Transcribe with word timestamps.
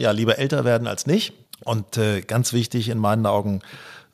Ja, 0.00 0.12
lieber 0.12 0.38
älter 0.38 0.64
werden 0.64 0.86
als 0.86 1.06
nicht. 1.06 1.34
Und 1.62 1.98
äh, 1.98 2.22
ganz 2.22 2.54
wichtig 2.54 2.88
in 2.88 2.96
meinen 2.96 3.26
Augen, 3.26 3.60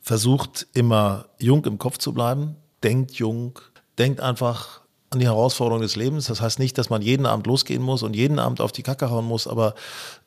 versucht 0.01 0.67
immer 0.75 1.27
jung 1.39 1.65
im 1.65 1.79
Kopf 1.79 1.99
zu 1.99 2.13
bleiben, 2.13 2.57
denkt 2.83 3.13
jung, 3.13 3.61
denkt 3.97 4.21
einfach 4.21 4.81
an 5.11 5.21
die 5.21 5.27
Herausforderungen 5.27 5.83
des 5.83 5.95
Lebens. 5.95 6.27
Das 6.27 6.41
heißt 6.41 6.59
nicht, 6.59 6.77
dass 6.77 6.91
man 6.91 7.03
jeden 7.03 7.25
Abend 7.25 7.47
losgehen 7.47 7.83
muss 7.83 8.03
und 8.03 8.17
jeden 8.17 8.41
Abend 8.41 8.61
auf 8.61 8.73
die 8.73 8.83
Kacke 8.83 9.11
hauen 9.11 9.25
muss, 9.25 9.47
aber 9.47 9.77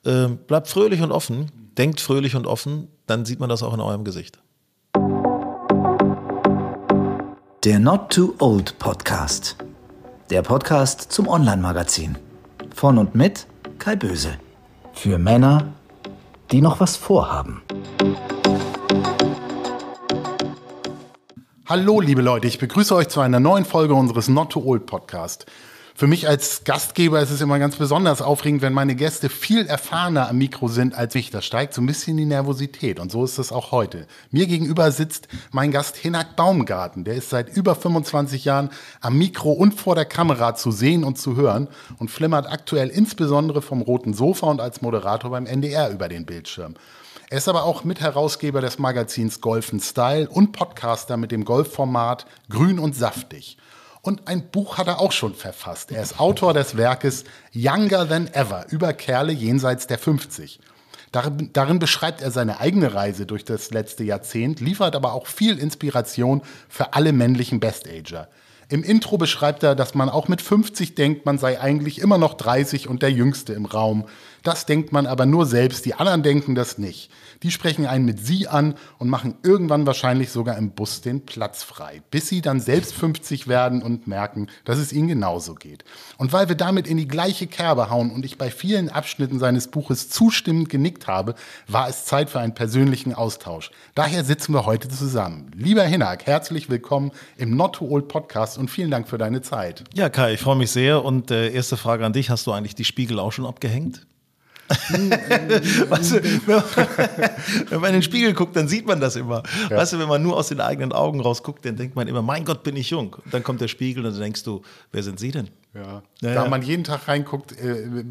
äh, 0.06 0.28
bleibt 0.28 0.68
fröhlich 0.68 1.02
und 1.02 1.12
offen, 1.12 1.52
denkt 1.76 2.00
fröhlich 2.00 2.34
und 2.36 2.46
offen, 2.46 2.88
dann 3.06 3.26
sieht 3.26 3.38
man 3.38 3.50
das 3.50 3.62
auch 3.62 3.74
in 3.74 3.80
eurem 3.80 4.04
Gesicht. 4.04 4.38
Der 7.64 7.78
Not 7.78 8.14
Too 8.14 8.32
Old 8.38 8.78
Podcast. 8.78 9.56
Der 10.30 10.40
Podcast 10.40 11.12
zum 11.12 11.28
Online-Magazin. 11.28 12.16
Von 12.74 12.96
und 12.96 13.14
mit 13.14 13.46
Kai 13.78 13.96
Böse. 13.96 14.38
Für 15.02 15.16
Männer, 15.16 15.72
die 16.50 16.60
noch 16.60 16.78
was 16.78 16.98
vorhaben. 16.98 17.62
Hallo, 21.64 22.02
liebe 22.02 22.20
Leute, 22.20 22.46
ich 22.46 22.58
begrüße 22.58 22.94
euch 22.94 23.08
zu 23.08 23.20
einer 23.20 23.40
neuen 23.40 23.64
Folge 23.64 23.94
unseres 23.94 24.28
Not 24.28 24.52
Too 24.52 24.62
Old 24.62 24.84
Podcast. 24.84 25.46
Für 26.00 26.06
mich 26.06 26.26
als 26.26 26.64
Gastgeber 26.64 27.20
ist 27.20 27.30
es 27.30 27.42
immer 27.42 27.58
ganz 27.58 27.76
besonders 27.76 28.22
aufregend, 28.22 28.62
wenn 28.62 28.72
meine 28.72 28.94
Gäste 28.94 29.28
viel 29.28 29.66
erfahrener 29.66 30.30
am 30.30 30.38
Mikro 30.38 30.66
sind 30.66 30.94
als 30.94 31.14
ich. 31.14 31.30
Das 31.30 31.44
steigt 31.44 31.74
so 31.74 31.82
ein 31.82 31.86
bisschen 31.86 32.16
die 32.16 32.24
Nervosität 32.24 32.98
und 32.98 33.12
so 33.12 33.22
ist 33.22 33.36
es 33.36 33.52
auch 33.52 33.70
heute. 33.70 34.06
Mir 34.30 34.46
gegenüber 34.46 34.92
sitzt 34.92 35.28
mein 35.52 35.72
Gast 35.72 35.96
Hinak 35.96 36.36
Baumgarten. 36.36 37.04
Der 37.04 37.16
ist 37.16 37.28
seit 37.28 37.54
über 37.54 37.74
25 37.74 38.46
Jahren 38.46 38.70
am 39.02 39.18
Mikro 39.18 39.52
und 39.52 39.74
vor 39.74 39.94
der 39.94 40.06
Kamera 40.06 40.54
zu 40.54 40.70
sehen 40.70 41.04
und 41.04 41.18
zu 41.18 41.36
hören 41.36 41.68
und 41.98 42.10
flimmert 42.10 42.50
aktuell 42.50 42.88
insbesondere 42.88 43.60
vom 43.60 43.82
roten 43.82 44.14
Sofa 44.14 44.46
und 44.46 44.62
als 44.62 44.80
Moderator 44.80 45.30
beim 45.30 45.44
NDR 45.44 45.90
über 45.90 46.08
den 46.08 46.24
Bildschirm. 46.24 46.76
Er 47.28 47.36
ist 47.36 47.48
aber 47.48 47.64
auch 47.64 47.84
Mitherausgeber 47.84 48.62
des 48.62 48.78
Magazins 48.78 49.42
Golf 49.42 49.70
Style 49.82 50.30
und 50.30 50.52
Podcaster 50.52 51.18
mit 51.18 51.30
dem 51.30 51.44
Golfformat 51.44 52.24
Grün 52.48 52.78
und 52.78 52.96
Saftig. 52.96 53.58
Und 54.02 54.28
ein 54.28 54.50
Buch 54.50 54.78
hat 54.78 54.86
er 54.86 55.00
auch 55.00 55.12
schon 55.12 55.34
verfasst. 55.34 55.92
Er 55.92 56.02
ist 56.02 56.18
Autor 56.18 56.54
des 56.54 56.76
Werkes 56.76 57.24
Younger 57.52 58.08
Than 58.08 58.28
Ever 58.32 58.66
über 58.70 58.92
Kerle 58.92 59.32
jenseits 59.32 59.86
der 59.86 59.98
50. 59.98 60.60
Darin, 61.12 61.50
darin, 61.52 61.78
beschreibt 61.80 62.22
er 62.22 62.30
seine 62.30 62.60
eigene 62.60 62.94
Reise 62.94 63.26
durch 63.26 63.44
das 63.44 63.70
letzte 63.72 64.04
Jahrzehnt, 64.04 64.60
liefert 64.60 64.94
aber 64.94 65.12
auch 65.12 65.26
viel 65.26 65.58
Inspiration 65.58 66.42
für 66.68 66.94
alle 66.94 67.12
männlichen 67.12 67.58
Best-Ager. 67.60 68.28
Im 68.68 68.84
Intro 68.84 69.18
beschreibt 69.18 69.64
er, 69.64 69.74
dass 69.74 69.94
man 69.94 70.08
auch 70.08 70.28
mit 70.28 70.40
50 70.40 70.94
denkt, 70.94 71.26
man 71.26 71.38
sei 71.38 71.60
eigentlich 71.60 72.00
immer 72.00 72.18
noch 72.18 72.34
30 72.34 72.86
und 72.86 73.02
der 73.02 73.10
Jüngste 73.10 73.52
im 73.52 73.64
Raum. 73.64 74.06
Das 74.42 74.66
denkt 74.66 74.92
man 74.92 75.06
aber 75.06 75.26
nur 75.26 75.46
selbst, 75.46 75.84
die 75.84 75.94
anderen 75.94 76.22
denken 76.22 76.54
das 76.54 76.78
nicht. 76.78 77.10
Die 77.42 77.50
sprechen 77.50 77.86
einen 77.86 78.04
mit 78.04 78.24
Sie 78.24 78.48
an 78.48 78.74
und 78.98 79.08
machen 79.08 79.34
irgendwann 79.42 79.86
wahrscheinlich 79.86 80.30
sogar 80.30 80.56
im 80.58 80.72
Bus 80.72 81.00
den 81.00 81.24
Platz 81.24 81.62
frei, 81.62 82.02
bis 82.10 82.28
sie 82.28 82.42
dann 82.42 82.60
selbst 82.60 82.92
50 82.92 83.48
werden 83.48 83.82
und 83.82 84.06
merken, 84.06 84.48
dass 84.64 84.78
es 84.78 84.92
ihnen 84.92 85.08
genauso 85.08 85.54
geht. 85.54 85.84
Und 86.18 86.32
weil 86.32 86.48
wir 86.48 86.56
damit 86.56 86.86
in 86.86 86.98
die 86.98 87.08
gleiche 87.08 87.46
Kerbe 87.46 87.90
hauen 87.90 88.10
und 88.10 88.24
ich 88.24 88.36
bei 88.36 88.50
vielen 88.50 88.90
Abschnitten 88.90 89.38
seines 89.38 89.68
Buches 89.68 90.10
zustimmend 90.10 90.68
genickt 90.68 91.06
habe, 91.06 91.34
war 91.66 91.88
es 91.88 92.04
Zeit 92.04 92.28
für 92.30 92.40
einen 92.40 92.54
persönlichen 92.54 93.14
Austausch. 93.14 93.70
Daher 93.94 94.24
sitzen 94.24 94.52
wir 94.52 94.66
heute 94.66 94.88
zusammen. 94.88 95.50
Lieber 95.54 95.84
Hinak, 95.84 96.26
herzlich 96.26 96.68
willkommen 96.68 97.10
im 97.36 97.56
Not 97.56 97.76
Too 97.76 97.88
Old 97.88 98.08
Podcast 98.08 98.58
und 98.58 98.70
vielen 98.70 98.90
Dank 98.90 99.08
für 99.08 99.18
deine 99.18 99.40
Zeit. 99.42 99.84
Ja, 99.94 100.08
Kai, 100.08 100.34
ich 100.34 100.40
freue 100.40 100.56
mich 100.56 100.70
sehr. 100.70 101.04
Und 101.04 101.30
äh, 101.30 101.50
erste 101.50 101.76
Frage 101.76 102.04
an 102.04 102.12
dich: 102.12 102.30
Hast 102.30 102.46
du 102.46 102.52
eigentlich 102.52 102.74
die 102.74 102.84
Spiegel 102.84 103.18
auch 103.18 103.32
schon 103.32 103.46
abgehängt? 103.46 104.06
weißt 105.88 106.12
du, 106.12 106.22
wenn 107.70 107.80
man 107.80 107.88
in 107.88 107.94
den 107.94 108.02
Spiegel 108.02 108.34
guckt, 108.34 108.54
dann 108.54 108.68
sieht 108.68 108.86
man 108.86 109.00
das 109.00 109.16
immer. 109.16 109.42
Ja. 109.68 109.76
Weißt 109.76 109.92
du, 109.92 109.98
wenn 109.98 110.08
man 110.08 110.22
nur 110.22 110.36
aus 110.36 110.48
den 110.48 110.60
eigenen 110.60 110.92
Augen 110.92 111.20
rausguckt, 111.20 111.64
dann 111.64 111.76
denkt 111.76 111.96
man 111.96 112.06
immer, 112.06 112.22
mein 112.22 112.44
Gott, 112.44 112.62
bin 112.62 112.76
ich 112.76 112.90
jung. 112.90 113.14
Und 113.14 113.34
dann 113.34 113.42
kommt 113.42 113.60
der 113.60 113.68
Spiegel 113.68 114.06
und 114.06 114.12
dann 114.12 114.20
denkst 114.20 114.44
du, 114.44 114.62
wer 114.92 115.02
sind 115.02 115.18
Sie 115.18 115.32
denn? 115.32 115.48
Ja. 115.74 116.02
Naja. 116.20 116.42
Da 116.42 116.48
man 116.48 116.62
jeden 116.62 116.84
Tag 116.84 117.08
reinguckt, 117.08 117.58
äh, 117.58 117.82
äh, 117.82 118.04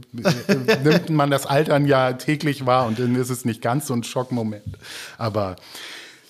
nimmt 0.83 1.09
man 1.09 1.31
das 1.31 1.45
Altern 1.45 1.85
ja 1.85 2.13
täglich 2.13 2.65
wahr 2.65 2.87
und 2.87 2.99
dann 2.99 3.15
ist 3.15 3.29
es 3.29 3.45
nicht 3.45 3.61
ganz 3.61 3.87
so 3.87 3.93
ein 3.93 4.03
Schockmoment. 4.03 4.77
Aber 5.17 5.55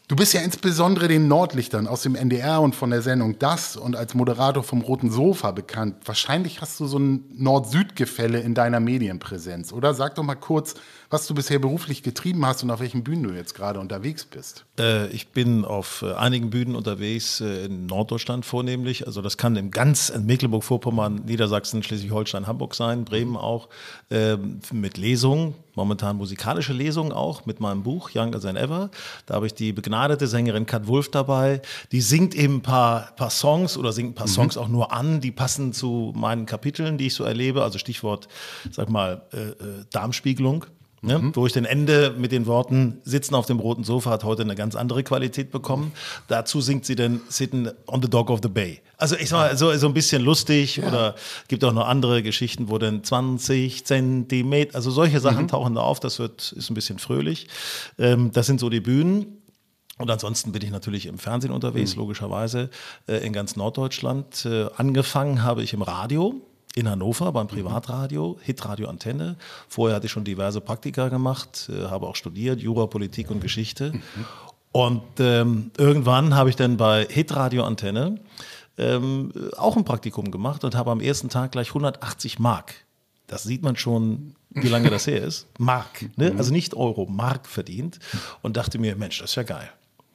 Du 0.10 0.16
bist 0.16 0.34
ja 0.34 0.42
insbesondere 0.42 1.08
den 1.08 1.28
Nordlichtern 1.28 1.86
aus 1.86 2.02
dem 2.02 2.16
NDR 2.16 2.62
und 2.62 2.74
von 2.74 2.90
der 2.90 3.04
Sendung 3.04 3.38
Das 3.38 3.76
und 3.76 3.96
als 3.96 4.16
Moderator 4.16 4.64
vom 4.64 4.82
Roten 4.82 5.12
Sofa 5.12 5.52
bekannt. 5.52 5.98
Wahrscheinlich 6.04 6.62
hast 6.62 6.80
du 6.80 6.88
so 6.88 6.98
ein 6.98 7.26
Nord-Süd-Gefälle 7.38 8.40
in 8.40 8.56
deiner 8.56 8.80
Medienpräsenz, 8.80 9.72
oder? 9.72 9.94
Sag 9.94 10.16
doch 10.16 10.24
mal 10.24 10.34
kurz, 10.34 10.74
was 11.12 11.28
du 11.28 11.36
bisher 11.36 11.60
beruflich 11.60 12.02
getrieben 12.02 12.44
hast 12.44 12.64
und 12.64 12.72
auf 12.72 12.80
welchen 12.80 13.04
Bühnen 13.04 13.22
du 13.22 13.30
jetzt 13.36 13.54
gerade 13.54 13.80
unterwegs 13.80 14.26
bist. 14.26 14.66
Äh, 14.80 15.10
ich 15.10 15.28
bin 15.28 15.64
auf 15.64 16.02
äh, 16.02 16.14
einigen 16.14 16.50
Bühnen 16.50 16.76
unterwegs, 16.76 17.40
äh, 17.40 17.66
in 17.66 17.86
Norddeutschland 17.86 18.48
vornehmlich. 18.48 19.06
Also 19.06 19.22
das 19.22 19.38
kann 19.38 19.56
im 19.58 19.70
ganz 19.70 20.12
Mecklenburg-Vorpommern, 20.18 21.22
Niedersachsen, 21.28 21.84
Schleswig-Holstein, 21.84 22.48
Hamburg 22.48 22.74
sein, 22.74 23.06
Bremen 23.06 23.38
auch, 23.38 23.70
ähm, 24.10 24.60
mit 24.72 24.98
Lesungen, 24.98 25.54
momentan 25.80 26.18
musikalische 26.18 26.74
Lesungen 26.74 27.14
auch, 27.14 27.46
mit 27.46 27.62
meinem 27.62 27.84
Buch 27.84 28.10
Younger 28.12 28.42
Than 28.42 28.58
Ever. 28.58 28.90
Da 29.26 29.36
habe 29.36 29.46
ich 29.48 29.54
die 29.54 29.72
begnadete 29.72 30.28
Sängerin 30.28 30.66
Kat 30.66 30.88
Wolf 30.88 31.10
dabei. 31.10 31.62
Die 31.94 32.02
singt 32.02 32.36
eben 32.36 32.58
ein 32.58 32.62
paar, 32.62 33.14
paar 33.16 33.30
Songs 33.30 33.78
oder 33.78 33.94
singt 33.94 34.12
ein 34.12 34.16
paar 34.16 34.28
mhm. 34.28 34.32
Songs 34.32 34.58
auch 34.58 34.68
nur 34.68 34.92
an, 34.92 35.22
die 35.22 35.32
passen 35.32 35.72
zu 35.72 36.12
meinen 36.16 36.46
Kapiteln, 36.46 36.98
die 36.98 37.08
ich 37.08 37.14
so 37.14 37.24
erlebe. 37.24 37.64
Also 37.64 37.80
Stichwort, 37.80 38.28
sag 38.70 38.90
mal, 38.90 39.22
äh, 39.32 39.86
Darmspiegelung. 39.92 40.66
Ne? 41.02 41.20
Mhm. 41.20 41.36
Wo 41.36 41.46
ich 41.46 41.54
den 41.54 41.66
Ende 41.66 42.16
mit 42.18 42.32
den 42.32 42.46
Worten 42.46 43.00
Sitzen 43.04 43.36
auf 43.36 43.46
dem 43.46 43.60
roten 43.60 43.84
Sofa 43.84 44.12
hat 44.12 44.24
heute 44.24 44.42
eine 44.42 44.56
ganz 44.56 44.76
andere 44.76 45.04
Qualität 45.04 45.52
bekommen. 45.52 45.94
Dazu 46.28 46.62
singt 46.62 46.86
sie 46.86 46.96
dann 46.96 47.22
Sitting 47.30 47.70
on 47.88 48.02
the 48.02 48.10
Dog 48.10 48.30
of 48.30 48.40
the 48.44 48.50
Bay. 48.50 48.82
Also 48.98 49.16
ich 49.16 49.30
sag 49.30 49.38
mal, 49.38 49.58
so, 49.58 49.76
so 49.78 49.88
ein 49.88 49.94
bisschen 49.94 50.22
lustig 50.22 50.78
ja. 50.78 50.88
oder 50.88 51.16
gibt 51.48 51.64
auch 51.64 51.74
noch 51.74 51.88
andere 51.88 52.22
Geschichten, 52.22 52.70
wo 52.70 52.78
dann 52.78 53.04
20 53.04 53.86
Zentimeter, 53.86 54.76
also 54.76 54.92
solche 54.92 55.20
Sachen 55.20 55.44
mhm. 55.44 55.48
tauchen 55.48 55.76
da 55.76 55.82
auf, 55.82 56.00
das 56.00 56.20
wird, 56.20 56.52
ist 56.52 56.70
ein 56.70 56.74
bisschen 56.74 57.00
fröhlich. 57.00 57.48
Ähm, 57.98 58.32
das 58.34 58.46
sind 58.48 58.60
so 58.60 58.70
die 58.70 58.82
Bühnen. 58.82 59.38
Und 59.98 60.10
ansonsten 60.10 60.54
bin 60.54 60.62
ich 60.62 60.72
natürlich 60.72 61.08
im 61.08 61.18
Fernsehen 61.18 61.52
unterwegs, 61.52 61.96
mhm. 61.96 62.02
logischerweise, 62.02 62.70
äh, 63.08 63.26
in 63.26 63.34
ganz 63.34 63.58
Norddeutschland. 63.58 64.46
Äh, 64.46 64.68
angefangen 64.78 65.44
habe 65.44 65.62
ich 65.62 65.74
im 65.74 65.82
Radio, 65.82 66.42
in 66.76 66.90
Hannover 66.90 67.32
beim 67.32 67.48
Privatradio, 67.48 68.38
Hitradio 68.42 68.88
Antenne. 68.88 69.38
Vorher 69.68 69.96
hatte 69.96 70.06
ich 70.06 70.12
schon 70.12 70.24
diverse 70.24 70.62
Praktika 70.62 71.10
gemacht, 71.10 71.70
äh, 71.70 71.86
habe 71.88 72.08
auch 72.08 72.16
studiert, 72.16 72.62
Jura, 72.62 72.88
Politik 72.88 73.32
und 73.32 73.42
Geschichte. 73.42 73.94
Und 74.72 75.04
ähm, 75.20 75.72
irgendwann 75.78 76.36
habe 76.36 76.50
ich 76.50 76.56
dann 76.56 76.78
bei 76.78 77.06
Hitradio 77.10 77.64
Antenne 77.64 78.20
ähm, 78.78 79.32
auch 79.58 79.76
ein 79.76 79.84
Praktikum 79.84 80.32
gemacht 80.32 80.64
und 80.64 80.76
habe 80.76 80.92
am 80.92 81.02
ersten 81.02 81.30
Tag 81.30 81.52
gleich 81.52 81.70
180 81.70 82.40
Mark. 82.40 82.74
Das 83.28 83.44
sieht 83.44 83.62
man 83.62 83.76
schon, 83.76 84.36
wie 84.50 84.70
lange 84.70 84.90
das 84.90 85.06
her 85.06 85.22
ist. 85.22 85.48
Mark, 85.60 86.06
ne? 86.18 86.32
Mhm. 86.32 86.38
also 86.38 86.52
nicht 86.52 86.74
Euro, 86.74 87.06
Mark 87.06 87.48
verdient. 87.48 88.00
Und 88.42 88.58
dachte 88.58 88.80
mir, 88.80 88.96
Mensch, 88.96 89.20
das 89.20 89.32
ist 89.32 89.36
ja 89.36 89.44
geil. 89.44 89.70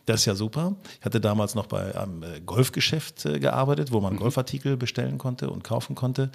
Das 0.07 0.21
ist 0.21 0.27
ja 0.27 0.35
super. 0.35 0.75
Ich 1.01 1.05
hatte 1.05 1.21
damals 1.21 1.55
noch 1.55 1.67
bei 1.67 1.95
einem 1.95 2.23
äh, 2.23 2.41
Golfgeschäft 2.45 3.25
äh, 3.25 3.39
gearbeitet, 3.39 3.93
wo 3.93 4.01
man 4.01 4.15
mhm. 4.15 4.19
Golfartikel 4.19 4.77
bestellen 4.77 5.19
konnte 5.19 5.49
und 5.51 5.65
kaufen 5.65 5.95
konnte. 5.95 6.31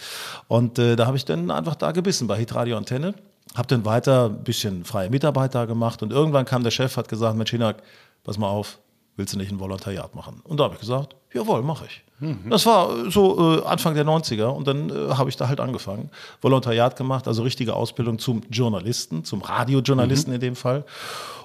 Und 0.48 0.80
äh, 0.80 0.96
da 0.96 1.06
habe 1.06 1.18
ich 1.18 1.26
dann 1.26 1.52
einfach 1.52 1.76
da 1.76 1.92
gebissen 1.92 2.28
bei 2.28 2.38
Hitradio 2.38 2.78
Antenne. 2.78 3.14
Habe 3.56 3.68
dann 3.68 3.86
weiter 3.86 4.26
ein 4.26 4.44
bisschen 4.44 4.86
freie 4.86 5.10
Mitarbeit 5.10 5.56
da 5.56 5.66
gemacht 5.66 6.04
und 6.04 6.12
irgendwann 6.12 6.46
kam 6.46 6.64
der 6.64 6.72
Chef, 6.72 6.98
hat 6.98 7.10
gesagt, 7.10 7.36
Mensch 7.36 7.50
Hinak, 7.50 7.82
pass 8.24 8.38
mal 8.38 8.48
auf, 8.48 8.80
willst 9.16 9.34
du 9.34 9.38
nicht 9.38 9.52
ein 9.52 9.60
Volontariat 9.60 10.14
machen? 10.14 10.42
Und 10.44 10.60
da 10.60 10.66
habe 10.66 10.76
ich 10.76 10.80
gesagt, 10.80 11.16
jawohl, 11.34 11.64
mache 11.64 11.86
ich. 11.86 12.04
Mhm. 12.20 12.50
Das 12.50 12.66
war 12.66 13.10
so 13.10 13.60
äh, 13.60 13.66
Anfang 13.66 13.96
der 13.96 14.06
90er 14.06 14.48
und 14.48 14.68
dann 14.68 14.90
äh, 14.90 15.14
habe 15.14 15.30
ich 15.30 15.38
da 15.38 15.48
halt 15.48 15.60
angefangen. 15.60 16.10
Volontariat 16.42 16.96
gemacht, 16.96 17.28
also 17.28 17.44
richtige 17.44 17.76
Ausbildung 17.76 18.20
zum 18.20 18.42
Journalisten, 18.50 19.24
zum 19.24 19.42
Radiojournalisten 19.42 20.32
mhm. 20.32 20.36
in 20.36 20.42
dem 20.42 20.56
Fall. 20.56 20.86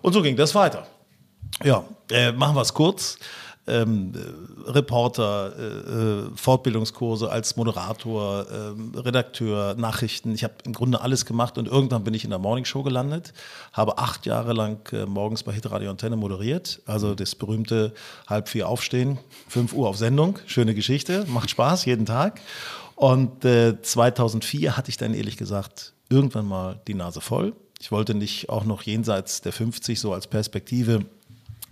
Und 0.02 0.12
so 0.12 0.22
ging 0.22 0.37
das 0.37 0.54
weiter. 0.54 0.87
Ja, 1.62 1.85
äh, 2.11 2.32
machen 2.32 2.56
wir 2.56 2.62
es 2.62 2.75
kurz. 2.75 3.19
Ähm, 3.67 4.12
äh, 4.14 4.70
Reporter, 4.70 5.52
äh, 5.58 5.62
äh, 5.62 6.31
Fortbildungskurse 6.37 7.31
als 7.31 7.56
Moderator, 7.56 8.44
äh, 8.50 8.99
Redakteur, 8.99 9.75
Nachrichten. 9.75 10.35
Ich 10.35 10.44
habe 10.44 10.55
im 10.67 10.75
Grunde 10.75 11.00
alles 11.00 11.25
gemacht 11.25 11.56
und 11.56 11.67
irgendwann 11.67 12.05
bin 12.05 12.12
ich 12.12 12.25
in 12.25 12.31
der 12.31 12.38
Morningshow 12.38 12.82
gelandet, 12.82 13.32
habe 13.73 13.96
acht 13.96 14.26
Jahre 14.26 14.52
lang 14.52 14.93
äh, 14.93 15.06
morgens 15.06 15.44
bei 15.44 15.52
Hitradio 15.52 15.91
Antenne 15.91 16.17
moderiert, 16.17 16.82
also 16.85 17.14
das 17.14 17.35
berühmte 17.35 17.94
halb 18.26 18.50
vier 18.50 18.69
aufstehen, 18.69 19.19
fünf 19.49 19.73
Uhr 19.73 19.88
auf 19.88 19.97
Sendung, 19.97 20.38
schöne 20.44 20.75
Geschichte, 20.75 21.25
macht 21.29 21.49
Spaß 21.49 21.87
jeden 21.87 22.05
Tag. 22.05 22.40
Und 22.97 23.43
2004 23.43 24.76
hatte 24.76 24.88
ich 24.88 24.97
dann 24.97 25.14
ehrlich 25.14 25.37
gesagt 25.37 25.94
irgendwann 26.11 26.47
mal 26.47 26.81
die 26.87 26.94
Nase 26.94 27.20
voll. 27.20 27.52
Ich 27.81 27.90
wollte 27.90 28.14
nicht 28.14 28.50
auch 28.50 28.64
noch 28.64 28.82
jenseits 28.82 29.40
der 29.40 29.52
50 29.52 29.99
so 29.99 30.12
als 30.12 30.29
Perspektive 30.29 31.00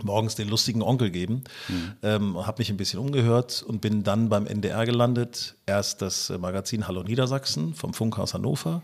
morgens 0.03 0.35
den 0.35 0.49
lustigen 0.49 0.83
Onkel 0.83 1.11
geben. 1.11 1.45
Mhm. 1.69 1.93
Ähm, 2.03 2.47
habe 2.47 2.61
mich 2.61 2.71
ein 2.71 2.77
bisschen 2.77 2.99
umgehört 2.99 3.63
und 3.67 3.81
bin 3.81 4.03
dann 4.03 4.29
beim 4.29 4.47
NDR 4.47 4.87
gelandet. 4.87 5.57
Erst 5.67 6.03
das 6.03 6.31
äh, 6.31 6.39
Magazin 6.39 6.89
Hallo 6.89 7.03
Niedersachsen 7.03 7.75
vom 7.75 7.95
Funkhaus 7.95 8.35
Hannover. 8.35 8.83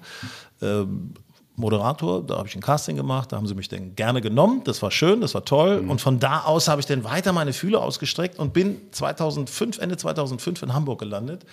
Ähm, 0.62 1.14
Moderator, 1.58 2.24
da 2.24 2.38
habe 2.38 2.46
ich 2.46 2.54
ein 2.54 2.60
Casting 2.60 2.96
gemacht, 2.96 3.32
da 3.32 3.36
haben 3.36 3.48
sie 3.48 3.54
mich 3.54 3.68
dann 3.68 3.96
gerne 3.96 4.20
genommen, 4.20 4.62
das 4.64 4.80
war 4.80 4.92
schön, 4.92 5.20
das 5.20 5.34
war 5.34 5.44
toll 5.44 5.84
und 5.88 6.00
von 6.00 6.20
da 6.20 6.42
aus 6.42 6.68
habe 6.68 6.80
ich 6.80 6.86
dann 6.86 7.02
weiter 7.02 7.32
meine 7.32 7.52
Fühler 7.52 7.82
ausgestreckt 7.82 8.38
und 8.38 8.52
bin 8.52 8.80
2005, 8.92 9.78
Ende 9.78 9.96
2005 9.96 10.62
in 10.62 10.72
Hamburg 10.72 11.00
gelandet 11.00 11.44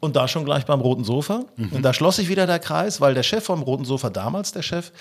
und 0.00 0.16
da 0.16 0.26
schon 0.26 0.44
gleich 0.44 0.64
beim 0.64 0.80
Roten 0.80 1.04
Sofa. 1.04 1.44
Mhm. 1.56 1.72
Und 1.72 1.82
da 1.82 1.92
schloss 1.92 2.16
sich 2.16 2.28
wieder 2.28 2.46
der 2.46 2.58
Kreis, 2.58 3.00
weil 3.00 3.14
der 3.14 3.22
Chef 3.22 3.44
vom 3.44 3.62
Roten 3.62 3.84
Sofa, 3.84 4.10
damals 4.10 4.52
der 4.52 4.62
Chef, 4.62 4.92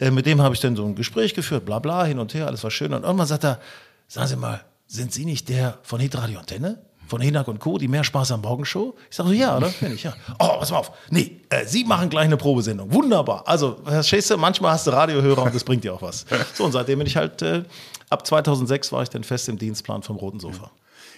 äh, 0.00 0.10
mit 0.10 0.26
dem 0.26 0.40
habe 0.40 0.54
ich 0.54 0.60
dann 0.60 0.76
so 0.76 0.84
ein 0.84 0.94
Gespräch 0.94 1.34
geführt, 1.34 1.64
bla 1.64 1.80
bla, 1.80 2.04
hin 2.04 2.18
und 2.18 2.32
her, 2.34 2.46
alles 2.46 2.62
war 2.64 2.70
schön. 2.70 2.94
Und 2.94 3.02
irgendwann 3.02 3.26
sagt 3.26 3.44
er, 3.44 3.60
sagen 4.08 4.28
Sie 4.28 4.36
mal, 4.36 4.64
sind 4.86 5.12
Sie 5.12 5.24
nicht 5.24 5.48
der 5.48 5.78
von 5.82 6.00
Hitradio 6.00 6.38
Antenne? 6.38 6.78
Von 7.06 7.20
Hinak 7.20 7.48
und 7.48 7.58
Co., 7.58 7.76
die 7.76 7.88
mehr 7.88 8.02
Spaß 8.02 8.32
am 8.32 8.40
Morgenshow? 8.40 8.94
Ich 9.10 9.16
sage 9.16 9.28
so, 9.28 9.34
ja, 9.34 9.58
oder? 9.58 9.68
Bin 9.68 9.94
ich, 9.94 10.04
ja. 10.04 10.14
Oh, 10.38 10.56
pass 10.58 10.70
mal 10.70 10.78
auf. 10.78 10.92
Nee, 11.10 11.42
äh, 11.50 11.66
Sie 11.66 11.84
machen 11.84 12.08
gleich 12.08 12.24
eine 12.24 12.38
Probesendung. 12.38 12.90
Wunderbar. 12.94 13.42
Also, 13.46 13.76
verstehst 13.84 14.30
du, 14.30 14.38
manchmal 14.38 14.72
hast 14.72 14.86
du 14.86 14.90
Radiohörer 14.90 15.42
und 15.42 15.54
das 15.54 15.64
bringt 15.64 15.84
dir 15.84 15.92
auch 15.92 16.00
was. 16.00 16.24
So, 16.54 16.64
und 16.64 16.72
seitdem 16.72 16.98
bin 17.00 17.06
ich 17.06 17.16
halt, 17.16 17.42
äh, 17.42 17.64
ab 18.08 18.26
2006 18.26 18.90
war 18.92 19.02
ich 19.02 19.10
dann 19.10 19.22
fest 19.22 19.50
im 19.50 19.58
Dienstplan 19.58 20.02
vom 20.02 20.16
Roten 20.16 20.40
Sofa. 20.40 20.70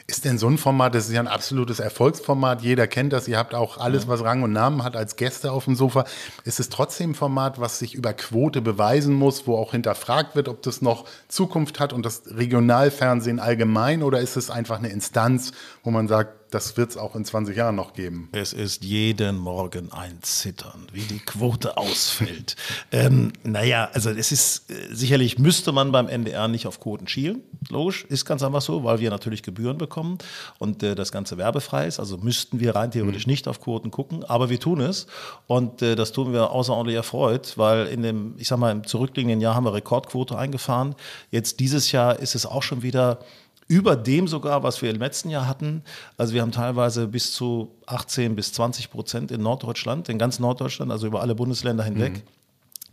Ist 0.08 0.25
denn 0.25 0.38
so 0.38 0.47
ein 0.47 0.56
Format, 0.56 0.94
das 0.94 1.08
ist 1.08 1.14
ja 1.14 1.20
ein 1.20 1.26
absolutes 1.26 1.81
Erfolgsformat, 1.81 2.62
jeder 2.62 2.87
kennt 2.87 3.12
das, 3.12 3.26
ihr 3.26 3.38
habt 3.38 3.56
auch 3.56 3.79
alles, 3.79 4.06
was 4.06 4.23
Rang 4.23 4.44
und 4.44 4.53
Namen 4.53 4.85
hat, 4.85 4.94
als 4.94 5.17
Gäste 5.17 5.50
auf 5.50 5.64
dem 5.64 5.75
Sofa. 5.75 6.05
Ist 6.44 6.61
es 6.61 6.69
trotzdem 6.69 7.11
ein 7.11 7.14
Format, 7.17 7.58
was 7.58 7.81
sich 7.81 7.94
über 7.94 8.12
Quote 8.12 8.62
beweisen 8.62 9.14
muss, 9.14 9.49
wo 9.49 9.56
auch 9.56 9.73
hinterfragt 9.73 10.37
wird, 10.37 10.49
ob 10.49 10.62
das 10.62 10.81
noch 10.81 11.06
Zukunft 11.26 11.81
hat 11.81 11.93
und 11.93 12.06
das 12.06 12.23
Regionalfernsehen 12.26 13.41
allgemein? 13.41 14.05
Oder 14.05 14.20
ist 14.20 14.37
es 14.37 14.49
einfach 14.49 14.79
eine 14.79 14.91
Instanz, 14.91 15.50
wo 15.82 15.91
man 15.91 16.06
sagt, 16.06 16.35
das 16.50 16.76
wird 16.76 16.90
es 16.90 16.96
auch 16.96 17.16
in 17.16 17.25
20 17.25 17.56
Jahren 17.56 17.75
noch 17.75 17.93
geben. 17.93 18.28
Es 18.32 18.52
ist 18.52 18.84
jeden 18.84 19.38
Morgen 19.38 19.93
ein 19.93 20.19
Zittern, 20.22 20.87
wie 20.93 21.02
die 21.02 21.19
Quote 21.19 21.76
ausfällt. 21.76 22.56
ähm, 22.93 23.32
naja, 23.43 23.90
also 23.93 24.10
es 24.10 24.32
ist 24.32 24.70
äh, 24.70 24.94
sicherlich 24.94 25.38
müsste 25.38 25.72
man 25.72 25.93
beim 25.93 26.08
NDR 26.08 26.48
nicht 26.48 26.66
auf 26.66 26.81
Quoten 26.81 27.08
schielen. 27.08 27.43
Logisch, 27.69 28.04
ist 28.04 28.25
ganz 28.25 28.43
einfach 28.43 28.62
so, 28.62 28.84
weil 28.84 29.00
wir 29.00 29.10
natürlich 29.10 29.43
Gebühren 29.43 29.78
bekommen 29.78 30.19
und 30.58 30.82
äh, 30.82 30.94
das 30.94 31.12
Ganze 31.12 31.37
werbefrei 31.38 31.87
ist. 31.87 31.98
Also 31.98 32.19
müssten 32.19 32.60
wir 32.60 32.76
rein 32.76 32.90
theoretisch 32.90 33.26
mhm. 33.26 33.32
nicht 33.32 33.48
auf 33.48 33.60
Quoten 33.60 33.90
gucken, 33.90 34.25
aber 34.25 34.48
wir 34.48 34.60
tun 34.60 34.81
es 34.81 35.06
und 35.46 35.82
äh, 35.82 35.96
das 35.96 36.12
tun 36.12 36.32
wir 36.32 36.50
außerordentlich 36.50 36.96
erfreut, 36.96 37.54
weil 37.56 37.87
in 37.87 38.02
dem, 38.02 38.34
ich 38.38 38.48
sag 38.48 38.58
mal, 38.58 38.70
im 38.70 38.87
zurückliegenden 38.87 39.40
Jahr 39.40 39.54
haben 39.54 39.64
wir 39.64 39.75
Rekordquote 39.75 40.38
eingefahren. 40.38 40.94
Jetzt 41.31 41.60
dieses 41.60 41.93
Jahr 41.93 42.19
ist 42.19 42.34
es 42.34 42.46
auch 42.46 42.62
schon 42.62 42.82
wieder 42.82 43.19
über 43.68 43.96
dem 43.96 44.28
sogar, 44.28 44.62
was 44.62 44.80
wir 44.82 44.90
im 44.90 44.98
letzten 44.98 45.30
Jahr 45.30 45.46
hatten. 45.46 45.82
Also 46.16 46.34
wir 46.34 46.42
haben 46.42 46.52
teilweise 46.52 47.08
bis 47.08 47.32
zu 47.32 47.72
18 47.86 48.36
bis 48.36 48.52
20 48.52 48.90
Prozent 48.90 49.30
in 49.30 49.42
Norddeutschland, 49.42 50.08
in 50.08 50.18
ganz 50.18 50.38
Norddeutschland, 50.38 50.92
also 50.92 51.06
über 51.06 51.20
alle 51.20 51.34
Bundesländer 51.34 51.84
hinweg. 51.84 52.12
Mhm. 52.12 52.22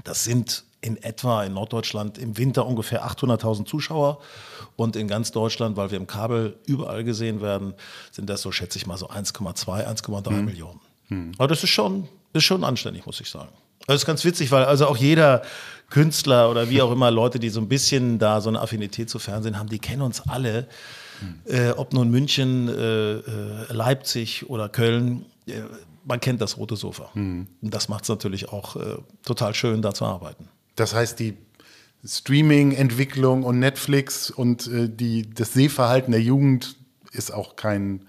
Das 0.03 0.23
sind 0.23 0.63
in 0.81 1.01
etwa 1.01 1.43
in 1.43 1.53
Norddeutschland 1.53 2.17
im 2.17 2.37
Winter 2.37 2.65
ungefähr 2.65 3.05
800.000 3.07 3.65
Zuschauer 3.65 4.19
und 4.75 4.95
in 4.95 5.07
ganz 5.07 5.31
Deutschland, 5.31 5.77
weil 5.77 5.91
wir 5.91 5.97
im 5.97 6.07
Kabel 6.07 6.57
überall 6.65 7.03
gesehen 7.03 7.41
werden, 7.41 7.73
sind 8.11 8.29
das 8.29 8.41
so, 8.41 8.51
schätze 8.51 8.77
ich 8.77 8.85
mal, 8.85 8.97
so 8.97 9.09
1,2, 9.09 9.87
1,3 9.87 10.31
mhm. 10.31 10.45
Millionen. 10.45 10.81
Mhm. 11.09 11.31
Aber 11.37 11.47
das 11.47 11.63
ist 11.63 11.69
schon, 11.69 12.09
ist 12.33 12.43
schon 12.43 12.63
anständig, 12.63 13.05
muss 13.05 13.21
ich 13.21 13.29
sagen. 13.29 13.51
Das 13.88 13.97
ist 13.97 14.06
ganz 14.06 14.24
witzig, 14.24 14.51
weil 14.51 14.65
also 14.65 14.88
auch 14.88 14.97
jeder 14.97 15.41
Künstler 15.89 16.50
oder 16.50 16.69
wie 16.69 16.81
auch 16.81 16.91
immer 16.91 17.12
Leute, 17.12 17.39
die 17.39 17.50
so 17.50 17.59
ein 17.59 17.68
bisschen 17.68 18.18
da 18.18 18.41
so 18.41 18.50
eine 18.50 18.62
Affinität 18.62 19.09
zu 19.09 19.19
Fernsehen 19.19 19.59
haben, 19.59 19.69
die 19.69 19.80
kennen 19.80 20.01
uns 20.01 20.21
alle. 20.27 20.68
Äh, 21.45 21.71
ob 21.71 21.94
nun 21.94 22.09
München, 22.09 22.68
äh, 22.68 23.13
äh 23.13 23.21
Leipzig 23.71 24.50
oder 24.50 24.68
Köln, 24.68 25.25
äh, 25.45 25.62
man 26.03 26.19
kennt 26.19 26.41
das 26.41 26.57
rote 26.57 26.75
Sofa. 26.75 27.09
Mhm. 27.13 27.47
Und 27.62 27.74
das 27.74 27.88
macht 27.88 28.03
es 28.03 28.09
natürlich 28.09 28.50
auch 28.50 28.75
äh, 28.75 28.97
total 29.24 29.53
schön, 29.53 29.81
da 29.81 29.94
zu 29.94 30.06
arbeiten. 30.06 30.50
Das 30.75 30.94
heißt, 30.94 31.19
die 31.19 31.38
Streaming-Entwicklung 32.06 33.44
und 33.44 33.59
Netflix 33.59 34.29
und 34.29 34.69
die, 34.69 35.29
das 35.29 35.53
Sehverhalten 35.53 36.12
der 36.12 36.21
Jugend 36.21 36.75
ist 37.13 37.33
auch 37.33 37.56
kein 37.56 38.01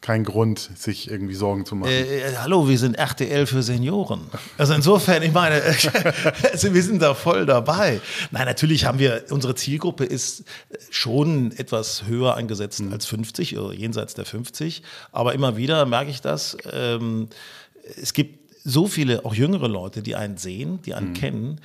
kein 0.00 0.24
Grund, 0.24 0.70
sich 0.76 1.10
irgendwie 1.10 1.34
Sorgen 1.34 1.66
zu 1.66 1.74
machen. 1.74 1.92
Äh, 1.92 2.20
äh 2.20 2.36
hallo, 2.36 2.68
wir 2.68 2.78
sind 2.78 2.94
RTL 2.94 3.46
für 3.46 3.62
Senioren. 3.62 4.22
Also 4.56 4.74
insofern, 4.74 5.22
ich 5.22 5.32
meine, 5.32 5.62
also 6.52 6.72
wir 6.72 6.82
sind 6.82 7.02
da 7.02 7.14
voll 7.14 7.44
dabei. 7.46 8.00
Nein, 8.30 8.46
natürlich 8.46 8.86
haben 8.86 8.98
wir, 8.98 9.24
unsere 9.30 9.54
Zielgruppe 9.54 10.04
ist 10.04 10.44
schon 10.90 11.52
etwas 11.52 12.04
höher 12.06 12.34
eingesetzt 12.34 12.80
mhm. 12.80 12.92
als 12.92 13.06
50 13.06 13.58
oder 13.58 13.74
jenseits 13.74 14.14
der 14.14 14.24
50. 14.24 14.82
Aber 15.12 15.34
immer 15.34 15.56
wieder 15.56 15.84
merke 15.84 16.10
ich 16.10 16.22
das. 16.22 16.56
Ähm, 16.72 17.28
es 18.00 18.12
gibt 18.12 18.39
so 18.64 18.86
viele, 18.86 19.24
auch 19.24 19.34
jüngere 19.34 19.68
Leute, 19.68 20.02
die 20.02 20.16
einen 20.16 20.36
sehen, 20.36 20.80
die 20.82 20.94
einen 20.94 21.10
mhm. 21.10 21.14
kennen. 21.14 21.60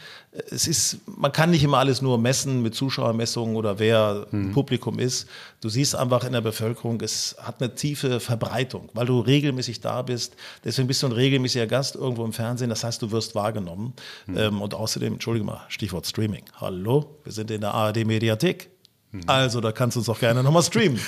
Es 0.50 0.68
ist, 0.68 1.00
man 1.06 1.31
kann 1.31 1.51
nicht 1.51 1.63
immer 1.63 1.77
alles 1.77 2.01
nur 2.01 2.18
messen 2.18 2.62
mit 2.62 2.74
Zuschauermessungen 2.75 3.56
oder 3.56 3.80
wer 3.80 4.27
mhm. 4.31 4.51
Publikum 4.53 5.00
ist. 5.00 5.27
Du 5.62 5.69
siehst 5.69 5.95
einfach 5.95 6.24
in 6.24 6.33
der 6.33 6.42
Bevölkerung, 6.42 7.01
es 7.01 7.36
hat 7.42 7.62
eine 7.62 7.75
tiefe 7.75 8.19
Verbreitung, 8.19 8.89
weil 8.94 9.06
du 9.06 9.19
regelmäßig 9.19 9.81
da 9.81 10.01
bist. 10.01 10.36
Deswegen 10.63 10.88
bist 10.88 11.03
du 11.03 11.07
ein 11.07 11.12
regelmäßiger 11.12 11.68
Gast 11.68 11.95
irgendwo 11.95 12.24
im 12.24 12.33
Fernsehen. 12.33 12.69
Das 12.69 12.83
heißt, 12.83 13.01
du 13.01 13.12
wirst 13.12 13.36
wahrgenommen. 13.36 13.94
Mhm. 14.27 14.38
Ähm, 14.38 14.62
und 14.62 14.74
außerdem, 14.74 15.13
entschuldige 15.13 15.45
mal, 15.45 15.65
Stichwort 15.68 16.06
Streaming. 16.07 16.44
Hallo, 16.59 17.18
wir 17.24 17.33
sind 17.33 17.51
in 17.51 17.62
der 17.62 17.74
ARD-Mediathek. 17.74 18.69
Mhm. 19.12 19.21
Also, 19.27 19.59
da 19.59 19.71
kannst 19.71 19.95
du 19.95 20.00
uns 20.00 20.09
auch 20.09 20.19
gerne 20.19 20.44
nochmal 20.44 20.63
streamen. 20.63 21.00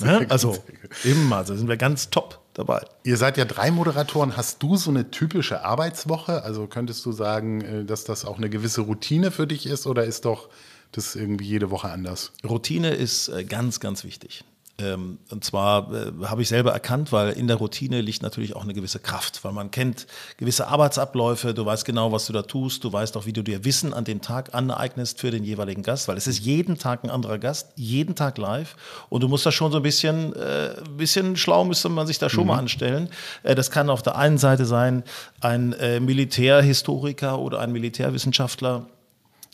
also, 0.28 0.56
immer, 1.04 1.36
also 1.36 1.54
sind 1.54 1.68
wir 1.68 1.76
ganz 1.76 2.08
top 2.10 2.43
dabei. 2.54 2.84
Ihr 3.02 3.16
seid 3.16 3.36
ja 3.36 3.44
drei 3.44 3.70
Moderatoren. 3.70 4.36
Hast 4.36 4.62
du 4.62 4.76
so 4.76 4.90
eine 4.90 5.10
typische 5.10 5.64
Arbeitswoche? 5.64 6.42
Also 6.42 6.66
könntest 6.66 7.04
du 7.04 7.12
sagen, 7.12 7.60
äh, 7.60 7.84
dass 7.84 8.04
das 8.04 8.24
auch 8.24 8.38
eine 8.38 8.48
gewisse 8.48 8.82
Routine 8.82 9.30
für 9.30 9.46
dich 9.46 9.66
ist 9.66 9.86
oder 9.86 10.04
ist 10.04 10.24
doch 10.24 10.48
das 10.92 11.16
irgendwie 11.16 11.44
jede 11.44 11.70
Woche 11.70 11.90
anders? 11.90 12.32
Routine 12.48 12.94
ist 12.94 13.28
äh, 13.28 13.44
ganz, 13.44 13.80
ganz 13.80 14.04
wichtig. 14.04 14.44
Ähm, 14.76 15.18
und 15.30 15.44
zwar 15.44 15.92
äh, 15.92 16.12
habe 16.24 16.42
ich 16.42 16.48
selber 16.48 16.72
erkannt, 16.72 17.12
weil 17.12 17.30
in 17.34 17.46
der 17.46 17.58
Routine 17.58 18.00
liegt 18.00 18.22
natürlich 18.22 18.56
auch 18.56 18.64
eine 18.64 18.74
gewisse 18.74 18.98
Kraft, 18.98 19.44
weil 19.44 19.52
man 19.52 19.70
kennt 19.70 20.08
gewisse 20.36 20.66
Arbeitsabläufe, 20.66 21.54
du 21.54 21.64
weißt 21.64 21.84
genau, 21.84 22.10
was 22.10 22.26
du 22.26 22.32
da 22.32 22.42
tust, 22.42 22.82
du 22.82 22.92
weißt 22.92 23.16
auch, 23.16 23.24
wie 23.24 23.32
du 23.32 23.42
dir 23.42 23.64
Wissen 23.64 23.94
an 23.94 24.04
dem 24.04 24.20
Tag 24.20 24.52
aneignest 24.52 25.20
für 25.20 25.30
den 25.30 25.44
jeweiligen 25.44 25.84
Gast, 25.84 26.08
weil 26.08 26.16
es 26.16 26.26
ist 26.26 26.40
jeden 26.40 26.76
Tag 26.76 27.04
ein 27.04 27.10
anderer 27.10 27.38
Gast, 27.38 27.68
jeden 27.76 28.16
Tag 28.16 28.36
live 28.36 28.74
und 29.10 29.22
du 29.22 29.28
musst 29.28 29.46
da 29.46 29.52
schon 29.52 29.70
so 29.70 29.76
ein 29.76 29.84
bisschen, 29.84 30.34
äh, 30.34 30.74
bisschen 30.96 31.36
schlau 31.36 31.64
müsste 31.64 31.88
man 31.88 32.08
sich 32.08 32.18
da 32.18 32.28
schon 32.28 32.44
mhm. 32.44 32.48
mal 32.48 32.58
anstellen. 32.58 33.10
Äh, 33.44 33.54
das 33.54 33.70
kann 33.70 33.88
auf 33.88 34.02
der 34.02 34.16
einen 34.16 34.38
Seite 34.38 34.66
sein, 34.66 35.04
ein 35.40 35.72
äh, 35.74 36.00
Militärhistoriker 36.00 37.38
oder 37.38 37.60
ein 37.60 37.70
Militärwissenschaftler, 37.70 38.86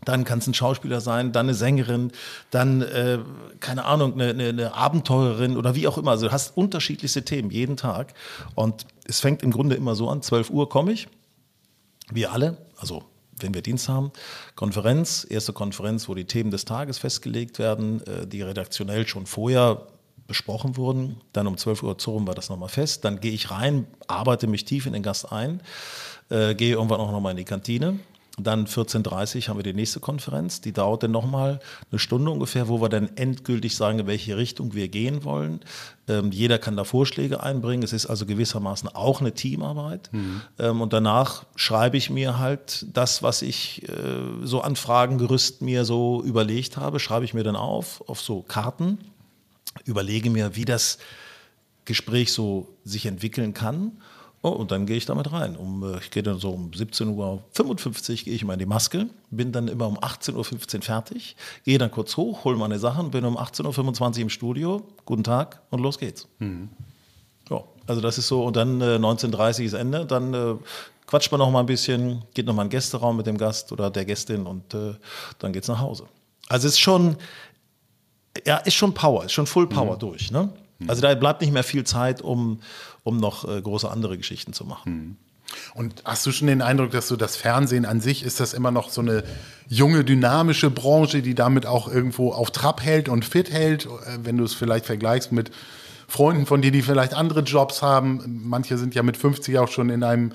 dann 0.05 0.25
kann 0.25 0.39
es 0.39 0.47
ein 0.47 0.55
Schauspieler 0.55 1.01
sein, 1.01 1.33
dann 1.33 1.47
eine 1.47 1.55
Sängerin, 1.55 2.13
dann, 2.51 2.83
äh, 2.83 3.19
keine 3.61 3.85
Ahnung, 3.85 4.15
eine, 4.15 4.31
eine, 4.31 4.49
eine, 4.49 4.75
Abenteurerin 4.75 5.57
oder 5.57 5.75
wie 5.75 5.87
auch 5.87 5.99
immer. 5.99 6.13
Also 6.13 6.27
du 6.27 6.33
hast 6.33 6.57
unterschiedlichste 6.57 7.25
Themen 7.25 7.51
jeden 7.51 7.77
Tag. 7.77 8.15
Und 8.55 8.87
es 9.05 9.21
fängt 9.21 9.43
im 9.43 9.51
Grunde 9.51 9.77
immer 9.77 9.95
so 9.95 10.09
an, 10.09 10.23
12 10.23 10.51
Uhr 10.51 10.69
komme 10.69 10.93
ich, 10.93 11.09
wir 12.11 12.33
alle, 12.33 12.57
also 12.77 13.05
wenn 13.39 13.55
wir 13.55 13.63
Dienst 13.63 13.89
haben, 13.89 14.13
Konferenz, 14.55 15.27
erste 15.29 15.53
Konferenz, 15.53 16.09
wo 16.09 16.15
die 16.15 16.27
Themen 16.27 16.51
des 16.51 16.65
Tages 16.65 16.99
festgelegt 16.99 17.59
werden, 17.59 18.07
äh, 18.07 18.27
die 18.27 18.43
redaktionell 18.43 19.07
schon 19.07 19.27
vorher 19.27 19.87
besprochen 20.27 20.77
wurden. 20.77 21.21
Dann 21.33 21.47
um 21.47 21.57
12 21.57 21.83
Uhr 21.83 21.99
zurück 21.99 22.27
war 22.27 22.35
das 22.35 22.51
nochmal 22.51 22.69
fest. 22.69 23.05
Dann 23.05 23.21
gehe 23.21 23.33
ich 23.33 23.51
rein, 23.51 23.87
arbeite 24.07 24.47
mich 24.47 24.65
tief 24.65 24.87
in 24.87 24.93
den 24.93 25.03
Gast 25.03 25.33
ein, 25.33 25.61
äh, 26.29 26.55
gehe 26.55 26.75
irgendwann 26.75 27.01
auch 27.01 27.11
nochmal 27.11 27.33
in 27.33 27.37
die 27.37 27.45
Kantine 27.45 27.99
dann 28.45 28.67
14.30 28.67 29.37
Uhr 29.37 29.49
haben 29.49 29.59
wir 29.59 29.63
die 29.63 29.73
nächste 29.73 30.01
Konferenz. 30.01 30.61
Die 30.61 30.73
dauert 30.73 31.03
dann 31.03 31.11
nochmal 31.11 31.61
eine 31.91 31.99
Stunde 31.99 32.31
ungefähr, 32.31 32.69
wo 32.69 32.81
wir 32.81 32.89
dann 32.89 33.17
endgültig 33.17 33.77
sagen, 33.77 34.01
in 34.01 34.07
welche 34.07 34.37
Richtung 34.37 34.75
wir 34.75 34.89
gehen 34.89 35.25
wollen. 35.25 35.61
Ähm, 36.09 36.33
jeder 36.33 36.59
kann 36.59 36.77
da 36.77 36.85
Vorschläge 36.85 37.43
einbringen. 37.43 37.83
Es 37.83 37.93
ist 37.93 38.07
also 38.07 38.27
gewissermaßen 38.27 38.89
auch 38.89 39.21
eine 39.21 39.33
Teamarbeit. 39.33 40.11
Mhm. 40.13 40.43
Ähm, 40.59 40.81
und 40.81 40.93
danach 40.93 41.45
schreibe 41.57 41.97
ich 41.97 42.11
mir 42.11 42.39
halt 42.39 42.87
das, 42.93 43.23
was 43.23 43.43
ich 43.43 43.89
äh, 43.89 43.95
so 44.43 44.61
an 44.61 44.77
Fragengerüst 44.77 45.63
mir 45.63 45.85
so 45.85 46.23
überlegt 46.23 46.77
habe, 46.77 47.01
schreibe 47.01 47.25
ich 47.25 47.35
mir 47.35 47.45
dann 47.45 47.57
auf, 47.57 48.03
auf 48.09 48.21
so 48.21 48.43
Karten, 48.43 48.99
überlege 49.85 50.31
mir, 50.31 50.57
wie 50.57 50.65
das 50.65 50.99
Gespräch 51.85 52.33
so 52.33 52.69
sich 52.85 53.07
entwickeln 53.07 53.55
kann 53.55 53.93
Oh, 54.43 54.49
und 54.49 54.71
dann 54.71 54.87
gehe 54.87 54.97
ich 54.97 55.05
damit 55.05 55.33
rein. 55.33 55.55
Um, 55.55 55.83
äh, 55.83 55.99
ich 55.99 56.11
gehe 56.11 56.23
dann 56.23 56.39
so 56.39 56.51
um 56.51 56.71
17.55 56.71 57.11
Uhr 57.11 58.25
gehe 58.25 58.35
ich 58.35 58.45
mal 58.45 58.55
in 58.55 58.59
die 58.59 58.67
Maske, 58.67 59.07
bin 59.31 59.53
dann 59.53 59.69
immer 59.69 59.87
um 59.87 59.99
18.15 59.99 60.77
Uhr 60.77 60.83
fertig, 60.83 61.37
gehe 61.65 61.77
dann 61.77 61.91
kurz 61.91 62.17
hoch, 62.17 62.45
hole 62.45 62.57
meine 62.57 62.79
Sachen, 62.79 63.11
bin 63.11 63.25
um 63.27 63.37
18.25 63.37 64.01
Uhr 64.01 64.19
im 64.19 64.31
Studio, 64.31 64.83
guten 65.05 65.25
Tag 65.25 65.61
und 65.71 65.81
los 65.81 65.99
geht's. 65.99 66.27
Mhm. 66.39 66.71
Ja, 67.51 67.65
also 67.87 68.01
das 68.01 68.17
ist 68.17 68.29
so, 68.29 68.45
und 68.45 68.57
dann 68.57 68.81
äh, 68.81 68.97
19.30 68.97 69.35
Uhr 69.37 69.67
ist 69.67 69.73
Ende, 69.75 70.07
dann 70.07 70.33
äh, 70.33 70.55
quatscht 71.07 71.31
man 71.31 71.41
noch 71.41 71.51
mal 71.51 71.61
ein 71.61 71.67
bisschen, 71.67 72.23
geht 72.33 72.47
noch 72.47 72.55
mal 72.55 72.63
in 72.63 72.69
den 72.69 72.73
Gästeraum 72.73 73.19
mit 73.19 73.27
dem 73.27 73.37
Gast 73.37 73.73
oder 73.73 73.91
der 73.91 74.07
Gästin 74.07 74.47
und 74.47 74.73
äh, 74.73 74.95
dann 75.39 75.53
geht's 75.53 75.69
nach 75.69 75.81
Hause. 75.81 76.05
Also 76.49 76.67
es 76.67 76.75
ist 76.75 76.81
schon, 76.81 77.17
ja, 78.47 78.57
ist 78.57 78.75
schon 78.75 78.95
Power, 78.95 79.25
ist 79.25 79.33
schon 79.33 79.47
Full 79.47 79.69
Power 79.69 79.97
mhm. 79.97 79.99
durch, 79.99 80.31
ne? 80.31 80.49
Also 80.89 81.03
da 81.03 81.15
bleibt 81.15 81.43
nicht 81.43 81.53
mehr 81.53 81.63
viel 81.63 81.85
Zeit, 81.85 82.23
um, 82.23 82.61
um 83.03 83.17
noch 83.17 83.49
äh, 83.49 83.61
große 83.61 83.91
andere 83.91 84.17
Geschichten 84.17 84.53
zu 84.53 84.65
machen. 84.65 85.19
Und 85.75 86.03
hast 86.05 86.25
du 86.27 86.33
schon 86.33 86.47
den 86.47 86.63
Eindruck, 86.63 86.91
dass 86.93 87.09
so 87.09 87.17
das 87.17 87.37
Fernsehen 87.37 87.85
an 87.85 88.01
sich 88.01 88.23
ist 88.23 88.41
das 88.41 88.55
immer 88.55 88.71
noch 88.71 88.91
so 88.91 89.01
eine 89.01 89.25
junge, 89.69 90.05
dynamische 90.05 90.71
Branche, 90.71 91.23
die 91.23 91.35
damit 91.35 91.67
auch 91.67 91.89
irgendwo 91.89 92.33
auf 92.33 92.51
Trab 92.51 92.83
hält 92.83 93.09
und 93.09 93.25
fit 93.25 93.51
hält, 93.51 93.87
äh, 93.87 94.19
wenn 94.23 94.37
du 94.37 94.45
es 94.45 94.55
vielleicht 94.55 94.87
vergleichst 94.87 95.33
mit 95.33 95.51
Freunden 96.09 96.47
von 96.47 96.61
dir, 96.61 96.73
die 96.73 96.83
vielleicht 96.83 97.15
andere 97.15 97.41
Jobs 97.41 97.83
haben. 97.83 98.43
Manche 98.45 98.79
sind 98.79 98.95
ja 98.95 99.03
mit 99.03 99.17
50 99.17 99.59
auch 99.59 99.69
schon 99.69 99.91
in 99.91 100.03
einem 100.03 100.33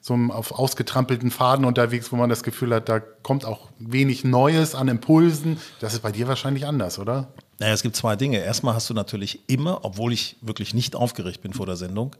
so 0.00 0.14
einem 0.14 0.30
auf 0.30 0.52
ausgetrampelten 0.52 1.30
Faden 1.30 1.64
unterwegs, 1.64 2.12
wo 2.12 2.16
man 2.16 2.30
das 2.30 2.42
Gefühl 2.42 2.74
hat, 2.74 2.88
da 2.88 3.00
kommt 3.00 3.44
auch 3.44 3.68
wenig 3.78 4.24
Neues 4.24 4.74
an 4.74 4.88
Impulsen. 4.88 5.58
Das 5.80 5.92
ist 5.92 6.00
bei 6.00 6.12
dir 6.12 6.28
wahrscheinlich 6.28 6.66
anders, 6.66 6.98
oder? 6.98 7.28
Naja, 7.58 7.72
es 7.72 7.82
gibt 7.82 7.96
zwei 7.96 8.16
Dinge. 8.16 8.38
Erstmal 8.38 8.74
hast 8.74 8.88
du 8.88 8.94
natürlich 8.94 9.40
immer, 9.48 9.84
obwohl 9.84 10.12
ich 10.12 10.36
wirklich 10.40 10.74
nicht 10.74 10.94
aufgeregt 10.94 11.40
bin 11.42 11.52
vor 11.52 11.66
der 11.66 11.76
Sendung, 11.76 12.14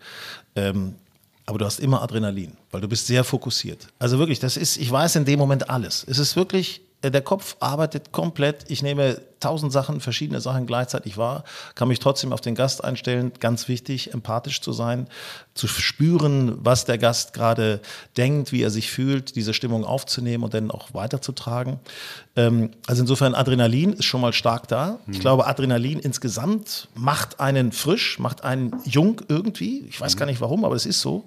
ähm, 0.57 0.95
aber 1.47 1.59
du 1.59 1.65
hast 1.65 1.81
immer 1.81 2.03
Adrenalin, 2.03 2.53
weil 2.71 2.83
du 2.83 2.89
bist 2.89 3.07
sehr 3.07 3.25
fokussiert. 3.25 3.89
Also 3.99 4.19
wirklich, 4.19 4.39
das 4.39 4.57
ist, 4.57 4.77
ich 4.77 4.91
weiß 4.91 5.17
in 5.17 5.25
dem 5.25 5.39
Moment 5.39 5.71
alles. 5.71 6.05
Es 6.07 6.19
ist 6.19 6.37
wirklich 6.37 6.83
der 7.03 7.23
Kopf 7.23 7.57
arbeitet 7.61 8.11
komplett. 8.11 8.65
Ich 8.69 8.83
nehme 8.83 9.21
tausend 9.41 9.73
Sachen, 9.73 10.01
verschiedene 10.01 10.41
Sachen 10.41 10.67
gleichzeitig 10.67 11.17
wahr, 11.17 11.45
kann 11.77 11.87
mich 11.89 12.01
trotzdem 12.01 12.33
auf 12.33 12.41
den 12.41 12.57
Gast 12.57 12.83
einstellen. 12.83 13.33
Ganz 13.39 13.69
wichtig, 13.69 14.13
empathisch 14.13 14.61
zu 14.61 14.73
sein, 14.73 15.07
zu 15.55 15.69
spüren, 15.69 16.57
was 16.59 16.85
der 16.87 16.99
Gast 16.99 17.35
gerade 17.35 17.81
denkt, 18.17 18.51
wie 18.51 18.63
er 18.63 18.71
sich 18.71 18.91
fühlt, 18.91 19.37
diese 19.37 19.55
Stimmung 19.55 19.85
aufzunehmen 19.85 20.43
und 20.43 20.55
dann 20.55 20.73
auch 20.73 20.93
weiterzutragen. 20.93 21.79
Ähm, 22.35 22.71
also 22.87 23.03
insofern, 23.03 23.35
Adrenalin 23.35 23.93
ist 23.93 24.05
schon 24.05 24.21
mal 24.21 24.33
stark 24.33 24.67
da. 24.67 24.99
Ich 25.11 25.21
glaube, 25.21 25.47
Adrenalin 25.47 26.01
insgesamt 26.01 26.89
macht 26.95 27.39
einen 27.39 27.71
frisch, 27.71 28.19
macht 28.19 28.43
einen 28.43 28.75
jung 28.85 29.23
irgendwie. 29.29 29.85
Ich 29.89 30.01
weiß 30.01 30.17
gar 30.17 30.27
nicht 30.27 30.41
warum, 30.41 30.65
aber 30.65 30.75
es 30.75 30.87
ist 30.87 31.01
so. 31.01 31.25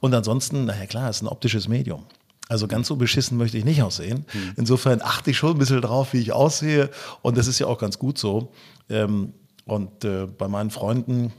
Und 0.00 0.14
ansonsten, 0.14 0.64
naja 0.64 0.86
klar, 0.86 1.10
es 1.10 1.16
ist 1.16 1.22
ein 1.22 1.28
optisches 1.28 1.68
Medium. 1.68 2.06
Also 2.50 2.66
ganz 2.66 2.88
so 2.88 2.96
beschissen 2.96 3.38
möchte 3.38 3.56
ich 3.58 3.64
nicht 3.64 3.80
aussehen. 3.80 4.26
Hm. 4.32 4.54
Insofern 4.56 5.02
achte 5.02 5.30
ich 5.30 5.38
schon 5.38 5.52
ein 5.52 5.58
bisschen 5.58 5.80
drauf, 5.80 6.12
wie 6.12 6.18
ich 6.18 6.32
aussehe. 6.32 6.90
Und 7.22 7.38
das 7.38 7.46
ist 7.46 7.60
ja 7.60 7.68
auch 7.68 7.78
ganz 7.78 7.96
gut 7.96 8.18
so. 8.18 8.52
Ähm, 8.88 9.32
und 9.66 10.04
äh, 10.04 10.26
bei 10.26 10.48
meinen 10.48 10.70
Freunden, 10.70 11.32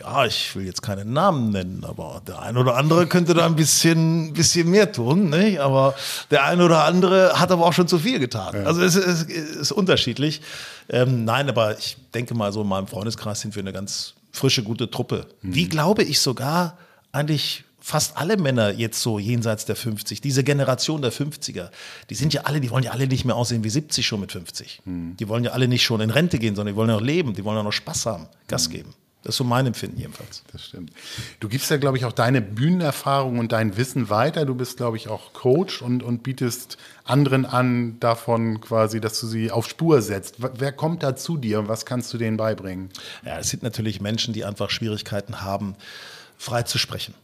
ja, 0.00 0.24
ich 0.24 0.56
will 0.56 0.64
jetzt 0.64 0.80
keinen 0.80 1.12
Namen 1.12 1.50
nennen, 1.50 1.84
aber 1.84 2.22
der 2.26 2.40
ein 2.40 2.56
oder 2.56 2.76
andere 2.76 3.06
könnte 3.06 3.34
da 3.34 3.44
ein 3.44 3.56
bisschen, 3.56 4.32
bisschen 4.32 4.70
mehr 4.70 4.90
tun. 4.90 5.28
Nicht? 5.28 5.60
Aber 5.60 5.94
der 6.30 6.46
ein 6.46 6.62
oder 6.62 6.84
andere 6.84 7.38
hat 7.38 7.52
aber 7.52 7.66
auch 7.66 7.74
schon 7.74 7.86
zu 7.86 7.98
viel 7.98 8.18
getan. 8.18 8.54
Ja. 8.54 8.62
Also 8.62 8.80
es 8.80 8.96
ist, 8.96 9.30
es 9.30 9.56
ist 9.56 9.72
unterschiedlich. 9.72 10.40
Ähm, 10.88 11.26
nein, 11.26 11.50
aber 11.50 11.78
ich 11.78 11.98
denke 12.14 12.32
mal, 12.32 12.54
so 12.54 12.62
in 12.62 12.68
meinem 12.68 12.86
Freundeskreis 12.86 13.42
sind 13.42 13.54
wir 13.54 13.60
eine 13.60 13.74
ganz 13.74 14.14
frische, 14.32 14.62
gute 14.62 14.90
Truppe. 14.90 15.26
Mhm. 15.42 15.54
Wie 15.54 15.68
glaube 15.68 16.04
ich 16.04 16.20
sogar 16.20 16.78
eigentlich 17.12 17.64
fast 17.88 18.18
alle 18.18 18.36
Männer 18.36 18.70
jetzt 18.70 19.00
so 19.00 19.18
jenseits 19.18 19.64
der 19.64 19.74
50, 19.74 20.20
diese 20.20 20.44
Generation 20.44 21.00
der 21.00 21.10
50er, 21.10 21.70
die 22.10 22.14
sind 22.14 22.34
ja 22.34 22.42
alle, 22.42 22.60
die 22.60 22.70
wollen 22.70 22.84
ja 22.84 22.90
alle 22.90 23.08
nicht 23.08 23.24
mehr 23.24 23.34
aussehen 23.34 23.64
wie 23.64 23.70
70 23.70 24.06
schon 24.06 24.20
mit 24.20 24.30
50. 24.30 24.82
Hm. 24.84 25.16
Die 25.16 25.26
wollen 25.26 25.42
ja 25.42 25.52
alle 25.52 25.68
nicht 25.68 25.84
schon 25.84 26.02
in 26.02 26.10
Rente 26.10 26.38
gehen, 26.38 26.54
sondern 26.54 26.74
die 26.74 26.76
wollen 26.76 26.90
ja 26.90 26.96
noch 26.96 27.02
leben, 27.02 27.32
die 27.32 27.44
wollen 27.44 27.56
ja 27.56 27.62
noch 27.62 27.72
Spaß 27.72 28.04
haben, 28.04 28.28
Gas 28.46 28.66
hm. 28.66 28.72
geben. 28.72 28.94
Das 29.22 29.30
ist 29.34 29.38
so 29.38 29.44
mein 29.44 29.66
Empfinden 29.66 29.98
jedenfalls. 29.98 30.44
Das 30.52 30.66
stimmt. 30.66 30.92
Du 31.40 31.48
gibst 31.48 31.70
ja, 31.70 31.78
glaube 31.78 31.96
ich, 31.96 32.04
auch 32.04 32.12
deine 32.12 32.42
Bühnenerfahrung 32.42 33.38
und 33.38 33.52
dein 33.52 33.78
Wissen 33.78 34.10
weiter. 34.10 34.44
Du 34.44 34.54
bist, 34.54 34.76
glaube 34.76 34.98
ich, 34.98 35.08
auch 35.08 35.32
Coach 35.32 35.80
und, 35.80 36.02
und 36.02 36.22
bietest 36.22 36.76
anderen 37.04 37.46
an 37.46 37.98
davon 38.00 38.60
quasi, 38.60 39.00
dass 39.00 39.18
du 39.18 39.26
sie 39.26 39.50
auf 39.50 39.66
Spur 39.66 40.02
setzt. 40.02 40.36
Wer 40.38 40.72
kommt 40.72 41.02
da 41.02 41.16
zu 41.16 41.38
dir 41.38 41.58
und 41.58 41.68
was 41.68 41.86
kannst 41.86 42.12
du 42.12 42.18
denen 42.18 42.36
beibringen? 42.36 42.90
Ja, 43.24 43.38
es 43.38 43.48
sind 43.48 43.62
natürlich 43.62 44.00
Menschen, 44.02 44.34
die 44.34 44.44
einfach 44.44 44.68
Schwierigkeiten 44.68 45.40
haben, 45.40 45.74
frei 46.36 46.62
zu 46.62 46.76
sprechen 46.76 47.14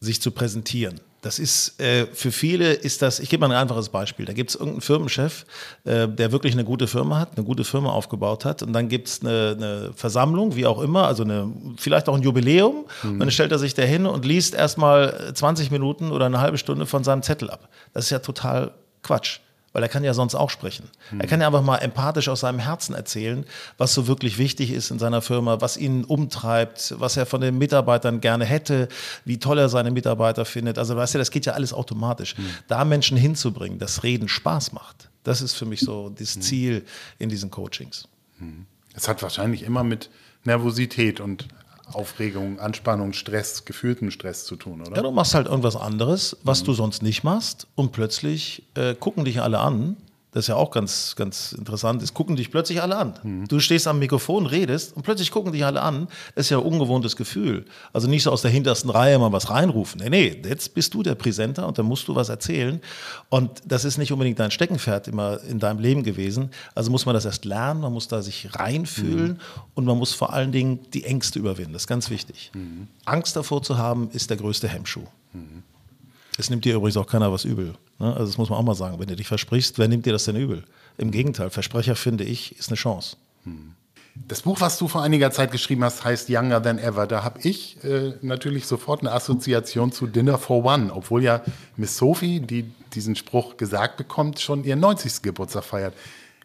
sich 0.00 0.20
zu 0.20 0.30
präsentieren. 0.30 1.00
Das 1.22 1.38
ist 1.38 1.78
äh, 1.78 2.06
für 2.06 2.32
viele 2.32 2.72
ist 2.72 3.02
das, 3.02 3.20
ich 3.20 3.28
gebe 3.28 3.46
mal 3.46 3.54
ein 3.54 3.62
einfaches 3.62 3.90
Beispiel. 3.90 4.24
Da 4.24 4.32
gibt 4.32 4.50
es 4.50 4.56
irgendeinen 4.56 4.80
Firmenchef, 4.80 5.44
äh, 5.84 6.08
der 6.08 6.32
wirklich 6.32 6.54
eine 6.54 6.64
gute 6.64 6.86
Firma 6.86 7.18
hat, 7.18 7.36
eine 7.36 7.44
gute 7.44 7.64
Firma 7.64 7.90
aufgebaut 7.90 8.46
hat. 8.46 8.62
Und 8.62 8.72
dann 8.72 8.88
gibt 8.88 9.08
es 9.08 9.20
eine, 9.20 9.54
eine, 9.56 9.92
Versammlung, 9.94 10.56
wie 10.56 10.64
auch 10.64 10.80
immer, 10.80 11.06
also 11.06 11.22
eine, 11.22 11.52
vielleicht 11.76 12.08
auch 12.08 12.14
ein 12.14 12.22
Jubiläum. 12.22 12.86
Mhm. 13.02 13.10
Und 13.10 13.18
dann 13.18 13.30
stellt 13.30 13.52
er 13.52 13.58
sich 13.58 13.74
da 13.74 13.82
hin 13.82 14.06
und 14.06 14.24
liest 14.24 14.54
erstmal 14.54 15.34
20 15.34 15.70
Minuten 15.70 16.10
oder 16.10 16.24
eine 16.24 16.40
halbe 16.40 16.56
Stunde 16.56 16.86
von 16.86 17.04
seinem 17.04 17.22
Zettel 17.22 17.50
ab. 17.50 17.68
Das 17.92 18.04
ist 18.04 18.10
ja 18.10 18.20
total 18.20 18.72
Quatsch 19.02 19.40
weil 19.72 19.82
er 19.82 19.88
kann 19.88 20.02
ja 20.02 20.14
sonst 20.14 20.34
auch 20.34 20.50
sprechen. 20.50 20.88
Mhm. 21.10 21.20
Er 21.20 21.26
kann 21.26 21.40
ja 21.40 21.46
einfach 21.46 21.62
mal 21.62 21.78
empathisch 21.78 22.28
aus 22.28 22.40
seinem 22.40 22.58
Herzen 22.58 22.94
erzählen, 22.94 23.44
was 23.78 23.94
so 23.94 24.06
wirklich 24.06 24.38
wichtig 24.38 24.72
ist 24.72 24.90
in 24.90 24.98
seiner 24.98 25.22
Firma, 25.22 25.60
was 25.60 25.76
ihn 25.76 26.04
umtreibt, 26.04 26.94
was 26.98 27.16
er 27.16 27.26
von 27.26 27.40
den 27.40 27.58
Mitarbeitern 27.58 28.20
gerne 28.20 28.44
hätte, 28.44 28.88
wie 29.24 29.38
toll 29.38 29.58
er 29.58 29.68
seine 29.68 29.90
Mitarbeiter 29.90 30.44
findet. 30.44 30.78
Also 30.78 30.96
weißt 30.96 31.14
du, 31.14 31.18
das 31.18 31.30
geht 31.30 31.46
ja 31.46 31.52
alles 31.52 31.72
automatisch. 31.72 32.36
Mhm. 32.36 32.50
Da 32.68 32.84
Menschen 32.84 33.16
hinzubringen, 33.16 33.78
dass 33.78 34.02
Reden 34.02 34.28
Spaß 34.28 34.72
macht, 34.72 35.08
das 35.22 35.42
ist 35.42 35.54
für 35.54 35.66
mich 35.66 35.80
so 35.80 36.08
das 36.08 36.36
mhm. 36.36 36.40
Ziel 36.42 36.84
in 37.18 37.28
diesen 37.28 37.50
Coachings. 37.50 38.08
Mhm. 38.38 38.66
Es 38.94 39.06
hat 39.06 39.22
wahrscheinlich 39.22 39.62
immer 39.62 39.84
mit 39.84 40.10
Nervosität 40.44 41.20
und 41.20 41.46
Aufregung, 41.94 42.58
Anspannung, 42.60 43.12
Stress, 43.12 43.64
gefühlten 43.64 44.10
Stress 44.10 44.44
zu 44.44 44.56
tun, 44.56 44.80
oder? 44.80 44.96
Ja, 44.96 45.02
du 45.02 45.10
machst 45.10 45.34
halt 45.34 45.46
irgendwas 45.46 45.76
anderes, 45.76 46.36
was 46.42 46.62
mhm. 46.62 46.66
du 46.66 46.72
sonst 46.74 47.02
nicht 47.02 47.24
machst 47.24 47.66
und 47.74 47.92
plötzlich 47.92 48.64
äh, 48.74 48.94
gucken 48.94 49.24
dich 49.24 49.40
alle 49.40 49.58
an 49.58 49.96
das 50.32 50.44
ist 50.44 50.48
ja 50.48 50.56
auch 50.56 50.70
ganz, 50.70 51.16
ganz 51.16 51.52
interessant, 51.52 52.02
es 52.02 52.14
gucken 52.14 52.36
dich 52.36 52.50
plötzlich 52.50 52.80
alle 52.80 52.96
an. 52.96 53.14
Mhm. 53.22 53.48
Du 53.48 53.58
stehst 53.58 53.88
am 53.88 53.98
Mikrofon, 53.98 54.46
redest 54.46 54.94
und 54.94 55.02
plötzlich 55.02 55.30
gucken 55.30 55.52
dich 55.52 55.64
alle 55.64 55.82
an. 55.82 56.06
Das 56.34 56.46
ist 56.46 56.50
ja 56.50 56.58
ein 56.58 56.64
ungewohntes 56.64 57.16
Gefühl. 57.16 57.64
Also 57.92 58.08
nicht 58.08 58.22
so 58.22 58.30
aus 58.30 58.42
der 58.42 58.50
hintersten 58.50 58.90
Reihe 58.90 59.18
mal 59.18 59.32
was 59.32 59.50
reinrufen. 59.50 60.00
Nee, 60.00 60.10
nee, 60.10 60.42
jetzt 60.44 60.74
bist 60.74 60.94
du 60.94 61.02
der 61.02 61.16
Präsenter 61.16 61.66
und 61.66 61.78
dann 61.78 61.86
musst 61.86 62.06
du 62.06 62.14
was 62.14 62.28
erzählen. 62.28 62.80
Und 63.28 63.62
das 63.64 63.84
ist 63.84 63.98
nicht 63.98 64.12
unbedingt 64.12 64.38
dein 64.38 64.52
Steckenpferd 64.52 65.08
immer 65.08 65.42
in 65.42 65.58
deinem 65.58 65.80
Leben 65.80 66.04
gewesen. 66.04 66.50
Also 66.76 66.92
muss 66.92 67.06
man 67.06 67.14
das 67.14 67.24
erst 67.24 67.44
lernen, 67.44 67.80
man 67.80 67.92
muss 67.92 68.06
da 68.06 68.22
sich 68.22 68.54
reinfühlen 68.54 69.32
mhm. 69.32 69.38
und 69.74 69.84
man 69.84 69.98
muss 69.98 70.14
vor 70.14 70.32
allen 70.32 70.52
Dingen 70.52 70.80
die 70.94 71.04
Ängste 71.04 71.40
überwinden. 71.40 71.72
Das 71.72 71.82
ist 71.82 71.88
ganz 71.88 72.08
wichtig. 72.08 72.52
Mhm. 72.54 72.86
Angst 73.04 73.34
davor 73.34 73.62
zu 73.62 73.78
haben, 73.78 74.10
ist 74.12 74.30
der 74.30 74.36
größte 74.36 74.68
Hemmschuh. 74.68 75.06
Mhm. 75.32 75.64
Es 76.40 76.48
nimmt 76.48 76.64
dir 76.64 76.74
übrigens 76.74 76.96
auch 76.96 77.06
keiner 77.06 77.30
was 77.30 77.44
übel. 77.44 77.74
Ne? 77.98 78.12
Also 78.12 78.26
das 78.26 78.38
muss 78.38 78.48
man 78.48 78.58
auch 78.58 78.64
mal 78.64 78.74
sagen. 78.74 78.98
Wenn 78.98 79.08
du 79.08 79.14
dich 79.14 79.28
versprichst, 79.28 79.78
wer 79.78 79.88
nimmt 79.88 80.06
dir 80.06 80.12
das 80.12 80.24
denn 80.24 80.36
übel? 80.36 80.64
Im 80.96 81.10
Gegenteil, 81.10 81.50
Versprecher 81.50 81.94
finde 81.96 82.24
ich, 82.24 82.58
ist 82.58 82.68
eine 82.68 82.76
Chance. 82.76 83.16
Hm. 83.44 83.74
Das 84.26 84.42
Buch, 84.42 84.60
was 84.60 84.78
du 84.78 84.88
vor 84.88 85.02
einiger 85.02 85.30
Zeit 85.30 85.52
geschrieben 85.52 85.84
hast, 85.84 86.02
heißt 86.02 86.28
Younger 86.28 86.62
Than 86.62 86.78
Ever. 86.78 87.06
Da 87.06 87.22
habe 87.22 87.40
ich 87.42 87.82
äh, 87.84 88.14
natürlich 88.22 88.66
sofort 88.66 89.00
eine 89.00 89.12
Assoziation 89.12 89.92
zu 89.92 90.06
Dinner 90.06 90.38
for 90.38 90.64
One, 90.64 90.92
obwohl 90.92 91.22
ja 91.22 91.42
Miss 91.76 91.96
Sophie, 91.96 92.40
die 92.40 92.70
diesen 92.94 93.16
Spruch 93.16 93.56
gesagt 93.56 93.96
bekommt, 93.98 94.40
schon 94.40 94.64
ihren 94.64 94.80
90. 94.80 95.22
Geburtstag 95.22 95.64
feiert. 95.64 95.94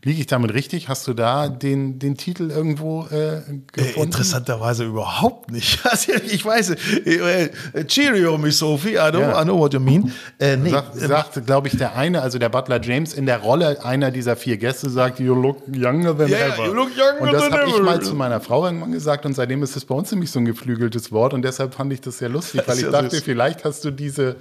Liege 0.06 0.22
ich 0.22 0.28
damit 0.28 0.54
richtig? 0.54 0.88
Hast 0.88 1.08
du 1.08 1.16
da 1.16 1.50
den, 1.50 1.98
den 1.98 2.16
Titel 2.16 2.52
irgendwo 2.52 3.08
äh, 3.10 3.42
gefunden? 3.74 4.00
Äh, 4.00 4.04
interessanterweise 4.04 4.86
überhaupt 4.86 5.52
nicht. 5.52 5.80
Also 5.96 6.14
ich 6.14 6.44
weiß, 6.44 6.72
äh, 6.72 7.50
Cheerio, 7.86 8.38
Miss 8.38 8.60
Sophie, 8.60 8.96
I 8.96 9.12
know, 9.12 9.22
ja. 9.22 9.42
I 9.42 9.46
know 9.46 9.58
what 9.58 9.74
you 9.74 9.80
mean. 9.80 10.12
Äh, 10.40 10.58
nee, 10.58 10.70
sagt, 10.70 10.96
äh, 10.96 11.08
sagt 11.08 11.46
glaube 11.46 11.70
ich, 11.70 11.78
der 11.78 11.96
eine, 11.96 12.22
also 12.22 12.38
der 12.38 12.50
Butler 12.50 12.82
James, 12.82 13.14
in 13.14 13.26
der 13.26 13.40
Rolle 13.40 13.84
einer 13.86 14.12
dieser 14.12 14.36
vier 14.36 14.58
Gäste 14.58 14.90
sagt, 14.90 15.20
you 15.20 15.34
look 15.34 15.62
younger 15.68 16.18
than 16.18 16.28
yeah, 16.28 16.54
ever. 16.54 16.66
You 16.66 16.74
look 16.74 16.90
younger 16.98 17.22
und 17.22 17.34
das 17.34 17.50
habe 17.50 17.70
ich 17.70 17.82
mal 17.82 18.02
zu 18.02 18.14
meiner 18.14 18.42
Frau 18.42 18.66
irgendwann 18.66 18.92
gesagt 18.92 19.26
und 19.26 19.34
seitdem 19.34 19.64
ist 19.64 19.76
es 19.76 19.86
bei 19.86 19.96
uns 19.96 20.12
nämlich 20.12 20.30
so 20.32 20.40
ein 20.40 20.46
geflügeltes 20.46 21.12
Wort 21.12 21.34
und 21.34 21.44
deshalb 21.44 21.74
fand 21.74 21.94
ich 21.94 22.02
das 22.02 22.18
sehr 22.18 22.30
lustig, 22.30 22.62
weil 22.66 22.78
ich 22.78 22.84
ja 22.84 22.92
dachte, 22.92 23.12
süß. 23.12 23.24
vielleicht 23.24 23.64
hast 23.64 23.86
du 23.86 23.92
diese, 23.92 24.36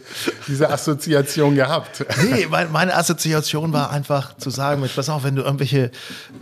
diese 0.49 0.71
Assoziation 0.71 1.55
gehabt. 1.55 2.05
Nee, 2.31 2.49
meine 2.73 2.95
Assoziation 2.97 3.73
war 3.73 3.91
einfach 3.91 4.37
zu 4.37 4.51
sagen, 4.51 4.81
mit, 4.81 4.95
pass 4.95 5.09
auf, 5.09 5.25
wenn 5.25 5.37
du 5.37 5.54
irgendwelche 5.55 5.91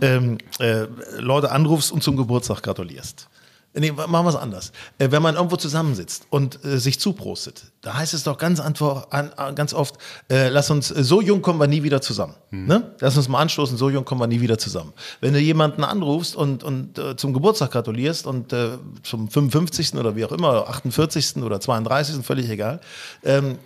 ähm, 0.01 0.37
äh, 0.59 0.85
Leute 1.17 1.51
anrufst 1.51 1.91
und 1.91 2.03
zum 2.03 2.17
Geburtstag 2.17 2.63
gratulierst. 2.63 3.27
Nee, 3.75 3.91
machen 3.91 4.11
wir 4.11 4.29
es 4.29 4.35
anders. 4.35 4.71
Äh, 4.99 5.09
wenn 5.09 5.23
man 5.23 5.35
irgendwo 5.35 5.55
zusammensitzt 5.55 6.27
und 6.29 6.63
äh, 6.63 6.77
sich 6.77 6.99
zuprostet, 6.99 7.63
da 7.81 7.95
heißt 7.95 8.13
es 8.13 8.23
doch 8.23 8.37
ganz, 8.37 8.59
antwort, 8.59 9.11
an, 9.11 9.31
ganz 9.55 9.73
oft, 9.73 9.95
äh, 10.29 10.49
lass 10.49 10.69
uns, 10.69 10.91
äh, 10.91 11.03
so 11.03 11.21
jung 11.21 11.41
kommen 11.41 11.59
wir 11.59 11.65
nie 11.65 11.81
wieder 11.81 11.99
zusammen. 11.99 12.35
Mhm. 12.51 12.67
Ne? 12.67 12.95
Lass 12.99 13.17
uns 13.17 13.27
mal 13.29 13.39
anstoßen, 13.41 13.75
so 13.75 13.89
jung 13.89 14.05
kommen 14.05 14.21
wir 14.21 14.27
nie 14.27 14.41
wieder 14.41 14.59
zusammen. 14.59 14.93
Wenn 15.21 15.33
du 15.33 15.39
jemanden 15.39 15.83
anrufst 15.83 16.35
und, 16.35 16.63
und 16.63 16.99
äh, 16.99 17.15
zum 17.15 17.33
Geburtstag 17.33 17.71
gratulierst 17.71 18.27
und 18.27 18.53
äh, 18.53 18.77
zum 19.01 19.27
55. 19.27 19.95
oder 19.95 20.15
wie 20.15 20.25
auch 20.25 20.31
immer, 20.31 20.69
48. 20.69 21.37
oder 21.37 21.59
32. 21.59 22.23
völlig 22.23 22.49
egal, 22.51 22.79
ähm, 23.23 23.57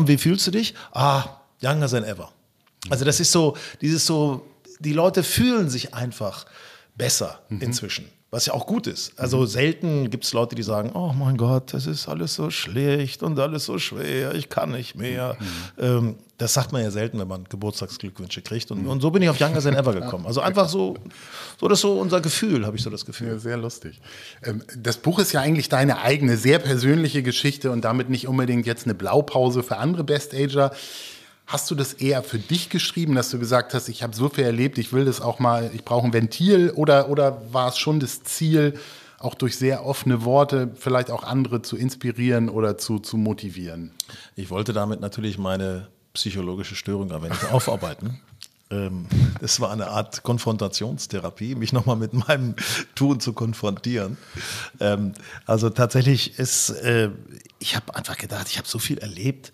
wie 0.00 0.18
fühlst 0.18 0.48
du 0.48 0.50
dich? 0.50 0.74
Ah, 0.90 1.24
younger 1.62 1.88
than 1.88 2.02
ever. 2.02 2.30
Also 2.90 3.04
das 3.04 3.20
ist 3.20 3.30
so, 3.30 3.56
dieses 3.80 4.04
so 4.04 4.44
die 4.84 4.92
Leute 4.92 5.22
fühlen 5.22 5.68
sich 5.68 5.94
einfach 5.94 6.46
besser 6.96 7.40
mhm. 7.48 7.60
inzwischen. 7.60 8.08
was 8.30 8.46
ja 8.46 8.52
auch 8.52 8.66
gut 8.66 8.88
ist. 8.88 9.16
Also 9.16 9.38
mhm. 9.38 9.46
selten 9.46 10.10
gibt 10.10 10.24
es 10.24 10.32
Leute, 10.32 10.56
die 10.56 10.64
sagen, 10.64 10.90
oh 10.94 11.12
mein 11.12 11.36
Gott, 11.36 11.72
das 11.72 11.86
ist 11.86 12.08
alles 12.08 12.34
so 12.34 12.50
schlecht 12.50 13.22
und 13.22 13.38
alles 13.38 13.64
so 13.64 13.78
schwer, 13.78 14.34
ich 14.34 14.48
kann 14.48 14.72
nicht 14.72 14.96
mehr. 14.96 15.36
Mhm. 15.38 15.84
Ähm, 15.84 16.14
das 16.36 16.52
sagt 16.52 16.72
man 16.72 16.82
ja 16.82 16.90
selten, 16.90 17.20
wenn 17.20 17.28
man 17.28 17.44
Geburtstagsglückwünsche 17.44 18.42
kriegt. 18.42 18.72
Und, 18.72 18.82
mhm. 18.82 18.88
und 18.88 19.00
so 19.00 19.12
bin 19.12 19.22
ich 19.22 19.28
auf 19.28 19.38
Younger 19.38 19.60
Than 19.60 19.76
Ever 19.76 19.92
gekommen. 20.00 20.26
Also 20.26 20.40
einfach 20.40 20.68
so, 20.68 20.96
so 21.60 21.68
das 21.68 21.78
ist 21.78 21.82
so 21.82 22.00
unser 22.00 22.20
Gefühl, 22.20 22.66
habe 22.66 22.76
ich 22.76 22.82
so 22.82 22.90
das 22.90 23.06
Gefühl. 23.06 23.28
Ja, 23.28 23.38
sehr 23.38 23.56
lustig. 23.56 24.00
Ähm, 24.42 24.64
das 24.76 24.96
Buch 24.96 25.20
ist 25.20 25.30
ja 25.30 25.40
eigentlich 25.40 25.68
deine 25.68 26.00
eigene, 26.00 26.36
sehr 26.36 26.58
persönliche 26.58 27.22
Geschichte 27.22 27.70
und 27.70 27.84
damit 27.84 28.10
nicht 28.10 28.26
unbedingt 28.26 28.66
jetzt 28.66 28.84
eine 28.84 28.94
Blaupause 28.94 29.62
für 29.62 29.76
andere 29.76 30.02
Best-Ager. 30.02 30.72
Hast 31.46 31.70
du 31.70 31.74
das 31.74 31.92
eher 31.92 32.22
für 32.22 32.38
dich 32.38 32.70
geschrieben, 32.70 33.14
dass 33.14 33.30
du 33.30 33.38
gesagt 33.38 33.74
hast, 33.74 33.88
ich 33.88 34.02
habe 34.02 34.16
so 34.16 34.28
viel 34.28 34.44
erlebt, 34.44 34.78
ich 34.78 34.92
will 34.92 35.04
das 35.04 35.20
auch 35.20 35.38
mal, 35.38 35.70
ich 35.74 35.84
brauche 35.84 36.06
ein 36.06 36.12
Ventil? 36.12 36.70
Oder, 36.70 37.10
oder 37.10 37.42
war 37.52 37.68
es 37.68 37.78
schon 37.78 38.00
das 38.00 38.22
Ziel, 38.22 38.74
auch 39.18 39.34
durch 39.34 39.56
sehr 39.56 39.84
offene 39.84 40.24
Worte 40.24 40.70
vielleicht 40.74 41.10
auch 41.10 41.22
andere 41.22 41.62
zu 41.62 41.76
inspirieren 41.76 42.48
oder 42.48 42.78
zu, 42.78 42.98
zu 42.98 43.16
motivieren? 43.16 43.90
Ich 44.36 44.50
wollte 44.50 44.72
damit 44.72 45.00
natürlich 45.00 45.38
meine 45.38 45.88
psychologische 46.14 46.76
Störung 46.76 47.12
ein 47.12 47.22
wenig 47.22 47.44
aufarbeiten. 47.52 48.20
Ähm, 48.70 49.06
das 49.40 49.60
war 49.60 49.70
eine 49.70 49.88
Art 49.88 50.22
Konfrontationstherapie, 50.22 51.54
mich 51.54 51.72
nochmal 51.72 51.96
mit 51.96 52.14
meinem 52.14 52.54
Tun 52.94 53.20
zu 53.20 53.32
konfrontieren. 53.34 54.16
Ähm, 54.80 55.12
also 55.46 55.68
tatsächlich 55.70 56.38
ist, 56.38 56.70
äh, 56.70 57.10
ich 57.58 57.76
habe 57.76 57.94
einfach 57.94 58.16
gedacht, 58.16 58.48
ich 58.48 58.56
habe 58.56 58.68
so 58.68 58.78
viel 58.78 58.98
erlebt. 58.98 59.52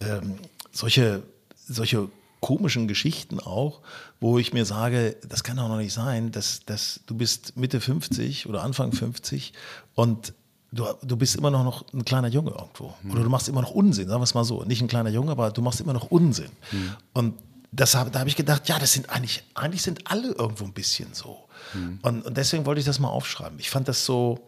Ähm, 0.00 0.38
solche, 0.76 1.22
solche 1.56 2.08
komischen 2.40 2.86
Geschichten 2.86 3.40
auch, 3.40 3.80
wo 4.20 4.38
ich 4.38 4.52
mir 4.52 4.64
sage, 4.64 5.16
das 5.28 5.42
kann 5.42 5.56
doch 5.56 5.68
noch 5.68 5.78
nicht 5.78 5.92
sein, 5.92 6.30
dass, 6.30 6.64
dass 6.64 7.00
du 7.06 7.16
bist 7.16 7.56
Mitte 7.56 7.80
50 7.80 8.46
oder 8.46 8.62
Anfang 8.62 8.92
50 8.92 9.52
und 9.94 10.34
du, 10.70 10.86
du 11.02 11.16
bist 11.16 11.36
immer 11.36 11.50
noch, 11.50 11.64
noch 11.64 11.84
ein 11.92 12.04
kleiner 12.04 12.28
Junge 12.28 12.50
irgendwo. 12.50 12.94
Mhm. 13.02 13.10
Oder 13.10 13.22
du 13.24 13.30
machst 13.30 13.48
immer 13.48 13.62
noch 13.62 13.70
Unsinn, 13.70 14.08
sagen 14.08 14.20
wir 14.20 14.24
es 14.24 14.34
mal 14.34 14.44
so. 14.44 14.62
Nicht 14.64 14.82
ein 14.82 14.88
kleiner 14.88 15.10
Junge, 15.10 15.32
aber 15.32 15.50
du 15.50 15.62
machst 15.62 15.80
immer 15.80 15.92
noch 15.92 16.10
Unsinn. 16.10 16.50
Mhm. 16.70 16.96
Und 17.14 17.34
das, 17.72 17.92
da 17.92 18.06
habe 18.14 18.28
ich 18.28 18.36
gedacht, 18.36 18.68
ja, 18.68 18.78
das 18.78 18.92
sind 18.92 19.10
eigentlich, 19.10 19.42
eigentlich 19.54 19.82
sind 19.82 20.10
alle 20.10 20.28
irgendwo 20.32 20.64
ein 20.64 20.72
bisschen 20.72 21.14
so. 21.14 21.48
Mhm. 21.74 21.98
Und, 22.02 22.22
und 22.26 22.36
deswegen 22.36 22.66
wollte 22.66 22.80
ich 22.80 22.86
das 22.86 22.98
mal 22.98 23.08
aufschreiben. 23.08 23.58
Ich 23.58 23.70
fand 23.70 23.88
das 23.88 24.04
so, 24.04 24.46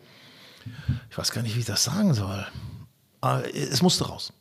ich 1.11 1.18
weiß 1.18 1.32
gar 1.32 1.42
nicht, 1.42 1.56
wie 1.56 1.61
ich 1.61 1.66
das 1.66 1.85
sagen 1.85 2.14
soll. 2.14 2.47
Aber 3.20 3.54
es 3.54 3.82
musste 3.82 4.06
raus. 4.06 4.32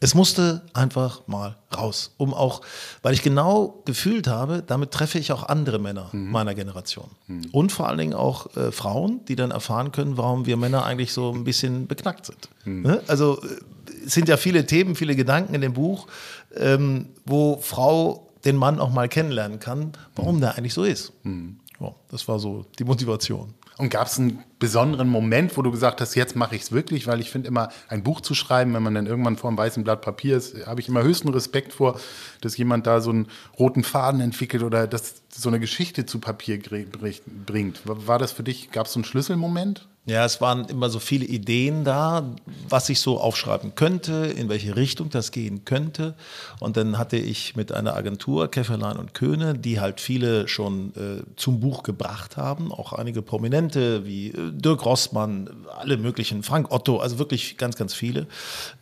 Es 0.00 0.14
musste 0.14 0.62
einfach 0.74 1.26
mal 1.26 1.56
raus, 1.74 2.12
um 2.18 2.34
auch, 2.34 2.60
weil 3.02 3.14
ich 3.14 3.22
genau 3.22 3.82
gefühlt 3.84 4.26
habe, 4.26 4.62
damit 4.66 4.90
treffe 4.90 5.18
ich 5.18 5.32
auch 5.32 5.44
andere 5.44 5.78
Männer 5.78 6.10
mhm. 6.12 6.30
meiner 6.30 6.54
Generation. 6.54 7.10
Mhm. 7.26 7.46
Und 7.52 7.72
vor 7.72 7.88
allen 7.88 7.98
Dingen 7.98 8.14
auch 8.14 8.54
äh, 8.56 8.70
Frauen, 8.70 9.24
die 9.26 9.36
dann 9.36 9.50
erfahren 9.50 9.92
können, 9.92 10.18
warum 10.18 10.44
wir 10.44 10.56
Männer 10.56 10.84
eigentlich 10.84 11.12
so 11.12 11.32
ein 11.32 11.44
bisschen 11.44 11.86
beknackt 11.86 12.26
sind. 12.26 12.48
Mhm. 12.64 12.82
Ne? 12.82 13.02
Also 13.06 13.40
äh, 13.42 14.06
es 14.06 14.12
sind 14.12 14.28
ja 14.28 14.36
viele 14.36 14.66
Themen, 14.66 14.94
viele 14.94 15.16
Gedanken 15.16 15.54
in 15.54 15.60
dem 15.60 15.72
Buch, 15.72 16.06
ähm, 16.54 17.06
wo 17.24 17.58
Frau 17.58 18.28
den 18.44 18.56
Mann 18.56 18.78
auch 18.78 18.90
mal 18.90 19.08
kennenlernen 19.08 19.58
kann, 19.58 19.92
warum 20.16 20.40
der 20.40 20.58
eigentlich 20.58 20.74
so 20.74 20.84
ist. 20.84 21.12
Mhm. 21.22 21.60
Ja, 21.80 21.94
das 22.10 22.28
war 22.28 22.38
so 22.38 22.66
die 22.78 22.84
Motivation. 22.84 23.54
Und 23.78 23.90
gab 23.90 24.06
es 24.06 24.18
einen 24.18 24.42
besonderen 24.58 25.08
Moment, 25.08 25.56
wo 25.56 25.62
du 25.62 25.70
gesagt 25.70 26.00
hast, 26.00 26.14
jetzt 26.14 26.36
mache 26.36 26.54
ich 26.54 26.62
es 26.62 26.72
wirklich? 26.72 27.06
Weil 27.06 27.20
ich 27.20 27.30
finde 27.30 27.48
immer, 27.48 27.70
ein 27.88 28.02
Buch 28.02 28.20
zu 28.20 28.34
schreiben, 28.34 28.74
wenn 28.74 28.82
man 28.82 28.94
dann 28.94 29.06
irgendwann 29.06 29.36
vor 29.36 29.48
einem 29.48 29.58
weißen 29.58 29.82
Blatt 29.82 30.02
Papier 30.02 30.36
ist, 30.36 30.66
habe 30.66 30.80
ich 30.80 30.88
immer 30.88 31.02
höchsten 31.02 31.28
Respekt 31.28 31.72
vor, 31.72 31.98
dass 32.40 32.56
jemand 32.56 32.86
da 32.86 33.00
so 33.00 33.10
einen 33.10 33.28
roten 33.58 33.82
Faden 33.82 34.20
entwickelt 34.20 34.62
oder 34.62 34.86
dass 34.86 35.22
so 35.30 35.48
eine 35.48 35.58
Geschichte 35.58 36.06
zu 36.06 36.18
Papier 36.18 36.60
bringt. 36.60 37.80
War 37.84 38.18
das 38.18 38.32
für 38.32 38.42
dich, 38.42 38.70
gab 38.70 38.86
es 38.86 38.92
so 38.92 38.98
einen 38.98 39.04
Schlüsselmoment? 39.04 39.88
Ja, 40.04 40.24
es 40.24 40.40
waren 40.40 40.64
immer 40.64 40.90
so 40.90 40.98
viele 40.98 41.24
Ideen 41.24 41.84
da, 41.84 42.24
was 42.68 42.88
ich 42.88 42.98
so 42.98 43.20
aufschreiben 43.20 43.76
könnte, 43.76 44.26
in 44.36 44.48
welche 44.48 44.74
Richtung 44.74 45.10
das 45.10 45.30
gehen 45.30 45.64
könnte. 45.64 46.16
Und 46.58 46.76
dann 46.76 46.98
hatte 46.98 47.16
ich 47.16 47.54
mit 47.54 47.70
einer 47.70 47.94
Agentur, 47.94 48.50
Käferlein 48.50 48.96
und 48.96 49.14
Köhne, 49.14 49.56
die 49.56 49.78
halt 49.78 50.00
viele 50.00 50.48
schon 50.48 50.92
äh, 50.96 51.22
zum 51.36 51.60
Buch 51.60 51.84
gebracht 51.84 52.36
haben, 52.36 52.72
auch 52.72 52.92
einige 52.92 53.22
Prominente 53.22 54.04
wie 54.04 54.30
äh, 54.30 54.50
Dirk 54.50 54.84
Rossmann, 54.84 55.48
alle 55.78 55.96
möglichen, 55.96 56.42
Frank 56.42 56.72
Otto, 56.72 56.98
also 56.98 57.20
wirklich 57.20 57.56
ganz, 57.56 57.76
ganz 57.76 57.94
viele. 57.94 58.26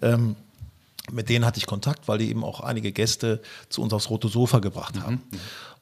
Ähm, 0.00 0.36
mit 1.12 1.28
denen 1.28 1.44
hatte 1.44 1.58
ich 1.58 1.66
Kontakt, 1.66 2.08
weil 2.08 2.16
die 2.16 2.30
eben 2.30 2.44
auch 2.44 2.60
einige 2.60 2.92
Gäste 2.92 3.42
zu 3.68 3.82
uns 3.82 3.92
aufs 3.92 4.08
Rote 4.08 4.28
Sofa 4.28 4.60
gebracht 4.60 4.98
haben. 4.98 5.22
Mhm. 5.30 5.38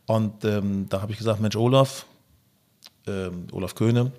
Und 0.07 0.45
ähm, 0.45 0.87
da 0.89 1.01
habe 1.01 1.13
ich 1.13 1.19
gesagt, 1.19 1.41
Mensch, 1.41 1.55
Olaf, 1.55 2.07
ähm, 3.09 3.47
Olaf 3.53 3.75
Köhne, 3.75 4.13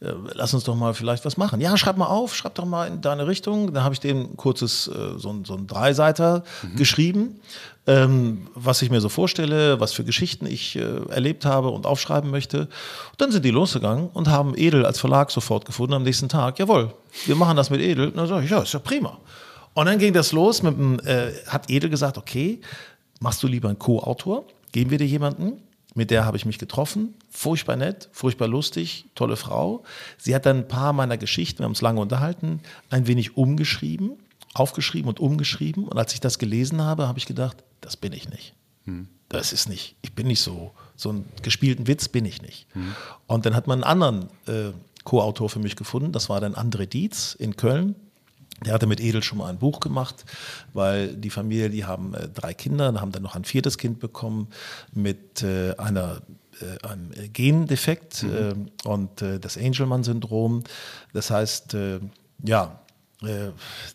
äh, 0.00 0.12
lass 0.34 0.54
uns 0.54 0.64
doch 0.64 0.74
mal 0.74 0.94
vielleicht 0.94 1.24
was 1.24 1.36
machen. 1.36 1.60
Ja, 1.60 1.76
schreib 1.76 1.96
mal 1.96 2.06
auf, 2.06 2.34
schreib 2.34 2.54
doch 2.54 2.64
mal 2.64 2.86
in 2.86 3.00
deine 3.00 3.26
Richtung. 3.26 3.72
Da 3.72 3.84
habe 3.84 3.94
ich 3.94 4.00
dem 4.00 4.36
kurzes, 4.36 4.88
äh, 4.88 5.18
so, 5.18 5.30
ein, 5.30 5.44
so 5.44 5.54
ein 5.54 5.66
Dreiseiter 5.66 6.42
mhm. 6.62 6.76
geschrieben, 6.76 7.40
ähm, 7.86 8.48
was 8.54 8.82
ich 8.82 8.90
mir 8.90 9.00
so 9.00 9.08
vorstelle, 9.08 9.78
was 9.80 9.92
für 9.92 10.04
Geschichten 10.04 10.46
ich 10.46 10.76
äh, 10.76 10.80
erlebt 11.10 11.44
habe 11.44 11.68
und 11.68 11.86
aufschreiben 11.86 12.30
möchte. 12.30 12.60
Und 12.62 13.20
dann 13.20 13.32
sind 13.32 13.44
die 13.44 13.50
losgegangen 13.50 14.08
und 14.08 14.28
haben 14.28 14.54
Edel 14.56 14.86
als 14.86 14.98
Verlag 14.98 15.30
sofort 15.30 15.64
gefunden 15.64 15.94
am 15.94 16.02
nächsten 16.02 16.28
Tag. 16.28 16.58
Jawohl, 16.58 16.92
wir 17.26 17.34
machen 17.36 17.56
das 17.56 17.70
mit 17.70 17.80
Edel. 17.80 18.08
Und 18.08 18.16
dann 18.16 18.26
sage 18.26 18.44
ich, 18.44 18.50
ja, 18.50 18.60
ist 18.60 18.72
ja 18.72 18.80
prima. 18.80 19.18
Und 19.74 19.86
dann 19.86 19.98
ging 19.98 20.12
das 20.12 20.32
los 20.32 20.62
mit 20.62 20.76
dem, 20.76 20.98
äh, 21.00 21.32
hat 21.46 21.70
Edel 21.70 21.90
gesagt, 21.90 22.18
okay, 22.18 22.60
machst 23.20 23.42
du 23.42 23.46
lieber 23.46 23.68
einen 23.68 23.78
Co-Autor? 23.78 24.44
Geben 24.72 24.90
wir 24.90 24.98
dir 24.98 25.06
jemanden? 25.06 25.62
Mit 25.94 26.10
der 26.10 26.24
habe 26.24 26.36
ich 26.36 26.46
mich 26.46 26.58
getroffen. 26.58 27.14
Furchtbar 27.30 27.76
nett, 27.76 28.08
furchtbar 28.12 28.48
lustig, 28.48 29.06
tolle 29.14 29.36
Frau. 29.36 29.82
Sie 30.18 30.34
hat 30.34 30.46
dann 30.46 30.58
ein 30.58 30.68
paar 30.68 30.92
meiner 30.92 31.16
Geschichten, 31.16 31.60
wir 31.60 31.64
haben 31.64 31.72
uns 31.72 31.82
lange 31.82 32.00
unterhalten, 32.00 32.60
ein 32.90 33.06
wenig 33.06 33.36
umgeschrieben, 33.36 34.12
aufgeschrieben 34.54 35.08
und 35.08 35.20
umgeschrieben. 35.20 35.84
Und 35.84 35.98
als 35.98 36.14
ich 36.14 36.20
das 36.20 36.38
gelesen 36.38 36.82
habe, 36.82 37.08
habe 37.08 37.18
ich 37.18 37.26
gedacht, 37.26 37.64
das 37.80 37.96
bin 37.96 38.12
ich 38.12 38.28
nicht. 38.28 38.54
Hm. 38.84 39.08
Das 39.28 39.52
ist 39.52 39.68
nicht, 39.68 39.96
ich 40.02 40.14
bin 40.14 40.26
nicht 40.26 40.40
so, 40.40 40.72
so 40.96 41.10
einen 41.10 41.24
gespielten 41.42 41.86
Witz 41.86 42.08
bin 42.08 42.24
ich 42.24 42.42
nicht. 42.42 42.66
Hm. 42.72 42.94
Und 43.26 43.46
dann 43.46 43.54
hat 43.54 43.66
man 43.66 43.84
einen 43.84 44.02
anderen 44.02 44.28
äh, 44.46 44.72
Co-Autor 45.04 45.48
für 45.48 45.60
mich 45.60 45.76
gefunden, 45.76 46.12
das 46.12 46.28
war 46.28 46.40
dann 46.40 46.54
André 46.54 46.86
Dietz 46.86 47.34
in 47.34 47.56
Köln. 47.56 47.94
Der 48.64 48.74
hatte 48.74 48.86
mit 48.86 49.00
Edel 49.00 49.22
schon 49.22 49.38
mal 49.38 49.48
ein 49.48 49.58
Buch 49.58 49.80
gemacht, 49.80 50.24
weil 50.72 51.16
die 51.16 51.30
Familie, 51.30 51.70
die 51.70 51.84
haben 51.84 52.14
äh, 52.14 52.28
drei 52.28 52.54
Kinder, 52.54 52.92
haben 53.00 53.12
dann 53.12 53.22
noch 53.22 53.34
ein 53.34 53.44
viertes 53.44 53.78
Kind 53.78 54.00
bekommen 54.00 54.48
mit 54.92 55.42
äh, 55.42 55.74
einer 55.76 56.20
äh, 56.60 56.86
einem 56.86 57.10
Gendefekt 57.32 58.22
mhm. 58.22 58.68
Äh, 58.84 58.88
und 58.88 59.22
das 59.40 59.56
Angelman-Syndrom. 59.56 60.64
Das 61.12 61.30
heißt, 61.30 61.76
ja, 62.44 62.80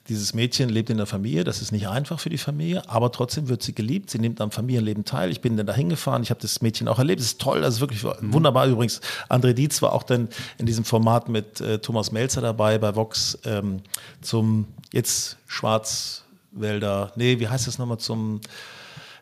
dieses 0.07 0.35
Mädchen 0.35 0.69
lebt 0.69 0.91
in 0.91 0.97
der 0.97 1.07
Familie, 1.07 1.43
das 1.43 1.59
ist 1.61 1.71
nicht 1.71 1.88
einfach 1.88 2.19
für 2.19 2.29
die 2.29 2.38
Familie, 2.38 2.88
aber 2.88 3.11
trotzdem 3.11 3.47
wird 3.47 3.63
sie 3.63 3.73
geliebt, 3.73 4.11
sie 4.11 4.19
nimmt 4.19 4.39
am 4.39 4.51
Familienleben 4.51 5.03
teil. 5.03 5.31
Ich 5.31 5.41
bin 5.41 5.57
dann 5.57 5.65
da 5.65 5.73
hingefahren, 5.73 6.21
ich 6.21 6.29
habe 6.29 6.39
das 6.41 6.61
Mädchen 6.61 6.88
auch 6.88 6.99
erlebt, 6.99 7.19
es 7.21 7.27
ist 7.27 7.41
toll, 7.41 7.61
das 7.61 7.75
ist 7.75 7.79
wirklich 7.81 8.03
mhm. 8.03 8.33
wunderbar. 8.33 8.67
Übrigens, 8.67 9.01
André 9.27 9.53
Dietz 9.53 9.81
war 9.81 9.93
auch 9.93 10.03
dann 10.03 10.29
in 10.59 10.67
diesem 10.67 10.85
Format 10.85 11.27
mit 11.27 11.59
äh, 11.59 11.79
Thomas 11.79 12.11
Melzer 12.11 12.41
dabei 12.41 12.77
bei 12.77 12.95
Vox 12.95 13.39
ähm, 13.45 13.81
zum 14.21 14.67
jetzt 14.93 15.38
Schwarzwälder, 15.47 17.11
nee, 17.15 17.39
wie 17.39 17.47
heißt 17.47 17.65
das 17.65 17.79
nochmal, 17.79 17.97
zum 17.97 18.41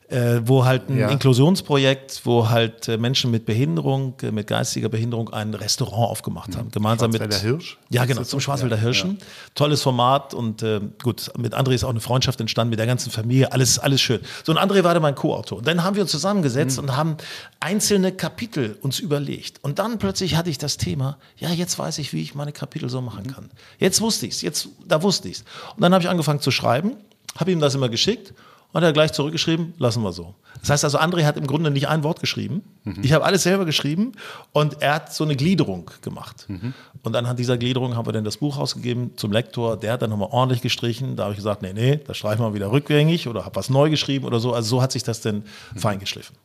äh, 0.10 0.42
wo 0.46 0.66
halt 0.66 0.89
ein 0.89 0.98
ja. 0.98 1.10
Inklusionsprojekt, 1.10 2.22
wo 2.24 2.50
halt 2.50 2.88
äh, 2.88 2.98
Menschen 2.98 3.32
mit 3.32 3.46
Behinderung, 3.46 4.16
äh, 4.22 4.32
mit 4.32 4.48
geistiger 4.48 4.89
Behinderung 4.89 5.30
ein 5.30 5.54
Restaurant 5.54 6.12
aufgemacht 6.12 6.56
haben. 6.56 6.70
Gemeinsam 6.72 7.12
mit. 7.12 7.34
Hirsch? 7.34 7.78
Ja, 7.89 8.06
genau, 8.06 8.24
zum 8.24 8.39
Schwarzwälder 8.39 8.78
Hirschen. 8.78 9.18
Ja. 9.20 9.26
Tolles 9.56 9.82
Format 9.82 10.34
und 10.34 10.62
äh, 10.62 10.82
gut, 11.02 11.32
mit 11.38 11.56
André 11.56 11.74
ist 11.74 11.84
auch 11.84 11.89
eine 11.89 12.00
Freundschaft 12.00 12.39
entstanden, 12.42 12.72
mit 12.72 12.80
der 12.80 12.86
ganzen 12.86 13.12
Familie, 13.12 13.52
alles, 13.52 13.80
alles 13.80 14.02
schön. 14.02 14.20
So, 14.44 14.52
und 14.52 14.58
André 14.58 14.84
war 14.84 14.94
dann 14.94 15.02
mein 15.02 15.16
Co-Autor. 15.16 15.60
Und 15.60 15.68
dann 15.68 15.84
haben 15.84 15.96
wir 15.96 16.04
uns 16.04 16.12
zusammengesetzt 16.12 16.78
mhm. 16.78 16.89
und 16.89 16.98
haben 16.98 17.18
einzelne 17.60 18.12
Kapitel 18.12 18.78
uns 18.82 19.00
überlegt. 19.00 19.63
Und 19.63 19.80
dann 19.80 19.98
plötzlich 20.00 20.36
hatte 20.36 20.50
ich 20.50 20.58
das 20.58 20.78
Thema, 20.78 21.18
ja, 21.38 21.50
jetzt 21.50 21.80
weiß 21.80 21.98
ich, 22.00 22.13
wie 22.13 22.22
ich 22.22 22.36
meine 22.36 22.52
Kapitel 22.52 22.89
so 22.89 23.02
machen 23.02 23.28
kann. 23.28 23.50
Jetzt 23.80 24.02
wusste 24.02 24.28
ich 24.28 24.36
es, 24.36 24.42
jetzt, 24.42 24.70
da 24.86 25.02
wusste 25.02 25.30
ich 25.30 25.38
es. 25.38 25.44
Und 25.76 25.82
dann 25.82 25.94
habe 25.94 26.04
ich 26.04 26.10
angefangen 26.10 26.39
zu 26.39 26.52
schreiben, 26.52 26.98
habe 27.38 27.52
ihm 27.52 27.60
das 27.60 27.74
immer 27.74 27.89
geschickt 27.89 28.34
und 28.74 28.82
er 28.82 28.88
hat 28.88 28.96
gleich 28.96 29.14
zurückgeschrieben, 29.14 29.74
lassen 29.78 30.02
wir 30.04 30.12
so. 30.12 30.34
Das 30.60 30.72
heißt 30.72 30.84
also, 30.84 30.98
André 30.98 31.26
hat 31.26 31.38
im 31.38 31.46
Grunde 31.46 31.70
nicht 31.70 31.88
ein 31.88 32.04
Wort 32.04 32.20
geschrieben. 32.20 32.64
Mhm. 32.84 33.02
Ich 33.04 33.14
habe 33.14 33.24
alles 33.24 33.44
selber 33.44 33.66
geschrieben 33.66 34.14
und 34.52 34.82
er 34.82 34.96
hat 34.96 35.14
so 35.14 35.24
eine 35.24 35.36
Gliederung 35.36 35.92
gemacht. 36.02 36.46
Mhm. 36.48 36.74
Und 37.04 37.16
anhand 37.16 37.38
dieser 37.38 37.58
Gliederung 37.58 37.96
haben 37.96 38.08
wir 38.08 38.14
dann 38.14 38.24
das 38.24 38.38
Buch 38.38 38.58
ausgegeben 38.58 39.12
zum 39.16 39.32
Lektor. 39.32 39.78
Der 39.78 39.94
hat 39.94 40.02
dann 40.02 40.10
nochmal 40.10 40.30
ordentlich 40.32 40.62
gestrichen. 40.62 41.16
Da 41.16 41.24
habe 41.24 41.34
ich 41.34 41.38
gesagt, 41.38 41.62
nee, 41.62 41.74
nee, 41.74 42.00
das 42.08 42.18
streichen 42.18 42.44
wir 42.44 42.54
wieder 42.56 42.72
rückgängig 42.72 43.28
oder 43.28 43.46
habe 43.46 43.56
was 43.56 43.70
neu 43.70 43.90
geschrieben 43.92 44.26
oder 44.26 44.40
so. 44.40 44.54
Also 44.54 44.78
so 44.78 44.82
hat 44.82 44.92
sich 44.92 45.04
das 45.04 45.22
dann 45.22 45.44
mhm. 45.74 45.80
fein 45.80 46.00
geschliffen. 46.00 46.36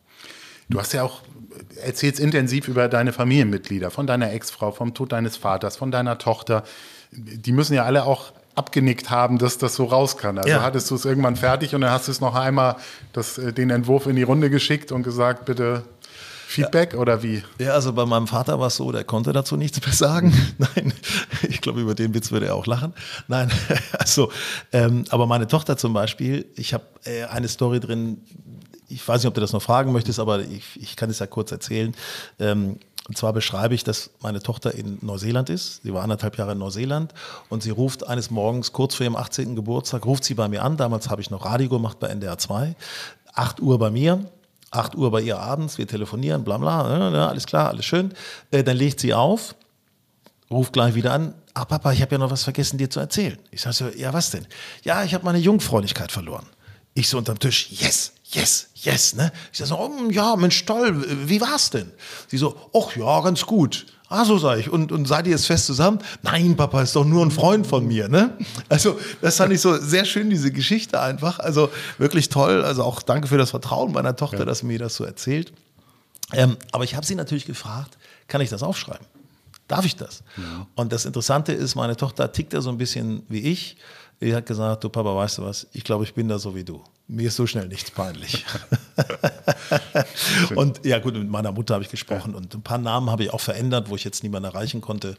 Du 0.68 0.78
hast 0.78 0.92
ja 0.92 1.04
auch 1.04 1.22
erzählst 1.82 2.20
intensiv 2.20 2.68
über 2.68 2.88
deine 2.88 3.14
Familienmitglieder, 3.14 3.90
von 3.90 4.06
deiner 4.06 4.32
Ex-Frau, 4.32 4.70
vom 4.70 4.92
Tod 4.92 5.12
deines 5.12 5.38
Vaters, 5.38 5.76
von 5.78 5.90
deiner 5.90 6.18
Tochter. 6.18 6.62
Die 7.10 7.52
müssen 7.52 7.72
ja 7.72 7.84
alle 7.84 8.04
auch 8.04 8.32
abgenickt 8.58 9.08
haben, 9.08 9.38
dass 9.38 9.56
das 9.56 9.76
so 9.76 9.84
raus 9.84 10.16
kann. 10.16 10.36
Also 10.36 10.50
ja. 10.50 10.62
hattest 10.62 10.90
du 10.90 10.96
es 10.96 11.04
irgendwann 11.04 11.36
fertig 11.36 11.74
und 11.74 11.80
dann 11.82 11.90
hast 11.90 12.08
du 12.08 12.12
es 12.12 12.20
noch 12.20 12.34
einmal 12.34 12.76
das, 13.12 13.38
äh, 13.38 13.52
den 13.52 13.70
Entwurf 13.70 14.06
in 14.06 14.16
die 14.16 14.24
Runde 14.24 14.50
geschickt 14.50 14.92
und 14.92 15.04
gesagt, 15.04 15.44
bitte 15.44 15.84
Feedback 16.48 16.94
ja. 16.94 16.98
oder 16.98 17.22
wie? 17.22 17.42
Ja, 17.58 17.72
also 17.72 17.92
bei 17.92 18.06
meinem 18.06 18.26
Vater 18.26 18.58
war 18.58 18.68
es 18.68 18.76
so, 18.76 18.90
der 18.90 19.04
konnte 19.04 19.32
dazu 19.32 19.56
nichts 19.56 19.84
mehr 19.84 19.94
sagen. 19.94 20.32
Nein, 20.58 20.92
ich 21.48 21.60
glaube, 21.60 21.80
über 21.80 21.94
den 21.94 22.14
Witz 22.14 22.32
würde 22.32 22.46
er 22.46 22.54
auch 22.54 22.66
lachen. 22.66 22.94
Nein, 23.28 23.50
also, 23.92 24.32
ähm, 24.72 25.04
aber 25.10 25.26
meine 25.26 25.46
Tochter 25.46 25.76
zum 25.76 25.92
Beispiel, 25.92 26.46
ich 26.56 26.74
habe 26.74 26.84
äh, 27.04 27.24
eine 27.24 27.48
Story 27.48 27.80
drin, 27.80 28.22
ich 28.88 29.06
weiß 29.06 29.22
nicht, 29.22 29.28
ob 29.28 29.34
du 29.34 29.42
das 29.42 29.52
noch 29.52 29.62
fragen 29.62 29.92
möchtest, 29.92 30.18
aber 30.18 30.40
ich, 30.40 30.64
ich 30.80 30.96
kann 30.96 31.10
es 31.10 31.18
ja 31.18 31.26
kurz 31.26 31.52
erzählen. 31.52 31.94
Ähm, 32.38 32.78
und 33.08 33.16
zwar 33.16 33.32
beschreibe 33.32 33.74
ich, 33.74 33.84
dass 33.84 34.10
meine 34.20 34.42
Tochter 34.42 34.74
in 34.74 34.98
Neuseeland 35.00 35.48
ist. 35.48 35.82
Sie 35.82 35.94
war 35.94 36.02
anderthalb 36.02 36.36
Jahre 36.36 36.52
in 36.52 36.58
Neuseeland 36.58 37.14
und 37.48 37.62
sie 37.62 37.70
ruft 37.70 38.06
eines 38.06 38.30
Morgens 38.30 38.72
kurz 38.72 38.94
vor 38.94 39.04
ihrem 39.04 39.16
18. 39.16 39.56
Geburtstag, 39.56 40.04
ruft 40.04 40.24
sie 40.24 40.34
bei 40.34 40.46
mir 40.46 40.62
an. 40.62 40.76
Damals 40.76 41.08
habe 41.08 41.22
ich 41.22 41.30
noch 41.30 41.46
Radio 41.46 41.70
gemacht 41.70 41.98
bei 41.98 42.08
NDR 42.08 42.36
2. 42.36 42.76
8 43.32 43.60
Uhr 43.60 43.78
bei 43.78 43.90
mir. 43.90 44.30
8 44.70 44.94
Uhr 44.94 45.10
bei 45.10 45.22
ihr 45.22 45.38
abends, 45.38 45.78
wir 45.78 45.86
telefonieren, 45.86 46.44
bla 46.44 46.58
bla, 46.58 47.10
ja, 47.10 47.28
alles 47.28 47.46
klar, 47.46 47.68
alles 47.68 47.86
schön. 47.86 48.12
Äh, 48.50 48.62
dann 48.62 48.76
legt 48.76 49.00
sie 49.00 49.14
auf, 49.14 49.54
ruft 50.50 50.74
gleich 50.74 50.94
wieder 50.94 51.14
an, 51.14 51.34
ah 51.54 51.64
Papa, 51.64 51.92
ich 51.92 52.02
habe 52.02 52.12
ja 52.12 52.18
noch 52.18 52.30
was 52.30 52.44
vergessen 52.44 52.76
dir 52.76 52.90
zu 52.90 53.00
erzählen. 53.00 53.38
Ich 53.50 53.62
sage 53.62 53.74
so, 53.74 53.88
ja 53.88 54.12
was 54.12 54.30
denn? 54.30 54.46
Ja, 54.84 55.04
ich 55.04 55.14
habe 55.14 55.24
meine 55.24 55.38
Jungfräulichkeit 55.38 56.12
verloren. 56.12 56.44
Ich 56.92 57.08
so 57.08 57.16
unterm 57.16 57.38
Tisch, 57.38 57.70
yes, 57.70 58.12
yes, 58.32 58.68
yes, 58.74 59.14
ne? 59.14 59.32
Ich 59.52 59.58
sage 59.58 59.68
so, 59.68 59.78
oh, 59.78 60.10
ja, 60.10 60.36
Mensch, 60.36 60.64
toll, 60.64 61.04
wie 61.26 61.40
war's 61.40 61.70
denn? 61.70 61.92
Sie 62.28 62.38
so, 62.38 62.56
ach 62.74 62.94
ja, 62.96 63.20
ganz 63.20 63.44
gut. 63.44 63.86
Ah, 64.10 64.24
so 64.24 64.38
sage 64.38 64.62
ich. 64.62 64.70
Und, 64.70 64.90
und 64.90 65.06
seid 65.06 65.26
ihr 65.26 65.32
jetzt 65.32 65.46
fest 65.46 65.66
zusammen? 65.66 65.98
Nein, 66.22 66.56
Papa 66.56 66.80
ist 66.82 66.96
doch 66.96 67.04
nur 67.04 67.24
ein 67.24 67.30
Freund 67.30 67.66
von 67.66 67.86
mir, 67.86 68.08
ne? 68.08 68.38
Also, 68.70 68.98
das 69.20 69.36
fand 69.36 69.52
ich 69.52 69.60
so 69.60 69.76
sehr 69.76 70.06
schön, 70.06 70.30
diese 70.30 70.50
Geschichte 70.50 70.98
einfach. 70.98 71.38
Also, 71.40 71.68
wirklich 71.98 72.30
toll. 72.30 72.64
Also, 72.64 72.84
auch 72.84 73.02
danke 73.02 73.28
für 73.28 73.36
das 73.36 73.50
Vertrauen 73.50 73.92
meiner 73.92 74.16
Tochter, 74.16 74.40
ja. 74.40 74.44
dass 74.46 74.60
sie 74.60 74.66
mir 74.66 74.78
das 74.78 74.96
so 74.96 75.04
erzählt. 75.04 75.52
Ähm, 76.32 76.56
aber 76.72 76.84
ich 76.84 76.94
habe 76.94 77.04
sie 77.04 77.16
natürlich 77.16 77.44
gefragt, 77.44 77.98
kann 78.28 78.40
ich 78.40 78.48
das 78.48 78.62
aufschreiben? 78.62 79.06
Darf 79.66 79.84
ich 79.84 79.96
das? 79.96 80.22
Ja. 80.38 80.66
Und 80.74 80.92
das 80.92 81.04
Interessante 81.04 81.52
ist, 81.52 81.74
meine 81.74 81.96
Tochter 81.96 82.32
tickt 82.32 82.54
ja 82.54 82.62
so 82.62 82.70
ein 82.70 82.78
bisschen 82.78 83.24
wie 83.28 83.40
ich. 83.40 83.76
Die 84.20 84.34
hat 84.34 84.46
gesagt, 84.46 84.82
du 84.82 84.88
Papa, 84.88 85.14
weißt 85.14 85.38
du 85.38 85.42
was, 85.42 85.66
ich 85.72 85.84
glaube, 85.84 86.04
ich 86.04 86.14
bin 86.14 86.28
da 86.28 86.38
so 86.38 86.54
wie 86.54 86.64
du. 86.64 86.82
Mir 87.06 87.28
ist 87.28 87.36
so 87.36 87.46
schnell 87.46 87.68
nichts 87.68 87.90
peinlich. 87.90 88.44
und 90.56 90.84
ja 90.84 90.98
gut, 90.98 91.14
mit 91.14 91.28
meiner 91.28 91.52
Mutter 91.52 91.74
habe 91.74 91.84
ich 91.84 91.90
gesprochen 91.90 92.32
ja. 92.32 92.36
und 92.36 92.54
ein 92.54 92.62
paar 92.62 92.78
Namen 92.78 93.10
habe 93.10 93.22
ich 93.22 93.32
auch 93.32 93.40
verändert, 93.40 93.88
wo 93.88 93.96
ich 93.96 94.04
jetzt 94.04 94.22
niemanden 94.24 94.48
erreichen 94.48 94.80
konnte. 94.80 95.16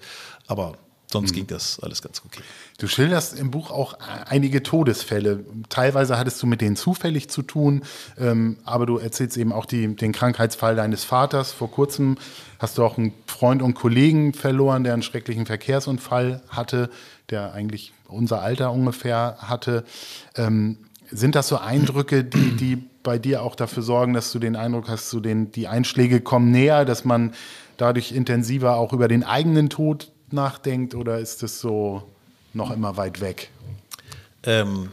Aber 0.47 0.73
sonst 1.11 1.31
mhm. 1.31 1.35
ging 1.35 1.47
das 1.47 1.79
alles 1.79 2.01
ganz 2.01 2.21
okay. 2.25 2.41
Du 2.77 2.87
schilderst 2.87 3.39
im 3.39 3.51
Buch 3.51 3.71
auch 3.71 3.93
einige 4.25 4.61
Todesfälle. 4.61 5.45
Teilweise 5.69 6.17
hattest 6.17 6.43
du 6.43 6.47
mit 6.47 6.59
denen 6.61 6.75
zufällig 6.75 7.29
zu 7.29 7.41
tun, 7.41 7.83
ähm, 8.17 8.57
aber 8.65 8.85
du 8.85 8.97
erzählst 8.97 9.37
eben 9.37 9.53
auch 9.53 9.65
die, 9.65 9.95
den 9.95 10.11
Krankheitsfall 10.11 10.75
deines 10.75 11.05
Vaters. 11.05 11.53
Vor 11.53 11.71
kurzem 11.71 12.17
hast 12.59 12.77
du 12.77 12.83
auch 12.83 12.97
einen 12.97 13.13
Freund 13.25 13.61
und 13.61 13.73
Kollegen 13.73 14.33
verloren, 14.33 14.83
der 14.83 14.93
einen 14.93 15.03
schrecklichen 15.03 15.45
Verkehrsunfall 15.45 16.41
hatte 16.49 16.89
der 17.31 17.53
eigentlich 17.53 17.93
unser 18.07 18.41
Alter 18.41 18.71
ungefähr 18.71 19.37
hatte. 19.39 19.83
Ähm, 20.35 20.77
sind 21.11 21.35
das 21.35 21.47
so 21.47 21.57
Eindrücke, 21.57 22.23
die, 22.23 22.55
die 22.55 22.75
bei 23.03 23.17
dir 23.17 23.43
auch 23.43 23.55
dafür 23.55 23.83
sorgen, 23.83 24.13
dass 24.13 24.31
du 24.31 24.39
den 24.39 24.55
Eindruck 24.55 24.89
hast, 24.89 25.09
so 25.09 25.19
den, 25.19 25.51
die 25.51 25.67
Einschläge 25.67 26.21
kommen 26.21 26.51
näher, 26.51 26.85
dass 26.85 27.05
man 27.05 27.33
dadurch 27.77 28.11
intensiver 28.11 28.75
auch 28.75 28.93
über 28.93 29.07
den 29.07 29.23
eigenen 29.23 29.69
Tod 29.69 30.11
nachdenkt 30.31 30.95
oder 30.95 31.19
ist 31.19 31.41
das 31.41 31.59
so 31.59 32.03
noch 32.53 32.71
immer 32.71 32.97
weit 32.97 33.21
weg? 33.21 33.49
Ähm, 34.43 34.91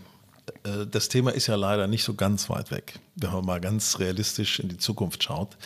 äh, 0.65 0.87
das 0.91 1.09
Thema 1.09 1.33
ist 1.33 1.47
ja 1.47 1.57
leider 1.57 1.87
nicht 1.87 2.05
so 2.05 2.15
ganz 2.15 2.49
weit 2.49 2.71
weg, 2.71 2.99
wenn 3.17 3.33
man 3.33 3.45
mal 3.45 3.61
ganz 3.61 3.99
realistisch 3.99 4.61
in 4.61 4.69
die 4.69 4.79
Zukunft 4.79 5.23
schaut. 5.23 5.57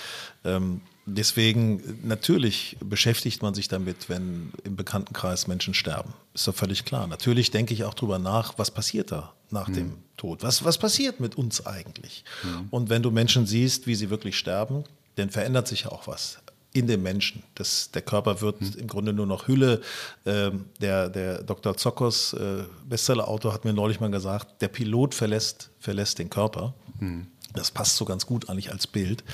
Ähm, 0.45 0.81
Deswegen, 1.07 1.99
natürlich 2.03 2.77
beschäftigt 2.81 3.43
man 3.43 3.55
sich 3.55 3.69
damit, 3.69 4.09
wenn 4.09 4.53
im 4.65 4.77
Bekanntenkreis 4.77 5.47
Menschen 5.47 5.75
sterben. 5.75 6.13
Ist 6.35 6.47
doch 6.47 6.55
völlig 6.55 6.85
klar. 6.85 7.07
Natürlich 7.07 7.51
denke 7.51 7.75
ich 7.75 7.85
auch 7.85 7.95
darüber 7.95 8.19
nach, 8.19 8.59
was 8.59 8.71
passiert 8.71 9.11
da 9.11 9.33
nach 9.51 9.69
mhm. 9.69 9.75
dem 9.75 9.93
Tod? 10.17 10.43
Was, 10.43 10.65
was 10.65 10.79
passiert 10.79 11.19
mit 11.19 11.37
uns 11.37 11.67
eigentlich? 11.67 12.25
Mhm. 12.43 12.69
Und 12.71 12.91
wenn 12.91 13.03
du 13.03 13.11
Menschen 13.11 13.47
siehst, 13.47 13.87
wie 13.87 13.95
sie 13.95 14.11
wirklich 14.11 14.39
sterben, 14.39 14.85
dann 15.17 15.31
verändert 15.31 15.69
sich 15.69 15.83
ja 15.85 15.93
auch 15.93 16.07
was 16.07 16.39
in 16.73 16.87
dem 16.87 17.03
Menschen. 17.03 17.43
Das, 17.55 17.91
der 17.91 18.03
Körper 18.03 18.41
wird 18.41 18.61
mhm. 18.61 18.75
im 18.79 18.87
Grunde 18.87 19.13
nur 19.13 19.27
noch 19.27 19.49
Hülle. 19.49 19.81
Ähm, 20.25 20.67
der, 20.81 21.09
der 21.09 21.43
Dr. 21.43 21.77
Zokos, 21.77 22.33
äh, 22.35 22.65
Bestsellerautor, 22.89 23.53
hat 23.53 23.65
mir 23.65 23.73
neulich 23.73 24.01
mal 24.01 24.11
gesagt, 24.11 24.63
der 24.63 24.69
Pilot 24.69 25.15
verlässt, 25.15 25.71
verlässt 25.81 26.19
den 26.19 26.31
Körper. 26.31 26.75
Mhm. 27.01 27.27
Das 27.55 27.73
passt 27.73 27.97
so 27.97 28.05
ganz 28.05 28.27
gut 28.27 28.49
eigentlich 28.49 28.71
als 28.71 28.87
Bild. 28.87 29.25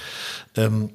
Ähm, 0.55 0.91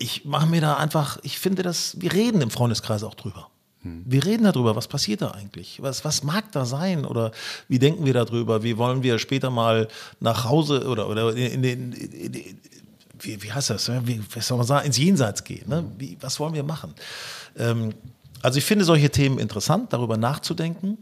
ich 0.00 0.24
mache 0.24 0.46
mir 0.46 0.60
da 0.60 0.74
einfach, 0.76 1.18
ich 1.22 1.38
finde 1.38 1.62
das, 1.62 2.00
wir 2.00 2.12
reden 2.12 2.40
im 2.40 2.50
Freundeskreis 2.50 3.04
auch 3.04 3.14
drüber. 3.14 3.50
Hm. 3.82 4.02
Wir 4.06 4.24
reden 4.24 4.44
darüber, 4.44 4.74
was 4.74 4.88
passiert 4.88 5.20
da 5.20 5.32
eigentlich? 5.32 5.80
Was, 5.82 6.04
was 6.04 6.24
mag 6.24 6.50
da 6.52 6.64
sein? 6.64 7.04
Oder 7.04 7.32
wie 7.68 7.78
denken 7.78 8.06
wir 8.06 8.14
darüber? 8.14 8.62
Wie 8.62 8.78
wollen 8.78 9.02
wir 9.02 9.18
später 9.18 9.50
mal 9.50 9.88
nach 10.18 10.44
Hause 10.44 10.88
oder, 10.88 11.08
oder 11.08 11.36
in 11.36 11.62
den, 11.62 11.94
wie, 13.20 13.42
wie 13.42 13.52
heißt 13.52 13.70
das? 13.70 13.90
Wie, 14.06 14.22
was 14.34 14.46
soll 14.46 14.56
man 14.56 14.66
sagen? 14.66 14.86
Ins 14.86 14.96
Jenseits 14.96 15.44
gehen. 15.44 15.68
Ne? 15.68 15.84
Wie, 15.98 16.16
was 16.20 16.40
wollen 16.40 16.54
wir 16.54 16.64
machen? 16.64 16.94
Ähm, 17.58 17.92
also 18.40 18.56
ich 18.56 18.64
finde 18.64 18.86
solche 18.86 19.10
Themen 19.10 19.38
interessant, 19.38 19.92
darüber 19.92 20.16
nachzudenken. 20.16 20.96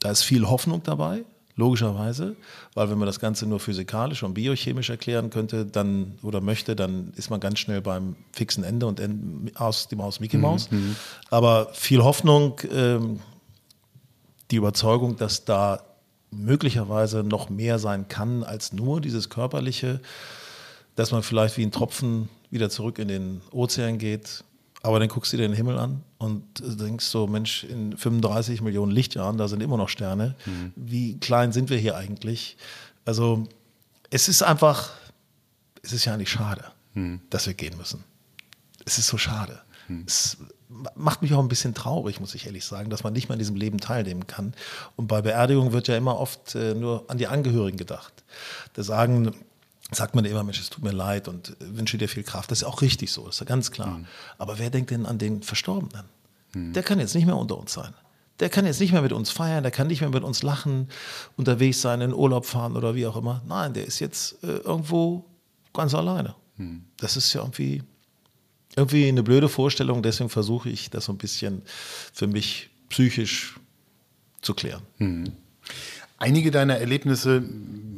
Da 0.00 0.10
ist 0.10 0.22
viel 0.22 0.46
Hoffnung 0.46 0.82
dabei 0.82 1.24
logischerweise, 1.56 2.36
weil 2.74 2.90
wenn 2.90 2.98
man 2.98 3.06
das 3.06 3.18
Ganze 3.18 3.46
nur 3.46 3.60
physikalisch 3.60 4.22
und 4.22 4.34
biochemisch 4.34 4.90
erklären 4.90 5.30
könnte, 5.30 5.64
dann 5.64 6.18
oder 6.22 6.40
möchte, 6.40 6.76
dann 6.76 7.12
ist 7.16 7.30
man 7.30 7.40
ganz 7.40 7.58
schnell 7.58 7.80
beim 7.80 8.14
fixen 8.32 8.62
Ende 8.62 8.86
und 8.86 9.00
aus 9.54 9.88
dem 9.88 9.98
Maus 9.98 10.20
Mickey 10.20 10.36
Mouse. 10.36 10.70
Mhm, 10.70 10.78
mhm. 10.78 10.96
Aber 11.30 11.70
viel 11.72 12.04
Hoffnung, 12.04 12.60
ähm, 12.70 13.20
die 14.50 14.56
Überzeugung, 14.56 15.16
dass 15.16 15.44
da 15.44 15.82
möglicherweise 16.30 17.24
noch 17.24 17.48
mehr 17.48 17.78
sein 17.78 18.08
kann 18.08 18.44
als 18.44 18.72
nur 18.72 19.00
dieses 19.00 19.30
körperliche, 19.30 20.00
dass 20.94 21.10
man 21.10 21.22
vielleicht 21.22 21.56
wie 21.56 21.62
ein 21.62 21.72
Tropfen 21.72 22.28
wieder 22.50 22.68
zurück 22.68 22.98
in 22.98 23.08
den 23.08 23.40
Ozean 23.50 23.98
geht, 23.98 24.44
aber 24.86 25.00
dann 25.00 25.08
guckst 25.08 25.32
du 25.32 25.36
dir 25.36 25.48
den 25.48 25.56
Himmel 25.56 25.78
an 25.78 26.04
und 26.18 26.44
denkst 26.60 27.04
so, 27.04 27.26
Mensch, 27.26 27.64
in 27.64 27.96
35 27.96 28.62
Millionen 28.62 28.92
Lichtjahren, 28.92 29.36
da 29.36 29.48
sind 29.48 29.60
immer 29.60 29.76
noch 29.76 29.88
Sterne. 29.88 30.36
Mhm. 30.46 30.72
Wie 30.76 31.18
klein 31.18 31.50
sind 31.50 31.70
wir 31.70 31.76
hier 31.76 31.96
eigentlich? 31.96 32.56
Also 33.04 33.48
es 34.10 34.28
ist 34.28 34.44
einfach, 34.44 34.92
es 35.82 35.92
ist 35.92 36.04
ja 36.04 36.14
eigentlich 36.14 36.30
schade, 36.30 36.64
mhm. 36.94 37.20
dass 37.30 37.48
wir 37.48 37.54
gehen 37.54 37.76
müssen. 37.76 38.04
Es 38.84 38.98
ist 38.98 39.08
so 39.08 39.18
schade. 39.18 39.60
Mhm. 39.88 40.04
Es 40.06 40.36
macht 40.94 41.20
mich 41.20 41.34
auch 41.34 41.40
ein 41.40 41.48
bisschen 41.48 41.74
traurig, 41.74 42.20
muss 42.20 42.36
ich 42.36 42.46
ehrlich 42.46 42.64
sagen, 42.64 42.88
dass 42.88 43.02
man 43.02 43.12
nicht 43.12 43.28
mehr 43.28 43.34
an 43.34 43.40
diesem 43.40 43.56
Leben 43.56 43.78
teilnehmen 43.78 44.28
kann. 44.28 44.54
Und 44.94 45.08
bei 45.08 45.20
Beerdigung 45.20 45.72
wird 45.72 45.88
ja 45.88 45.96
immer 45.96 46.16
oft 46.16 46.54
äh, 46.54 46.74
nur 46.74 47.10
an 47.10 47.18
die 47.18 47.26
Angehörigen 47.26 47.76
gedacht. 47.76 48.22
Da 48.74 48.84
sagen 48.84 49.34
sagt 49.92 50.14
man 50.14 50.24
immer, 50.24 50.42
Mensch, 50.42 50.60
es 50.60 50.70
tut 50.70 50.82
mir 50.82 50.92
leid 50.92 51.28
und 51.28 51.56
wünsche 51.60 51.98
dir 51.98 52.08
viel 52.08 52.24
Kraft. 52.24 52.50
Das 52.50 52.62
ist 52.62 52.64
auch 52.64 52.82
richtig 52.82 53.12
so, 53.12 53.26
das 53.26 53.36
ist 53.36 53.40
ja 53.40 53.46
ganz 53.46 53.70
klar. 53.70 53.98
Mhm. 53.98 54.06
Aber 54.38 54.58
wer 54.58 54.70
denkt 54.70 54.90
denn 54.90 55.06
an 55.06 55.18
den 55.18 55.42
Verstorbenen? 55.42 56.06
Mhm. 56.54 56.72
Der 56.72 56.82
kann 56.82 56.98
jetzt 56.98 57.14
nicht 57.14 57.26
mehr 57.26 57.36
unter 57.36 57.56
uns 57.56 57.72
sein. 57.72 57.94
Der 58.40 58.50
kann 58.50 58.66
jetzt 58.66 58.80
nicht 58.80 58.92
mehr 58.92 59.00
mit 59.00 59.12
uns 59.12 59.30
feiern, 59.30 59.62
der 59.62 59.72
kann 59.72 59.86
nicht 59.86 60.00
mehr 60.00 60.10
mit 60.10 60.22
uns 60.22 60.42
lachen, 60.42 60.88
unterwegs 61.36 61.80
sein, 61.80 62.00
in 62.02 62.12
Urlaub 62.12 62.44
fahren 62.44 62.76
oder 62.76 62.94
wie 62.94 63.06
auch 63.06 63.16
immer. 63.16 63.42
Nein, 63.46 63.72
der 63.72 63.86
ist 63.86 63.98
jetzt 63.98 64.42
äh, 64.44 64.58
irgendwo 64.58 65.24
ganz 65.72 65.94
alleine. 65.94 66.34
Mhm. 66.56 66.84
Das 66.98 67.16
ist 67.16 67.32
ja 67.32 67.40
irgendwie, 67.40 67.82
irgendwie 68.74 69.08
eine 69.08 69.22
blöde 69.22 69.48
Vorstellung, 69.48 70.02
deswegen 70.02 70.28
versuche 70.28 70.68
ich 70.68 70.90
das 70.90 71.06
so 71.06 71.12
ein 71.12 71.18
bisschen 71.18 71.62
für 72.12 72.26
mich 72.26 72.70
psychisch 72.88 73.58
zu 74.42 74.52
klären. 74.54 74.82
Einige 76.18 76.50
deiner 76.50 76.78
Erlebnisse, 76.78 77.42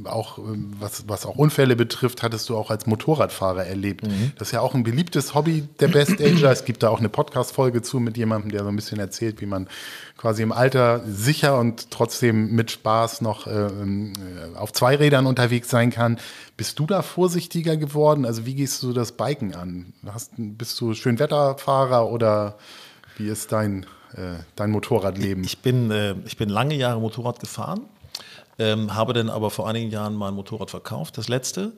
auch 0.05 0.39
ähm, 0.39 0.73
was, 0.81 1.05
was 1.09 1.25
auch 1.25 1.37
Unfälle 1.37 1.77
betrifft, 1.77 2.23
hattest 2.23 2.49
du 2.49 2.57
auch 2.57 2.71
als 2.71 2.87
Motorradfahrer 2.87 3.65
erlebt. 3.65 4.07
Mhm. 4.07 4.33
Das 4.37 4.49
ist 4.49 4.53
ja 4.53 4.61
auch 4.61 4.75
ein 4.75 4.83
beliebtes 4.83 5.35
Hobby 5.35 5.69
der 5.79 5.89
Best 5.89 6.21
Ager. 6.21 6.51
Es 6.51 6.65
gibt 6.65 6.83
da 6.83 6.89
auch 6.89 6.99
eine 6.99 7.09
Podcast-Folge 7.09 7.81
zu 7.83 8.01
mit 8.01 8.17
jemandem, 8.17 8.51
der 8.51 8.63
so 8.63 8.69
ein 8.69 8.77
bisschen 8.77 8.99
erzählt, 8.99 9.41
wie 9.41 9.47
man 9.47 9.69
quasi 10.17 10.43
im 10.43 10.51
Alter 10.51 11.03
sicher 11.07 11.59
und 11.59 11.93
trotzdem 11.93 12.57
mit 12.57 12.73
Spaß 12.73 13.21
noch 13.21 13.47
äh, 13.47 13.51
ähm, 13.67 14.13
auf 14.57 14.73
zwei 14.73 14.97
Rädern 14.97 15.27
unterwegs 15.27 15.69
sein 15.71 15.91
kann. 15.91 16.19
Bist 16.57 16.79
du 16.81 16.87
da 16.87 17.03
vorsichtiger 17.03 17.77
geworden? 17.77 18.25
Also 18.25 18.47
wie 18.47 18.55
gehst 18.55 18.83
du 18.83 18.93
das 18.93 19.13
Biken 19.13 19.55
an? 19.55 19.93
Hast, 20.07 20.33
bist 20.37 20.81
du 20.81 20.95
Schönwetterfahrer 20.95 22.11
oder 22.11 22.59
wie 23.17 23.29
ist 23.29 23.53
dein, 23.53 23.85
äh, 24.15 24.43
dein 24.57 24.73
Motorradleben? 24.73 25.45
Ich 25.45 25.59
bin, 25.59 25.93
äh, 25.93 26.17
ich 26.25 26.37
bin 26.37 26.49
lange 26.49 26.75
Jahre 26.75 27.01
Motorrad 27.01 27.39
gefahren 27.39 27.83
ähm, 28.59 28.95
habe 28.95 29.13
dann 29.13 29.31
aber 29.31 29.51
vor 29.51 29.69
einigen 29.69 29.91
Jahren 29.91 30.15
mein 30.15 30.35
Motorrad 30.35 30.71
verkauft, 30.71 31.17
das 31.17 31.29
letzte, 31.29 31.73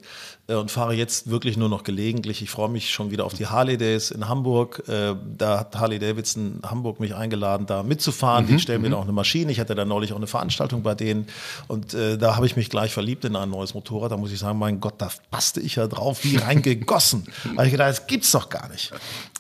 äh, 0.46 0.54
und 0.54 0.70
fahre 0.70 0.94
jetzt 0.94 1.28
wirklich 1.28 1.58
nur 1.58 1.68
noch 1.68 1.84
gelegentlich. 1.84 2.40
Ich 2.40 2.50
freue 2.50 2.70
mich 2.70 2.90
schon 2.90 3.10
wieder 3.10 3.26
auf 3.26 3.34
die 3.34 3.46
Harley 3.46 3.76
Days 3.76 4.10
in 4.10 4.28
Hamburg. 4.28 4.82
Äh, 4.88 5.14
da 5.36 5.60
hat 5.60 5.76
Harley 5.76 5.98
Davidson 5.98 6.60
Hamburg 6.64 6.98
mich 6.98 7.14
eingeladen, 7.14 7.66
da 7.66 7.82
mitzufahren. 7.82 8.46
Mhm, 8.46 8.48
die 8.48 8.58
stellen 8.60 8.80
mir 8.80 8.88
mhm. 8.88 8.94
auch 8.94 9.02
eine 9.02 9.12
Maschine. 9.12 9.52
Ich 9.52 9.60
hatte 9.60 9.74
da 9.74 9.84
neulich 9.84 10.12
auch 10.12 10.16
eine 10.16 10.26
Veranstaltung 10.26 10.82
bei 10.82 10.94
denen 10.94 11.26
und 11.68 11.92
äh, 11.92 12.16
da 12.16 12.36
habe 12.36 12.46
ich 12.46 12.56
mich 12.56 12.70
gleich 12.70 12.92
verliebt 12.92 13.26
in 13.26 13.36
ein 13.36 13.50
neues 13.50 13.74
Motorrad. 13.74 14.12
Da 14.12 14.16
muss 14.16 14.32
ich 14.32 14.38
sagen, 14.38 14.58
mein 14.58 14.80
Gott, 14.80 14.94
da 14.98 15.10
passte 15.30 15.60
ich 15.60 15.76
ja 15.76 15.86
drauf 15.86 16.24
wie 16.24 16.36
reingegossen. 16.38 17.26
Weil 17.56 17.66
ich 17.66 17.72
gedacht, 17.72 17.90
das 17.90 18.06
gibt's 18.06 18.32
doch 18.32 18.48
gar 18.48 18.68
nicht. 18.70 18.90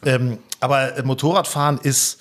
Ähm, 0.04 0.38
aber 0.60 0.98
äh, 0.98 1.02
Motorradfahren 1.02 1.78
ist, 1.78 2.20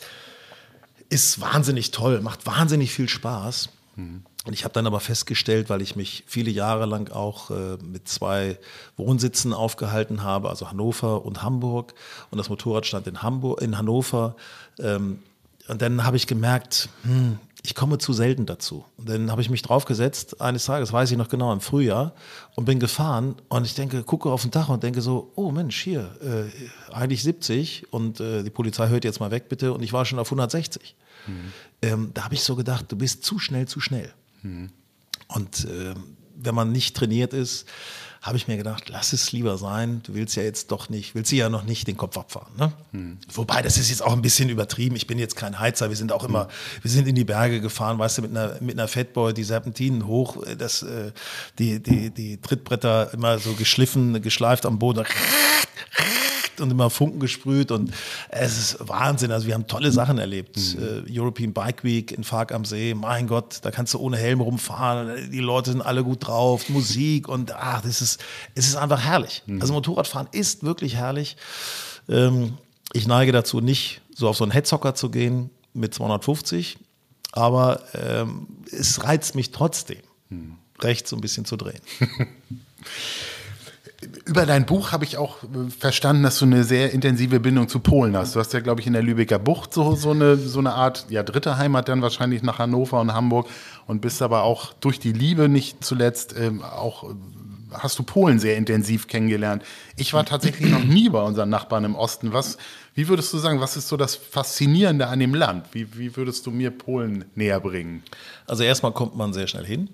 ist 1.10 1.41
wahnsinnig 1.41 1.91
toll, 1.91 2.21
macht 2.21 2.45
wahnsinnig 2.45 2.93
viel 2.93 3.10
Spaß. 3.10 3.69
Mhm. 3.97 4.23
Und 4.49 4.53
ich 4.53 4.63
habe 4.63 4.73
dann 4.73 4.88
aber 4.88 4.99
festgestellt, 4.99 5.69
weil 5.69 5.79
ich 5.79 5.95
mich 5.95 6.23
viele 6.25 6.49
Jahre 6.49 6.88
lang 6.88 7.12
auch 7.12 7.51
äh, 7.51 7.77
mit 7.83 8.07
zwei 8.07 8.57
Wohnsitzen 8.97 9.53
aufgehalten 9.53 10.23
habe, 10.23 10.49
also 10.49 10.71
Hannover 10.71 11.23
und 11.23 11.43
Hamburg, 11.43 11.93
und 12.31 12.39
das 12.39 12.49
Motorrad 12.49 12.88
stand 12.88 13.05
in 13.05 13.21
Hamburg, 13.21 13.62
in 13.62 13.77
Hannover. 13.77 14.35
Ähm, 14.79 15.19
und 15.67 15.83
dann 15.83 16.03
habe 16.03 16.17
ich 16.17 16.25
gemerkt, 16.25 16.89
hm, 17.03 17.38
ich 17.62 17.75
komme 17.75 17.99
zu 17.99 18.12
selten 18.12 18.47
dazu. 18.47 18.83
Und 18.97 19.07
dann 19.07 19.29
habe 19.29 19.43
ich 19.43 19.51
mich 19.51 19.62
draufgesetzt, 19.62 20.41
eines 20.41 20.65
Tages, 20.65 20.91
weiß 20.91 21.12
ich 21.12 21.17
noch 21.19 21.29
genau, 21.29 21.53
im 21.53 21.62
Frühjahr, 21.62 22.15
und 22.55 22.65
bin 22.65 22.79
gefahren. 22.79 23.35
Und 23.49 23.67
ich 23.67 23.75
denke, 23.75 24.01
gucke 24.01 24.31
auf 24.31 24.41
den 24.41 24.49
Dach 24.49 24.69
und 24.69 24.81
denke 24.81 25.01
so, 25.01 25.31
oh 25.35 25.51
Mensch, 25.51 25.79
hier, 25.79 26.09
äh, 26.23 26.91
eigentlich 26.91 27.21
70 27.21 27.93
und 27.93 28.19
äh, 28.19 28.41
die 28.41 28.49
Polizei 28.49 28.88
hört 28.88 29.03
jetzt 29.03 29.19
mal 29.19 29.29
weg, 29.29 29.47
bitte. 29.47 29.73
Und 29.73 29.83
ich 29.83 29.93
war 29.93 30.05
schon 30.05 30.17
auf 30.17 30.25
160. 30.29 30.95
Mhm. 31.27 31.33
Ähm, 31.83 32.12
da 32.15 32.23
habe 32.23 32.33
ich 32.33 32.41
so 32.41 32.55
gedacht, 32.55 32.85
du 32.91 32.95
bist 32.95 33.23
zu 33.23 33.38
schnell, 33.38 33.67
zu 33.67 33.79
schnell. 33.79 34.12
Mhm. 34.41 34.69
Und 35.28 35.65
äh, 35.65 35.93
wenn 36.36 36.56
man 36.56 36.71
nicht 36.71 36.95
trainiert 36.95 37.34
ist, 37.34 37.65
habe 38.21 38.36
ich 38.36 38.47
mir 38.49 38.58
gedacht, 38.58 38.89
lass 38.89 39.13
es 39.13 39.32
lieber 39.32 39.58
sein. 39.58 40.02
Du 40.04 40.13
willst 40.13 40.36
ja 40.36 40.43
jetzt 40.43 40.71
doch 40.71 40.89
nicht, 40.89 41.15
willst 41.15 41.32
du 41.32 41.38
ja 41.38 41.47
noch 41.47 41.63
nicht 41.63 41.88
den 41.88 41.95
Kopf 41.95 42.17
abfahren. 42.17 42.52
Ne? 42.58 42.73
Hm. 42.91 43.17
Wobei, 43.34 43.62
das 43.62 43.78
ist 43.78 43.89
jetzt 43.89 44.04
auch 44.04 44.12
ein 44.12 44.21
bisschen 44.21 44.49
übertrieben. 44.49 44.97
Ich 44.97 45.08
bin 45.08 45.19
jetzt 45.19 45.38
kein 45.38 45.58
Heizer. 45.58 45.88
Wir 45.88 45.95
sind 45.95 46.12
auch 46.12 46.25
immer, 46.25 46.43
hm. 46.43 46.49
wir 46.82 46.91
sind 46.91 47.08
in 47.08 47.15
die 47.15 47.23
Berge 47.23 47.62
gefahren, 47.62 47.97
weißt 47.97 48.17
du, 48.17 48.21
mit 48.23 48.32
einer, 48.32 48.58
mit 48.60 48.78
einer 48.78 48.89
Fatboy, 48.89 49.34
die 49.34 49.45
Serpentinen 49.45 50.06
hoch, 50.06 50.43
das, 50.58 50.84
äh, 50.84 51.13
die, 51.60 51.82
die, 51.82 52.10
die 52.10 52.41
Trittbretter 52.41 53.13
immer 53.13 53.39
so 53.39 53.54
geschliffen, 53.54 54.21
geschleift 54.21 54.65
am 54.65 54.80
Boden 54.80 55.06
und 56.62 56.72
immer 56.72 56.89
Funken 56.89 57.19
gesprüht 57.19 57.72
und 57.72 57.91
es 58.30 58.58
ist 58.58 58.88
Wahnsinn. 58.88 59.32
Also 59.32 59.48
wir 59.48 59.54
haben 59.54 59.67
tolle 59.67 59.91
Sachen 59.91 60.17
erlebt. 60.17 60.58
Mhm. 60.58 61.08
Äh, 61.08 61.19
European 61.19 61.54
Bike 61.54 61.84
Week 61.84 62.12
in 62.12 62.24
Fark 62.24 62.52
am 62.52 62.65
See, 62.65 62.93
mein 62.93 63.28
Gott, 63.28 63.60
da 63.62 63.72
kannst 63.72 63.93
du 63.93 64.00
ohne 64.00 64.17
Helm 64.17 64.41
rumfahren. 64.41 65.32
Die 65.32 65.39
Leute 65.39 65.72
sind 65.72 65.82
alle 65.82 66.04
gut 66.04 66.28
drauf, 66.28 66.69
Musik 66.69 67.28
und 67.28 67.54
ach, 67.54 67.82
das 67.82 68.02
ist, 68.02 68.22
es 68.56 68.67
ist 68.67 68.76
einfach 68.76 69.02
herrlich. 69.02 69.43
Mhm. 69.45 69.62
Also 69.62 69.74
Motorradfahren 69.74 70.28
ist 70.32 70.63
wirklich 70.63 70.95
herrlich. 70.95 71.38
Ähm, 72.08 72.58
ich 72.93 73.08
neige 73.08 73.32
dazu 73.32 73.62
nicht, 73.62 74.02
so 74.15 74.28
auf 74.28 74.38
so 74.38 74.43
einen 74.43 74.52
Headzocker 74.52 74.95
zu 74.95 75.10
gehen 75.10 75.50
mit 75.74 75.93
250, 75.93 76.78
aber 77.32 77.82
ähm, 77.93 78.48
es 78.72 79.04
reizt 79.04 79.36
mich 79.36 79.52
trotzdem, 79.52 80.00
mhm. 80.30 80.56
rechts 80.82 81.10
so 81.10 81.15
ein 81.15 81.22
bisschen 81.22 81.45
zu 81.45 81.56
drehen. 81.56 81.82
über 84.25 84.45
dein 84.45 84.65
Buch 84.65 84.91
habe 84.91 85.03
ich 85.03 85.17
auch 85.17 85.43
äh, 85.43 85.69
verstanden, 85.69 86.23
dass 86.23 86.39
du 86.39 86.45
eine 86.45 86.63
sehr 86.63 86.93
intensive 86.93 87.39
Bindung 87.39 87.67
zu 87.67 87.79
Polen 87.79 88.15
hast. 88.15 88.35
Du 88.35 88.39
hast 88.39 88.53
ja, 88.53 88.62
glaube 88.62 88.81
ich, 88.81 88.88
in 88.88 88.93
der 88.93 89.03
Lübecker 89.03 89.39
Bucht 89.39 89.73
so, 89.73 89.95
so, 89.95 90.12
eine, 90.12 90.38
so 90.38 90.59
eine 90.59 90.73
Art 90.73 91.05
ja, 91.09 91.23
dritte 91.23 91.57
Heimat 91.57 91.89
dann 91.89 92.01
wahrscheinlich 92.01 92.41
nach 92.41 92.59
Hannover 92.59 93.01
und 93.01 93.13
Hamburg 93.13 93.49
und 93.88 94.01
bist 94.01 94.21
aber 94.21 94.43
auch 94.43 94.73
durch 94.73 94.99
die 94.99 95.12
Liebe 95.12 95.49
nicht 95.49 95.83
zuletzt 95.83 96.35
ähm, 96.38 96.63
auch 96.63 97.03
äh, 97.03 97.07
hast 97.73 97.99
du 97.99 98.03
Polen 98.03 98.39
sehr 98.39 98.57
intensiv 98.57 99.07
kennengelernt. 99.07 99.63
Ich 99.95 100.13
war 100.13 100.25
tatsächlich 100.25 100.71
noch 100.71 100.83
nie 100.83 101.09
bei 101.09 101.21
unseren 101.21 101.49
Nachbarn 101.49 101.83
im 101.83 101.95
Osten. 101.95 102.33
Was, 102.33 102.57
wie 102.95 103.07
würdest 103.09 103.31
du 103.33 103.38
sagen, 103.38 103.59
was 103.59 103.77
ist 103.77 103.89
so 103.89 103.97
das 103.97 104.15
Faszinierende 104.15 105.07
an 105.07 105.19
dem 105.19 105.35
Land? 105.35 105.67
Wie, 105.73 105.97
wie 105.97 106.15
würdest 106.15 106.47
du 106.47 106.51
mir 106.51 106.71
Polen 106.71 107.25
näher 107.35 107.59
bringen? 107.59 108.03
Also 108.47 108.63
erstmal 108.63 108.91
kommt 108.93 109.15
man 109.15 109.33
sehr 109.33 109.47
schnell 109.47 109.65
hin 109.65 109.89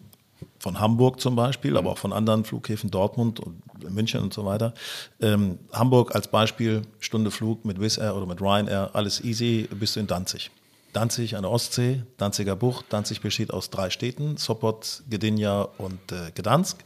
von 0.66 0.80
Hamburg 0.80 1.22
zum 1.22 1.36
Beispiel, 1.36 1.78
aber 1.78 1.92
auch 1.92 2.00
von 2.00 2.12
anderen 2.12 2.44
Flughäfen, 2.44 2.90
Dortmund 2.90 3.40
und 3.40 3.62
München 3.92 4.20
und 4.20 4.34
so 4.34 4.46
weiter. 4.46 4.74
Ähm, 5.22 5.60
Hamburg 5.72 6.16
als 6.16 6.28
Beispiel, 6.28 6.82
Stunde 7.00 7.30
Flug 7.30 7.66
mit 7.66 7.80
Wizz 7.80 8.00
Air 8.00 8.16
oder 8.16 8.26
mit 8.26 8.42
Ryanair, 8.42 8.90
alles 8.94 9.24
easy, 9.24 9.70
bist 9.80 9.96
du 9.96 10.00
in 10.00 10.08
Danzig. 10.08 10.50
Danzig 10.92 11.36
an 11.36 11.44
der 11.44 11.52
Ostsee, 11.52 12.02
Danziger 12.18 12.56
Bucht. 12.56 12.86
Danzig 12.90 13.22
besteht 13.22 13.54
aus 13.54 13.70
drei 13.70 13.92
Städten, 13.92 14.38
Sopot, 14.38 15.04
Gdynia 15.08 15.68
und 15.78 16.12
äh, 16.12 16.32
Gdansk. 16.34 16.84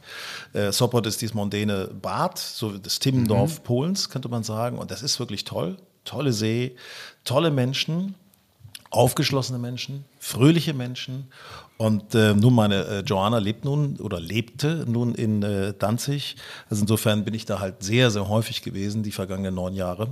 Äh, 0.52 0.72
Sopot 0.72 1.06
ist 1.06 1.22
dieses 1.22 1.32
mondäne 1.32 1.86
Bad, 1.86 2.36
so 2.36 2.76
das 2.76 2.98
Timmendorf 2.98 3.60
mhm. 3.60 3.62
Polens, 3.62 4.10
könnte 4.10 4.28
man 4.28 4.42
sagen. 4.42 4.76
Und 4.76 4.90
das 4.90 5.02
ist 5.02 5.18
wirklich 5.20 5.44
toll. 5.44 5.78
Tolle 6.04 6.34
See, 6.34 6.76
tolle 7.24 7.50
Menschen, 7.50 8.14
aufgeschlossene 8.90 9.58
Menschen, 9.58 10.04
fröhliche 10.18 10.74
Menschen 10.74 11.28
und 11.80 12.14
äh, 12.14 12.34
nun, 12.34 12.54
meine 12.54 12.84
äh, 12.84 13.00
Joanna 13.00 13.38
lebt 13.38 13.64
nun 13.64 13.96
oder 14.00 14.20
lebte 14.20 14.84
nun 14.86 15.14
in 15.14 15.42
äh, 15.42 15.72
Danzig. 15.78 16.36
Also 16.68 16.82
insofern 16.82 17.24
bin 17.24 17.32
ich 17.32 17.46
da 17.46 17.58
halt 17.58 17.82
sehr, 17.82 18.10
sehr 18.10 18.28
häufig 18.28 18.60
gewesen, 18.60 19.02
die 19.02 19.12
vergangenen 19.12 19.54
neun 19.54 19.72
Jahre. 19.72 20.08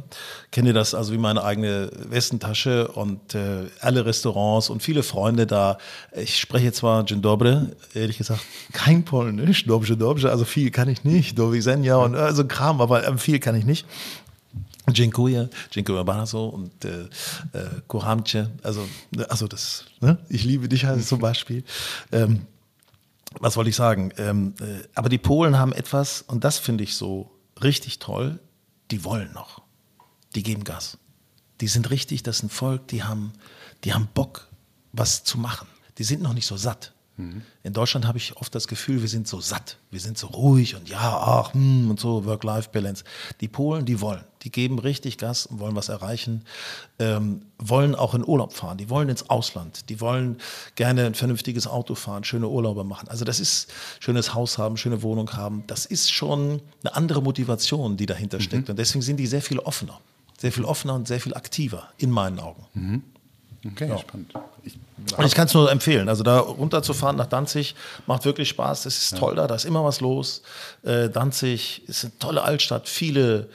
Kenne 0.50 0.72
das 0.72 0.94
also 0.94 1.12
wie 1.12 1.18
meine 1.18 1.44
eigene 1.44 1.90
Westentasche 2.08 2.88
und 2.88 3.34
äh, 3.34 3.66
alle 3.80 4.06
Restaurants 4.06 4.70
und 4.70 4.82
viele 4.82 5.02
Freunde 5.02 5.46
da. 5.46 5.76
Ich 6.16 6.38
spreche 6.38 6.72
zwar 6.72 7.04
Dzień 7.04 7.20
dobry, 7.20 7.66
ehrlich 7.92 8.16
gesagt, 8.16 8.40
kein 8.72 9.04
Polnisch, 9.04 9.66
dobrze, 9.66 9.98
dobrze, 9.98 10.30
also 10.30 10.46
viel 10.46 10.70
kann 10.70 10.88
ich 10.88 11.04
nicht, 11.04 11.38
do 11.38 11.52
widzenia 11.52 11.96
und 11.96 12.14
also 12.14 12.46
Kram, 12.46 12.80
aber 12.80 13.06
äh, 13.06 13.18
viel 13.18 13.40
kann 13.40 13.54
ich 13.54 13.66
nicht. 13.66 13.84
Dziękuję, 14.92 15.48
dziękuję 15.70 16.05
bardzo 16.05 16.48
und 16.48 16.85
äh, 16.85 17.09
äh, 17.53 18.59
also, 18.62 18.87
also 19.29 19.48
das, 19.48 19.85
ne? 20.01 20.16
ich 20.31 20.44
liebe 20.44 20.68
dich 20.68 20.85
halt 20.85 21.07
zum 21.07 21.18
Beispiel. 21.18 21.62
Ähm, 22.12 22.46
was 23.40 23.57
wollte 23.57 23.70
ich 23.70 23.77
sagen? 23.77 24.12
Ähm, 24.16 24.55
äh, 24.61 24.87
aber 24.94 25.09
die 25.09 25.18
Polen 25.18 25.59
haben 25.59 25.72
etwas, 25.72 26.22
und 26.22 26.44
das 26.44 26.59
finde 26.59 26.85
ich 26.85 26.94
so 26.94 27.31
richtig 27.62 27.98
toll, 27.98 28.38
die 28.90 29.05
wollen 29.05 29.33
noch. 29.33 29.62
Die 30.35 30.42
geben 30.42 30.64
Gas. 30.64 30.98
Die 31.61 31.68
sind 31.68 31.90
richtig, 31.90 32.22
das 32.22 32.37
ist 32.37 32.42
ein 32.44 32.51
Volk, 32.51 32.88
die 32.88 33.03
haben, 33.03 33.33
die 33.85 33.92
haben 33.92 34.09
Bock, 34.14 34.48
was 34.92 35.24
zu 35.24 35.38
machen. 35.38 35.68
Die 35.98 36.05
sind 36.05 36.22
noch 36.22 36.33
nicht 36.33 36.46
so 36.46 36.57
satt. 36.57 36.92
Mhm. 37.18 37.42
In 37.64 37.72
Deutschland 37.72 38.07
habe 38.07 38.16
ich 38.16 38.37
oft 38.37 38.54
das 38.54 38.68
Gefühl, 38.68 39.02
wir 39.02 39.09
sind 39.09 39.26
so 39.26 39.40
satt, 39.40 39.76
wir 39.90 39.98
sind 39.98 40.16
so 40.16 40.28
ruhig 40.28 40.76
und 40.76 40.88
ja, 40.88 40.98
ach, 41.00 41.52
hm, 41.52 41.90
und 41.90 41.98
so, 41.98 42.24
Work-Life-Balance. 42.24 43.04
Die 43.40 43.48
Polen, 43.48 43.85
die 43.85 44.00
wollen, 44.00 44.22
die 44.42 44.52
geben 44.52 44.78
richtig 44.78 45.18
Gas 45.18 45.44
und 45.46 45.59
wollen 45.59 45.74
was 45.74 45.88
erreichen, 45.88 46.44
ähm, 47.00 47.42
wollen 47.59 47.96
auch 47.96 48.14
in 48.14 48.26
Urlaub 48.26 48.52
fahren, 48.52 48.78
die 48.78 48.88
wollen 48.88 49.09
ins 49.09 49.28
Ausland, 49.28 49.88
die 49.88 50.00
wollen 50.00 50.38
gerne 50.76 51.07
ein 51.07 51.14
vernünftiges 51.14 51.66
Auto 51.66 51.96
fahren, 51.96 52.22
schöne 52.22 52.48
Urlaube 52.48 52.85
machen. 52.85 53.09
Also 53.09 53.24
das 53.24 53.40
ist 53.40 53.68
schönes 53.98 54.35
Haus 54.35 54.57
haben, 54.57 54.76
schöne 54.76 55.02
Wohnung 55.02 55.33
haben. 55.33 55.64
Das 55.66 55.87
ist 55.87 56.12
schon 56.12 56.62
eine 56.85 56.94
andere 56.94 57.20
Motivation, 57.20 57.96
die 57.96 58.07
dahinter 58.07 58.40
steckt. 58.40 58.68
Mhm. 58.68 58.72
Und 58.72 58.78
deswegen 58.78 59.02
sind 59.02 59.16
die 59.16 59.26
sehr 59.26 59.42
viel 59.42 59.59
offener, 59.59 60.00
sehr 60.38 60.52
viel 60.52 60.64
offener 60.64 60.94
und 60.94 61.09
sehr 61.09 61.20
viel 61.20 61.35
aktiver 61.35 61.88
in 61.98 62.11
meinen 62.11 62.38
Augen. 62.38 62.64
Mhm. 62.74 63.02
Okay, 63.66 63.88
ja. 63.88 63.98
spannend. 63.98 64.32
Ich, 64.62 64.78
ich 65.24 65.34
kann 65.34 65.46
es 65.46 65.54
nur 65.54 65.70
empfehlen. 65.70 66.08
Also 66.08 66.22
da 66.22 66.38
runterzufahren 66.38 67.16
nach 67.16 67.26
Danzig 67.26 67.74
macht 68.06 68.24
wirklich 68.24 68.48
Spaß. 68.48 68.86
Es 68.86 68.98
ist 68.98 69.12
ja. 69.12 69.18
toll 69.18 69.34
da, 69.34 69.46
da 69.46 69.54
ist 69.54 69.64
immer 69.64 69.84
was 69.84 70.00
los. 70.00 70.42
Äh, 70.82 71.08
Danzig 71.08 71.82
ist 71.88 72.04
eine 72.04 72.18
tolle 72.18 72.42
Altstadt, 72.42 72.88
viele, 72.88 73.48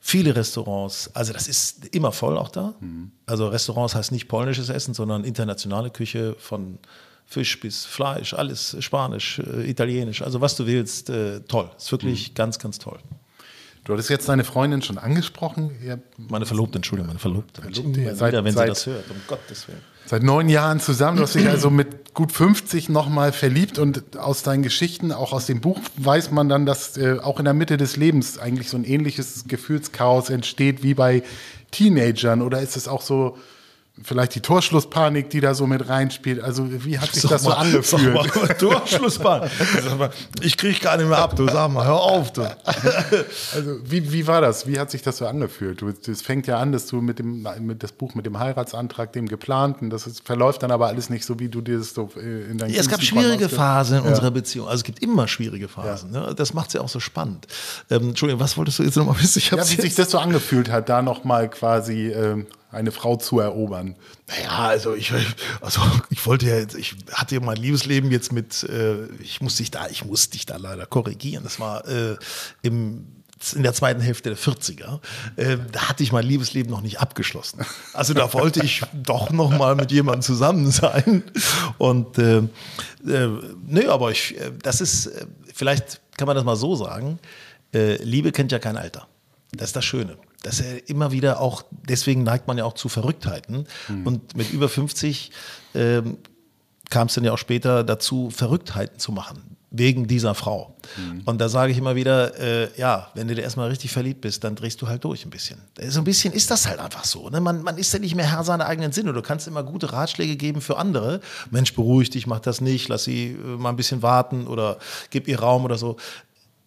viele 0.00 0.36
Restaurants. 0.36 1.10
Also 1.14 1.32
das 1.32 1.48
ist 1.48 1.86
immer 1.94 2.12
voll 2.12 2.36
auch 2.36 2.50
da. 2.50 2.74
Mhm. 2.80 3.12
Also 3.24 3.48
Restaurants 3.48 3.94
heißt 3.94 4.12
nicht 4.12 4.28
polnisches 4.28 4.68
Essen, 4.68 4.92
sondern 4.92 5.24
internationale 5.24 5.90
Küche 5.90 6.36
von 6.38 6.78
Fisch 7.26 7.58
bis 7.58 7.84
Fleisch, 7.84 8.34
alles 8.34 8.76
Spanisch, 8.80 9.38
äh, 9.40 9.68
Italienisch. 9.68 10.22
Also 10.22 10.40
was 10.40 10.54
du 10.54 10.66
willst, 10.66 11.10
äh, 11.10 11.40
toll. 11.40 11.70
Ist 11.76 11.90
wirklich 11.90 12.30
mhm. 12.30 12.34
ganz, 12.34 12.58
ganz 12.58 12.78
toll. 12.78 12.98
Du 13.86 13.92
hattest 13.92 14.10
jetzt 14.10 14.28
deine 14.28 14.42
Freundin 14.42 14.82
schon 14.82 14.98
angesprochen. 14.98 15.70
Ihr 15.80 16.00
meine 16.16 16.44
Verlobte, 16.44 16.78
Entschuldigung, 16.78 17.06
meine 17.06 17.20
Verlobte. 17.20 17.62
Verlobte 17.62 18.00
ja. 18.00 18.16
seit, 18.16 18.34
wenn 18.34 18.52
seit, 18.52 18.64
sie 18.64 18.68
das 18.68 18.86
hört, 18.86 19.10
um 19.12 19.16
Gottes 19.28 19.68
Willen. 19.68 19.78
Seit 20.06 20.24
neun 20.24 20.48
Jahren 20.48 20.80
zusammen. 20.80 21.18
Du 21.18 21.22
hast 21.22 21.36
dich 21.36 21.48
also 21.48 21.70
mit 21.70 22.12
gut 22.12 22.32
50 22.32 22.88
nochmal 22.88 23.30
verliebt 23.30 23.78
und 23.78 24.18
aus 24.18 24.42
deinen 24.42 24.64
Geschichten, 24.64 25.12
auch 25.12 25.32
aus 25.32 25.46
dem 25.46 25.60
Buch, 25.60 25.80
weiß 25.98 26.32
man 26.32 26.48
dann, 26.48 26.66
dass 26.66 26.96
äh, 26.96 27.18
auch 27.22 27.38
in 27.38 27.44
der 27.44 27.54
Mitte 27.54 27.76
des 27.76 27.96
Lebens 27.96 28.38
eigentlich 28.38 28.70
so 28.70 28.76
ein 28.76 28.82
ähnliches 28.82 29.44
Gefühlschaos 29.46 30.30
entsteht 30.30 30.82
wie 30.82 30.94
bei 30.94 31.22
Teenagern. 31.70 32.42
Oder 32.42 32.62
ist 32.62 32.76
es 32.76 32.88
auch 32.88 33.02
so, 33.02 33.38
vielleicht 34.02 34.34
die 34.34 34.40
Torschlusspanik, 34.40 35.30
die 35.30 35.40
da 35.40 35.54
so 35.54 35.66
mit 35.66 35.88
reinspielt. 35.88 36.42
Also 36.42 36.66
wie 36.84 36.98
hat 36.98 37.12
sich 37.12 37.22
sag 37.22 37.30
das 37.30 37.44
mal, 37.44 37.50
so 37.50 37.56
angefühlt? 37.56 38.14
Mal, 38.14 38.28
Torschlusspanik. 38.58 39.50
ich 40.42 40.56
kriege 40.56 40.78
gar 40.80 40.98
nicht 40.98 41.08
mehr 41.08 41.18
ab. 41.18 41.34
Du 41.34 41.48
sag 41.48 41.70
mal, 41.70 41.86
hör 41.86 42.00
auf. 42.00 42.32
Du. 42.32 42.42
Also 43.54 43.78
wie, 43.84 44.12
wie 44.12 44.26
war 44.26 44.40
das? 44.40 44.66
Wie 44.66 44.78
hat 44.78 44.90
sich 44.90 45.02
das 45.02 45.18
so 45.18 45.26
angefühlt? 45.26 45.82
Es 45.82 46.20
fängt 46.20 46.46
ja 46.46 46.58
an, 46.58 46.72
dass 46.72 46.86
du 46.86 47.00
mit 47.00 47.18
dem 47.18 47.46
mit 47.60 47.82
das 47.82 47.92
Buch 47.92 48.14
mit 48.14 48.26
dem 48.26 48.38
Heiratsantrag, 48.38 49.12
dem 49.12 49.28
geplanten, 49.28 49.88
das 49.88 50.06
ist, 50.06 50.26
verläuft 50.26 50.62
dann 50.62 50.70
aber 50.70 50.88
alles 50.88 51.10
nicht 51.10 51.24
so, 51.24 51.38
wie 51.38 51.48
du 51.48 51.60
dir 51.60 51.78
das 51.78 51.94
so 51.94 52.10
äh, 52.16 52.50
in 52.50 52.58
deinem 52.58 52.72
ja, 52.72 52.80
Es 52.80 52.88
gab 52.88 53.02
schwierige 53.02 53.48
Phasen 53.48 53.98
in 53.98 54.04
ja. 54.04 54.10
unserer 54.10 54.30
Beziehung. 54.30 54.66
Also 54.66 54.78
es 54.78 54.84
gibt 54.84 55.02
immer 55.02 55.28
schwierige 55.28 55.68
Phasen. 55.68 56.12
Ja. 56.12 56.28
Ne? 56.28 56.34
Das 56.34 56.54
macht 56.54 56.68
es 56.68 56.74
ja 56.74 56.80
auch 56.80 56.88
so 56.88 57.00
spannend. 57.00 57.46
Ähm, 57.90 58.10
Entschuldigung, 58.10 58.40
was 58.40 58.56
wolltest 58.56 58.78
du 58.78 58.82
jetzt 58.82 58.96
nochmal 58.96 59.20
wissen? 59.20 59.38
Ich 59.38 59.50
ja, 59.50 59.58
wie 59.58 59.80
sich 59.80 59.94
das 59.94 60.10
so 60.10 60.18
angefühlt 60.18 60.70
hat, 60.70 60.88
da 60.88 61.02
nochmal 61.02 61.48
quasi 61.48 62.08
ähm, 62.08 62.46
eine 62.76 62.92
Frau 62.92 63.16
zu 63.16 63.40
erobern? 63.40 63.96
Naja, 64.28 64.50
also 64.50 64.94
ich, 64.94 65.12
also 65.60 65.80
ich 66.10 66.24
wollte 66.26 66.46
ja, 66.46 66.78
ich 66.78 66.94
hatte 67.12 67.34
ja 67.34 67.40
mein 67.40 67.56
Liebesleben 67.56 68.10
jetzt 68.10 68.32
mit, 68.32 68.62
äh, 68.64 69.06
ich 69.20 69.40
muss 69.40 69.56
dich 69.56 69.70
da, 69.70 69.88
ich 69.88 70.04
muss 70.04 70.30
dich 70.30 70.46
da 70.46 70.56
leider 70.56 70.86
korrigieren. 70.86 71.42
Das 71.42 71.58
war 71.58 71.86
äh, 71.88 72.16
im 72.62 73.06
in 73.54 73.62
der 73.62 73.74
zweiten 73.74 74.00
Hälfte 74.00 74.30
der 74.30 74.38
40er, 74.38 74.98
äh, 75.36 75.58
da 75.70 75.90
hatte 75.90 76.02
ich 76.02 76.10
mein 76.10 76.24
Liebesleben 76.24 76.70
noch 76.70 76.80
nicht 76.80 77.00
abgeschlossen. 77.00 77.60
Also 77.92 78.14
da 78.14 78.32
wollte 78.32 78.64
ich 78.64 78.82
doch 78.94 79.28
noch 79.28 79.50
mal 79.50 79.74
mit 79.74 79.92
jemandem 79.92 80.22
zusammen 80.22 80.70
sein. 80.70 81.22
Und 81.76 82.16
äh, 82.16 82.38
äh, 82.38 83.28
nee, 83.66 83.86
aber 83.88 84.10
ich, 84.10 84.40
äh, 84.40 84.52
das 84.62 84.80
ist, 84.80 85.06
äh, 85.06 85.26
vielleicht 85.52 86.00
kann 86.16 86.26
man 86.26 86.34
das 86.34 86.46
mal 86.46 86.56
so 86.56 86.76
sagen, 86.76 87.18
äh, 87.74 88.02
Liebe 88.02 88.32
kennt 88.32 88.52
ja 88.52 88.58
kein 88.58 88.78
Alter. 88.78 89.06
Das 89.52 89.68
ist 89.68 89.76
das 89.76 89.84
Schöne 89.84 90.16
dass 90.46 90.60
er 90.60 90.88
immer 90.88 91.10
wieder 91.10 91.40
auch, 91.40 91.64
deswegen 91.88 92.22
neigt 92.22 92.46
man 92.46 92.56
ja 92.56 92.64
auch 92.64 92.74
zu 92.74 92.88
Verrücktheiten. 92.88 93.66
Mhm. 93.88 94.06
Und 94.06 94.36
mit 94.36 94.52
über 94.52 94.68
50 94.68 95.32
ähm, 95.74 96.18
kam 96.88 97.08
es 97.08 97.14
dann 97.14 97.24
ja 97.24 97.32
auch 97.32 97.38
später 97.38 97.82
dazu, 97.82 98.30
Verrücktheiten 98.30 99.00
zu 99.00 99.10
machen, 99.10 99.56
wegen 99.72 100.06
dieser 100.06 100.36
Frau. 100.36 100.76
Mhm. 100.96 101.22
Und 101.24 101.40
da 101.40 101.48
sage 101.48 101.72
ich 101.72 101.78
immer 101.78 101.96
wieder, 101.96 102.38
äh, 102.38 102.68
ja, 102.78 103.10
wenn 103.14 103.26
du 103.26 103.34
dir 103.34 103.42
erstmal 103.42 103.70
richtig 103.70 103.90
verliebt 103.90 104.20
bist, 104.20 104.44
dann 104.44 104.54
drehst 104.54 104.80
du 104.80 104.86
halt 104.86 105.02
durch 105.02 105.24
ein 105.24 105.30
bisschen. 105.30 105.58
So 105.88 106.00
ein 106.00 106.04
bisschen 106.04 106.32
ist 106.32 106.48
das 106.48 106.68
halt 106.68 106.78
einfach 106.78 107.04
so. 107.04 107.28
Ne? 107.28 107.40
Man, 107.40 107.64
man 107.64 107.76
ist 107.76 107.92
ja 107.92 107.98
nicht 107.98 108.14
mehr 108.14 108.30
Herr 108.30 108.44
seiner 108.44 108.66
eigenen 108.66 108.92
Sinne. 108.92 109.14
Du 109.14 109.22
kannst 109.22 109.48
immer 109.48 109.64
gute 109.64 109.92
Ratschläge 109.92 110.36
geben 110.36 110.60
für 110.60 110.76
andere. 110.76 111.20
Mensch, 111.50 111.74
beruhig 111.74 112.10
dich, 112.10 112.28
mach 112.28 112.38
das 112.38 112.60
nicht, 112.60 112.86
lass 112.86 113.02
sie 113.02 113.32
äh, 113.32 113.56
mal 113.56 113.70
ein 113.70 113.76
bisschen 113.76 114.00
warten 114.00 114.46
oder 114.46 114.78
gib 115.10 115.26
ihr 115.26 115.40
Raum 115.40 115.64
oder 115.64 115.76
so. 115.76 115.96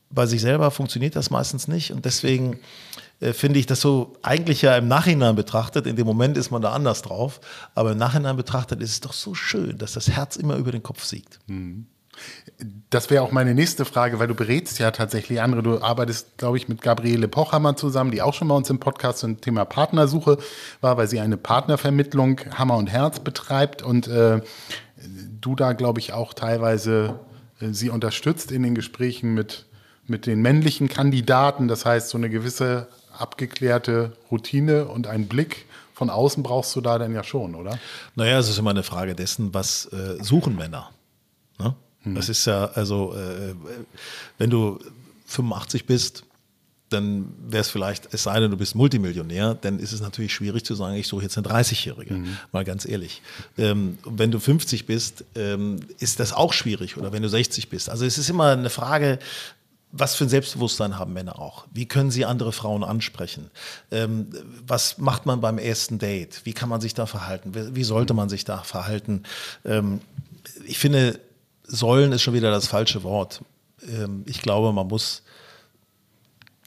Bei 0.10 0.26
sich 0.26 0.42
selber 0.42 0.70
funktioniert 0.70 1.16
das 1.16 1.30
meistens 1.30 1.70
nicht. 1.70 1.92
Und 1.94 2.04
deswegen 2.04 2.60
äh, 3.20 3.34
finde 3.34 3.60
ich 3.60 3.66
das 3.66 3.82
so 3.82 4.14
eigentlich 4.22 4.62
ja 4.62 4.78
im 4.78 4.88
Nachhinein 4.88 5.36
betrachtet, 5.36 5.88
in 5.88 5.96
dem 5.96 6.06
Moment 6.06 6.38
ist 6.38 6.52
man 6.52 6.62
da 6.62 6.72
anders 6.72 7.02
drauf, 7.02 7.40
aber 7.76 7.92
im 7.92 7.98
Nachhinein 7.98 8.38
betrachtet 8.38 8.82
ist 8.82 8.92
es 8.92 9.00
doch 9.02 9.14
so 9.14 9.36
schön, 9.36 9.78
dass 9.78 9.94
das 9.94 10.10
Herz 10.10 10.36
immer 10.36 10.56
über 10.56 10.72
den 10.72 10.84
Kopf 10.84 11.04
siegt. 11.04 11.40
Mhm. 11.48 11.88
Das 12.90 13.10
wäre 13.10 13.24
auch 13.24 13.32
meine 13.32 13.54
nächste 13.54 13.86
Frage, 13.86 14.20
weil 14.20 14.28
du 14.28 14.36
berätst 14.36 14.80
ja 14.80 14.92
tatsächlich 14.92 15.42
andere. 15.42 15.64
Du 15.64 15.82
arbeitest, 15.82 16.38
glaube 16.38 16.58
ich, 16.58 16.68
mit 16.68 16.82
Gabriele 16.82 17.30
Pochhammer 17.30 17.78
zusammen, 17.78 18.12
die 18.12 18.22
auch 18.22 18.34
schon 18.34 18.50
bei 18.50 18.56
uns 18.56 18.70
im 18.70 18.80
Podcast 18.80 19.20
zum 19.20 19.40
Thema 19.40 19.64
Partnersuche 19.64 20.38
war, 20.82 20.98
weil 20.98 21.08
sie 21.08 21.22
eine 21.22 21.38
Partnervermittlung 21.38 22.42
Hammer 22.56 22.76
und 22.76 22.88
Herz 22.88 23.22
betreibt 23.22 23.82
und 23.82 24.08
äh, 24.08 24.42
du 25.40 25.56
da, 25.56 25.74
glaube 25.74 26.00
ich, 26.00 26.12
auch 26.12 26.34
teilweise 26.34 27.20
äh, 27.62 27.70
sie 27.72 27.90
unterstützt 27.90 28.52
in 28.52 28.64
den 28.64 28.76
Gesprächen 28.76 29.34
mit, 29.34 29.66
mit 30.06 30.26
den 30.26 30.42
männlichen 30.42 30.90
Kandidaten. 30.90 31.70
Das 31.70 31.86
heißt, 31.86 32.10
so 32.10 32.18
eine 32.18 32.30
gewisse 32.30 32.90
abgeklärte 33.20 34.14
Routine 34.32 34.86
und 34.86 35.08
einen 35.08 35.28
Blick 35.28 35.66
von 35.94 36.10
außen 36.10 36.44
brauchst 36.44 36.76
du 36.76 36.82
da 36.82 36.98
dann 36.98 37.14
ja 37.14 37.24
schon, 37.24 37.56
oder? 37.56 37.78
Naja, 38.16 38.40
es 38.40 38.50
ist 38.50 38.58
immer 38.58 38.70
eine 38.70 38.84
Frage 38.84 39.16
dessen, 39.16 39.54
was 39.54 39.86
äh, 39.88 40.24
suchen 40.24 40.56
Männer. 40.56 40.92
Ne? 41.60 41.76
Hm. 42.04 42.16
Das 42.16 42.30
ist 42.30 42.46
ja, 42.46 42.66
also, 42.68 43.14
äh, 43.14 43.54
wenn 44.38 44.50
du 44.50 44.80
85 45.26 45.86
bist, 45.86 46.24
dann 46.90 47.34
wäre 47.48 47.62
es 47.62 47.70
vielleicht, 47.70 48.14
es 48.14 48.24
sei 48.24 48.40
denn, 48.40 48.50
du 48.50 48.58
bist 48.58 48.76
Multimillionär, 48.76 49.56
dann 49.56 49.80
ist 49.80 49.92
es 49.92 50.02
natürlich 50.02 50.34
schwierig 50.34 50.66
zu 50.66 50.76
sagen, 50.76 50.96
ich 50.96 51.08
suche 51.08 51.24
jetzt 51.24 51.38
eine 51.38 51.48
30-Jährige, 51.48 52.16
mhm. 52.16 52.38
mal 52.52 52.64
ganz 52.64 52.88
ehrlich. 52.88 53.22
Ähm, 53.58 53.98
wenn 54.06 54.32
du 54.32 54.40
50 54.40 54.86
bist, 54.86 55.24
ähm, 55.36 55.82
ist 56.00 56.20
das 56.20 56.34
auch 56.34 56.54
schwierig 56.54 56.98
oder 56.98 57.12
wenn 57.12 57.22
du 57.22 57.30
60 57.30 57.70
bist. 57.70 57.90
Also 57.90 58.06
es 58.06 58.18
ist 58.18 58.30
immer 58.30 58.52
eine 58.52 58.70
Frage, 58.70 59.20
was 59.92 60.16
für 60.16 60.26
ein 60.26 60.30
Selbstbewusstsein 60.30 61.00
haben 61.00 61.14
Männer 61.14 61.40
auch? 61.40 61.66
Wie 61.74 61.88
können 61.88 62.12
sie 62.12 62.26
andere 62.26 62.52
Frauen 62.52 62.84
ansprechen? 62.84 63.50
Ähm, 63.92 64.30
was 64.66 65.00
macht 65.00 65.26
man 65.26 65.42
beim 65.42 65.58
ersten 65.58 65.98
Date? 65.98 66.42
Wie 66.44 66.54
kann 66.54 66.70
man 66.70 66.80
sich 66.80 66.94
da 66.94 67.06
verhalten? 67.06 67.76
Wie, 67.76 67.84
sollte 67.84 68.14
man 68.14 68.30
sich 68.30 68.46
da 68.46 68.60
verhalten? 68.60 69.24
Ähm, 69.66 70.02
ich 70.66 70.78
finde, 70.78 71.20
sollen 71.64 72.12
ist 72.12 72.22
schon 72.22 72.36
wieder 72.36 72.52
das 72.52 72.68
falsche 72.68 73.04
Wort. 73.04 73.42
Ähm, 73.88 74.24
ich 74.28 74.42
glaube, 74.42 74.74
man 74.74 74.88
muss, 74.88 75.24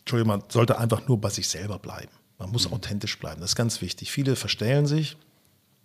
Entschuldigung, 0.01 0.39
man 0.39 0.43
sollte 0.49 0.79
einfach 0.79 1.07
nur 1.07 1.21
bei 1.21 1.31
sich 1.31 1.49
selber 1.49 1.79
bleiben. 1.79 2.11
Man 2.39 2.51
muss 2.51 2.69
mhm. 2.69 2.75
authentisch 2.75 3.19
bleiben. 3.21 3.41
Das 3.41 3.51
ist 3.51 3.57
ganz 3.57 3.81
wichtig. 3.81 4.11
Viele 4.11 4.35
verstellen 4.35 4.87
sich. 4.87 5.17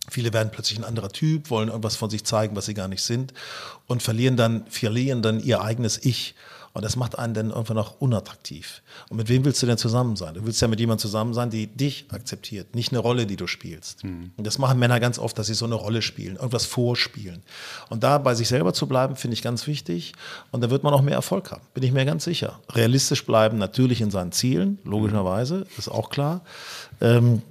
Viele 0.10 0.34
werden 0.34 0.50
plötzlich 0.52 0.80
ein 0.80 0.86
anderer 0.86 1.10
Typ, 1.10 1.50
wollen 1.50 1.68
irgendwas 1.68 1.98
von 1.98 2.10
sich 2.10 2.24
zeigen, 2.24 2.56
was 2.56 2.66
sie 2.66 2.74
gar 2.74 2.88
nicht 2.88 3.04
sind 3.04 3.34
und 3.88 4.02
verlieren 4.02 4.38
dann, 4.38 4.66
verlieren 4.68 5.22
dann 5.22 5.40
ihr 5.40 5.62
eigenes 5.62 6.04
Ich. 6.04 6.34
Und 6.78 6.84
das 6.84 6.96
macht 6.96 7.18
einen 7.18 7.34
dann 7.34 7.50
irgendwann 7.50 7.80
auch 7.80 8.00
unattraktiv. 8.00 8.84
Und 9.10 9.18
mit 9.18 9.30
wem 9.30 9.44
willst 9.44 9.64
du 9.64 9.66
denn 9.66 9.80
zusammen 9.80 10.16
sein? 10.16 10.36
Du 10.36 10.46
willst 10.46 10.62
ja 10.62 10.68
mit 10.68 10.80
jemandem 10.80 11.02
zusammen 11.02 11.34
sein, 11.34 11.50
die 11.50 11.66
dich 11.66 12.06
akzeptiert, 12.12 12.76
nicht 12.76 12.92
eine 12.92 13.00
Rolle, 13.00 13.26
die 13.26 13.36
du 13.36 13.48
spielst. 13.48 14.04
Mhm. 14.04 14.30
Und 14.38 14.46
das 14.46 14.60
machen 14.60 14.78
Männer 14.78 15.00
ganz 15.00 15.18
oft, 15.18 15.40
dass 15.40 15.48
sie 15.48 15.56
so 15.56 15.66
eine 15.66 15.74
Rolle 15.74 16.04
spielen, 16.04 16.36
irgendwas 16.36 16.68
vorspielen. 16.68 17.42
Und 17.90 18.04
da 18.04 18.20
bei 18.20 18.36
sich 18.36 18.48
selber 18.48 18.74
zu 18.74 18.86
bleiben, 18.86 19.16
finde 19.16 19.34
ich 19.34 19.42
ganz 19.42 19.66
wichtig. 19.66 20.14
Und 20.52 20.62
da 20.62 20.70
wird 20.70 20.84
man 20.84 20.94
auch 20.94 21.02
mehr 21.02 21.16
Erfolg 21.16 21.50
haben, 21.50 21.64
bin 21.74 21.82
ich 21.82 21.92
mir 21.92 22.06
ganz 22.06 22.26
sicher. 22.26 22.60
Realistisch 22.70 23.26
bleiben, 23.26 23.58
natürlich 23.58 24.00
in 24.00 24.12
seinen 24.12 24.32
Zielen, 24.32 24.78
logischerweise, 24.84 25.66
ist 25.80 25.90
auch 25.90 26.12
klar. 26.12 26.42
Ähm, 27.02 27.42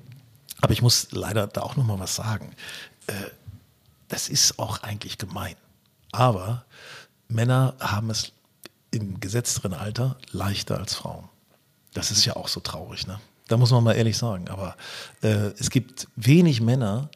aber 0.60 0.72
ich 0.72 0.82
muss 0.82 1.08
leider 1.10 1.48
da 1.48 1.62
auch 1.62 1.74
noch 1.74 1.84
mal 1.84 1.98
was 1.98 2.14
sagen. 2.14 2.52
Äh, 3.08 3.12
das 4.06 4.28
ist 4.28 4.60
auch 4.60 4.84
eigentlich 4.84 5.18
gemein. 5.18 5.56
Aber 6.12 6.64
Männer 7.26 7.74
haben 7.80 8.10
es 8.10 8.30
im 8.96 9.20
gesetzteren 9.20 9.74
Alter 9.74 10.16
leichter 10.32 10.78
als 10.78 10.94
Frauen. 10.94 11.28
Das 11.94 12.10
ist 12.10 12.24
ja 12.24 12.36
auch 12.36 12.48
so 12.48 12.60
traurig, 12.60 13.06
ne? 13.06 13.18
Da 13.48 13.56
muss 13.56 13.70
man 13.70 13.84
mal 13.84 13.92
ehrlich 13.92 14.18
sagen. 14.18 14.48
Aber 14.48 14.76
äh, 15.22 15.52
es 15.58 15.70
gibt 15.70 16.08
wenig 16.16 16.60
Männer, 16.60 17.10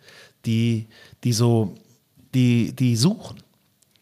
die, 0.47 0.87
die 1.25 1.33
so, 1.33 1.75
die, 2.35 2.73
die 2.73 2.97
suchen. 2.97 3.43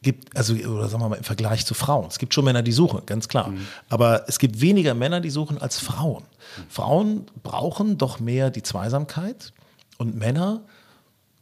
Gibt, 0.03 0.37
also, 0.37 0.55
oder 0.55 0.89
sagen 0.89 1.03
wir 1.03 1.09
mal 1.09 1.17
im 1.17 1.25
Vergleich 1.25 1.67
zu 1.67 1.75
Frauen. 1.75 2.07
Es 2.07 2.19
gibt 2.19 2.35
schon 2.35 2.45
Männer, 2.45 2.63
die 2.63 2.73
suchen, 2.73 3.05
ganz 3.07 3.29
klar. 3.29 3.49
Mhm. 3.49 3.67
Aber 3.89 4.29
es 4.29 4.39
gibt 4.39 4.61
weniger 4.61 4.95
Männer, 4.95 5.21
die 5.21 5.31
suchen 5.31 5.59
als 5.59 5.79
Frauen. 5.79 6.23
Mhm. 6.23 6.63
Frauen 6.69 7.27
brauchen 7.43 7.99
doch 7.99 8.21
mehr 8.21 8.51
die 8.51 8.63
Zweisamkeit 8.63 9.53
und 9.97 10.15
Männer 10.15 10.61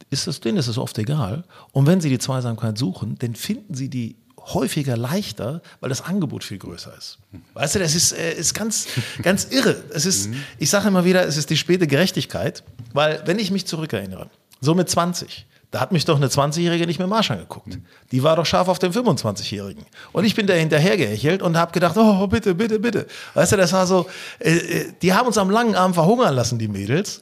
ist 0.09 0.27
es, 0.27 0.39
denen 0.39 0.57
ist 0.57 0.67
es 0.67 0.77
oft 0.77 0.97
egal. 0.97 1.43
Und 1.73 1.85
wenn 1.85 2.01
sie 2.01 2.09
die 2.09 2.17
Zweisamkeit 2.19 2.77
suchen, 2.77 3.17
dann 3.19 3.35
finden 3.35 3.73
sie 3.75 3.89
die 3.89 4.15
häufiger 4.53 4.97
leichter, 4.97 5.61
weil 5.79 5.89
das 5.89 6.01
Angebot 6.01 6.43
viel 6.43 6.57
größer 6.57 6.93
ist. 6.97 7.19
Weißt 7.53 7.75
du, 7.75 7.79
das 7.79 7.95
ist, 7.95 8.11
äh, 8.13 8.33
ist 8.33 8.53
ganz, 8.53 8.87
ganz 9.21 9.45
irre. 9.49 9.75
Es 9.93 10.05
ist, 10.05 10.29
mhm. 10.29 10.43
ich 10.57 10.69
sage 10.69 10.87
immer 10.87 11.05
wieder, 11.05 11.25
es 11.25 11.37
ist 11.37 11.49
die 11.49 11.57
späte 11.57 11.87
Gerechtigkeit, 11.87 12.63
weil 12.93 13.21
wenn 13.25 13.39
ich 13.39 13.51
mich 13.51 13.65
zurückerinnere, 13.67 14.29
so 14.61 14.73
mit 14.73 14.89
20, 14.89 15.45
da 15.71 15.81
hat 15.81 15.91
mich 15.91 16.05
doch 16.05 16.15
eine 16.15 16.27
20-Jährige 16.27 16.87
nicht 16.87 16.97
mehr 16.97 17.07
Marsch 17.07 17.29
angeguckt. 17.29 17.67
Mhm. 17.67 17.85
Die 18.11 18.23
war 18.23 18.37
doch 18.37 18.45
scharf 18.45 18.69
auf 18.69 18.79
den 18.79 18.93
25-Jährigen. 18.93 19.85
Und 20.13 20.23
ich 20.23 20.33
bin 20.33 20.47
da 20.47 20.53
hinterhergehechelt 20.53 21.41
und 21.41 21.57
habe 21.57 21.73
gedacht, 21.73 21.97
oh, 21.97 22.25
bitte, 22.27 22.55
bitte, 22.55 22.79
bitte. 22.79 23.05
Weißt 23.33 23.51
du, 23.51 23.57
das 23.57 23.73
war 23.73 23.85
so, 23.85 24.07
äh, 24.39 24.51
äh, 24.51 24.93
die 25.01 25.13
haben 25.13 25.27
uns 25.27 25.37
am 25.37 25.49
langen 25.49 25.75
Arm 25.75 25.93
verhungern 25.93 26.33
lassen, 26.33 26.57
die 26.57 26.69
Mädels. 26.69 27.19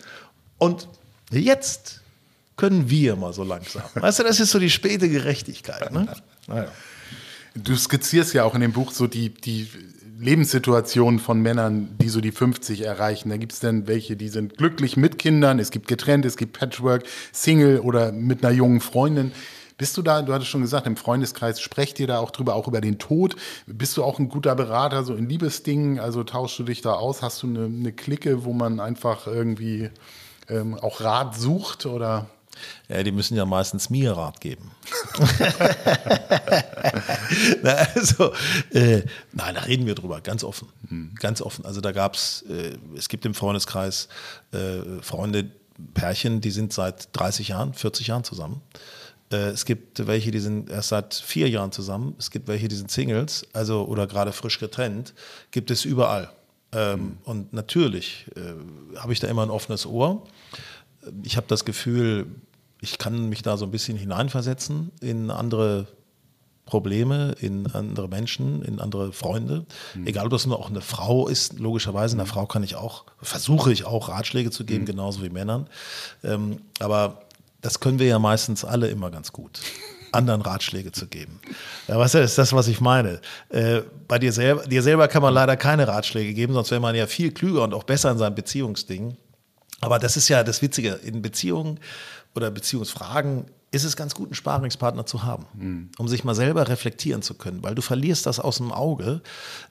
Und 0.59 0.87
jetzt 1.31 2.01
können 2.55 2.89
wir 2.89 3.15
mal 3.15 3.33
so 3.33 3.43
langsam. 3.43 3.83
Weißt 3.95 4.19
du, 4.19 4.23
das 4.23 4.39
ist 4.39 4.51
so 4.51 4.59
die 4.59 4.69
späte 4.69 5.09
Gerechtigkeit. 5.09 5.91
Ne? 5.91 6.07
Naja. 6.47 6.67
Du 7.55 7.75
skizzierst 7.75 8.33
ja 8.33 8.43
auch 8.43 8.53
in 8.53 8.61
dem 8.61 8.73
Buch 8.73 8.91
so 8.91 9.07
die, 9.07 9.29
die 9.29 9.67
Lebenssituationen 10.19 11.19
von 11.19 11.41
Männern, 11.41 11.95
die 12.01 12.09
so 12.09 12.19
die 12.19 12.31
50 12.31 12.81
erreichen. 12.81 13.29
Da 13.29 13.37
gibt 13.37 13.53
es 13.53 13.59
dann 13.59 13.87
welche, 13.87 14.17
die 14.17 14.27
sind 14.27 14.57
glücklich 14.57 14.97
mit 14.97 15.19
Kindern, 15.19 15.59
es 15.59 15.71
gibt 15.71 15.87
getrennt, 15.87 16.25
es 16.25 16.35
gibt 16.35 16.57
Patchwork, 16.57 17.03
Single 17.31 17.79
oder 17.79 18.11
mit 18.11 18.43
einer 18.43 18.53
jungen 18.53 18.81
Freundin. 18.81 19.31
Bist 19.77 19.97
du 19.97 20.01
da, 20.01 20.21
du 20.21 20.33
hattest 20.33 20.49
schon 20.51 20.61
gesagt, 20.61 20.87
im 20.87 20.95
Freundeskreis 20.95 21.59
sprecht 21.59 21.99
ihr 21.99 22.07
da 22.07 22.19
auch 22.19 22.31
drüber, 22.31 22.55
auch 22.55 22.67
über 22.67 22.79
den 22.79 22.97
Tod. 22.97 23.35
Bist 23.67 23.97
du 23.97 24.03
auch 24.03 24.19
ein 24.19 24.29
guter 24.29 24.55
Berater 24.55 25.03
so 25.03 25.15
in 25.15 25.27
Liebesdingen? 25.27 25.99
Also 25.99 26.23
tauschst 26.23 26.59
du 26.59 26.63
dich 26.63 26.81
da 26.81 26.93
aus? 26.93 27.21
Hast 27.21 27.43
du 27.43 27.47
eine, 27.47 27.65
eine 27.65 27.91
Clique, 27.91 28.45
wo 28.45 28.53
man 28.53 28.79
einfach 28.79 29.27
irgendwie 29.27 29.89
ähm, 30.49 30.75
auch 30.75 31.01
Rat 31.01 31.35
sucht 31.35 31.85
oder? 31.85 32.29
Ja, 32.89 33.03
die 33.03 33.11
müssen 33.11 33.35
ja 33.35 33.45
meistens 33.45 33.89
mir 33.89 34.13
Rat 34.13 34.41
geben. 34.41 34.71
Na, 37.63 37.71
also, 37.95 38.33
äh, 38.71 39.03
nein, 39.31 39.55
da 39.55 39.61
reden 39.61 39.85
wir 39.85 39.95
drüber, 39.95 40.21
ganz 40.21 40.43
offen. 40.43 40.69
Mhm. 40.89 41.15
Ganz 41.19 41.41
offen. 41.41 41.65
Also 41.65 41.81
da 41.81 41.91
gab 41.91 42.15
es, 42.15 42.43
äh, 42.49 42.77
es 42.95 43.09
gibt 43.09 43.25
im 43.25 43.33
Freundeskreis 43.33 44.07
äh, 44.51 45.01
Freunde, 45.01 45.51
Pärchen, 45.93 46.41
die 46.41 46.51
sind 46.51 46.73
seit 46.73 47.09
30 47.17 47.49
Jahren, 47.49 47.73
40 47.73 48.07
Jahren 48.07 48.23
zusammen. 48.23 48.61
Äh, 49.31 49.49
es 49.49 49.65
gibt 49.65 50.07
welche, 50.07 50.31
die 50.31 50.39
sind 50.39 50.69
erst 50.69 50.89
seit 50.89 51.13
vier 51.13 51.49
Jahren 51.49 51.71
zusammen. 51.71 52.15
Es 52.17 52.31
gibt 52.31 52.47
welche, 52.47 52.67
die 52.67 52.75
sind 52.75 52.91
Singles, 52.91 53.45
also 53.53 53.85
oder 53.85 54.07
gerade 54.07 54.31
frisch 54.31 54.59
getrennt. 54.59 55.13
Gibt 55.51 55.71
es 55.71 55.85
überall. 55.85 56.31
Ähm, 56.71 57.17
und 57.23 57.53
natürlich 57.53 58.27
äh, 58.35 58.99
habe 58.99 59.13
ich 59.13 59.19
da 59.19 59.27
immer 59.27 59.43
ein 59.43 59.49
offenes 59.49 59.85
Ohr. 59.85 60.25
Ich 61.23 61.37
habe 61.37 61.47
das 61.47 61.65
Gefühl, 61.65 62.27
ich 62.81 62.97
kann 62.97 63.29
mich 63.29 63.41
da 63.41 63.57
so 63.57 63.65
ein 63.65 63.71
bisschen 63.71 63.97
hineinversetzen 63.97 64.91
in 65.01 65.31
andere 65.31 65.87
Probleme, 66.65 67.35
in 67.39 67.67
andere 67.67 68.07
Menschen, 68.07 68.63
in 68.63 68.79
andere 68.79 69.13
Freunde. 69.13 69.65
Mhm. 69.93 70.07
Egal, 70.07 70.25
ob 70.25 70.31
das 70.31 70.45
nur 70.45 70.59
auch 70.59 70.69
eine 70.69 70.81
Frau 70.81 71.27
ist, 71.27 71.59
logischerweise. 71.59 72.15
Einer 72.15 72.25
Frau 72.25 72.45
kann 72.47 72.63
ich 72.63 72.75
auch, 72.75 73.05
versuche 73.21 73.71
ich 73.71 73.85
auch 73.85 74.09
Ratschläge 74.09 74.49
zu 74.49 74.65
geben, 74.65 74.81
mhm. 74.81 74.87
genauso 74.87 75.23
wie 75.23 75.29
Männern. 75.29 75.67
Ähm, 76.23 76.61
aber 76.79 77.21
das 77.61 77.79
können 77.79 77.99
wir 77.99 78.07
ja 78.07 78.19
meistens 78.19 78.65
alle 78.65 78.87
immer 78.87 79.11
ganz 79.11 79.31
gut 79.31 79.61
anderen 80.15 80.41
Ratschläge 80.41 80.91
zu 80.91 81.07
geben. 81.07 81.39
Ja, 81.87 81.99
was 81.99 82.15
ist 82.15 82.37
das, 82.37 82.53
was 82.53 82.67
ich 82.67 82.81
meine? 82.81 83.19
Äh, 83.49 83.81
bei 84.07 84.17
dir 84.17 84.31
selber, 84.31 84.65
dir 84.65 84.81
selber 84.81 85.07
kann 85.07 85.21
man 85.21 85.33
leider 85.33 85.57
keine 85.57 85.87
Ratschläge 85.87 86.33
geben, 86.33 86.53
sonst 86.53 86.71
wäre 86.71 86.81
man 86.81 86.95
ja 86.95 87.05
viel 87.05 87.31
klüger 87.31 87.63
und 87.63 87.73
auch 87.73 87.83
besser 87.83 88.11
in 88.11 88.17
seinem 88.17 88.35
Beziehungsding. 88.35 89.17
Aber 89.81 89.99
das 89.99 90.17
ist 90.17 90.29
ja 90.29 90.43
das 90.43 90.61
Witzige. 90.61 90.93
In 91.03 91.21
Beziehungen 91.21 91.79
oder 92.35 92.51
Beziehungsfragen 92.51 93.45
ist 93.75 93.83
es 93.83 93.97
ganz 93.97 94.15
gut, 94.15 94.27
einen 94.27 94.35
Sparingspartner 94.35 95.05
zu 95.05 95.23
haben, 95.23 95.45
mhm. 95.53 95.89
um 95.97 96.07
sich 96.07 96.23
mal 96.23 96.33
selber 96.33 96.67
reflektieren 96.69 97.21
zu 97.21 97.33
können, 97.33 97.61
weil 97.61 97.75
du 97.75 97.81
verlierst 97.81 98.25
das 98.25 98.39
aus 98.39 98.57
dem 98.57 98.71
Auge, 98.71 99.21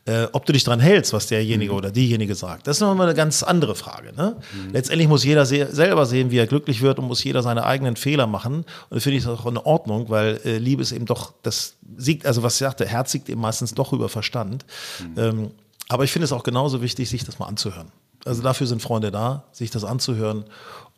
äh, 0.04 0.26
ob 0.32 0.44
du 0.44 0.52
dich 0.52 0.62
dran 0.62 0.78
hältst, 0.78 1.14
was 1.14 1.26
derjenige 1.26 1.72
mhm. 1.72 1.78
oder 1.78 1.90
diejenige 1.90 2.34
sagt. 2.34 2.66
Das 2.66 2.76
ist 2.76 2.80
nochmal 2.80 3.06
eine 3.06 3.16
ganz 3.16 3.42
andere 3.42 3.74
Frage. 3.74 4.12
Ne? 4.14 4.36
Mhm. 4.52 4.72
Letztendlich 4.72 5.08
muss 5.08 5.24
jeder 5.24 5.46
se 5.46 5.68
selber 5.72 6.04
sehen, 6.04 6.30
wie 6.30 6.36
er 6.36 6.46
glücklich 6.46 6.82
wird 6.82 6.98
und 6.98 7.06
muss 7.06 7.24
jeder 7.24 7.42
seine 7.42 7.64
eigenen 7.64 7.96
Fehler 7.96 8.26
machen. 8.26 8.56
Und 8.56 8.66
das 8.90 9.04
finde 9.04 9.18
ich 9.18 9.26
auch 9.26 9.46
in 9.46 9.56
Ordnung, 9.56 10.10
weil 10.10 10.38
äh, 10.44 10.58
Liebe 10.58 10.82
ist 10.82 10.92
eben 10.92 11.06
doch, 11.06 11.32
das 11.42 11.76
siegt, 11.96 12.26
also 12.26 12.42
was 12.42 12.54
ich 12.54 12.58
sagte, 12.58 12.84
Herz 12.84 13.10
siegt 13.10 13.30
eben 13.30 13.40
meistens 13.40 13.72
doch 13.74 13.94
über 13.94 14.10
Verstand. 14.10 14.66
Mhm. 15.00 15.18
Ähm, 15.18 15.50
aber 15.88 16.04
ich 16.04 16.12
finde 16.12 16.24
es 16.24 16.32
auch 16.32 16.42
genauso 16.42 16.82
wichtig, 16.82 17.08
sich 17.08 17.24
das 17.24 17.38
mal 17.38 17.46
anzuhören. 17.46 17.90
Also 18.26 18.42
dafür 18.42 18.66
sind 18.66 18.82
Freunde 18.82 19.10
da, 19.10 19.44
sich 19.52 19.70
das 19.70 19.84
anzuhören 19.84 20.44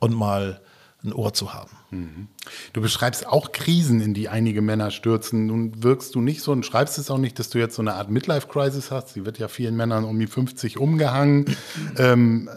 und 0.00 0.12
mal 0.12 0.60
ein 1.06 1.12
Ohr 1.12 1.32
zu 1.32 1.54
haben. 1.54 1.70
Mhm. 1.90 2.28
Du 2.72 2.80
beschreibst 2.80 3.26
auch 3.26 3.52
Krisen, 3.52 4.00
in 4.00 4.14
die 4.14 4.28
einige 4.28 4.60
Männer 4.60 4.90
stürzen. 4.90 5.46
Nun 5.46 5.82
wirkst 5.82 6.14
du 6.14 6.20
nicht 6.20 6.42
so 6.42 6.52
und 6.52 6.66
schreibst 6.66 6.98
es 6.98 7.10
auch 7.10 7.18
nicht, 7.18 7.38
dass 7.38 7.48
du 7.50 7.58
jetzt 7.58 7.76
so 7.76 7.82
eine 7.82 7.94
Art 7.94 8.10
Midlife-Crisis 8.10 8.90
hast. 8.90 9.14
Sie 9.14 9.24
wird 9.24 9.38
ja 9.38 9.48
vielen 9.48 9.76
Männern 9.76 10.04
um 10.04 10.18
die 10.18 10.26
50 10.26 10.78
umgehangen, 10.78 11.56
ähm, 11.96 12.50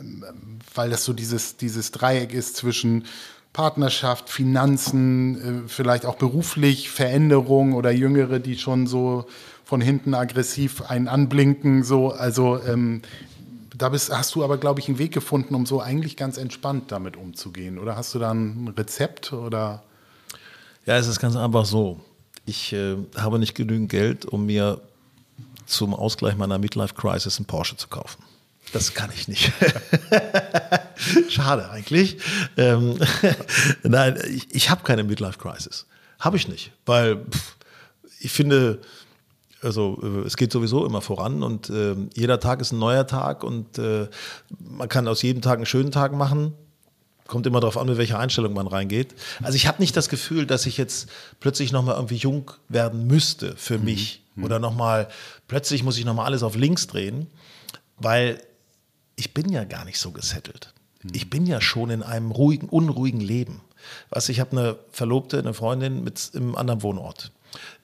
weil 0.74 0.89
das 0.89 1.06
so 1.06 1.14
dieses, 1.14 1.58
dieses 1.58 1.91
Dreieck 1.91 2.34
ist 2.34 2.56
zwischen 2.58 3.06
Partnerschaft, 3.54 4.30
Finanzen, 4.30 5.66
äh, 5.66 5.68
vielleicht 5.68 6.06
auch 6.06 6.16
beruflich, 6.16 6.89
Veränderung 6.89 7.74
oder 7.74 7.91
Jüngere, 7.91 8.39
die 8.39 8.58
schon 8.58 8.88
so 8.88 9.26
von 9.64 9.82
hinten 9.82 10.14
aggressiv 10.14 10.82
einen 10.89 11.08
anblinken. 11.08 11.84
So, 11.84 12.12
also 12.12 12.60
ähm, 12.64 13.02
da 13.80 13.89
bist, 13.89 14.11
hast 14.11 14.36
du 14.36 14.43
aber, 14.43 14.57
glaube 14.57 14.80
ich, 14.80 14.88
einen 14.88 14.99
Weg 14.99 15.13
gefunden, 15.13 15.55
um 15.55 15.65
so 15.65 15.82
eigentlich 15.82 16.17
ganz 16.17 16.38
entspannt 16.38 16.91
damit 16.91 17.17
umzugehen. 17.17 17.80
Oder 17.80 17.95
hast 17.95 18.13
du 18.13 18.19
da 18.19 18.32
ein 18.32 18.73
Rezept 18.77 19.34
oder? 19.34 19.84
Ja, 20.86 20.97
es 20.97 21.07
ist 21.07 21.19
ganz 21.19 21.36
einfach 21.36 21.65
so. 21.65 21.99
Ich 22.45 22.73
äh, 22.73 22.97
habe 23.15 23.39
nicht 23.39 23.55
genügend 23.55 23.89
Geld, 23.89 24.25
um 24.25 24.45
mir 24.45 24.82
zum 25.65 25.93
Ausgleich 25.93 26.36
meiner 26.36 26.57
Midlife 26.57 26.93
Crisis 26.95 27.38
einen 27.38 27.45
Porsche 27.45 27.77
zu 27.77 27.88
kaufen. 27.88 28.23
Das 28.73 28.93
kann 28.93 29.09
ich 29.13 29.27
nicht. 29.27 29.51
Schade 31.30 31.69
eigentlich. 31.69 32.17
Ähm, 32.57 32.99
Nein, 33.84 34.19
ich, 34.30 34.53
ich 34.53 34.69
habe 34.69 34.84
keine 34.84 35.03
Midlife 35.03 35.39
Crisis. 35.39 35.86
Habe 36.19 36.38
ich 36.38 36.47
nicht, 36.47 36.71
weil 36.86 37.17
pff, 37.17 37.55
ich 38.19 38.32
finde, 38.32 38.82
also 39.62 39.99
äh, 40.01 40.26
es 40.26 40.38
geht 40.38 40.51
sowieso 40.51 40.86
immer 40.86 41.01
voran 41.01 41.43
und 41.43 41.70
äh, 41.70 41.95
jeder 42.14 42.39
Tag 42.39 42.62
ist 42.62 42.72
ein 42.72 42.80
neuer 42.80 43.07
Tag 43.07 43.43
und 43.43 43.78
äh, 43.78 44.07
man 44.60 44.89
kann 44.89 45.07
aus 45.07 45.22
jedem 45.22 45.41
Tag 45.41 45.57
einen 45.57 45.66
schönen 45.66 45.91
Tag 45.91 46.14
machen. 46.14 46.53
Kommt 47.28 47.45
immer 47.45 47.60
darauf 47.60 47.78
an, 47.78 47.88
mit 47.88 47.97
welcher 47.97 48.18
Einstellung 48.18 48.53
man 48.53 48.66
reingeht. 48.66 49.14
Also 49.43 49.55
ich 49.55 49.68
habe 49.68 49.82
nicht 49.82 49.95
das 49.95 50.10
Gefühl, 50.10 50.47
dass 50.47 50.66
ich 50.66 50.78
jetzt 50.78 51.10
plötzlich 51.39 51.72
nochmal 51.72 51.95
irgendwie 51.95 52.16
jung 52.16 52.51
werden 52.70 53.05
müsste 53.05 53.55
für 53.55 53.78
mhm. 53.78 53.86
mich. 53.86 54.24
Mhm. 54.36 54.45
Oder 54.45 54.60
nochmal, 54.60 55.10
plötzlich 55.47 55.84
muss 55.84 55.97
ich 55.97 56.05
nochmal 56.05 56.26
alles 56.26 56.41
auf 56.41 56.55
links 56.55 56.88
drehen, 56.88 57.28
weil 57.97 58.41
ich 59.16 59.34
bin 59.34 59.49
ja 59.49 59.64
gar 59.66 59.86
nicht 59.86 59.99
so 59.99 60.12
gesettelt. 60.12 60.74
Mhm. 61.03 61.12
Ich 61.14 61.30
bin 61.30 61.45
ja 61.45 61.62
schon 61.62 61.91
in 61.91 62.01
einem 62.01 62.32
ruhigen, 62.32 62.68
unruhigen 62.68 63.22
Leben. 63.22 63.62
Was, 64.10 64.30
ich 64.30 64.39
habe 64.39 64.51
eine 64.51 64.76
Verlobte, 64.91 65.38
eine 65.38 65.53
Freundin 65.53 66.03
mit 66.03 66.32
im 66.34 66.55
anderen 66.55 66.82
Wohnort. 66.82 67.32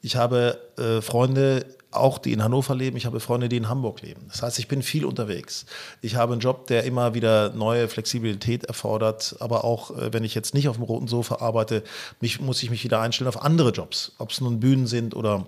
Ich 0.02 0.16
habe 0.16 0.60
äh, 0.78 1.02
Freunde, 1.02 1.66
auch 1.92 2.18
die 2.18 2.34
in 2.34 2.44
Hannover 2.44 2.76
leben. 2.76 2.98
Ich 2.98 3.06
habe 3.06 3.20
Freunde, 3.20 3.50
die 3.50 3.58
in 3.58 3.70
Hamburg 3.70 4.02
leben. 4.02 4.26
Das 4.28 4.42
heißt, 4.42 4.60
ich 4.60 4.68
bin 4.68 4.84
viel 4.84 5.06
unterwegs. 5.06 5.66
Ich 6.02 6.16
habe 6.16 6.34
einen 6.34 6.42
Job, 6.42 6.68
der 6.68 6.84
immer 6.84 7.14
wieder 7.14 7.50
neue 7.54 7.88
Flexibilität 7.88 8.66
erfordert. 8.66 9.36
Aber 9.40 9.64
auch, 9.64 9.92
äh, 9.98 10.14
wenn 10.14 10.24
ich 10.24 10.36
jetzt 10.36 10.54
nicht 10.54 10.68
auf 10.68 10.76
dem 10.76 10.84
roten 10.84 11.08
Sofa 11.08 11.38
arbeite, 11.40 11.84
mich, 12.20 12.40
muss 12.40 12.62
ich 12.64 12.70
mich 12.70 12.84
wieder 12.84 13.00
einstellen 13.00 13.28
auf 13.28 13.42
andere 13.42 13.72
Jobs. 13.72 14.14
Ob 14.18 14.32
es 14.32 14.42
nun 14.42 14.60
Bühnen 14.60 14.88
sind 14.88 15.16
oder 15.16 15.48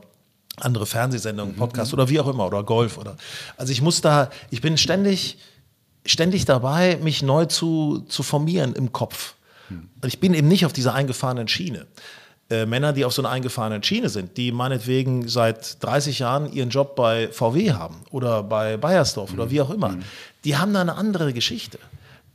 andere 0.59 0.85
Fernsehsendungen, 0.85 1.53
mhm. 1.53 1.59
Podcasts 1.59 1.91
mhm. 1.91 1.99
oder 1.99 2.09
wie 2.09 2.19
auch 2.19 2.27
immer 2.27 2.47
oder 2.47 2.63
Golf 2.63 2.97
oder. 2.97 3.15
Also 3.57 3.71
ich 3.71 3.81
muss 3.81 4.01
da, 4.01 4.29
ich 4.49 4.61
bin 4.61 4.77
ständig, 4.77 5.37
ständig 6.05 6.45
dabei, 6.45 6.97
mich 6.97 7.21
neu 7.21 7.45
zu, 7.45 8.05
zu 8.07 8.23
formieren 8.23 8.73
im 8.73 8.91
Kopf. 8.91 9.35
Mhm. 9.69 9.89
Ich 10.05 10.19
bin 10.19 10.33
eben 10.33 10.47
nicht 10.47 10.65
auf 10.65 10.73
dieser 10.73 10.93
eingefahrenen 10.93 11.47
Schiene. 11.47 11.85
Äh, 12.49 12.65
Männer, 12.65 12.93
die 12.93 13.03
auf 13.03 13.11
so 13.11 13.21
einer 13.21 13.29
eingefahrenen 13.29 13.83
Schiene 13.83 14.07
sind, 14.07 14.37
die 14.37 14.53
meinetwegen 14.53 15.27
seit 15.27 15.83
30 15.83 16.19
Jahren 16.19 16.51
ihren 16.51 16.69
Job 16.69 16.95
bei 16.95 17.27
VW 17.29 17.73
haben 17.73 17.97
oder 18.09 18.41
bei 18.41 18.77
Bayersdorf 18.77 19.31
mhm. 19.31 19.39
oder 19.39 19.51
wie 19.51 19.59
auch 19.59 19.69
immer, 19.69 19.89
mhm. 19.89 20.03
die 20.45 20.55
haben 20.55 20.73
da 20.73 20.79
eine 20.79 20.95
andere 20.95 21.33
Geschichte. 21.33 21.77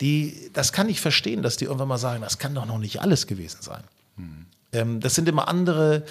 Die, 0.03 0.51
das 0.53 0.73
kann 0.73 0.91
ich 0.91 1.01
verstehen, 1.01 1.43
dass 1.43 1.57
die 1.57 1.65
irgendwann 1.65 1.89
mal 1.89 1.97
sagen, 1.97 2.21
das 2.21 2.39
kann 2.39 2.55
doch 2.55 2.67
noch 2.67 2.79
nicht 2.79 3.01
alles 3.01 3.27
gewesen 3.27 3.63
sein. 3.63 3.85
Mhm. 4.17 4.47
Ähm, 4.73 5.01
das 5.01 5.15
sind 5.15 5.31
immer 5.31 5.49
andere 5.49 6.05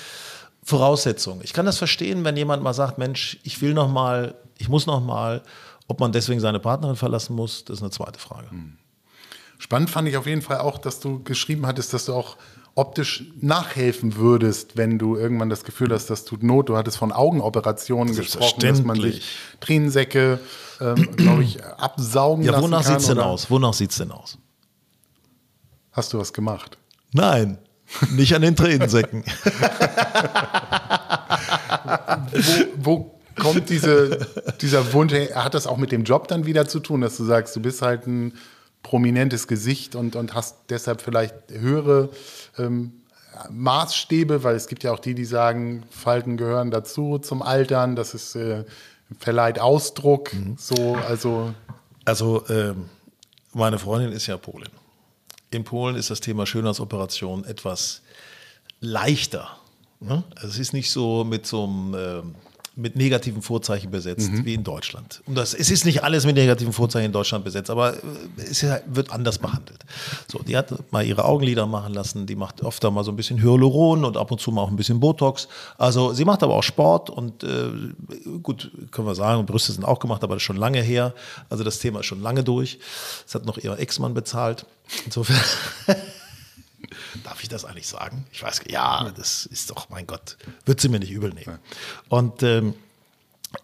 Voraussetzungen. 0.64 1.41
Ich 1.43 1.54
kann 1.54 1.68
das 1.68 1.78
verstehen, 1.78 2.24
wenn 2.24 2.36
jemand 2.38 2.64
mal 2.64 2.74
sagt, 2.74 2.97
Mensch, 2.97 3.38
ich 3.43 3.62
will 3.62 3.76
noch 3.76 3.88
mal, 3.88 4.34
ich 4.58 4.68
muss 4.68 4.88
noch 4.88 5.02
mal, 5.02 5.43
ob 5.86 5.99
man 5.99 6.12
deswegen 6.12 6.39
seine 6.39 6.60
Partnerin 6.60 6.95
verlassen 6.95 7.36
muss, 7.36 7.66
das 7.66 7.78
ist 7.78 7.84
eine 7.84 7.91
zweite 7.91 8.20
Frage. 8.20 8.47
Mhm. 8.49 8.78
Spannend 9.60 9.91
fand 9.91 10.08
ich 10.08 10.18
auf 10.18 10.26
jeden 10.26 10.41
Fall 10.41 10.58
auch, 10.58 10.80
dass 10.80 10.99
du 10.99 11.22
geschrieben 11.22 11.68
hattest, 11.68 11.93
dass 11.93 12.06
du 12.06 12.16
auch 12.16 12.38
optisch 12.82 13.26
nachhelfen 13.40 14.16
würdest, 14.16 14.76
wenn 14.76 14.98
du 14.98 15.16
irgendwann 15.16 15.52
das 15.52 15.64
Gefühl 15.64 15.94
hast, 15.94 16.10
das 16.10 16.26
tut 16.26 16.42
Not. 16.42 16.70
Du 16.70 16.76
hattest 16.76 16.98
von 16.98 17.12
Augenoperationen 17.12 18.16
gesprochen, 18.16 18.60
dass 18.60 18.82
man 18.84 19.00
sich 19.00 19.24
Tränensäcke, 19.60 20.40
ähm, 20.80 21.16
glaube 21.16 21.44
ich, 21.44 21.64
absaugen 21.64 22.44
ja, 22.44 22.54
lassen 22.54 22.64
kann. 22.64 22.72
Wonach 22.72 22.84
sieht 22.84 22.98
es 22.98 23.06
denn 23.08 23.20
aus? 23.20 23.52
Wonach 23.52 23.74
sieht 23.74 23.92
es 23.92 23.98
denn 23.98 24.12
aus? 24.12 24.40
Hast 25.92 26.12
du 26.12 26.18
was 26.18 26.34
gemacht? 26.34 26.80
Nein, 27.12 27.60
nicht 28.10 28.34
an 28.34 28.42
den 28.42 28.56
Tränensäcken. 28.56 29.24
wo, 32.34 32.66
wo 32.78 33.20
kommt 33.38 33.70
diese, 33.70 34.28
dieser 34.60 34.92
Wunsch, 34.94 35.14
hat 35.36 35.54
das 35.54 35.68
auch 35.68 35.78
mit 35.78 35.92
dem 35.92 36.04
Job 36.04 36.28
dann 36.28 36.48
wieder 36.48 36.68
zu 36.68 36.80
tun, 36.80 37.02
dass 37.02 37.18
du 37.18 37.26
sagst, 37.26 37.56
du 37.56 37.60
bist 37.60 37.84
halt 37.84 38.08
ein 38.08 38.34
prominentes 38.84 39.48
Gesicht 39.48 39.96
und, 39.96 40.16
und 40.16 40.34
hast 40.34 40.56
deshalb 40.70 41.02
vielleicht 41.02 41.36
höhere 41.52 42.10
ähm, 42.58 42.94
Maßstäbe, 43.50 44.44
weil 44.44 44.56
es 44.56 44.68
gibt 44.68 44.84
ja 44.84 44.92
auch 44.92 45.00
die, 45.00 45.16
die 45.16 45.26
sagen, 45.26 45.84
Falten 45.90 46.38
gehören 46.38 46.72
dazu 46.72 47.18
zum 47.20 47.42
Altern, 47.42 47.96
das 47.96 48.14
ist 48.14 48.36
äh, 48.36 48.66
verleiht 49.20 49.60
Ausdruck, 49.60 50.34
mhm. 50.34 50.56
so, 50.58 50.96
also. 51.08 51.54
Also, 52.06 52.44
ähm, 52.50 52.90
meine 53.54 53.80
Freundin 53.80 54.12
ist 54.12 54.28
ja 54.28 54.38
Polin. 54.38 54.70
In 55.52 55.64
Polen 55.64 55.96
ist 55.96 56.10
das 56.10 56.22
Thema 56.22 56.46
Schönheitsoperation 56.46 57.44
etwas 57.44 58.02
leichter. 58.80 59.50
Ne? 60.00 60.24
Also 60.36 60.48
es 60.48 60.60
ist 60.60 60.74
nicht 60.74 60.90
so 60.90 61.24
mit 61.24 61.46
so 61.46 61.66
einem 61.66 61.94
ähm, 61.94 62.36
mit 62.76 62.96
negativen 62.96 63.42
Vorzeichen 63.42 63.92
besetzt, 63.92 64.32
mhm. 64.32 64.46
wie 64.46 64.54
in 64.54 64.64
Deutschland. 64.64 65.22
Und 65.26 65.36
das, 65.36 65.54
es 65.54 65.70
ist 65.70 65.84
nicht 65.84 66.04
alles 66.04 66.26
mit 66.26 66.36
negativen 66.36 66.72
Vorzeichen 66.72 67.08
in 67.08 67.12
Deutschland 67.12 67.44
besetzt, 67.44 67.70
aber 67.70 67.96
äh, 67.96 67.98
es 68.38 68.66
wird 68.86 69.12
anders 69.12 69.40
behandelt. 69.40 69.84
So, 70.32 70.40
die 70.40 70.56
hat 70.56 70.74
mal 70.92 71.06
ihre 71.06 71.26
Augenlider 71.26 71.66
machen 71.66 71.94
lassen, 71.94 72.26
die 72.26 72.36
macht 72.36 72.64
oft 72.64 72.82
mal 72.84 73.04
so 73.04 73.12
ein 73.12 73.18
bisschen 73.18 73.42
Hyaluron 73.42 74.06
und 74.06 74.16
ab 74.16 74.32
und 74.32 74.40
zu 74.40 74.52
mal 74.52 74.62
auch 74.62 74.70
ein 74.70 74.78
bisschen 74.78 75.02
Botox. 75.02 75.50
Also 75.78 76.14
sie 76.14 76.24
macht 76.24 76.44
aber 76.44 76.56
auch 76.56 76.64
Sport 76.64 77.10
und 77.10 77.44
äh, 77.44 77.72
gut, 78.42 78.72
können 78.92 79.08
wir 79.08 79.16
sagen, 79.16 79.46
Brüste 79.46 79.74
sind 79.74 79.84
auch 79.84 80.00
gemacht, 80.00 80.24
aber 80.24 80.36
das 80.36 80.42
ist 80.42 80.46
schon 80.46 80.58
lange 80.58 80.82
her. 80.82 81.14
Also 81.50 81.66
das 81.66 81.80
Thema 81.80 82.00
ist 82.00 82.06
schon 82.06 82.22
lange 82.22 82.44
durch. 82.44 82.80
Das 83.26 83.36
hat 83.36 83.46
noch 83.46 83.58
ihr 83.58 83.78
Ex-Mann 83.78 84.14
bezahlt. 84.14 84.66
Insofern. 85.06 85.42
Darf 87.24 87.44
ich 87.44 87.50
das 87.50 87.66
eigentlich 87.66 87.88
sagen? 87.88 88.26
Ich 88.32 88.42
weiß, 88.42 88.62
ja, 88.70 89.12
das 89.12 89.46
ist 89.46 89.70
doch, 89.70 89.90
mein 89.90 90.08
Gott, 90.08 90.38
wird 90.66 90.80
sie 90.80 90.90
mir 90.90 91.00
nicht 91.00 91.12
übel 91.12 91.34
nehmen. 91.34 91.60
Und 92.10 92.44
ähm, 92.44 92.74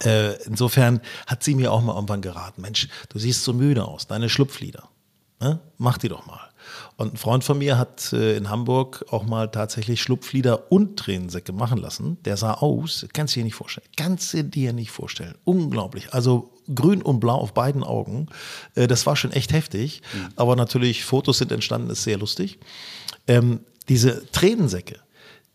äh, 0.03 0.33
insofern 0.43 1.01
hat 1.25 1.43
sie 1.43 1.55
mir 1.55 1.71
auch 1.71 1.81
mal 1.81 1.95
irgendwann 1.95 2.21
geraten, 2.21 2.61
Mensch, 2.61 2.87
du 3.09 3.19
siehst 3.19 3.43
so 3.43 3.53
müde 3.53 3.85
aus, 3.85 4.07
deine 4.07 4.29
Schlupflieder, 4.29 4.89
ne? 5.39 5.59
mach 5.77 5.97
die 5.97 6.09
doch 6.09 6.25
mal. 6.25 6.47
Und 6.97 7.13
ein 7.13 7.17
Freund 7.17 7.43
von 7.43 7.59
mir 7.59 7.77
hat 7.77 8.11
äh, 8.13 8.35
in 8.35 8.49
Hamburg 8.49 9.05
auch 9.11 9.23
mal 9.23 9.49
tatsächlich 9.49 10.01
Schlupflieder 10.01 10.71
und 10.71 10.97
Tränensäcke 10.97 11.53
machen 11.53 11.77
lassen. 11.77 12.17
Der 12.23 12.37
sah 12.37 12.55
aus, 12.55 13.05
kannst 13.13 13.35
du 13.35 13.39
dir 13.39 13.43
nicht 13.45 13.55
vorstellen, 13.55 13.87
kannst 13.95 14.33
du 14.33 14.43
dir 14.43 14.73
nicht 14.73 14.91
vorstellen. 14.91 15.35
Unglaublich. 15.43 16.13
Also 16.13 16.51
grün 16.73 17.01
und 17.01 17.19
blau 17.19 17.35
auf 17.35 17.53
beiden 17.53 17.83
Augen. 17.83 18.27
Äh, 18.75 18.87
das 18.87 19.05
war 19.05 19.15
schon 19.15 19.31
echt 19.31 19.53
heftig. 19.53 20.01
Mhm. 20.13 20.29
Aber 20.35 20.55
natürlich, 20.55 21.05
Fotos 21.05 21.37
sind 21.37 21.51
entstanden, 21.51 21.89
ist 21.89 22.03
sehr 22.03 22.17
lustig. 22.17 22.59
Ähm, 23.27 23.61
diese 23.89 24.29
Tränensäcke, 24.31 24.99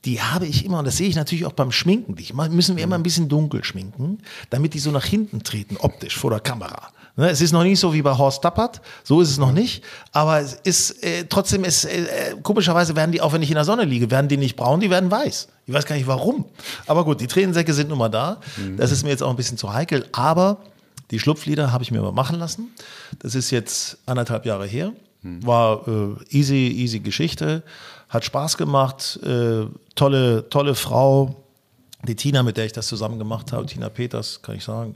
die 0.04 0.20
habe 0.20 0.46
ich 0.46 0.64
immer, 0.64 0.78
und 0.78 0.84
das 0.84 0.96
sehe 0.96 1.08
ich 1.08 1.14
natürlich 1.14 1.46
auch 1.46 1.52
beim 1.52 1.70
Schminken, 1.70 2.16
die 2.16 2.32
müssen 2.32 2.76
wir 2.76 2.84
immer 2.84 2.96
ein 2.96 3.02
bisschen 3.02 3.28
dunkel 3.28 3.62
schminken, 3.62 4.18
damit 4.50 4.74
die 4.74 4.78
so 4.78 4.90
nach 4.90 5.04
hinten 5.04 5.42
treten, 5.44 5.76
optisch, 5.76 6.16
vor 6.16 6.30
der 6.30 6.40
Kamera. 6.40 6.90
Ne, 7.14 7.28
es 7.28 7.42
ist 7.42 7.52
noch 7.52 7.62
nicht 7.62 7.78
so 7.78 7.92
wie 7.92 8.00
bei 8.00 8.16
Horst 8.16 8.42
Tappert, 8.42 8.80
so 9.04 9.20
ist 9.20 9.28
es 9.28 9.36
noch 9.36 9.52
nicht, 9.52 9.84
aber 10.12 10.40
es 10.40 10.54
ist 10.54 11.04
äh, 11.04 11.26
trotzdem, 11.28 11.62
ist, 11.64 11.84
äh, 11.84 12.34
komischerweise 12.42 12.96
werden 12.96 13.12
die, 13.12 13.20
auch 13.20 13.34
wenn 13.34 13.42
ich 13.42 13.50
in 13.50 13.56
der 13.56 13.66
Sonne 13.66 13.84
liege, 13.84 14.10
werden 14.10 14.28
die 14.28 14.38
nicht 14.38 14.56
braun, 14.56 14.80
die 14.80 14.88
werden 14.88 15.10
weiß. 15.10 15.48
Ich 15.66 15.74
weiß 15.74 15.84
gar 15.84 15.94
nicht 15.94 16.06
warum. 16.06 16.46
Aber 16.86 17.04
gut, 17.04 17.20
die 17.20 17.26
Tränensäcke 17.26 17.74
sind 17.74 17.90
nun 17.90 17.98
mal 17.98 18.08
da. 18.08 18.40
Mhm. 18.56 18.78
Das 18.78 18.90
ist 18.90 19.04
mir 19.04 19.10
jetzt 19.10 19.22
auch 19.22 19.28
ein 19.28 19.36
bisschen 19.36 19.58
zu 19.58 19.72
heikel, 19.74 20.06
aber 20.12 20.62
die 21.10 21.18
Schlupflieder 21.18 21.70
habe 21.70 21.84
ich 21.84 21.90
mir 21.90 22.00
mal 22.00 22.12
machen 22.12 22.38
lassen. 22.38 22.70
Das 23.18 23.34
ist 23.34 23.50
jetzt 23.50 23.98
anderthalb 24.06 24.46
Jahre 24.46 24.66
her. 24.66 24.92
Mhm. 25.22 25.46
War 25.46 25.88
äh, 25.88 26.16
easy, 26.30 26.68
easy 26.68 27.00
Geschichte. 27.00 27.62
Hat 28.08 28.24
Spaß 28.24 28.56
gemacht. 28.56 29.18
Äh, 29.22 29.66
tolle, 29.94 30.48
tolle 30.48 30.74
Frau. 30.74 31.36
Die 32.06 32.16
Tina, 32.16 32.42
mit 32.42 32.56
der 32.56 32.66
ich 32.66 32.72
das 32.72 32.88
zusammen 32.88 33.18
gemacht 33.18 33.52
habe, 33.52 33.64
Tina 33.66 33.88
Peters, 33.88 34.42
kann 34.42 34.56
ich 34.56 34.64
sagen, 34.64 34.94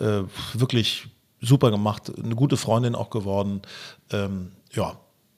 äh, 0.00 0.22
wirklich 0.54 1.06
super 1.40 1.70
gemacht, 1.70 2.12
eine 2.22 2.34
gute 2.34 2.56
Freundin 2.56 2.96
auch 2.96 3.10
geworden. 3.10 3.62
Ähm, 4.10 4.50
ja, 4.72 4.96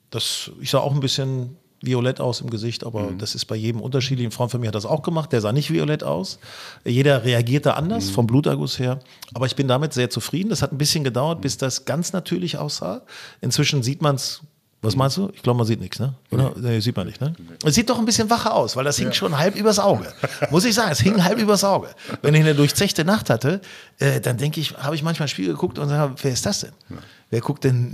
das, 0.09 0.51
ich 0.59 0.71
sah 0.71 0.79
auch 0.79 0.93
ein 0.93 0.99
bisschen 0.99 1.57
violett 1.81 2.19
aus 2.19 2.41
im 2.41 2.49
Gesicht, 2.49 2.85
aber 2.85 3.11
mhm. 3.11 3.17
das 3.17 3.35
ist 3.35 3.45
bei 3.45 3.55
jedem 3.55 3.81
unterschiedlich. 3.81 4.27
Ein 4.27 4.31
Freund 4.31 4.51
von 4.51 4.61
mir 4.61 4.67
hat 4.67 4.75
das 4.75 4.85
auch 4.85 5.01
gemacht, 5.01 5.31
der 5.31 5.41
sah 5.41 5.51
nicht 5.51 5.71
violett 5.71 6.03
aus. 6.03 6.39
Jeder 6.85 7.23
reagierte 7.23 7.75
anders 7.75 8.07
mhm. 8.07 8.13
vom 8.13 8.27
Bluterguss 8.27 8.79
her. 8.79 8.99
Aber 9.33 9.45
ich 9.45 9.55
bin 9.55 9.67
damit 9.67 9.93
sehr 9.93 10.09
zufrieden. 10.09 10.49
Das 10.49 10.61
hat 10.61 10.71
ein 10.71 10.77
bisschen 10.77 11.03
gedauert, 11.03 11.41
bis 11.41 11.57
das 11.57 11.85
ganz 11.85 12.13
natürlich 12.13 12.57
aussah. 12.57 13.01
Inzwischen 13.41 13.83
sieht 13.83 14.01
man 14.01 14.15
es 14.15 14.41
was 14.83 14.95
meinst 14.95 15.17
du? 15.17 15.29
Ich 15.35 15.43
glaube, 15.43 15.57
man 15.57 15.67
sieht 15.67 15.79
nichts, 15.79 15.99
ne? 15.99 16.15
Oder? 16.31 16.53
Nee. 16.55 16.69
nee. 16.69 16.79
sieht 16.79 16.95
man 16.95 17.05
nicht, 17.05 17.21
ne? 17.21 17.35
Es 17.63 17.75
sieht 17.75 17.87
doch 17.87 17.99
ein 17.99 18.05
bisschen 18.05 18.31
wacher 18.31 18.55
aus, 18.55 18.75
weil 18.75 18.83
das 18.83 18.97
hing 18.97 19.07
ja. 19.07 19.13
schon 19.13 19.37
halb 19.37 19.55
übers 19.55 19.77
Auge. 19.77 20.11
Muss 20.49 20.65
ich 20.65 20.73
sagen, 20.73 20.91
es 20.91 20.99
hing 20.99 21.23
halb 21.23 21.37
übers 21.37 21.63
Auge. 21.63 21.89
Wenn 22.23 22.33
ich 22.33 22.41
eine 22.41 22.55
durchzechte 22.55 23.05
Nacht 23.05 23.29
hatte, 23.29 23.61
äh, 23.99 24.19
dann 24.19 24.37
denke 24.37 24.59
ich, 24.59 24.75
habe 24.75 24.95
ich 24.95 25.03
manchmal 25.03 25.27
ein 25.27 25.29
Spiel 25.29 25.47
geguckt 25.47 25.77
und 25.77 25.87
sage, 25.87 26.15
wer 26.19 26.31
ist 26.31 26.47
das 26.47 26.61
denn? 26.61 26.71
Ja. 26.89 26.95
Wer 27.29 27.41
guckt 27.41 27.63
denn? 27.63 27.93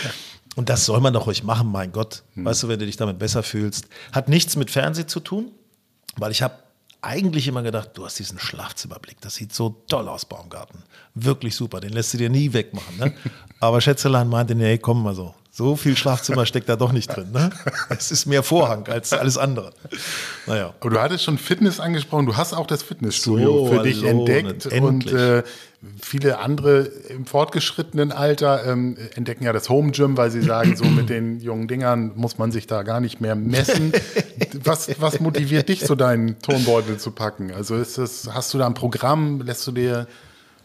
und 0.56 0.68
das 0.68 0.84
soll 0.84 1.00
man 1.00 1.12
doch 1.12 1.26
ruhig 1.26 1.44
machen, 1.44 1.70
mein 1.70 1.92
Gott. 1.92 2.24
Hm. 2.34 2.44
Weißt 2.44 2.62
du, 2.62 2.68
wenn 2.68 2.78
du 2.78 2.86
dich 2.86 2.96
damit 2.96 3.18
besser 3.18 3.42
fühlst. 3.42 3.86
Hat 4.12 4.28
nichts 4.28 4.56
mit 4.56 4.70
Fernsehen 4.70 5.08
zu 5.08 5.20
tun, 5.20 5.52
weil 6.16 6.32
ich 6.32 6.42
habe 6.42 6.54
eigentlich 7.00 7.46
immer 7.46 7.62
gedacht, 7.62 7.90
du 7.94 8.04
hast 8.04 8.18
diesen 8.18 8.38
Schlafzimmerblick. 8.38 9.20
Das 9.20 9.34
sieht 9.34 9.52
so 9.52 9.82
toll 9.88 10.08
aus, 10.08 10.24
Baumgarten. 10.24 10.82
Wirklich 11.14 11.54
super. 11.54 11.80
Den 11.80 11.92
lässt 11.92 12.12
du 12.12 12.18
dir 12.18 12.28
nie 12.28 12.52
wegmachen. 12.52 12.96
Ne? 12.98 13.14
Aber 13.60 13.80
Schätzelein 13.80 14.28
meinte, 14.28 14.54
nee, 14.54 14.78
komm 14.78 15.02
mal 15.02 15.14
so. 15.14 15.34
So 15.58 15.74
viel 15.74 15.96
Schlafzimmer 15.96 16.46
steckt 16.46 16.68
da 16.68 16.76
doch 16.76 16.92
nicht 16.92 17.08
drin. 17.08 17.32
Ne? 17.32 17.50
Es 17.88 18.12
ist 18.12 18.26
mehr 18.26 18.44
Vorhang 18.44 18.86
als 18.86 19.12
alles 19.12 19.36
andere. 19.36 19.72
Naja. 20.46 20.72
Aber 20.78 20.90
du 20.90 21.00
hattest 21.00 21.24
schon 21.24 21.36
Fitness 21.36 21.80
angesprochen. 21.80 22.26
Du 22.26 22.36
hast 22.36 22.52
auch 22.52 22.68
das 22.68 22.84
Fitnessstudio 22.84 23.66
so, 23.66 23.74
für 23.74 23.82
dich 23.82 24.04
hallo, 24.04 24.24
entdeckt. 24.24 24.66
Und 24.66 25.10
äh, 25.10 25.42
viele 26.00 26.38
andere 26.38 26.82
im 27.08 27.26
fortgeschrittenen 27.26 28.12
Alter 28.12 28.66
ähm, 28.66 28.96
entdecken 29.16 29.42
ja 29.42 29.52
das 29.52 29.68
Home 29.68 29.90
Gym, 29.90 30.16
weil 30.16 30.30
sie 30.30 30.42
sagen, 30.42 30.76
so 30.76 30.84
mit 30.84 31.08
den 31.10 31.40
jungen 31.40 31.66
Dingern 31.66 32.12
muss 32.14 32.38
man 32.38 32.52
sich 32.52 32.68
da 32.68 32.84
gar 32.84 33.00
nicht 33.00 33.20
mehr 33.20 33.34
messen. 33.34 33.90
was, 34.62 34.88
was 35.00 35.18
motiviert 35.18 35.68
dich, 35.68 35.80
so 35.80 35.96
deinen 35.96 36.38
Tonbeutel 36.38 36.98
zu 36.98 37.10
packen? 37.10 37.52
Also 37.52 37.74
ist 37.74 37.98
das, 37.98 38.28
hast 38.32 38.54
du 38.54 38.58
da 38.58 38.66
ein 38.68 38.74
Programm? 38.74 39.40
Lässt 39.40 39.66
du 39.66 39.72
dir 39.72 40.06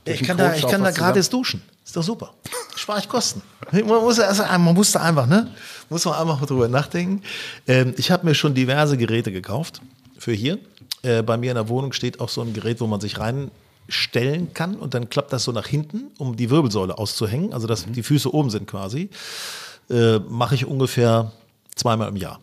ich 0.06 0.22
kann, 0.22 0.38
da, 0.38 0.54
ich 0.54 0.68
kann 0.68 0.84
da 0.84 0.92
gratis 0.92 1.32
duschen. 1.32 1.64
Ist 1.86 1.96
doch 1.96 2.04
super. 2.04 2.34
Spare 2.76 3.00
ich 3.00 3.10
Kosten. 3.10 3.42
Man 3.72 3.86
muss, 3.86 4.20
also, 4.20 4.44
man 4.44 4.74
muss 4.74 4.92
da 4.92 5.02
einfach, 5.02 5.28
ne? 5.28 5.52
Muss 5.90 6.06
man 6.06 6.16
einfach 6.16 6.46
drüber 6.46 6.68
nachdenken. 6.68 7.22
Ähm, 7.68 7.94
ich 7.98 8.10
habe 8.10 8.26
mir 8.26 8.36
schon 8.36 8.54
diverse 8.54 8.98
Geräte 8.98 9.32
gekauft 9.32 9.82
für 10.18 10.34
hier. 10.34 10.60
Äh, 11.02 11.22
bei 11.22 11.38
mir 11.38 11.52
in 11.52 11.56
der 11.56 11.70
Wohnung 11.70 11.94
steht 11.94 12.20
auch 12.20 12.30
so 12.30 12.42
ein 12.42 12.54
Gerät, 12.54 12.82
wo 12.82 12.88
man 12.88 13.00
sich 13.00 13.20
reinstellen 13.20 14.54
kann 14.54 14.76
und 14.76 14.94
dann 14.94 15.10
klappt 15.10 15.34
das 15.34 15.44
so 15.44 15.52
nach 15.52 15.68
hinten, 15.68 16.12
um 16.18 16.36
die 16.36 16.50
Wirbelsäule 16.50 16.98
auszuhängen, 16.98 17.54
also 17.54 17.68
dass 17.68 17.86
mhm. 17.86 17.94
die 17.94 18.04
Füße 18.04 18.34
oben 18.34 18.50
sind 18.50 18.68
quasi. 18.68 19.10
Äh, 19.90 20.20
Mache 20.20 20.56
ich 20.56 20.66
ungefähr 20.66 21.32
zweimal 21.76 22.08
im 22.10 22.16
Jahr. 22.16 22.40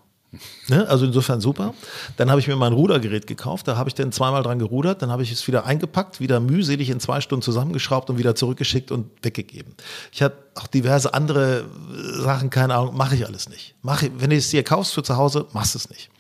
Ne? 0.69 0.87
Also 0.89 1.07
insofern 1.07 1.41
super. 1.41 1.75
Dann 2.17 2.31
habe 2.31 2.41
ich 2.41 2.47
mir 2.47 2.55
mein 2.55 2.73
Rudergerät 2.73 3.27
gekauft, 3.27 3.67
da 3.67 3.77
habe 3.77 3.89
ich 3.89 3.95
dann 3.95 4.13
zweimal 4.13 4.43
dran 4.43 4.59
gerudert, 4.59 5.03
dann 5.03 5.11
habe 5.11 5.23
ich 5.23 5.33
es 5.33 5.47
wieder 5.49 5.67
eingepackt, 5.67 6.21
wieder 6.21 6.39
mühselig 6.39 6.91
in 6.91 7.01
zwei 7.01 7.21
Stunden 7.21 7.43
zusammengeschraubt 7.43 8.11
und 8.11 8.19
wieder 8.19 8.35
zurückgeschickt 8.35 8.93
und 8.93 9.11
weggegeben. 9.23 9.75
Ich 10.13 10.23
habe 10.23 10.35
auch 10.55 10.69
diverse 10.69 11.15
andere 11.15 11.61
äh, 11.61 12.23
Sachen, 12.23 12.51
keine 12.51 12.75
Ahnung, 12.75 12.97
mache 12.97 13.17
ich 13.17 13.27
alles 13.27 13.49
nicht. 13.49 13.75
Mach, 13.83 14.03
wenn 14.03 14.31
du 14.31 14.37
es 14.37 14.51
dir 14.51 14.63
kaufst 14.63 14.95
für 14.95 15.03
zu 15.03 15.17
Hause, 15.17 15.47
machst 15.53 15.75
es 15.75 15.91
nicht. 15.91 16.11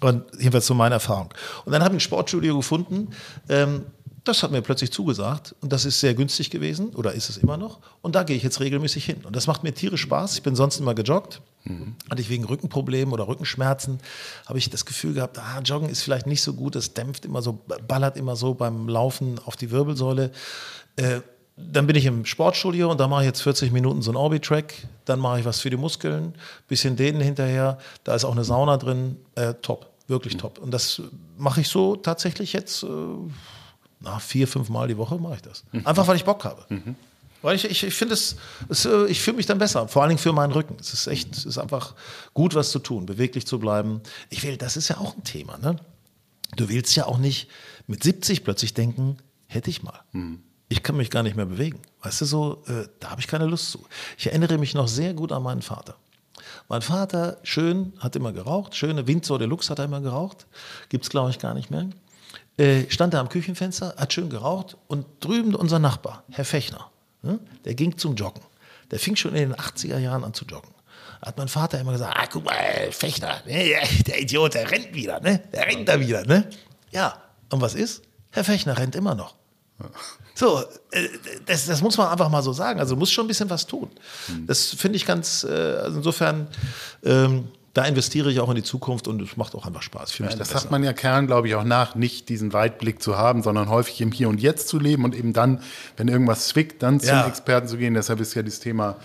Und 0.00 0.24
jedenfalls 0.38 0.66
so 0.66 0.74
meine 0.74 0.96
Erfahrung. 0.96 1.28
Und 1.64 1.72
dann 1.72 1.82
habe 1.82 1.94
ich 1.94 1.98
ein 1.98 2.00
Sportstudio 2.00 2.56
gefunden, 2.56 3.08
ähm, 3.48 3.86
das 4.28 4.42
hat 4.42 4.50
mir 4.50 4.62
plötzlich 4.62 4.92
zugesagt 4.92 5.54
und 5.60 5.72
das 5.72 5.84
ist 5.84 6.00
sehr 6.00 6.14
günstig 6.14 6.50
gewesen 6.50 6.90
oder 6.90 7.12
ist 7.12 7.30
es 7.30 7.38
immer 7.38 7.56
noch. 7.56 7.78
Und 8.02 8.14
da 8.14 8.22
gehe 8.22 8.36
ich 8.36 8.42
jetzt 8.42 8.60
regelmäßig 8.60 9.04
hin. 9.04 9.22
Und 9.24 9.34
das 9.34 9.46
macht 9.46 9.64
mir 9.64 9.72
tierisch 9.72 10.02
Spaß. 10.02 10.34
Ich 10.34 10.42
bin 10.42 10.54
sonst 10.54 10.78
immer 10.78 10.94
gejoggt. 10.94 11.40
Mhm. 11.64 11.94
Hatte 12.10 12.20
ich 12.20 12.28
wegen 12.28 12.44
Rückenproblemen 12.44 13.12
oder 13.12 13.26
Rückenschmerzen, 13.26 13.98
habe 14.46 14.58
ich 14.58 14.70
das 14.70 14.84
Gefühl 14.84 15.14
gehabt, 15.14 15.38
ah, 15.38 15.60
Joggen 15.64 15.88
ist 15.88 16.02
vielleicht 16.02 16.26
nicht 16.26 16.42
so 16.42 16.54
gut, 16.54 16.76
es 16.76 16.94
dämpft 16.94 17.24
immer 17.24 17.42
so, 17.42 17.58
ballert 17.88 18.16
immer 18.16 18.36
so 18.36 18.54
beim 18.54 18.88
Laufen 18.88 19.40
auf 19.44 19.56
die 19.56 19.70
Wirbelsäule. 19.70 20.30
Äh, 20.96 21.20
dann 21.56 21.86
bin 21.86 21.96
ich 21.96 22.06
im 22.06 22.24
Sportstudio 22.24 22.90
und 22.90 23.00
da 23.00 23.08
mache 23.08 23.22
ich 23.22 23.26
jetzt 23.26 23.42
40 23.42 23.72
Minuten 23.72 24.02
so 24.02 24.10
einen 24.10 24.16
Orbi-Track. 24.16 24.74
Dann 25.04 25.18
mache 25.18 25.40
ich 25.40 25.44
was 25.44 25.60
für 25.60 25.70
die 25.70 25.76
Muskeln, 25.76 26.34
bisschen 26.68 26.94
dehnen 26.96 27.20
hinterher. 27.20 27.78
Da 28.04 28.14
ist 28.14 28.24
auch 28.24 28.32
eine 28.32 28.44
Sauna 28.44 28.76
drin. 28.76 29.16
Äh, 29.34 29.54
top, 29.54 29.90
wirklich 30.06 30.34
mhm. 30.34 30.38
top. 30.38 30.58
Und 30.58 30.70
das 30.70 31.02
mache 31.36 31.62
ich 31.62 31.68
so 31.68 31.96
tatsächlich 31.96 32.52
jetzt. 32.52 32.84
Äh, 32.84 32.86
na, 34.00 34.18
vier, 34.18 34.46
fünf 34.46 34.68
Mal 34.68 34.88
die 34.88 34.96
Woche 34.96 35.18
mache 35.18 35.36
ich 35.36 35.42
das. 35.42 35.64
Einfach 35.84 36.06
weil 36.06 36.16
ich 36.16 36.24
Bock 36.24 36.44
habe. 36.44 36.64
Mhm. 36.68 36.94
Weil 37.42 37.54
ich, 37.56 37.64
ich, 37.64 37.84
ich 37.84 37.94
finde 37.94 38.14
es, 38.14 38.36
es, 38.68 38.84
äh, 38.84 39.06
ich 39.06 39.20
fühle 39.20 39.36
mich 39.36 39.46
dann 39.46 39.58
besser, 39.58 39.86
vor 39.88 40.02
allen 40.02 40.10
Dingen 40.10 40.18
für 40.18 40.32
meinen 40.32 40.52
Rücken. 40.52 40.76
Es 40.80 40.92
ist 40.92 41.06
echt, 41.06 41.36
es 41.36 41.44
ist 41.44 41.58
einfach 41.58 41.94
gut, 42.34 42.54
was 42.54 42.70
zu 42.70 42.80
tun, 42.80 43.06
beweglich 43.06 43.46
zu 43.46 43.58
bleiben. 43.58 44.00
Ich 44.28 44.42
will, 44.42 44.56
das 44.56 44.76
ist 44.76 44.88
ja 44.88 44.98
auch 44.98 45.16
ein 45.16 45.24
Thema, 45.24 45.58
ne? 45.58 45.76
Du 46.56 46.68
willst 46.68 46.96
ja 46.96 47.06
auch 47.06 47.18
nicht 47.18 47.48
mit 47.86 48.02
70 48.02 48.42
plötzlich 48.42 48.74
denken, 48.74 49.18
hätte 49.46 49.70
ich 49.70 49.82
mal. 49.82 50.00
Mhm. 50.12 50.42
Ich 50.68 50.82
kann 50.82 50.96
mich 50.96 51.10
gar 51.10 51.22
nicht 51.22 51.36
mehr 51.36 51.46
bewegen. 51.46 51.80
Weißt 52.02 52.20
du 52.20 52.24
so, 52.24 52.62
äh, 52.66 52.88
da 53.00 53.10
habe 53.10 53.20
ich 53.20 53.26
keine 53.26 53.46
Lust 53.46 53.70
zu. 53.70 53.86
Ich 54.16 54.26
erinnere 54.26 54.58
mich 54.58 54.74
noch 54.74 54.88
sehr 54.88 55.14
gut 55.14 55.32
an 55.32 55.42
meinen 55.42 55.62
Vater. 55.62 55.96
Mein 56.68 56.82
Vater, 56.82 57.38
schön, 57.42 57.92
hat 57.98 58.16
immer 58.16 58.32
geraucht, 58.32 58.74
schöne 58.74 59.06
Windsor 59.06 59.38
Deluxe 59.38 59.70
hat 59.70 59.78
er 59.78 59.86
immer 59.86 60.00
geraucht. 60.00 60.46
Gibt 60.88 61.04
es, 61.04 61.10
glaube 61.10 61.30
ich, 61.30 61.38
gar 61.38 61.54
nicht 61.54 61.70
mehr. 61.70 61.88
Äh, 62.58 62.90
stand 62.90 63.14
da 63.14 63.20
am 63.20 63.28
Küchenfenster, 63.28 63.94
hat 63.96 64.12
schön 64.12 64.30
geraucht 64.30 64.76
und 64.88 65.06
drüben 65.20 65.54
unser 65.54 65.78
Nachbar, 65.78 66.24
Herr 66.30 66.44
Fechner, 66.44 66.90
ne, 67.22 67.38
der 67.64 67.74
ging 67.74 67.96
zum 67.96 68.16
Joggen. 68.16 68.42
Der 68.90 68.98
fing 68.98 69.16
schon 69.16 69.34
in 69.34 69.50
den 69.50 69.54
80er 69.54 69.98
Jahren 69.98 70.24
an 70.24 70.34
zu 70.34 70.44
joggen. 70.44 70.70
Da 71.20 71.28
hat 71.28 71.38
mein 71.38 71.48
Vater 71.48 71.78
immer 71.80 71.92
gesagt, 71.92 72.16
ah, 72.16 72.26
guck 72.30 72.44
mal, 72.44 72.90
Fechner, 72.90 73.42
ne, 73.46 73.76
der 74.06 74.20
Idiot, 74.20 74.54
der 74.54 74.70
rennt 74.70 74.94
wieder, 74.94 75.20
ne? 75.20 75.40
Der 75.52 75.66
rennt 75.66 75.88
da 75.88 76.00
wieder, 76.00 76.24
ne? 76.24 76.48
Ja, 76.90 77.22
und 77.50 77.60
was 77.60 77.74
ist? 77.74 78.02
Herr 78.30 78.44
Fechner 78.44 78.76
rennt 78.76 78.96
immer 78.96 79.14
noch. 79.14 79.34
So, 80.34 80.60
äh, 80.90 81.08
das, 81.46 81.66
das, 81.66 81.80
muss 81.82 81.96
man 81.96 82.08
einfach 82.08 82.28
mal 82.28 82.42
so 82.42 82.52
sagen. 82.52 82.80
Also 82.80 82.96
muss 82.96 83.12
schon 83.12 83.24
ein 83.24 83.28
bisschen 83.28 83.50
was 83.50 83.66
tun. 83.66 83.90
Das 84.46 84.68
finde 84.68 84.96
ich 84.96 85.06
ganz, 85.06 85.44
äh, 85.44 85.52
also 85.52 85.98
insofern, 85.98 86.48
ähm, 87.04 87.48
da 87.78 87.84
investiere 87.84 88.32
ich 88.32 88.40
auch 88.40 88.48
in 88.48 88.56
die 88.56 88.64
Zukunft 88.64 89.06
und 89.06 89.22
es 89.22 89.36
macht 89.36 89.54
auch 89.54 89.64
einfach 89.64 89.82
Spaß. 89.82 90.18
Ja, 90.18 90.26
das 90.34 90.48
sagt 90.48 90.72
man 90.72 90.82
ja 90.82 90.92
Kernen, 90.92 91.28
glaube 91.28 91.46
ich, 91.46 91.54
auch 91.54 91.62
nach, 91.62 91.94
nicht 91.94 92.28
diesen 92.28 92.52
Weitblick 92.52 93.00
zu 93.00 93.16
haben, 93.16 93.44
sondern 93.44 93.68
häufig 93.68 94.00
im 94.00 94.10
Hier 94.10 94.28
und 94.28 94.40
Jetzt 94.40 94.66
zu 94.66 94.80
leben 94.80 95.04
und 95.04 95.14
eben 95.14 95.32
dann, 95.32 95.60
wenn 95.96 96.08
irgendwas 96.08 96.48
zwickt, 96.48 96.82
dann 96.82 96.98
ja. 96.98 97.22
zum 97.22 97.30
Experten 97.30 97.68
zu 97.68 97.76
gehen. 97.76 97.94
Deshalb 97.94 98.18
ist 98.18 98.34
ja 98.34 98.42
das 98.42 98.58
Thema, 98.58 98.96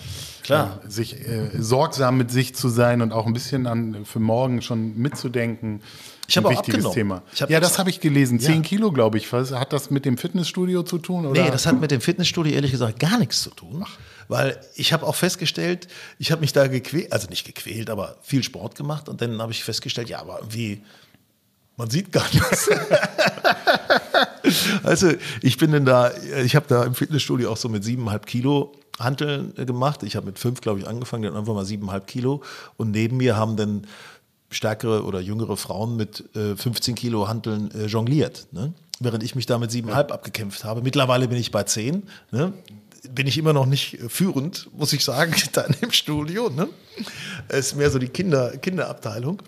Klar. 0.42 0.80
Äh, 0.84 0.90
sich 0.90 1.14
äh, 1.14 1.52
sorgsam 1.54 2.18
mit 2.18 2.32
sich 2.32 2.56
zu 2.56 2.68
sein 2.68 3.04
und 3.04 3.12
auch 3.12 3.28
ein 3.28 3.34
bisschen 3.34 3.68
an 3.68 4.06
für 4.06 4.20
morgen 4.20 4.64
schon 4.64 4.98
mitzudenken. 4.98 5.84
Ich 6.28 6.36
habe 6.38 6.50
ein 6.50 6.56
wichtiges 6.56 6.90
Thema. 6.90 7.22
ja, 7.48 7.60
das 7.60 7.78
habe 7.78 7.92
ich 7.92 8.00
gelesen. 8.00 8.40
Zehn 8.40 8.56
ja. 8.56 8.62
Kilo, 8.62 8.92
glaube 8.92 9.20
ich. 9.20 9.32
Hat 9.32 9.72
das 9.72 9.92
mit 9.92 10.04
dem 10.04 10.18
Fitnessstudio 10.18 10.82
zu 10.82 10.98
tun? 10.98 11.28
Oder? 11.28 11.44
Nee, 11.44 11.52
das 11.52 11.68
hat 11.68 11.80
mit 11.80 11.92
dem 11.92 12.02
Fitnessstudio 12.02 12.54
ehrlich 12.54 12.72
gesagt 12.72 13.00
gar 13.00 13.20
nichts 13.20 13.44
zu 13.44 13.52
tun. 13.52 13.84
Ach. 13.86 14.00
Weil 14.28 14.60
ich 14.76 14.94
habe 14.94 15.06
auch 15.06 15.16
festgestellt, 15.16 15.88
ich 16.20 16.32
habe 16.32 16.42
mich 16.42 16.54
da 16.54 16.68
gequält, 16.68 17.12
also 17.12 17.28
nicht 17.30 17.46
gequält, 17.46 17.90
aber 17.90 18.18
viel 18.22 18.44
Sport 18.44 18.76
gemacht 18.76 19.10
und 19.10 19.22
dann 19.22 19.42
habe 19.42 19.52
ich 19.52 19.64
festgestellt, 19.64 20.10
ja, 20.10 20.20
aber 20.20 20.40
wie, 20.50 20.82
man 21.78 21.90
sieht 21.90 22.12
gar 22.12 22.26
nichts. 22.34 22.70
also 24.84 25.12
ich 25.42 25.58
bin 25.58 25.72
dann 25.72 25.86
da, 25.86 26.12
ich 26.44 26.56
habe 26.56 26.66
da 26.68 26.84
im 26.84 26.96
Fitnessstudio 26.96 27.52
auch 27.52 27.58
so 27.58 27.70
mit 27.70 27.84
siebeneinhalb 27.84 28.26
Kilo 28.26 28.74
Hanteln 29.00 29.54
äh, 29.58 29.66
gemacht. 29.66 30.04
Ich 30.04 30.16
habe 30.16 30.28
mit 30.28 30.40
fünf, 30.40 30.62
glaube 30.62 30.80
ich, 30.80 30.88
angefangen, 30.88 31.24
dann 31.24 31.36
einfach 31.36 31.54
mal 31.54 31.66
siebeneinhalb 31.66 32.08
Kilo. 32.08 32.44
Und 32.78 32.92
neben 32.92 33.18
mir 33.18 33.36
haben 33.36 33.58
dann 33.58 33.88
stärkere 34.52 35.04
oder 35.04 35.20
jüngere 35.20 35.58
Frauen 35.58 35.96
mit 35.96 36.24
äh, 36.36 36.56
15 36.56 36.96
Kilo 36.96 37.28
Hanteln 37.28 37.72
äh, 37.72 37.86
jongliert. 37.86 38.48
Ne? 38.52 38.74
Während 39.00 39.24
ich 39.24 39.36
mich 39.36 39.46
da 39.46 39.58
mit 39.58 39.72
siebeneinhalb 39.72 40.12
abgekämpft 40.12 40.64
habe. 40.64 40.82
Mittlerweile 40.82 41.28
bin 41.28 41.38
ich 41.38 41.52
bei 41.52 41.64
zehn. 41.64 42.04
Ne? 42.32 42.54
Bin 43.10 43.28
ich 43.28 43.38
immer 43.38 43.54
noch 43.54 43.66
nicht 43.66 43.96
äh, 43.96 44.10
führend, 44.10 44.70
muss 44.78 44.94
ich 44.94 45.04
sagen, 45.04 45.34
da 45.54 45.62
in 45.62 45.76
dem 45.82 45.92
Studio. 45.92 46.50
Ne? 46.50 46.70
Es 47.48 47.68
ist 47.68 47.76
mehr 47.76 47.90
so 47.90 48.00
die 48.00 48.08
Kinder, 48.08 48.58
Kinderabteilung. 48.58 49.42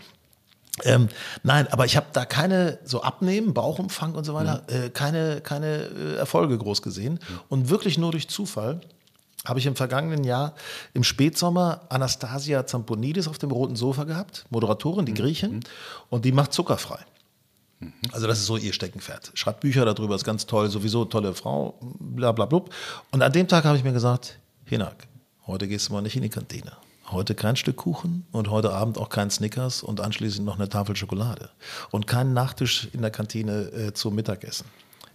Ähm, 0.83 1.07
nein, 1.43 1.67
aber 1.71 1.85
ich 1.85 1.95
habe 1.95 2.07
da 2.11 2.25
keine 2.25 2.79
so 2.83 3.01
Abnehmen, 3.01 3.53
Bauchumfang 3.53 4.13
und 4.13 4.25
so 4.25 4.33
weiter, 4.33 4.63
mhm. 4.69 4.75
äh, 4.75 4.89
keine, 4.89 5.39
keine 5.41 5.83
äh, 5.83 6.15
Erfolge 6.15 6.57
groß 6.57 6.81
gesehen. 6.81 7.13
Mhm. 7.13 7.39
Und 7.47 7.69
wirklich 7.69 7.97
nur 7.97 8.11
durch 8.11 8.27
Zufall 8.27 8.81
habe 9.45 9.59
ich 9.59 9.65
im 9.67 9.75
vergangenen 9.75 10.23
Jahr 10.23 10.53
im 10.93 11.03
Spätsommer 11.03 11.81
Anastasia 11.89 12.65
Zamponidis 12.65 13.27
auf 13.27 13.37
dem 13.37 13.51
roten 13.51 13.75
Sofa 13.75 14.03
gehabt, 14.03 14.45
Moderatorin, 14.49 15.05
die 15.05 15.13
mhm. 15.13 15.17
Griechin, 15.17 15.53
mhm. 15.53 15.61
und 16.09 16.25
die 16.25 16.31
macht 16.31 16.51
zuckerfrei. 16.51 16.99
Mhm. 17.85 17.93
Also 18.11 18.27
das 18.27 18.39
ist 18.39 18.45
so 18.45 18.57
ihr 18.57 18.73
Steckenpferd. 18.73 19.31
Schreibt 19.33 19.61
Bücher 19.61 19.85
darüber, 19.85 20.15
ist 20.15 20.23
ganz 20.23 20.45
toll, 20.45 20.69
sowieso 20.69 21.05
tolle 21.05 21.33
Frau, 21.33 21.77
bla 21.81 22.31
bla 22.31 22.45
bla. 22.45 22.63
Und 23.11 23.21
an 23.21 23.31
dem 23.31 23.47
Tag 23.47 23.65
habe 23.65 23.77
ich 23.77 23.83
mir 23.83 23.93
gesagt, 23.93 24.39
Hinak, 24.65 25.07
heute 25.47 25.67
gehst 25.67 25.89
du 25.89 25.93
mal 25.93 26.01
nicht 26.01 26.15
in 26.15 26.23
die 26.23 26.29
Kantine. 26.29 26.73
Heute 27.11 27.35
kein 27.35 27.55
Stück 27.55 27.77
Kuchen 27.77 28.25
und 28.31 28.49
heute 28.49 28.71
Abend 28.71 28.97
auch 28.97 29.09
kein 29.09 29.29
Snickers 29.29 29.83
und 29.83 30.01
anschließend 30.01 30.43
noch 30.43 30.55
eine 30.55 30.69
Tafel 30.69 30.95
Schokolade. 30.95 31.49
Und 31.91 32.07
keinen 32.07 32.33
Nachtisch 32.33 32.89
in 32.93 33.01
der 33.01 33.11
Kantine 33.11 33.71
äh, 33.71 33.93
zum 33.93 34.15
Mittagessen. 34.15 34.65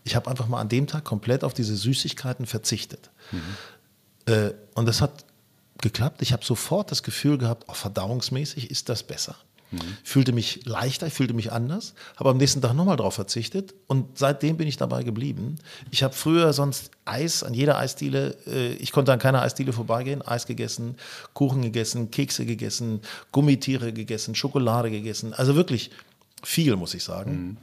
Ich 0.04 0.14
habe 0.14 0.30
einfach 0.30 0.46
mal 0.46 0.60
an 0.60 0.68
dem 0.68 0.86
Tag 0.86 1.04
komplett 1.04 1.42
auf 1.42 1.52
diese 1.52 1.76
Süßigkeiten 1.76 2.46
verzichtet. 2.46 3.10
Mhm. 3.32 4.32
Äh, 4.32 4.52
und 4.74 4.86
das 4.86 5.00
hat 5.00 5.24
geklappt. 5.78 6.22
Ich 6.22 6.32
habe 6.32 6.44
sofort 6.44 6.90
das 6.90 7.02
Gefühl 7.02 7.38
gehabt, 7.38 7.64
oh, 7.66 7.74
verdauungsmäßig 7.74 8.70
ist 8.70 8.88
das 8.88 9.02
besser. 9.02 9.34
Mhm. 9.70 9.78
Fühlte 10.02 10.32
mich 10.32 10.64
leichter, 10.64 11.06
ich 11.06 11.12
fühlte 11.12 11.34
mich 11.34 11.52
anders, 11.52 11.94
habe 12.16 12.30
am 12.30 12.36
nächsten 12.36 12.60
Tag 12.60 12.74
nochmal 12.74 12.96
drauf 12.96 13.14
verzichtet 13.14 13.74
und 13.86 14.18
seitdem 14.18 14.56
bin 14.56 14.66
ich 14.66 14.76
dabei 14.76 15.02
geblieben. 15.02 15.56
Ich 15.90 16.02
habe 16.02 16.14
früher 16.14 16.52
sonst 16.52 16.90
Eis 17.04 17.42
an 17.42 17.54
jeder 17.54 17.78
Eisdiele, 17.78 18.36
äh, 18.46 18.72
ich 18.74 18.92
konnte 18.92 19.12
an 19.12 19.18
keiner 19.18 19.42
Eisdiele 19.42 19.72
vorbeigehen, 19.72 20.22
Eis 20.22 20.46
gegessen, 20.46 20.96
Kuchen 21.34 21.62
gegessen, 21.62 22.10
Kekse 22.10 22.46
gegessen, 22.46 23.00
Gummitiere 23.32 23.92
gegessen, 23.92 24.34
Schokolade 24.34 24.90
gegessen, 24.90 25.34
also 25.34 25.54
wirklich 25.54 25.90
viel, 26.42 26.76
muss 26.76 26.94
ich 26.94 27.04
sagen. 27.04 27.32
Mhm. 27.32 27.56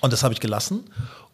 Und 0.00 0.12
das 0.12 0.22
habe 0.22 0.34
ich 0.34 0.40
gelassen 0.40 0.84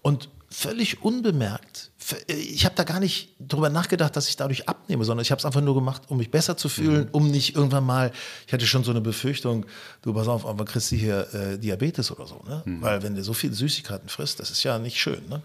und 0.03 0.29
völlig 0.53 1.03
unbemerkt. 1.03 1.91
Ich 2.27 2.65
habe 2.65 2.75
da 2.75 2.85
gar 2.85 3.01
nicht 3.01 3.35
drüber 3.41 3.71
nachgedacht, 3.71 4.15
dass 4.17 4.29
ich 4.29 4.37
dadurch 4.37 4.69
abnehme, 4.69 5.05
sondern 5.05 5.23
ich 5.23 5.31
habe 5.31 5.39
es 5.39 5.45
einfach 5.45 5.61
nur 5.61 5.75
gemacht, 5.75 6.03
um 6.09 6.19
mich 6.19 6.31
besser 6.31 6.57
zu 6.57 6.69
fühlen, 6.69 7.05
mhm. 7.05 7.11
um 7.13 7.31
nicht 7.31 7.57
irgendwann 7.57 7.85
mal, 7.85 8.13
ich 8.47 8.53
hatte 8.53 8.67
schon 8.67 8.85
so 8.85 8.91
eine 8.91 9.01
Befürchtung, 9.01 9.65
du 10.03 10.13
pass 10.13 10.29
auf, 10.29 10.45
aber 10.47 10.65
kriegst 10.65 10.93
du 10.93 10.97
hier 10.97 11.33
äh, 11.33 11.59
Diabetes 11.59 12.11
oder 12.11 12.27
so, 12.27 12.43
ne? 12.47 12.63
Mhm. 12.65 12.83
Weil 12.83 13.03
wenn 13.03 13.15
du 13.15 13.23
so 13.23 13.33
viele 13.33 13.55
Süßigkeiten 13.55 14.09
frisst, 14.09 14.41
das 14.41 14.51
ist 14.51 14.63
ja 14.63 14.79
nicht 14.79 15.01
schön, 15.01 15.27
ne? 15.29 15.43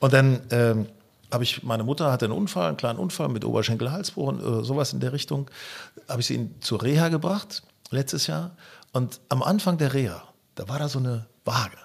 Und 0.00 0.12
dann 0.12 0.40
ähm, 0.50 0.86
habe 1.32 1.44
ich, 1.44 1.62
meine 1.62 1.84
Mutter 1.84 2.12
hatte 2.12 2.26
einen 2.26 2.34
Unfall, 2.34 2.68
einen 2.68 2.76
kleinen 2.76 2.98
Unfall 2.98 3.28
mit 3.28 3.44
Oberschenkel-Halsbruch 3.44 4.28
und 4.28 4.40
äh, 4.40 4.64
sowas 4.64 4.92
in 4.92 5.00
der 5.00 5.12
Richtung, 5.12 5.50
habe 6.08 6.20
ich 6.20 6.26
sie 6.26 6.34
in, 6.34 6.60
zur 6.60 6.82
Reha 6.82 7.08
gebracht, 7.08 7.62
letztes 7.90 8.26
Jahr. 8.26 8.56
Und 8.92 9.20
am 9.28 9.42
Anfang 9.42 9.78
der 9.78 9.94
Reha, 9.94 10.22
da 10.56 10.68
war 10.68 10.78
da 10.78 10.88
so 10.88 10.98
eine 10.98 11.26
Waage. 11.44 11.78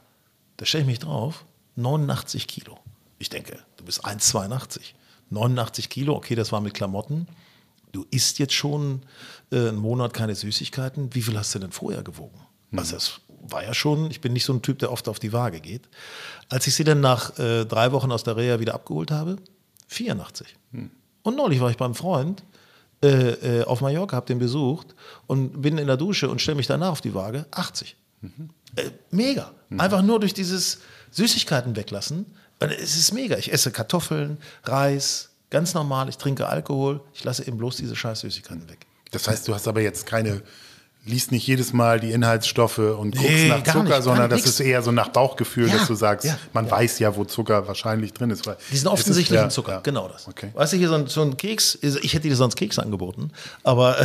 Da 0.58 0.66
stelle 0.66 0.82
ich 0.84 0.88
mich 0.88 1.00
drauf 1.00 1.46
89 1.82 2.48
Kilo. 2.48 2.78
Ich 3.20 3.30
denke, 3.30 3.60
du 3.78 3.86
bist 3.86 4.06
1,82. 4.06 4.80
89 5.30 5.90
Kilo, 5.90 6.16
okay, 6.16 6.36
das 6.36 6.52
war 6.52 6.62
mit 6.62 6.74
Klamotten. 6.74 7.28
Du 7.92 8.06
isst 8.12 8.40
jetzt 8.40 8.54
schon 8.54 9.02
äh, 9.52 9.70
einen 9.70 9.78
Monat 9.78 10.14
keine 10.14 10.36
Süßigkeiten. 10.36 11.14
Wie 11.14 11.22
viel 11.22 11.38
hast 11.38 11.54
du 11.56 11.60
denn 11.60 11.72
vorher 11.72 12.04
gewogen? 12.04 12.40
Mhm. 12.72 12.80
Also 12.80 12.96
das 12.96 13.22
war 13.42 13.64
ja 13.64 13.74
schon, 13.74 14.12
ich 14.12 14.22
bin 14.22 14.34
nicht 14.34 14.46
so 14.46 14.54
ein 14.54 14.62
Typ, 14.62 14.80
der 14.80 14.92
oft 14.92 15.08
auf 15.08 15.20
die 15.20 15.34
Waage 15.34 15.60
geht. 15.60 15.90
Als 16.50 16.68
ich 16.68 16.76
sie 16.76 16.84
dann 16.84 17.02
nach 17.02 17.38
äh, 17.40 17.66
drei 17.66 17.92
Wochen 17.92 18.12
aus 18.12 18.24
der 18.24 18.38
Reha 18.38 18.60
wieder 18.60 18.74
abgeholt 18.74 19.12
habe, 19.12 19.38
84. 19.88 20.56
Mhm. 20.72 20.92
Und 21.24 21.36
neulich 21.36 21.60
war 21.60 21.70
ich 21.70 21.78
beim 21.78 21.96
Freund 21.96 22.44
äh, 23.04 23.60
äh, 23.60 23.64
auf 23.64 23.82
Mallorca, 23.82 24.16
habe 24.16 24.28
den 24.28 24.40
besucht 24.40 24.96
und 25.28 25.62
bin 25.62 25.78
in 25.78 25.88
der 25.88 25.98
Dusche 25.98 26.30
und 26.30 26.42
stelle 26.42 26.58
mich 26.58 26.68
danach 26.68 26.92
auf 26.92 27.02
die 27.02 27.14
Waage, 27.14 27.46
80. 27.52 27.96
Mhm. 28.22 28.50
Äh, 28.76 28.92
mega. 29.12 29.52
Mhm. 29.70 29.80
Einfach 29.80 30.02
nur 30.02 30.20
durch 30.20 30.34
dieses 30.34 30.80
Süßigkeiten 31.12 31.76
weglassen. 31.76 32.26
Es 32.60 32.96
ist 32.96 33.14
mega. 33.14 33.38
Ich 33.38 33.52
esse 33.52 33.72
Kartoffeln, 33.72 34.38
Reis, 34.64 35.30
ganz 35.50 35.74
normal. 35.74 36.10
Ich 36.10 36.18
trinke 36.18 36.48
Alkohol. 36.48 37.02
Ich 37.14 37.24
lasse 37.24 37.46
eben 37.48 37.58
bloß 37.58 37.78
diese 37.78 37.96
scheiß 37.96 38.22
Süßigkeiten 38.22 38.70
weg. 38.70 38.86
Das 39.12 39.28
heißt, 39.28 39.48
du 39.48 39.54
hast 39.54 39.68
aber 39.68 39.82
jetzt 39.82 40.06
keine 40.06 40.42
liest 41.04 41.32
nicht 41.32 41.48
jedes 41.48 41.74
Mal 41.74 42.00
die 42.00 42.12
Inhaltsstoffe 42.12 42.78
und 42.78 43.16
guckst 43.16 43.30
nee, 43.30 43.48
nach 43.48 43.64
Zucker, 43.64 43.84
nicht, 43.84 44.04
sondern 44.04 44.30
das 44.30 44.42
nix. 44.42 44.50
ist 44.50 44.60
eher 44.60 44.84
so 44.84 44.92
nach 44.92 45.10
Bauchgefühl, 45.10 45.68
ja, 45.68 45.78
dass 45.78 45.88
du 45.88 45.96
sagst, 45.96 46.28
ja, 46.28 46.38
man 46.54 46.66
ja. 46.66 46.72
weiß 46.72 47.00
ja, 47.00 47.16
wo 47.16 47.26
Zucker 47.26 47.68
wahrscheinlich 47.68 48.14
drin 48.14 48.30
ist. 48.30 48.50
Diesen 48.72 48.88
offensichtlichen 48.88 49.48
ist, 49.48 49.54
Zucker, 49.54 49.82
genau 49.84 50.08
das. 50.08 50.28
Okay. 50.28 50.52
Weißt 50.54 50.74
du, 50.74 50.78
hier 50.78 50.90
so 50.90 50.96
ein, 50.96 51.08
so 51.08 51.24
ein, 51.24 51.38
Keks, 51.38 51.80
ich 51.82 52.14
hätte 52.14 52.28
dir 52.28 52.36
sonst 52.36 52.56
Keks 52.56 52.78
angeboten, 52.78 53.32
aber 53.64 53.96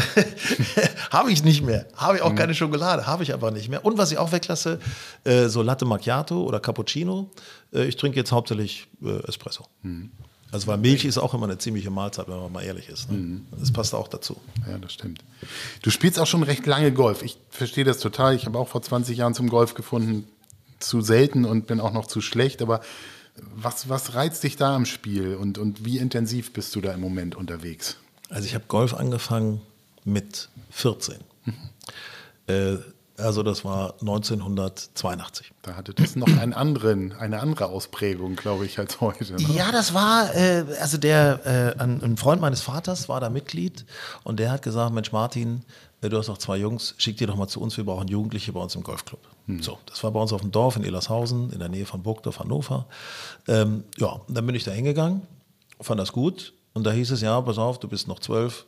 habe 1.11 1.31
ich 1.31 1.45
nicht 1.45 1.63
mehr. 1.63 1.87
Habe 1.97 2.17
ich 2.17 2.23
auch 2.23 2.33
mhm. 2.33 2.37
keine 2.37 2.55
Schokolade, 2.55 3.07
habe 3.07 3.23
ich 3.23 3.35
aber 3.35 3.51
nicht 3.51 3.69
mehr. 3.69 3.85
Und 3.85 3.99
was 3.99 4.11
ich 4.11 4.17
auch 4.17 4.33
weglasse, 4.33 4.79
äh, 5.25 5.49
so 5.49 5.61
Latte 5.61 5.85
Macchiato 5.85 6.43
oder 6.43 6.61
Cappuccino. 6.61 7.31
Äh, 7.75 7.85
ich 7.85 7.97
trinke 7.97 8.19
jetzt 8.19 8.33
hauptsächlich 8.33 8.89
äh, 9.03 9.27
Espresso. 9.27 9.65
Mhm. 9.83 10.13
Also 10.53 10.69
weil 10.69 10.79
Milch 10.79 11.05
ist 11.05 11.19
auch 11.19 11.35
immer 11.35 11.45
eine 11.45 11.59
ziemliche 11.59 11.91
Mahlzeit, 11.91 12.29
wenn 12.29 12.37
man 12.37 12.53
mal 12.53 12.63
ehrlich 12.63 12.89
ist. 12.89 13.11
Ne? 13.11 13.19
Mhm. 13.19 13.47
Das 13.59 13.73
passt 13.73 13.95
auch 13.95 14.09
dazu. 14.09 14.37
Ja, 14.69 14.79
das 14.79 14.93
stimmt. 14.93 15.25
Du 15.83 15.91
spielst 15.91 16.19
auch 16.19 16.27
schon 16.27 16.43
recht 16.43 16.67
lange 16.67 16.93
Golf. 16.93 17.23
Ich 17.23 17.37
verstehe 17.51 17.85
das 17.85 17.99
total. 17.99 18.35
Ich 18.35 18.47
habe 18.47 18.59
auch 18.59 18.69
vor 18.69 18.83
20 18.83 19.19
Jahren 19.19 19.35
zum 19.35 19.49
Golf 19.49 19.75
gefunden. 19.75 20.27
Zu 20.79 21.01
selten 21.01 21.47
und 21.47 21.67
bin 21.67 21.81
auch 21.81 21.93
noch 21.93 22.07
zu 22.07 22.21
schlecht. 22.21 22.61
Aber 22.61 22.81
was, 23.55 23.89
was 23.89 24.15
reizt 24.15 24.45
dich 24.45 24.57
da 24.57 24.75
am 24.77 24.87
Spiel 24.87 25.35
und, 25.35 25.59
und 25.59 25.85
wie 25.85 25.99
intensiv 25.99 26.53
bist 26.53 26.75
du 26.75 26.81
da 26.81 26.93
im 26.93 27.01
Moment 27.01 27.35
unterwegs? 27.35 27.97
Also 28.29 28.47
ich 28.47 28.55
habe 28.55 28.65
Golf 28.69 28.95
angefangen 28.95 29.61
mit 30.05 30.49
14. 30.71 31.17
Mhm. 31.45 31.55
Äh, 32.47 32.77
also 33.19 33.43
das 33.43 33.65
war 33.65 33.95
1982. 34.01 35.53
Da 35.63 35.75
hatte 35.75 35.95
das 35.95 36.17
noch 36.17 36.27
einen 36.27 36.53
anderen, 36.53 37.13
eine 37.13 37.41
andere 37.41 37.67
Ausprägung, 37.67 38.37
glaube 38.37 38.67
ich, 38.67 38.79
als 38.79 39.01
heute. 39.01 39.35
Ne? 39.35 39.55
Ja, 39.55 39.73
das 39.73 39.95
war, 39.95 40.35
äh, 40.35 40.65
also 40.81 40.99
der, 40.99 41.77
äh, 41.79 41.83
ein, 41.83 42.17
Freund 42.17 42.41
meines 42.41 42.61
Vaters 42.61 43.09
war 43.09 43.21
da 43.21 43.31
Mitglied 43.31 43.85
und 44.25 44.39
der 44.39 44.51
hat 44.51 44.63
gesagt, 44.63 44.93
Mensch 44.93 45.13
Martin, 45.13 45.63
äh, 46.03 46.09
du 46.09 46.19
hast 46.19 46.29
noch 46.29 46.39
zwei 46.39 46.57
Jungs, 46.57 46.95
schick 46.99 47.17
die 47.17 47.27
doch 47.27 47.37
mal 47.37 47.49
zu 47.49 47.61
uns, 47.61 47.77
wir 47.77 47.85
brauchen 47.85 48.09
Jugendliche 48.09 48.53
bei 48.53 48.61
uns 48.61 48.75
im 48.75 48.83
Golfclub. 48.83 49.21
Hm. 49.47 49.63
So, 49.63 49.79
das 49.87 50.03
war 50.05 50.11
bei 50.11 50.21
uns 50.21 50.33
auf 50.33 50.43
dem 50.43 50.53
Dorf 50.53 50.77
in 50.77 50.85
Elershausen, 50.85 51.51
in 51.53 51.59
der 51.59 51.69
Nähe 51.69 51.87
von 51.87 52.03
Burgdorf, 52.03 52.39
Hannover. 52.39 52.87
Ähm, 53.49 53.85
ja, 53.97 54.21
dann 54.29 54.47
bin 54.47 54.55
ich 54.55 54.65
da 54.65 54.73
hingegangen, 54.73 55.23
fand 55.81 56.01
das 56.01 56.13
gut 56.13 56.53
und 56.75 56.85
da 56.85 56.93
hieß 56.93 57.13
es, 57.13 57.23
ja, 57.23 57.41
pass 57.41 57.59
auf, 57.59 57.79
du 57.79 57.89
bist 57.89 58.09
noch 58.09 58.19
zwölf, 58.19 58.67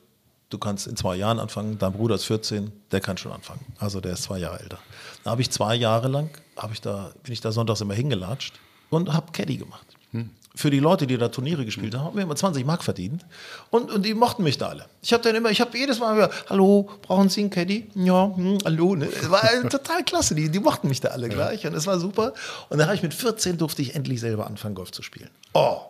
du 0.50 0.58
kannst 0.58 0.86
in 0.86 0.96
zwei 0.96 1.16
Jahren 1.16 1.38
anfangen, 1.38 1.78
dein 1.78 1.92
Bruder 1.92 2.14
ist 2.14 2.24
14, 2.24 2.72
der 2.90 3.00
kann 3.00 3.16
schon 3.18 3.32
anfangen. 3.32 3.64
Also 3.78 4.00
der 4.00 4.12
ist 4.12 4.22
zwei 4.22 4.38
Jahre 4.38 4.60
älter. 4.60 4.78
Da 5.24 5.30
habe 5.30 5.42
ich 5.42 5.50
zwei 5.50 5.74
Jahre 5.74 6.08
lang, 6.08 6.30
ich 6.72 6.80
da, 6.80 7.12
bin 7.22 7.32
ich 7.32 7.40
da 7.40 7.52
sonntags 7.52 7.80
immer 7.80 7.94
hingelatscht 7.94 8.54
und 8.90 9.12
habe 9.12 9.32
Caddy 9.32 9.58
gemacht. 9.58 9.86
Hm. 10.12 10.30
Für 10.54 10.70
die 10.70 10.80
Leute, 10.80 11.06
die 11.06 11.16
da 11.18 11.28
Turniere 11.28 11.64
gespielt 11.64 11.94
haben, 11.94 12.04
haben 12.04 12.16
wir 12.16 12.22
immer 12.24 12.34
20 12.34 12.64
Mark 12.64 12.82
verdient. 12.82 13.24
Und, 13.70 13.92
und 13.92 14.04
die 14.04 14.14
mochten 14.14 14.42
mich 14.42 14.58
da 14.58 14.68
alle. 14.68 14.86
Ich 15.02 15.12
habe 15.12 15.22
dann 15.22 15.36
immer, 15.36 15.50
ich 15.50 15.60
habe 15.60 15.76
jedes 15.76 16.00
Mal 16.00 16.16
wieder, 16.16 16.30
hallo, 16.48 16.88
brauchen 17.02 17.28
Sie 17.28 17.42
einen 17.42 17.50
Caddy? 17.50 17.88
Ja, 17.94 18.34
hm, 18.34 18.58
hallo. 18.64 18.96
Ne? 18.96 19.08
War 19.28 19.42
total 19.70 20.02
klasse, 20.02 20.34
die, 20.34 20.48
die 20.48 20.58
mochten 20.58 20.88
mich 20.88 21.00
da 21.00 21.10
alle 21.10 21.28
gleich 21.28 21.66
und 21.66 21.74
es 21.74 21.86
war 21.86 22.00
super. 22.00 22.32
Und 22.70 22.78
dann 22.78 22.88
habe 22.88 22.96
ich 22.96 23.02
mit 23.02 23.14
14 23.14 23.58
durfte 23.58 23.82
ich 23.82 23.94
endlich 23.94 24.18
selber 24.18 24.46
anfangen, 24.46 24.74
Golf 24.74 24.90
zu 24.90 25.02
spielen. 25.02 25.30
Oh, 25.52 25.82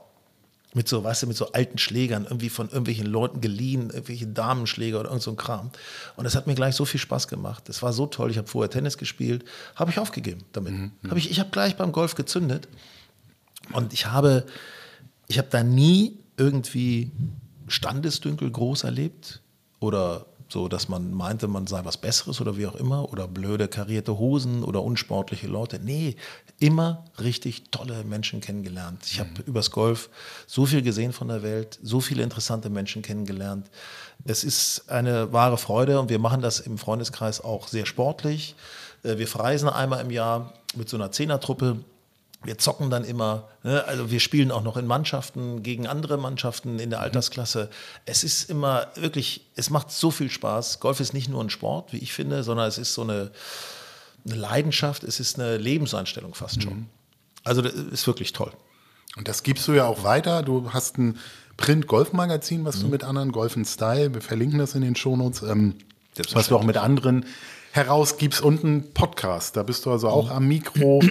mit 0.79 0.87
so, 0.87 1.03
weißt 1.03 1.25
du, 1.25 1.27
mit 1.27 1.37
so 1.37 1.51
alten 1.51 1.77
Schlägern, 1.77 2.23
irgendwie 2.23 2.49
von 2.49 2.69
irgendwelchen 2.69 3.09
Leuten 3.09 3.41
geliehen, 3.41 3.91
irgendwelche 3.91 4.29
Damenschläger 4.29 5.01
oder 5.01 5.09
irgend 5.09 5.25
so 5.25 5.33
ein 5.33 5.37
Kram. 5.37 5.73
Und 6.15 6.23
das 6.23 6.37
hat 6.37 6.47
mir 6.47 6.55
gleich 6.55 6.77
so 6.77 6.85
viel 6.85 7.01
Spaß 7.01 7.27
gemacht. 7.27 7.69
Das 7.69 7.83
war 7.83 7.93
so 7.93 8.07
toll. 8.07 8.31
Ich 8.31 8.39
habe 8.39 8.47
vorher 8.47 8.71
Tennis 8.71 8.97
gespielt, 8.97 9.45
habe 9.75 9.91
ich 9.91 9.99
aufgegeben 9.99 10.45
damit. 10.53 10.75
Mhm. 10.75 10.93
Hab 11.09 11.17
ich 11.17 11.33
ich 11.33 11.41
habe 11.41 11.51
gleich 11.51 11.77
beim 11.77 11.91
Golf 11.91 12.15
gezündet. 12.15 12.69
Und 13.73 13.93
ich 13.93 14.07
habe, 14.07 14.47
ich 15.27 15.39
habe 15.39 15.49
da 15.51 15.65
nie 15.65 16.21
irgendwie 16.37 17.11
Standesdünkel 17.67 18.49
groß 18.49 18.85
erlebt 18.85 19.43
oder 19.81 20.27
so, 20.49 20.69
dass 20.69 20.89
man 20.89 21.13
meinte, 21.13 21.47
man 21.47 21.67
sei 21.67 21.85
was 21.85 21.99
Besseres 21.99 22.41
oder 22.41 22.57
wie 22.57 22.67
auch 22.67 22.75
immer, 22.75 23.13
oder 23.13 23.29
blöde 23.29 23.69
karierte 23.69 24.19
Hosen 24.19 24.65
oder 24.65 24.83
unsportliche 24.83 25.47
Leute. 25.47 25.79
Nee, 25.79 26.17
immer 26.59 27.05
richtig 27.21 27.71
tolle 27.71 28.03
Menschen 28.05 28.41
kennengelernt. 28.41 29.03
Ich 29.07 29.21
habe 29.21 29.31
mhm. 29.31 29.45
übers 29.47 29.71
Golf 29.71 30.09
so 30.47 30.65
viel 30.67 30.83
gesehen 30.83 31.13
von 31.13 31.29
der 31.29 31.43
Welt, 31.43 31.79
so 31.83 32.01
viele 32.01 32.23
interessante 32.23 32.71
Menschen 32.71 33.03
kennengelernt. 33.03 33.71
Es 34.25 34.43
ist 34.43 34.91
eine 34.91 35.33
wahre 35.33 35.59
Freude 35.59 36.01
und 36.01 36.09
wir 36.09 36.19
machen 36.19 36.41
das 36.41 36.61
im 36.61 36.79
Freundeskreis 36.79 37.43
auch 37.43 37.69
sehr 37.69 37.87
sportlich. 37.87 38.55
Äh, 39.03 39.19
wir 39.19 39.29
verreisen 39.29 39.69
einmal 39.69 40.01
im 40.01 40.11
Jahr 40.11 40.55
mit 40.75 40.89
so 40.89 40.97
einer 40.97 41.13
Zehnertruppe 41.13 41.85
Wir 42.45 42.57
zocken 42.57 42.89
dann 42.89 43.05
immer, 43.05 43.49
ne? 43.65 43.85
also 43.85 44.13
wir 44.13 44.21
spielen 44.21 44.53
auch 44.53 44.63
noch 44.63 44.77
in 44.77 44.87
Mannschaften 44.87 45.65
gegen 45.65 45.89
andere 45.89 46.19
Mannschaften 46.19 46.79
in 46.79 46.91
der 46.91 47.01
Altersklasse. 47.01 47.69
Es 48.05 48.23
ist 48.23 48.49
immer 48.49 48.87
wirklich, 48.95 49.47
es 49.57 49.71
macht 49.71 49.91
so 49.91 50.13
viel 50.13 50.31
Spaß. 50.31 50.79
Golf 50.79 51.01
ist 51.01 51.15
nicht 51.15 51.29
nur 51.29 51.43
ein 51.43 51.51
Sport, 51.51 51.93
wie 51.93 51.99
ich 51.99 52.13
finde, 52.13 52.45
sondern 52.45 52.69
es 52.69 52.79
ist 52.79 52.95
so 52.95 53.03
eine, 53.03 53.33
eine 54.25 54.37
Leidenschaft, 54.37 55.03
es 55.03 55.19
ist 55.19 55.39
eine 55.39 55.57
Lebenseinstellung 55.57 56.35
fast 56.35 56.63
schon. 56.63 56.87
Also 57.43 57.61
das 57.61 57.73
ist 57.73 58.07
wirklich 58.07 58.33
toll. 58.33 58.53
Und 59.17 59.27
das 59.27 59.43
gibst 59.43 59.67
du 59.67 59.73
ja 59.73 59.87
auch 59.87 60.05
weiter. 60.05 60.45
Du 60.45 60.73
hast 60.73 60.97
ein 60.97 61.19
Print-Golf-Magazin, 61.57 62.65
was 62.65 62.81
du 62.81 62.87
mit 62.87 63.03
anderen, 63.03 63.33
Golf 63.33 63.59
Style, 63.65 64.15
wir 64.15 64.21
verlinken 64.21 64.61
das 64.61 64.77
in 64.77 64.83
den 64.83 64.95
Shownotes, 64.95 65.43
ähm, 65.43 65.75
was 66.33 66.49
du 66.49 66.57
auch 66.57 66.63
mit 66.63 66.77
anderen 66.77 67.27
herausgibst 67.73 68.41
und 68.41 68.65
einen 68.65 68.93
Podcast. 68.93 69.57
Da 69.57 69.65
bist 69.65 69.85
du 69.85 69.91
also 69.91 70.09
auch 70.09 70.31
am 70.31 70.47
Mikro. 70.47 71.01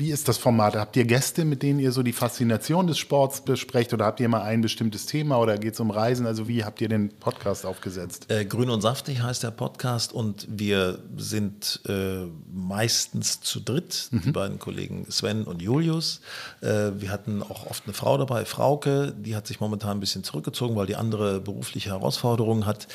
Wie 0.00 0.12
ist 0.12 0.28
das 0.28 0.38
Format? 0.38 0.76
Habt 0.76 0.96
ihr 0.96 1.04
Gäste, 1.04 1.44
mit 1.44 1.62
denen 1.62 1.78
ihr 1.78 1.92
so 1.92 2.02
die 2.02 2.14
Faszination 2.14 2.86
des 2.86 2.96
Sports 2.96 3.42
besprecht 3.42 3.92
oder 3.92 4.06
habt 4.06 4.18
ihr 4.20 4.30
mal 4.30 4.40
ein 4.40 4.62
bestimmtes 4.62 5.04
Thema 5.04 5.38
oder 5.38 5.58
geht 5.58 5.74
es 5.74 5.80
um 5.80 5.90
Reisen? 5.90 6.24
Also 6.24 6.48
wie 6.48 6.64
habt 6.64 6.80
ihr 6.80 6.88
den 6.88 7.10
Podcast 7.10 7.66
aufgesetzt? 7.66 8.24
Äh, 8.32 8.46
Grün 8.46 8.70
und 8.70 8.80
saftig 8.80 9.20
heißt 9.20 9.42
der 9.42 9.50
Podcast 9.50 10.14
und 10.14 10.48
wir 10.50 11.00
sind 11.18 11.80
äh, 11.86 12.24
meistens 12.50 13.42
zu 13.42 13.60
dritt, 13.60 14.08
Mhm. 14.10 14.22
die 14.22 14.32
beiden 14.32 14.58
Kollegen 14.58 15.04
Sven 15.10 15.44
und 15.44 15.60
Julius. 15.60 16.22
Äh, 16.62 16.92
wir 16.96 17.10
hatten 17.10 17.42
auch 17.42 17.66
oft 17.66 17.84
eine 17.84 17.92
Frau 17.92 18.16
dabei, 18.16 18.46
Frauke, 18.46 19.12
die 19.18 19.36
hat 19.36 19.46
sich 19.46 19.60
momentan 19.60 19.98
ein 19.98 20.00
bisschen 20.00 20.24
zurückgezogen, 20.24 20.76
weil 20.76 20.86
die 20.86 20.96
andere 20.96 21.40
berufliche 21.40 21.90
Herausforderungen 21.90 22.64
hat. 22.64 22.88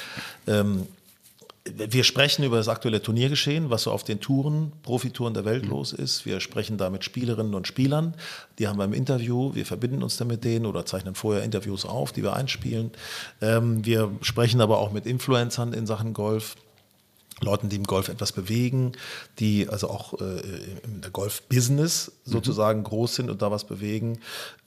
Ähm, 0.47 0.87
wir 1.67 2.03
sprechen 2.03 2.43
über 2.43 2.57
das 2.57 2.67
aktuelle 2.67 3.01
Turniergeschehen, 3.01 3.71
was 3.71 3.83
so 3.83 3.91
auf 3.91 4.03
den 4.03 4.19
Touren, 4.19 4.71
Profitouren 4.83 5.33
der 5.33 5.45
Welt 5.45 5.65
los 5.65 5.93
ist. 5.93 6.25
Wir 6.25 6.39
sprechen 6.39 6.77
da 6.77 6.91
mit 6.91 7.03
Spielerinnen 7.03 7.55
und 7.55 7.67
Spielern. 7.67 8.13
Die 8.59 8.67
haben 8.67 8.77
wir 8.77 8.85
im 8.85 8.93
Interview. 8.93 9.55
Wir 9.55 9.65
verbinden 9.65 10.03
uns 10.03 10.17
dann 10.17 10.27
mit 10.27 10.43
denen 10.43 10.67
oder 10.67 10.85
zeichnen 10.85 11.15
vorher 11.15 11.43
Interviews 11.43 11.85
auf, 11.85 12.11
die 12.11 12.21
wir 12.21 12.35
einspielen. 12.35 12.91
Ähm, 13.41 13.83
wir 13.83 14.11
sprechen 14.21 14.61
aber 14.61 14.77
auch 14.77 14.91
mit 14.91 15.07
Influencern 15.07 15.73
in 15.73 15.87
Sachen 15.87 16.13
Golf. 16.13 16.55
Leuten, 17.41 17.67
die 17.67 17.75
im 17.75 17.83
Golf 17.83 18.07
etwas 18.07 18.31
bewegen, 18.31 18.93
die 19.39 19.67
also 19.67 19.89
auch 19.89 20.13
äh, 20.21 20.39
in 20.85 21.01
der 21.01 21.11
Golf-Business 21.11 22.13
sozusagen 22.23 22.81
groß 22.83 23.15
sind 23.15 23.29
und 23.29 23.41
da 23.41 23.51
was 23.51 23.65
bewegen. 23.65 24.19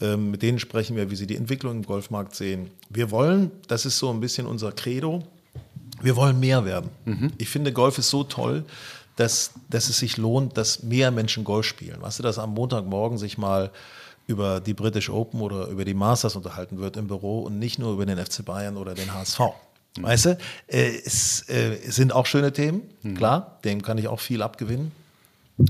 Ähm, 0.03 0.31
mit 0.31 0.43
denen 0.43 0.59
sprechen 0.59 0.95
wir, 0.95 1.11
wie 1.11 1.17
sie 1.17 1.27
die 1.27 1.37
Entwicklung 1.37 1.77
im 1.77 1.83
Golfmarkt 1.83 2.35
sehen. 2.35 2.71
Wir 2.91 3.11
wollen, 3.11 3.53
das 3.69 3.87
ist 3.87 3.99
so 3.99 4.11
ein 4.11 4.21
bisschen 4.21 4.47
unser 4.47 4.73
Credo, 4.73 5.25
wir 6.01 6.17
wollen 6.17 6.39
mehr 6.41 6.65
werden. 6.65 6.91
Ich 7.39 7.49
finde, 7.49 7.73
Golf 7.73 7.99
ist 7.99 8.11
so 8.11 8.25
toll, 8.25 8.65
dass, 9.17 9.53
dass 9.69 9.89
es 9.89 9.99
sich 9.99 10.17
lohnt, 10.17 10.57
dass 10.57 10.83
mehr 10.83 11.11
Menschen 11.11 11.45
Golf 11.45 11.67
spielen. 11.67 12.01
Weißt 12.01 12.19
du, 12.19 12.23
dass 12.23 12.39
am 12.39 12.55
Montagmorgen 12.55 13.19
sich 13.19 13.37
mal 13.37 13.71
über 14.29 14.61
die 14.61 14.75
British 14.75 15.11
Open 15.11 15.41
oder 15.41 15.67
über 15.69 15.85
die 15.85 15.95
Masters 15.95 16.37
unterhalten 16.37 16.79
wird 16.79 16.97
im 16.97 17.09
Büro 17.09 17.41
und 17.41 17.59
nicht 17.59 17.79
nur 17.79 17.93
über 17.95 18.07
den 18.07 18.25
FC 18.25 18.45
Bayern 18.45 18.77
oder 18.77 18.95
den 18.95 19.13
HSV. 19.13 19.41
Weißt 20.01 20.27
du, 20.27 20.39
äh, 20.69 21.01
es, 21.05 21.49
äh, 21.49 21.79
es 21.87 21.97
sind 21.97 22.13
auch 22.13 22.27
schöne 22.27 22.53
Themen, 22.53 22.83
klar, 23.17 23.59
dem 23.65 23.83
kann 23.83 23.99
ich 23.99 24.07
auch 24.07 24.21
viel 24.21 24.43
abgewinnen. 24.43 24.93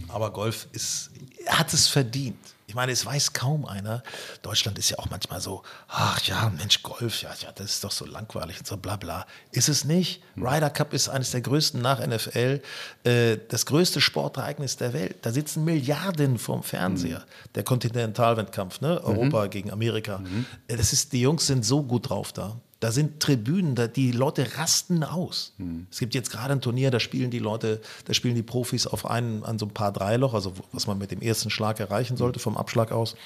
Aber 0.08 0.32
Golf 0.32 0.66
ist, 0.72 1.10
hat 1.46 1.72
es 1.72 1.86
verdient. 1.86 2.36
Ich 2.68 2.74
meine, 2.74 2.92
es 2.92 3.06
weiß 3.06 3.32
kaum 3.32 3.64
einer. 3.64 4.02
Deutschland 4.42 4.78
ist 4.78 4.90
ja 4.90 4.98
auch 4.98 5.08
manchmal 5.08 5.40
so, 5.40 5.62
ach 5.88 6.20
ja, 6.24 6.52
Mensch, 6.54 6.82
Golf, 6.82 7.22
ja, 7.22 7.30
ja, 7.40 7.50
das 7.50 7.70
ist 7.70 7.84
doch 7.84 7.90
so 7.90 8.04
langweilig 8.04 8.58
und 8.58 8.66
so 8.66 8.76
bla 8.76 8.96
bla. 8.96 9.26
Ist 9.52 9.70
es 9.70 9.86
nicht? 9.86 10.22
Ryder 10.36 10.68
Cup 10.68 10.92
ist 10.92 11.08
eines 11.08 11.30
der 11.30 11.40
größten 11.40 11.80
nach 11.80 12.06
NFL, 12.06 12.60
äh, 13.04 13.38
das 13.48 13.64
größte 13.64 14.02
Sportereignis 14.02 14.76
der 14.76 14.92
Welt. 14.92 15.16
Da 15.22 15.32
sitzen 15.32 15.64
Milliarden 15.64 16.36
vorm 16.38 16.62
Fernseher. 16.62 17.24
Der 17.54 17.62
Kontinentalwettkampf, 17.64 18.82
ne? 18.82 19.02
Europa 19.02 19.46
gegen 19.46 19.70
Amerika. 19.70 20.22
Äh, 20.66 20.76
Das 20.76 20.92
ist, 20.92 21.14
die 21.14 21.22
Jungs 21.22 21.46
sind 21.46 21.64
so 21.64 21.82
gut 21.82 22.10
drauf 22.10 22.32
da. 22.34 22.54
Da 22.80 22.92
sind 22.92 23.20
Tribünen, 23.20 23.74
da, 23.74 23.88
die 23.88 24.12
Leute 24.12 24.56
rasten 24.56 25.02
aus. 25.02 25.52
Es 25.90 25.98
gibt 25.98 26.14
jetzt 26.14 26.30
gerade 26.30 26.52
ein 26.52 26.60
Turnier, 26.60 26.90
da 26.90 27.00
spielen 27.00 27.30
die 27.30 27.40
Leute, 27.40 27.80
da 28.04 28.14
spielen 28.14 28.36
die 28.36 28.42
Profis 28.42 28.86
auf 28.86 29.04
einen, 29.04 29.42
an 29.42 29.58
so 29.58 29.66
ein 29.66 29.74
paar 29.74 29.92
Dreiloch, 29.92 30.34
also 30.34 30.52
was 30.72 30.86
man 30.86 30.98
mit 30.98 31.10
dem 31.10 31.20
ersten 31.20 31.50
Schlag 31.50 31.80
erreichen 31.80 32.16
sollte 32.16 32.38
vom 32.38 32.56
Abschlag 32.56 32.92
aus. 32.92 33.16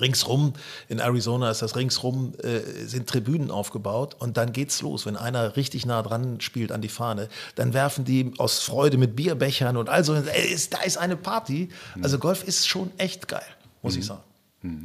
Ringsrum, 0.00 0.54
in 0.88 0.98
Arizona 0.98 1.50
ist 1.50 1.62
das 1.62 1.76
ringsrum, 1.76 2.32
äh, 2.42 2.60
sind 2.86 3.08
Tribünen 3.08 3.50
aufgebaut 3.50 4.16
und 4.18 4.36
dann 4.36 4.52
geht's 4.52 4.82
los. 4.82 5.06
Wenn 5.06 5.16
einer 5.16 5.56
richtig 5.56 5.86
nah 5.86 6.02
dran 6.02 6.40
spielt 6.40 6.72
an 6.72 6.80
die 6.80 6.88
Fahne, 6.88 7.28
dann 7.54 7.74
werfen 7.74 8.04
die 8.04 8.32
aus 8.38 8.60
Freude 8.60 8.96
mit 8.98 9.14
Bierbechern 9.14 9.76
und 9.76 9.88
also, 9.88 10.14
da 10.14 10.80
ist 10.82 10.98
eine 10.98 11.16
Party. 11.16 11.68
Also 12.02 12.18
Golf 12.18 12.44
ist 12.44 12.66
schon 12.66 12.90
echt 12.98 13.28
geil, 13.28 13.46
muss 13.82 13.96
ich 13.96 14.06
sagen. 14.06 14.22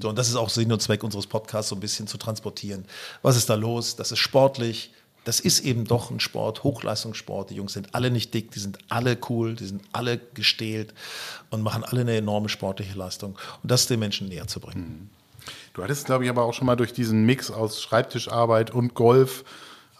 So, 0.01 0.09
und 0.09 0.17
das 0.17 0.27
ist 0.27 0.36
auch 0.36 0.49
Sinn 0.49 0.71
und 0.71 0.82
Zweck 0.82 1.03
unseres 1.03 1.27
Podcasts, 1.27 1.69
so 1.69 1.75
ein 1.75 1.80
bisschen 1.80 2.07
zu 2.07 2.17
transportieren. 2.17 2.86
Was 3.21 3.38
ist 3.38 3.49
da 3.49 3.55
los? 3.55 3.95
Das 3.95 4.11
ist 4.11 4.19
sportlich. 4.19 4.91
Das 5.23 5.39
ist 5.39 5.61
eben 5.61 5.86
doch 5.86 6.11
ein 6.11 6.19
Sport, 6.19 6.63
Hochleistungssport. 6.63 7.49
Die 7.49 7.55
Jungs 7.55 7.73
sind 7.73 7.93
alle 7.93 8.09
nicht 8.09 8.34
dick, 8.34 8.51
die 8.51 8.59
sind 8.59 8.80
alle 8.89 9.17
cool, 9.30 9.55
die 9.55 9.65
sind 9.65 9.82
alle 9.91 10.19
gestählt 10.34 10.93
und 11.49 11.61
machen 11.61 11.84
alle 11.84 12.01
eine 12.01 12.17
enorme 12.17 12.49
sportliche 12.49 12.97
Leistung. 12.97 13.38
Und 13.61 13.71
das 13.71 13.88
den 13.88 13.99
Menschen 13.99 14.27
näher 14.27 14.47
zu 14.47 14.59
bringen. 14.59 15.09
Du 15.73 15.84
hattest, 15.84 16.05
glaube 16.05 16.23
ich, 16.23 16.30
aber 16.30 16.43
auch 16.43 16.53
schon 16.53 16.65
mal 16.65 16.75
durch 16.75 16.93
diesen 16.93 17.25
Mix 17.25 17.51
aus 17.51 17.82
Schreibtischarbeit 17.82 18.71
und 18.71 18.95
Golf 18.95 19.43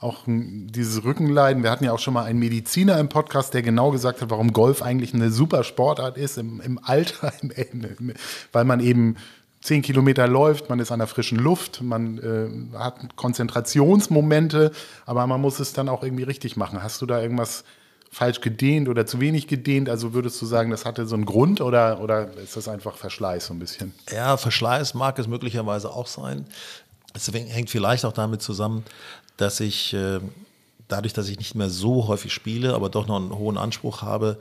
auch 0.01 0.23
dieses 0.25 1.03
Rückenleiden. 1.03 1.61
Wir 1.61 1.71
hatten 1.71 1.84
ja 1.84 1.91
auch 1.91 1.99
schon 1.99 2.13
mal 2.13 2.23
einen 2.23 2.39
Mediziner 2.39 2.97
im 2.99 3.09
Podcast, 3.09 3.53
der 3.53 3.61
genau 3.61 3.91
gesagt 3.91 4.21
hat, 4.21 4.30
warum 4.30 4.53
Golf 4.53 4.82
eigentlich 4.82 5.13
eine 5.13 5.30
super 5.30 5.63
Sportart 5.63 6.17
ist 6.17 6.38
im, 6.38 6.61
im 6.61 6.80
Alter, 6.82 7.34
im, 7.41 7.51
im, 7.51 8.13
weil 8.51 8.65
man 8.65 8.80
eben 8.80 9.17
zehn 9.62 9.82
Kilometer 9.82 10.28
läuft, 10.28 10.70
man 10.70 10.80
ist 10.80 10.91
an 10.91 10.99
der 10.99 11.07
frischen 11.07 11.38
Luft, 11.38 11.82
man 11.82 12.18
äh, 12.74 12.78
hat 12.78 13.16
Konzentrationsmomente, 13.16 14.72
aber 15.05 15.28
man 15.28 15.41
muss 15.41 15.60
es 15.60 15.74
dann 15.74 15.89
auch 15.89 16.03
irgendwie 16.03 16.24
richtig 16.24 16.55
machen. 16.57 16.82
Hast 16.82 17.01
du 17.01 17.05
da 17.05 17.22
irgendwas 17.22 17.64
falsch 18.12 18.41
gedehnt 18.41 18.89
oder 18.89 19.05
zu 19.05 19.20
wenig 19.20 19.47
gedehnt? 19.47 19.89
Also 19.89 20.14
würdest 20.14 20.41
du 20.41 20.45
sagen, 20.45 20.72
das 20.72 20.86
hatte 20.86 21.05
so 21.05 21.16
einen 21.16 21.26
Grund 21.26 21.62
oder, 21.62 22.01
oder 22.01 22.36
ist 22.38 22.57
das 22.57 22.68
einfach 22.68 22.95
Verschleiß 22.95 23.47
so 23.47 23.53
ein 23.53 23.60
bisschen? 23.60 23.93
Ja, 24.12 24.38
Verschleiß 24.38 24.93
mag 24.93 25.20
es 25.20 25.28
möglicherweise 25.28 25.91
auch 25.91 26.07
sein. 26.07 26.45
Es 27.14 27.32
hängt 27.32 27.70
vielleicht 27.70 28.05
auch 28.05 28.14
damit 28.14 28.41
zusammen, 28.41 28.84
dass 29.38 29.60
ich 29.60 29.93
äh, 29.93 30.20
dadurch, 30.88 31.14
dass 31.14 31.30
ich 31.30 31.38
nicht 31.38 31.55
mehr 31.55 31.70
so 31.70 32.07
häufig 32.07 32.34
spiele, 32.34 32.74
aber 32.74 32.89
doch 32.89 33.07
noch 33.07 33.18
einen 33.18 33.38
hohen 33.38 33.57
Anspruch 33.57 34.01
habe, 34.01 34.39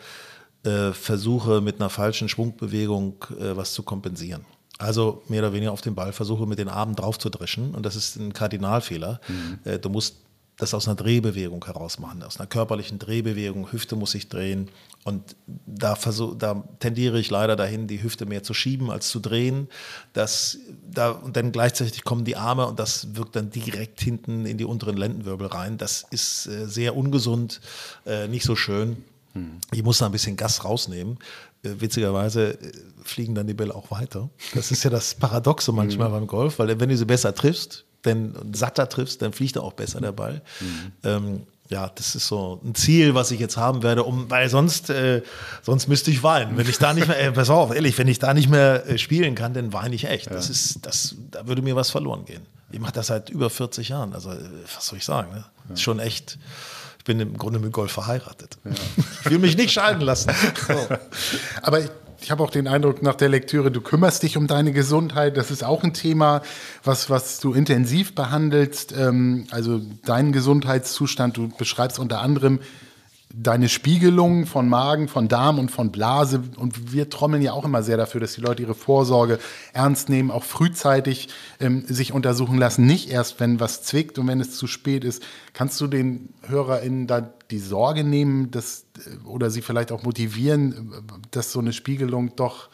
äh, 0.64 0.92
versuche 0.92 1.60
mit 1.60 1.76
einer 1.76 1.90
falschen 1.90 2.28
Schwungbewegung 2.28 3.24
äh, 3.38 3.56
was 3.56 3.72
zu 3.72 3.82
kompensieren. 3.82 4.44
Also 4.78 5.22
mehr 5.28 5.40
oder 5.40 5.52
weniger 5.52 5.72
auf 5.72 5.80
den 5.80 5.94
Ball 5.94 6.12
versuche 6.12 6.46
mit 6.46 6.58
den 6.58 6.68
Armen 6.68 6.94
drauf 6.94 7.18
zu 7.18 7.28
dreschen 7.30 7.74
und 7.74 7.84
das 7.84 7.96
ist 7.96 8.16
ein 8.16 8.32
Kardinalfehler. 8.32 9.20
Äh, 9.64 9.78
du 9.78 9.88
musst 9.88 10.16
das 10.58 10.74
aus 10.74 10.88
einer 10.88 10.96
Drehbewegung 10.96 11.64
heraus 11.64 12.00
machen, 12.00 12.22
aus 12.22 12.38
einer 12.38 12.48
körperlichen 12.48 12.98
Drehbewegung. 12.98 13.70
Hüfte 13.72 13.94
muss 13.94 14.10
sich 14.10 14.28
drehen. 14.28 14.68
Und 15.04 15.36
da, 15.46 15.94
versuch, 15.94 16.36
da 16.36 16.64
tendiere 16.80 17.18
ich 17.20 17.30
leider 17.30 17.54
dahin, 17.54 17.86
die 17.86 18.02
Hüfte 18.02 18.26
mehr 18.26 18.42
zu 18.42 18.54
schieben 18.54 18.90
als 18.90 19.08
zu 19.08 19.20
drehen. 19.20 19.68
Das, 20.12 20.58
da, 20.90 21.10
und 21.10 21.36
dann 21.36 21.52
gleichzeitig 21.52 22.02
kommen 22.02 22.24
die 22.24 22.36
Arme 22.36 22.66
und 22.66 22.78
das 22.80 23.14
wirkt 23.14 23.36
dann 23.36 23.50
direkt 23.50 24.00
hinten 24.00 24.46
in 24.46 24.58
die 24.58 24.64
unteren 24.64 24.96
Lendenwirbel 24.96 25.46
rein. 25.46 25.78
Das 25.78 26.04
ist 26.10 26.46
äh, 26.46 26.66
sehr 26.66 26.96
ungesund, 26.96 27.60
äh, 28.04 28.26
nicht 28.26 28.44
so 28.44 28.56
schön. 28.56 29.04
Ich 29.72 29.82
muss 29.82 29.98
da 29.98 30.06
ein 30.06 30.12
bisschen 30.12 30.36
Gas 30.36 30.64
rausnehmen. 30.64 31.18
Äh, 31.62 31.70
witzigerweise 31.78 32.52
äh, 32.52 32.72
fliegen 33.02 33.34
dann 33.34 33.46
die 33.46 33.54
Bälle 33.54 33.74
auch 33.74 33.90
weiter. 33.90 34.28
Das 34.54 34.70
ist 34.70 34.84
ja 34.84 34.90
das 34.90 35.14
Paradoxe 35.14 35.72
manchmal 35.72 36.10
beim 36.10 36.26
Golf, 36.26 36.58
weil 36.58 36.78
wenn 36.78 36.88
du 36.88 36.96
sie 36.96 37.04
besser 37.04 37.34
triffst, 37.34 37.84
denn 38.04 38.34
satter 38.52 38.88
triffst, 38.88 39.22
dann 39.22 39.32
fliegt 39.32 39.56
er 39.56 39.62
auch 39.64 39.72
besser 39.72 40.00
der 40.00 40.12
Ball. 40.12 40.42
Ähm, 41.02 41.42
ja, 41.68 41.90
das 41.94 42.14
ist 42.14 42.28
so 42.28 42.60
ein 42.64 42.74
Ziel, 42.74 43.14
was 43.14 43.30
ich 43.30 43.40
jetzt 43.40 43.56
haben 43.56 43.82
werde, 43.82 44.04
um, 44.04 44.30
weil 44.30 44.48
sonst, 44.48 44.88
äh, 44.88 45.22
sonst 45.62 45.86
müsste 45.88 46.10
ich 46.10 46.22
weinen. 46.22 46.56
Wenn 46.56 46.68
ich 46.68 46.78
da 46.78 46.94
nicht 46.94 47.08
mehr, 47.08 47.20
äh, 47.20 47.32
pass 47.32 47.50
auf, 47.50 47.74
ehrlich, 47.74 47.98
wenn 47.98 48.08
ich 48.08 48.18
da 48.18 48.32
nicht 48.32 48.48
mehr 48.48 48.86
äh, 48.86 48.96
spielen 48.96 49.34
kann, 49.34 49.52
dann 49.52 49.72
weine 49.72 49.94
ich 49.94 50.04
echt. 50.04 50.30
Das 50.30 50.48
ist, 50.48 50.86
das, 50.86 51.16
da 51.30 51.46
würde 51.46 51.60
mir 51.60 51.76
was 51.76 51.90
verloren 51.90 52.24
gehen. 52.24 52.46
Ich 52.70 52.80
mache 52.80 52.92
das 52.92 53.08
seit 53.08 53.28
über 53.30 53.50
40 53.50 53.90
Jahren. 53.90 54.14
Also, 54.14 54.30
äh, 54.30 54.38
was 54.74 54.86
soll 54.86 54.98
ich 54.98 55.04
sagen? 55.04 55.30
Ne? 55.32 55.44
Ist 55.74 55.82
schon 55.82 55.98
echt. 55.98 56.38
Ich 57.08 57.16
bin 57.16 57.20
im 57.20 57.38
Grunde 57.38 57.58
mit 57.58 57.72
Golf 57.72 57.92
verheiratet. 57.92 58.58
Ich 59.24 59.30
will 59.30 59.38
mich 59.38 59.56
nicht 59.56 59.72
scheiden 59.72 60.02
lassen. 60.02 60.30
So. 60.66 60.88
Aber 61.62 61.80
ich, 61.80 61.88
ich 62.20 62.30
habe 62.30 62.42
auch 62.42 62.50
den 62.50 62.68
Eindruck 62.68 63.00
nach 63.00 63.14
der 63.14 63.30
Lektüre, 63.30 63.70
du 63.70 63.80
kümmerst 63.80 64.22
dich 64.22 64.36
um 64.36 64.46
deine 64.46 64.72
Gesundheit. 64.72 65.38
Das 65.38 65.50
ist 65.50 65.64
auch 65.64 65.84
ein 65.84 65.94
Thema, 65.94 66.42
was, 66.84 67.08
was 67.08 67.40
du 67.40 67.54
intensiv 67.54 68.14
behandelst. 68.14 68.92
Ähm, 68.92 69.46
also 69.50 69.80
deinen 70.04 70.32
Gesundheitszustand. 70.32 71.38
Du 71.38 71.48
beschreibst 71.48 71.98
unter 71.98 72.20
anderem 72.20 72.60
deine 73.34 73.68
Spiegelung 73.68 74.46
von 74.46 74.68
Magen, 74.68 75.06
von 75.06 75.28
Darm 75.28 75.58
und 75.58 75.70
von 75.70 75.92
Blase. 75.92 76.42
Und 76.56 76.92
wir 76.92 77.10
trommeln 77.10 77.42
ja 77.42 77.52
auch 77.52 77.64
immer 77.64 77.82
sehr 77.82 77.96
dafür, 77.96 78.20
dass 78.20 78.34
die 78.34 78.40
Leute 78.40 78.62
ihre 78.62 78.74
Vorsorge 78.74 79.38
ernst 79.72 80.08
nehmen, 80.08 80.30
auch 80.30 80.44
frühzeitig 80.44 81.28
ähm, 81.60 81.84
sich 81.86 82.12
untersuchen 82.12 82.58
lassen, 82.58 82.86
nicht 82.86 83.10
erst, 83.10 83.38
wenn 83.40 83.60
was 83.60 83.82
zwickt 83.82 84.18
und 84.18 84.26
wenn 84.28 84.40
es 84.40 84.56
zu 84.56 84.66
spät 84.66 85.04
ist. 85.04 85.22
Kannst 85.52 85.80
du 85.80 85.86
den 85.86 86.30
HörerInnen 86.46 87.06
da 87.06 87.32
die 87.50 87.58
Sorge 87.58 88.02
nehmen, 88.02 88.50
dass, 88.50 88.86
äh, 88.96 89.26
oder 89.26 89.50
sie 89.50 89.62
vielleicht 89.62 89.92
auch 89.92 90.02
motivieren, 90.02 90.94
dass 91.30 91.52
so 91.52 91.58
eine 91.58 91.74
Spiegelung 91.74 92.34
doch 92.34 92.70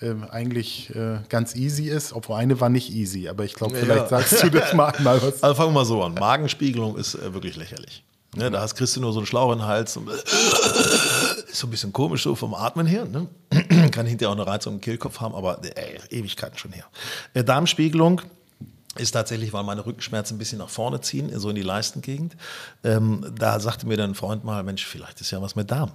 äh, 0.00 0.14
eigentlich 0.30 0.94
äh, 0.96 1.20
ganz 1.28 1.54
easy 1.54 1.88
ist, 1.88 2.12
obwohl 2.12 2.36
eine 2.36 2.60
war 2.60 2.70
nicht 2.70 2.90
easy, 2.90 3.28
aber 3.28 3.44
ich 3.44 3.54
glaube, 3.54 3.76
vielleicht 3.76 4.10
ja. 4.10 4.20
sagst 4.20 4.42
du 4.42 4.50
das 4.50 4.74
mal, 4.74 4.92
mal 5.02 5.22
was. 5.22 5.44
Also 5.44 5.54
fangen 5.54 5.70
wir 5.70 5.80
mal 5.80 5.84
so 5.84 6.02
an. 6.02 6.14
Magenspiegelung 6.14 6.96
ist 6.96 7.14
äh, 7.14 7.32
wirklich 7.32 7.56
lächerlich. 7.56 8.02
Ne, 8.34 8.50
da 8.50 8.62
hast 8.62 8.76
kriegst 8.76 8.96
du 8.96 9.00
nur 9.00 9.12
so 9.12 9.18
einen 9.18 9.26
Schlauch 9.26 9.52
in 9.52 9.58
den 9.58 9.66
Hals. 9.66 9.96
Und, 9.96 10.08
ist 10.08 10.26
so 11.52 11.66
ein 11.66 11.70
bisschen 11.70 11.92
komisch 11.92 12.22
so 12.22 12.34
vom 12.34 12.54
Atmen 12.54 12.86
her. 12.86 13.04
Ne? 13.04 13.28
Kann 13.90 14.06
hinterher 14.06 14.30
auch 14.30 14.36
eine 14.36 14.46
Reizung 14.46 14.74
im 14.74 14.80
Kehlkopf 14.80 15.20
haben, 15.20 15.34
aber 15.34 15.60
ey, 15.76 15.98
Ewigkeiten 16.10 16.56
schon 16.56 16.72
her. 16.72 16.86
Äh, 17.34 17.44
Darmspiegelung 17.44 18.22
ist 18.96 19.12
tatsächlich, 19.12 19.52
weil 19.52 19.64
meine 19.64 19.84
Rückenschmerzen 19.84 20.36
ein 20.36 20.38
bisschen 20.38 20.58
nach 20.58 20.70
vorne 20.70 21.00
ziehen, 21.02 21.30
so 21.38 21.50
in 21.50 21.56
die 21.56 21.62
Leistengegend. 21.62 22.36
Ähm, 22.84 23.24
da 23.38 23.60
sagte 23.60 23.86
mir 23.86 23.96
dann 23.96 24.12
ein 24.12 24.14
Freund 24.14 24.44
mal, 24.44 24.62
Mensch, 24.62 24.86
vielleicht 24.86 25.20
ist 25.20 25.30
ja 25.30 25.40
was 25.42 25.54
mit 25.54 25.70
Darm. 25.70 25.92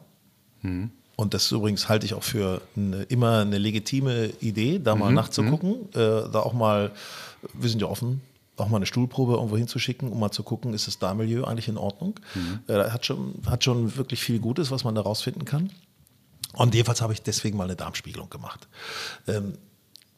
Mhm. 0.62 0.92
Und 1.16 1.34
das 1.34 1.52
übrigens 1.52 1.90
halte 1.90 2.06
ich 2.06 2.14
auch 2.14 2.24
für 2.24 2.62
eine, 2.76 3.04
immer 3.04 3.40
eine 3.40 3.58
legitime 3.58 4.28
Idee, 4.40 4.80
da 4.80 4.96
mal 4.96 5.10
mhm. 5.10 5.16
nachzugucken, 5.16 5.72
mhm. 5.72 6.00
äh, 6.00 6.30
da 6.32 6.40
auch 6.40 6.54
mal, 6.54 6.92
wir 7.54 7.70
sind 7.70 7.82
ja 7.82 7.88
offen, 7.88 8.22
auch 8.58 8.70
mal 8.70 8.78
eine 8.78 8.86
Stuhlprobe 8.86 9.34
irgendwo 9.34 9.58
hinzuschicken, 9.58 10.12
um 10.12 10.20
mal 10.20 10.32
zu 10.32 10.44
gucken, 10.44 10.74
ist 10.74 10.88
das 10.88 11.00
Darmmilieu 11.00 11.44
eigentlich 11.44 11.68
in 11.68 11.78
Ordnung. 11.78 12.20
Mhm. 12.34 12.60
Äh, 12.68 12.90
hat, 12.90 13.06
schon, 13.06 13.36
hat 13.46 13.64
schon 13.64 13.96
wirklich 13.96 14.22
viel 14.22 14.40
Gutes, 14.40 14.72
was 14.72 14.84
man 14.84 14.96
da 14.96 15.02
rausfinden 15.02 15.46
kann. 15.46 15.72
Und 16.54 16.74
jedenfalls 16.74 17.02
habe 17.02 17.14
ich 17.14 17.22
deswegen 17.22 17.58
mal 17.58 17.66
eine 17.66 17.76
Darmspiegelung 17.76 18.30
gemacht. 18.30 18.68
Ähm, 19.28 19.54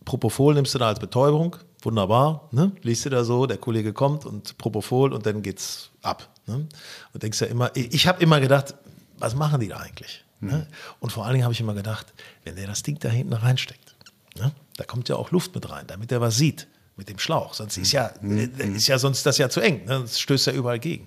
Propofol 0.06 0.54
nimmst 0.54 0.74
du 0.74 0.80
da 0.80 0.88
als 0.88 1.00
Betäubung, 1.00 1.58
wunderbar, 1.82 2.48
ne? 2.52 2.72
liest 2.82 3.06
du 3.06 3.10
da 3.10 3.24
so, 3.24 3.46
der 3.46 3.58
Kollege 3.58 3.94
kommt 3.94 4.26
und 4.26 4.58
Propofol 4.58 5.14
und 5.14 5.26
dann 5.26 5.42
geht's 5.42 5.92
ab. 6.02 6.30
Ne? 6.48 6.68
Und 7.14 7.24
denkst 7.24 7.42
ja 7.42 7.48
immer, 7.48 7.72
ich 7.76 8.08
habe 8.08 8.22
immer 8.24 8.40
gedacht, 8.40 8.76
was 9.18 9.36
machen 9.36 9.60
die 9.60 9.68
da 9.68 9.78
eigentlich? 9.78 10.24
Mhm. 10.40 10.50
Ne? 10.50 10.68
Und 11.00 11.12
vor 11.12 11.26
allen 11.26 11.34
Dingen 11.34 11.44
habe 11.44 11.54
ich 11.54 11.60
immer 11.60 11.74
gedacht, 11.74 12.14
wenn 12.44 12.56
der 12.56 12.68
das 12.68 12.84
Ding 12.84 12.98
da 13.00 13.10
hinten 13.10 13.34
reinsteckt, 13.34 13.96
ne? 14.38 14.52
da 14.78 14.86
kommt 14.86 15.10
ja 15.10 15.18
auch 15.18 15.32
Luft 15.32 15.54
mit 15.54 15.70
rein, 15.70 15.86
damit 15.88 16.12
er 16.12 16.22
was 16.22 16.38
sieht 16.38 16.68
mit 17.00 17.10
dem 17.10 17.18
Schlauch. 17.18 17.56
Sonst 17.56 17.78
ist 17.78 17.92
ja, 17.92 18.12
mhm. 18.22 18.52
Äh, 18.60 18.68
ist 18.76 18.88
ja 18.88 19.00
sonst 19.00 19.26
das 19.26 19.40
ja 19.40 19.50
zu 19.50 19.62
eng. 19.62 19.86
Ne? 19.86 20.02
Das 20.02 20.20
stößt 20.20 20.48
ja 20.48 20.54
überall 20.54 20.80
gegen. 20.80 21.06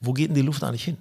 Wo 0.00 0.12
geht 0.12 0.28
denn 0.28 0.34
die 0.34 0.42
Luft 0.42 0.64
eigentlich 0.64 0.84
hin? 0.84 0.96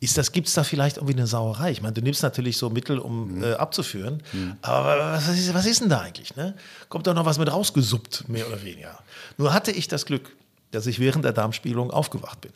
Ist 0.00 0.18
das, 0.18 0.32
gibt 0.32 0.48
es 0.48 0.54
da 0.54 0.64
vielleicht 0.64 0.96
irgendwie 0.96 1.14
eine 1.14 1.26
Sauerei? 1.26 1.70
Ich 1.70 1.80
meine, 1.80 1.92
du 1.92 2.02
nimmst 2.02 2.22
natürlich 2.22 2.56
so 2.56 2.70
Mittel, 2.70 2.98
um 2.98 3.36
mhm. 3.36 3.44
äh, 3.44 3.52
abzuführen, 3.52 4.22
mhm. 4.32 4.56
aber 4.62 5.12
was 5.12 5.28
ist, 5.28 5.54
was 5.54 5.66
ist 5.66 5.80
denn 5.80 5.90
da 5.90 6.00
eigentlich? 6.00 6.34
Ne? 6.34 6.56
Kommt 6.88 7.06
da 7.06 7.14
noch 7.14 7.24
was 7.24 7.38
mit 7.38 7.52
rausgesuppt, 7.52 8.28
mehr 8.28 8.48
oder 8.48 8.62
weniger? 8.64 8.98
Nur 9.38 9.52
hatte 9.52 9.70
ich 9.70 9.86
das 9.86 10.06
Glück, 10.06 10.34
dass 10.72 10.86
ich 10.86 10.98
während 10.98 11.24
der 11.24 11.32
Darmspielung 11.32 11.92
aufgewacht 11.92 12.40
bin. 12.40 12.52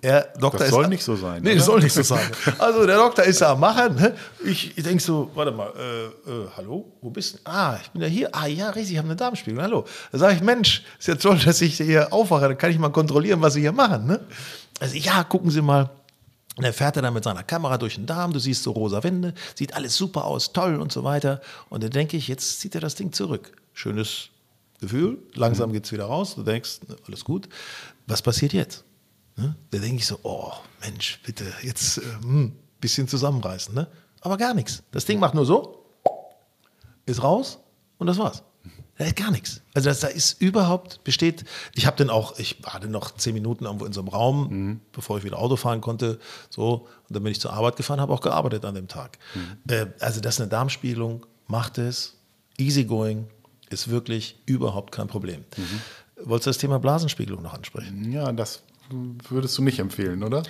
So, 0.00 0.08
er, 0.08 0.32
Doktor 0.38 0.58
das 0.58 0.70
soll 0.70 0.84
ist, 0.84 0.90
nicht 0.90 1.02
so 1.02 1.16
sein. 1.16 1.42
Nee, 1.42 1.56
das 1.56 1.64
soll 1.64 1.80
nicht 1.80 1.92
so 1.92 2.02
sein. 2.02 2.30
Also 2.58 2.86
der 2.86 2.96
Doktor 2.96 3.24
ist 3.24 3.40
ja 3.40 3.52
am 3.52 3.60
Machen. 3.60 3.96
Ne? 3.96 4.14
Ich, 4.44 4.76
ich 4.78 4.84
denke 4.84 5.02
so, 5.02 5.30
warte 5.34 5.50
mal, 5.50 5.72
äh, 5.76 6.30
äh, 6.30 6.48
hallo, 6.56 6.92
wo 7.00 7.10
bist 7.10 7.34
du? 7.34 7.38
Ah, 7.44 7.78
ich 7.82 7.90
bin 7.90 8.02
ja 8.02 8.08
hier. 8.08 8.34
Ah 8.34 8.46
ja, 8.46 8.70
richtig, 8.70 8.92
ich 8.92 8.98
habe 8.98 9.08
eine 9.08 9.16
Darmspiegelung. 9.16 9.64
Hallo. 9.64 9.84
Da 10.12 10.18
sage 10.18 10.36
ich, 10.36 10.40
Mensch, 10.40 10.84
ist 10.98 11.08
ja 11.08 11.16
toll, 11.16 11.38
dass 11.44 11.60
ich 11.60 11.78
hier 11.78 12.12
aufwache. 12.12 12.48
Dann 12.48 12.58
kann 12.58 12.70
ich 12.70 12.78
mal 12.78 12.90
kontrollieren, 12.90 13.42
was 13.42 13.54
Sie 13.54 13.60
hier 13.60 13.72
machen. 13.72 14.06
Ne? 14.06 14.20
Also 14.78 14.96
ja, 14.96 15.24
gucken 15.24 15.50
Sie 15.50 15.62
mal. 15.62 15.90
Und 16.56 16.64
er 16.64 16.72
fährt 16.72 16.96
er 16.96 17.02
dann 17.02 17.14
mit 17.14 17.24
seiner 17.24 17.44
Kamera 17.44 17.78
durch 17.78 17.94
den 17.94 18.06
Darm, 18.06 18.32
du 18.32 18.40
siehst 18.40 18.64
so 18.64 18.72
rosa 18.72 19.04
Wände, 19.04 19.32
sieht 19.54 19.74
alles 19.74 19.96
super 19.96 20.24
aus, 20.24 20.52
toll 20.52 20.80
und 20.80 20.90
so 20.90 21.04
weiter. 21.04 21.40
Und 21.68 21.84
dann 21.84 21.90
denke 21.90 22.16
ich, 22.16 22.26
jetzt 22.26 22.60
zieht 22.60 22.74
er 22.74 22.80
das 22.80 22.96
Ding 22.96 23.12
zurück. 23.12 23.52
Schönes 23.74 24.30
Gefühl, 24.80 25.18
langsam 25.34 25.72
geht 25.72 25.84
es 25.84 25.92
wieder 25.92 26.06
raus, 26.06 26.34
du 26.34 26.42
denkst, 26.42 26.80
ne, 26.88 26.96
alles 27.06 27.24
gut. 27.24 27.48
Was 28.08 28.22
passiert 28.22 28.52
jetzt? 28.52 28.82
Ne? 29.38 29.54
Da 29.70 29.78
denke 29.78 29.96
ich 29.96 30.06
so, 30.06 30.18
oh 30.24 30.52
Mensch, 30.80 31.20
bitte, 31.24 31.44
jetzt 31.62 31.98
ein 31.98 32.02
äh, 32.02 32.22
hm, 32.22 32.52
bisschen 32.80 33.06
zusammenreißen. 33.06 33.74
Ne? 33.74 33.86
Aber 34.20 34.36
gar 34.36 34.52
nichts. 34.52 34.82
Das 34.90 35.04
Ding 35.04 35.20
macht 35.20 35.34
nur 35.34 35.46
so, 35.46 35.84
ist 37.06 37.22
raus 37.22 37.58
und 37.98 38.08
das 38.08 38.18
war's. 38.18 38.42
Da 38.96 39.04
ist 39.04 39.14
gar 39.14 39.30
nichts. 39.30 39.62
Also 39.74 39.90
das, 39.90 40.00
da 40.00 40.08
ist 40.08 40.42
überhaupt, 40.42 41.04
besteht, 41.04 41.44
ich 41.76 41.86
habe 41.86 41.96
dann 41.96 42.10
auch, 42.10 42.36
ich 42.40 42.64
war 42.64 42.80
dann 42.80 42.90
noch 42.90 43.12
zehn 43.12 43.32
Minuten 43.32 43.64
irgendwo 43.64 43.84
in 43.84 43.92
so 43.92 44.00
einem 44.00 44.08
Raum, 44.08 44.48
mhm. 44.50 44.80
bevor 44.90 45.18
ich 45.18 45.24
wieder 45.24 45.38
Auto 45.38 45.54
fahren 45.54 45.80
konnte, 45.80 46.18
so, 46.50 46.88
und 47.08 47.14
dann 47.14 47.22
bin 47.22 47.30
ich 47.30 47.40
zur 47.40 47.52
Arbeit 47.52 47.76
gefahren, 47.76 48.00
habe 48.00 48.12
auch 48.12 48.20
gearbeitet 48.20 48.64
an 48.64 48.74
dem 48.74 48.88
Tag. 48.88 49.18
Mhm. 49.36 49.72
Äh, 49.72 49.86
also 50.00 50.20
das 50.20 50.34
ist 50.34 50.40
eine 50.40 50.50
Darmspiegelung, 50.50 51.26
macht 51.46 51.78
es, 51.78 52.16
easygoing, 52.58 53.28
ist 53.70 53.88
wirklich 53.88 54.42
überhaupt 54.46 54.90
kein 54.90 55.06
Problem. 55.06 55.44
Mhm. 55.56 55.80
Wolltest 56.24 56.46
du 56.46 56.50
das 56.50 56.58
Thema 56.58 56.80
Blasenspiegelung 56.80 57.42
noch 57.42 57.54
ansprechen? 57.54 58.10
Ja, 58.10 58.32
das 58.32 58.64
würdest 59.28 59.56
du 59.58 59.62
nicht 59.62 59.78
empfehlen, 59.78 60.22
oder? 60.22 60.42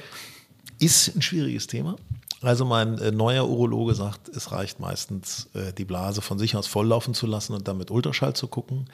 Ist 0.78 1.14
ein 1.16 1.22
schwieriges 1.22 1.66
Thema. 1.66 1.96
Also 2.40 2.64
mein 2.64 2.98
äh, 2.98 3.10
neuer 3.10 3.48
Urologe 3.48 3.94
sagt, 3.94 4.28
es 4.28 4.52
reicht 4.52 4.78
meistens, 4.78 5.48
äh, 5.54 5.72
die 5.72 5.84
Blase 5.84 6.20
von 6.20 6.38
sich 6.38 6.54
aus 6.54 6.68
volllaufen 6.68 7.12
zu 7.12 7.26
lassen 7.26 7.52
und 7.52 7.66
dann 7.66 7.78
mit 7.78 7.90
Ultraschall 7.90 8.34
zu 8.34 8.46
gucken. 8.46 8.88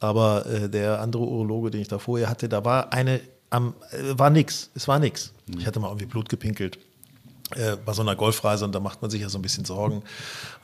Aber 0.00 0.44
äh, 0.46 0.68
der 0.68 1.00
andere 1.00 1.22
Urologe, 1.22 1.70
den 1.70 1.82
ich 1.82 1.88
da 1.88 2.00
vorher 2.00 2.28
hatte, 2.28 2.48
da 2.48 2.64
war 2.64 2.92
eine, 2.92 3.20
am, 3.50 3.74
äh, 3.92 4.18
war 4.18 4.30
nix. 4.30 4.70
Es 4.74 4.88
war 4.88 4.98
nix. 4.98 5.32
Mhm. 5.46 5.60
Ich 5.60 5.66
hatte 5.66 5.78
mal 5.78 5.88
irgendwie 5.88 6.06
Blut 6.06 6.28
gepinkelt 6.28 6.78
äh, 7.54 7.76
bei 7.76 7.92
so 7.92 8.02
einer 8.02 8.16
Golfreise 8.16 8.64
und 8.64 8.74
da 8.74 8.80
macht 8.80 9.02
man 9.02 9.10
sich 9.10 9.22
ja 9.22 9.28
so 9.28 9.38
ein 9.38 9.42
bisschen 9.42 9.64
Sorgen. 9.64 10.02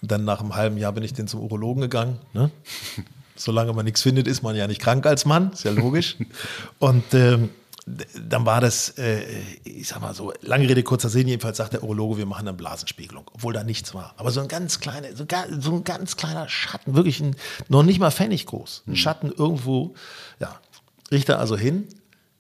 Und 0.02 0.10
dann 0.10 0.24
nach 0.24 0.40
einem 0.40 0.56
halben 0.56 0.78
Jahr 0.78 0.92
bin 0.92 1.04
ich 1.04 1.12
dann 1.12 1.28
zum 1.28 1.40
Urologen 1.40 1.82
gegangen. 1.82 2.18
Ne? 2.32 2.50
Solange 3.36 3.72
man 3.72 3.84
nichts 3.84 4.02
findet, 4.02 4.26
ist 4.26 4.42
man 4.42 4.56
ja 4.56 4.66
nicht 4.66 4.80
krank 4.80 5.06
als 5.06 5.26
Mann, 5.26 5.52
ist 5.52 5.64
ja 5.64 5.70
logisch. 5.70 6.16
Und 6.78 7.14
ähm, 7.14 7.50
dann 7.86 8.44
war 8.44 8.60
das, 8.60 8.98
äh, 8.98 9.22
ich 9.62 9.86
sag 9.88 10.00
mal 10.00 10.12
so, 10.12 10.32
lange 10.42 10.68
Rede, 10.68 10.82
kurzer 10.82 11.08
Sinn, 11.08 11.28
jedenfalls 11.28 11.56
sagt 11.56 11.72
der 11.72 11.84
Urologe, 11.84 12.18
wir 12.18 12.26
machen 12.26 12.48
eine 12.48 12.56
Blasenspiegelung, 12.56 13.30
obwohl 13.32 13.52
da 13.52 13.62
nichts 13.62 13.94
war. 13.94 14.12
Aber 14.16 14.32
so 14.32 14.40
ein 14.40 14.48
ganz 14.48 14.80
kleiner, 14.80 15.14
so, 15.14 15.24
so 15.60 15.72
ein 15.72 15.84
ganz 15.84 16.16
kleiner 16.16 16.48
Schatten, 16.48 16.96
wirklich 16.96 17.20
ein, 17.20 17.36
noch 17.68 17.84
nicht 17.84 18.00
mal 18.00 18.10
Pfennig 18.10 18.46
groß, 18.46 18.82
ein 18.86 18.90
mhm. 18.90 18.96
Schatten 18.96 19.30
irgendwo, 19.30 19.94
ja, 20.40 20.60
richte 21.12 21.38
also 21.38 21.56
hin, 21.56 21.86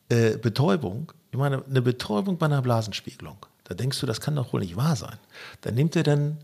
äh, 0.08 0.36
Betäubung, 0.36 1.12
ich 1.30 1.38
meine, 1.38 1.64
eine 1.64 1.82
Betäubung 1.82 2.38
bei 2.38 2.46
einer 2.46 2.62
Blasenspiegelung, 2.62 3.46
da 3.64 3.74
denkst 3.74 4.00
du, 4.00 4.06
das 4.06 4.20
kann 4.20 4.34
doch 4.34 4.52
wohl 4.52 4.60
nicht 4.60 4.76
wahr 4.76 4.96
sein. 4.96 5.16
Dann 5.60 5.74
nimmt 5.74 5.94
er 5.94 6.02
dann 6.02 6.38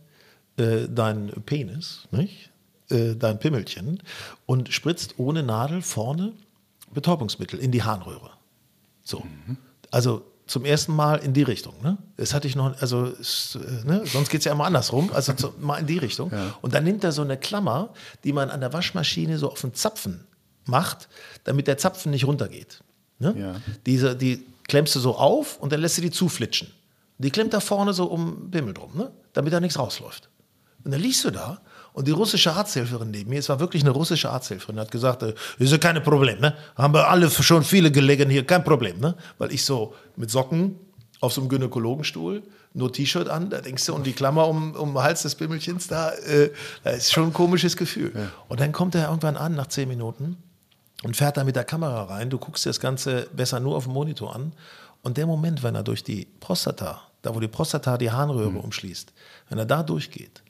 äh, 0.56 0.88
deinen 0.88 1.30
Penis, 1.42 2.06
nicht? 2.12 2.50
Äh, 2.88 3.16
dein 3.16 3.38
Pimmelchen 3.40 4.00
und 4.46 4.72
spritzt 4.72 5.14
ohne 5.18 5.42
Nadel 5.42 5.82
vorne 5.82 6.34
Betäubungsmittel 6.92 7.58
in 7.58 7.72
die 7.72 7.82
Harnröhre. 7.82 8.30
So. 9.02 9.20
Mhm. 9.20 9.56
Also 9.90 10.24
zum 10.46 10.64
ersten 10.64 10.94
Mal 10.94 11.16
in 11.16 11.32
die 11.32 11.42
Richtung. 11.42 11.74
Ne? 11.82 11.98
Das 12.16 12.34
hatte 12.34 12.46
ich 12.46 12.56
noch, 12.56 12.80
also 12.80 13.06
äh, 13.06 13.86
ne? 13.86 14.02
sonst 14.04 14.28
geht 14.28 14.40
es 14.40 14.44
ja 14.44 14.52
immer 14.52 14.64
andersrum, 14.64 15.10
also 15.12 15.32
zu, 15.32 15.54
mal 15.60 15.78
in 15.78 15.86
die 15.86 15.98
Richtung. 15.98 16.30
Ja. 16.30 16.54
Und 16.60 16.74
dann 16.74 16.84
nimmt 16.84 17.04
er 17.04 17.12
so 17.12 17.22
eine 17.22 17.36
Klammer, 17.36 17.90
die 18.24 18.32
man 18.32 18.50
an 18.50 18.60
der 18.60 18.72
Waschmaschine 18.72 19.38
so 19.38 19.50
auf 19.50 19.60
den 19.60 19.74
Zapfen 19.74 20.26
macht, 20.64 21.08
damit 21.44 21.66
der 21.68 21.78
Zapfen 21.78 22.10
nicht 22.10 22.26
runtergeht. 22.26 22.82
Ne? 23.18 23.34
Ja. 23.38 23.54
Diese, 23.86 24.16
die 24.16 24.44
klemmst 24.68 24.94
du 24.94 25.00
so 25.00 25.16
auf 25.16 25.58
und 25.58 25.72
dann 25.72 25.80
lässt 25.80 25.98
du 25.98 26.02
die 26.02 26.10
zuflitschen. 26.10 26.68
Die 27.18 27.30
klemmt 27.30 27.52
da 27.52 27.60
vorne 27.60 27.92
so 27.92 28.06
um 28.06 28.50
Bimmel 28.50 28.74
drum, 28.74 28.96
ne? 28.96 29.10
damit 29.32 29.52
da 29.52 29.60
nichts 29.60 29.78
rausläuft. 29.78 30.28
Und 30.84 30.90
dann 30.90 31.00
liegst 31.00 31.24
du 31.24 31.30
da 31.30 31.60
und 31.92 32.08
die 32.08 32.12
russische 32.12 32.52
Arzthelferin 32.52 33.10
neben 33.10 33.30
mir, 33.30 33.38
es 33.38 33.48
war 33.48 33.60
wirklich 33.60 33.82
eine 33.82 33.90
russische 33.90 34.30
Arzthelferin, 34.30 34.80
hat 34.80 34.90
gesagt, 34.90 35.22
äh, 35.22 35.34
ist 35.58 35.70
ja 35.70 35.78
kein 35.78 36.02
Problem, 36.02 36.40
ne? 36.40 36.54
Haben 36.76 36.94
wir 36.94 37.08
alle 37.08 37.30
schon 37.30 37.62
viele 37.62 37.90
gelegen 37.90 38.30
hier, 38.30 38.46
kein 38.46 38.64
Problem, 38.64 38.98
ne? 38.98 39.14
Weil 39.38 39.52
ich 39.52 39.64
so 39.64 39.94
mit 40.16 40.30
Socken 40.30 40.76
auf 41.20 41.32
so 41.32 41.40
einem 41.40 41.50
Gynäkologenstuhl, 41.50 42.42
nur 42.74 42.92
T-Shirt 42.92 43.28
an, 43.28 43.50
da 43.50 43.60
denkst 43.60 43.86
du, 43.86 43.94
und 43.94 44.06
die 44.06 44.12
Klammer 44.12 44.48
um, 44.48 44.74
um 44.74 44.94
den 44.94 45.02
Hals 45.02 45.22
des 45.22 45.34
Bimmelchens, 45.34 45.86
da, 45.86 46.10
äh, 46.10 46.50
da 46.82 46.90
ist 46.90 47.12
schon 47.12 47.24
ein 47.24 47.32
komisches 47.32 47.76
Gefühl. 47.76 48.12
Ja. 48.14 48.30
Und 48.48 48.60
dann 48.60 48.72
kommt 48.72 48.94
er 48.94 49.08
irgendwann 49.08 49.36
an, 49.36 49.54
nach 49.54 49.66
zehn 49.66 49.88
Minuten, 49.88 50.38
und 51.02 51.16
fährt 51.16 51.36
da 51.36 51.44
mit 51.44 51.56
der 51.56 51.64
Kamera 51.64 52.04
rein. 52.04 52.30
Du 52.30 52.38
guckst 52.38 52.64
dir 52.64 52.70
das 52.70 52.80
Ganze 52.80 53.28
besser 53.32 53.60
nur 53.60 53.76
auf 53.76 53.84
dem 53.84 53.92
Monitor 53.92 54.34
an. 54.34 54.52
Und 55.02 55.16
der 55.16 55.26
Moment, 55.26 55.62
wenn 55.62 55.74
er 55.74 55.82
durch 55.82 56.04
die 56.04 56.26
Prostata, 56.40 57.02
da 57.22 57.34
wo 57.34 57.40
die 57.40 57.48
Prostata 57.48 57.98
die 57.98 58.10
Harnröhre 58.10 58.50
mhm. 58.50 58.58
umschließt, 58.60 59.12
wenn 59.48 59.58
er 59.58 59.66
da 59.66 59.82
durchgeht, 59.82 60.42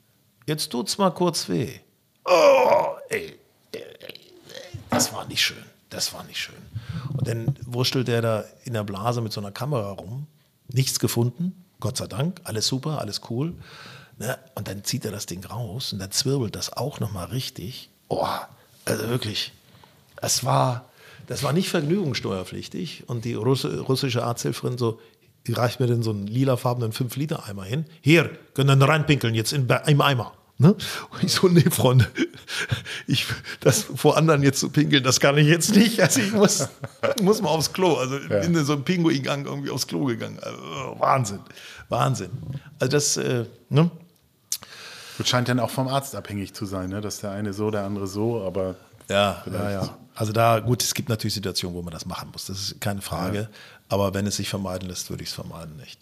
Jetzt 0.45 0.69
tut's 0.69 0.97
mal 0.97 1.11
kurz 1.11 1.47
weh. 1.49 1.79
Oh, 2.25 2.95
ey, 3.09 3.37
das 4.89 5.13
war 5.13 5.25
nicht 5.25 5.41
schön. 5.41 5.63
Das 5.89 6.13
war 6.13 6.23
nicht 6.23 6.39
schön. 6.39 6.55
Und 7.17 7.27
dann 7.27 7.55
wurschtelt 7.65 8.09
er 8.09 8.21
da 8.21 8.43
in 8.63 8.73
der 8.73 8.83
Blase 8.83 9.21
mit 9.21 9.31
so 9.31 9.41
einer 9.41 9.51
Kamera 9.51 9.91
rum. 9.91 10.27
Nichts 10.67 10.99
gefunden. 10.99 11.63
Gott 11.79 11.97
sei 11.97 12.07
Dank. 12.07 12.41
Alles 12.45 12.67
super, 12.67 12.99
alles 12.99 13.21
cool. 13.29 13.53
Ne? 14.17 14.37
Und 14.55 14.67
dann 14.67 14.83
zieht 14.83 15.05
er 15.05 15.11
das 15.11 15.25
Ding 15.25 15.45
raus 15.45 15.93
und 15.93 15.99
dann 15.99 16.11
zwirbelt 16.11 16.55
das 16.55 16.73
auch 16.73 16.99
nochmal 16.99 17.27
richtig. 17.27 17.89
Oh, 18.09 18.27
also 18.85 19.09
wirklich. 19.09 19.51
Das 20.15 20.43
war, 20.43 20.85
das 21.27 21.43
war 21.43 21.53
nicht 21.53 21.69
vergnügungssteuerpflichtig. 21.69 23.03
Und 23.07 23.25
die 23.25 23.33
Russ 23.33 23.65
russische 23.65 24.23
Arzthelferin 24.23 24.77
so, 24.77 24.99
die 25.47 25.53
reicht 25.53 25.79
mir 25.79 25.87
dann 25.87 26.03
so 26.03 26.11
einen 26.11 26.27
lilafarbenen 26.27 26.91
5-Liter-Eimer 26.91 27.63
hin. 27.63 27.85
Hier, 28.01 28.29
können 28.53 28.79
dann 28.79 28.81
reinpinkeln, 28.81 29.35
jetzt 29.35 29.53
in, 29.53 29.67
im 29.87 30.01
Eimer. 30.01 30.33
Ne? 30.57 30.75
Und 31.09 31.23
ich 31.23 31.33
so, 31.33 31.47
nee, 31.47 31.61
Freunde, 31.69 32.07
ich, 33.07 33.25
das 33.59 33.83
vor 33.95 34.17
anderen 34.17 34.43
jetzt 34.43 34.59
zu 34.59 34.69
pinkeln, 34.69 35.03
das 35.03 35.19
kann 35.19 35.37
ich 35.37 35.47
jetzt 35.47 35.75
nicht. 35.75 35.99
Also 35.99 36.21
ich 36.21 36.31
muss, 36.31 36.69
muss 37.21 37.41
mal 37.41 37.49
aufs 37.49 37.73
Klo. 37.73 37.95
Also 37.95 38.17
ja. 38.17 38.39
bin 38.39 38.55
in 38.55 38.63
so 38.63 38.73
einem 38.73 38.83
Pinguingang 38.83 39.45
irgendwie 39.45 39.71
aufs 39.71 39.87
Klo 39.87 40.05
gegangen. 40.05 40.37
Also, 40.41 40.59
Wahnsinn, 40.99 41.39
Wahnsinn. 41.89 42.29
Also 42.79 42.91
das, 42.91 43.17
äh, 43.17 43.45
ne? 43.69 43.89
Das 45.17 45.27
scheint 45.27 45.49
dann 45.49 45.59
auch 45.59 45.69
vom 45.69 45.87
Arzt 45.87 46.15
abhängig 46.15 46.53
zu 46.53 46.65
sein, 46.65 46.89
ne? 46.89 47.01
dass 47.01 47.19
der 47.19 47.31
eine 47.31 47.53
so, 47.53 47.71
der 47.71 47.83
andere 47.83 48.07
so, 48.07 48.43
aber 48.43 48.75
ja, 49.09 49.43
ja, 49.51 49.71
ja. 49.71 49.97
Also 50.15 50.31
da, 50.31 50.59
gut, 50.59 50.83
es 50.83 50.93
gibt 50.93 51.09
natürlich 51.09 51.33
Situationen, 51.33 51.75
wo 51.75 51.81
man 51.81 51.91
das 51.91 52.05
machen 52.05 52.29
muss. 52.31 52.45
Das 52.45 52.59
ist 52.59 52.81
keine 52.81 53.01
Frage. 53.01 53.37
Ja. 53.37 53.47
Aber 53.93 54.15
wenn 54.15 54.25
es 54.25 54.37
sich 54.37 54.49
vermeiden 54.49 54.89
lässt, 54.89 55.11
würde 55.11 55.21
ich 55.21 55.29
es 55.29 55.35
vermeiden 55.35 55.77
nicht. 55.77 55.99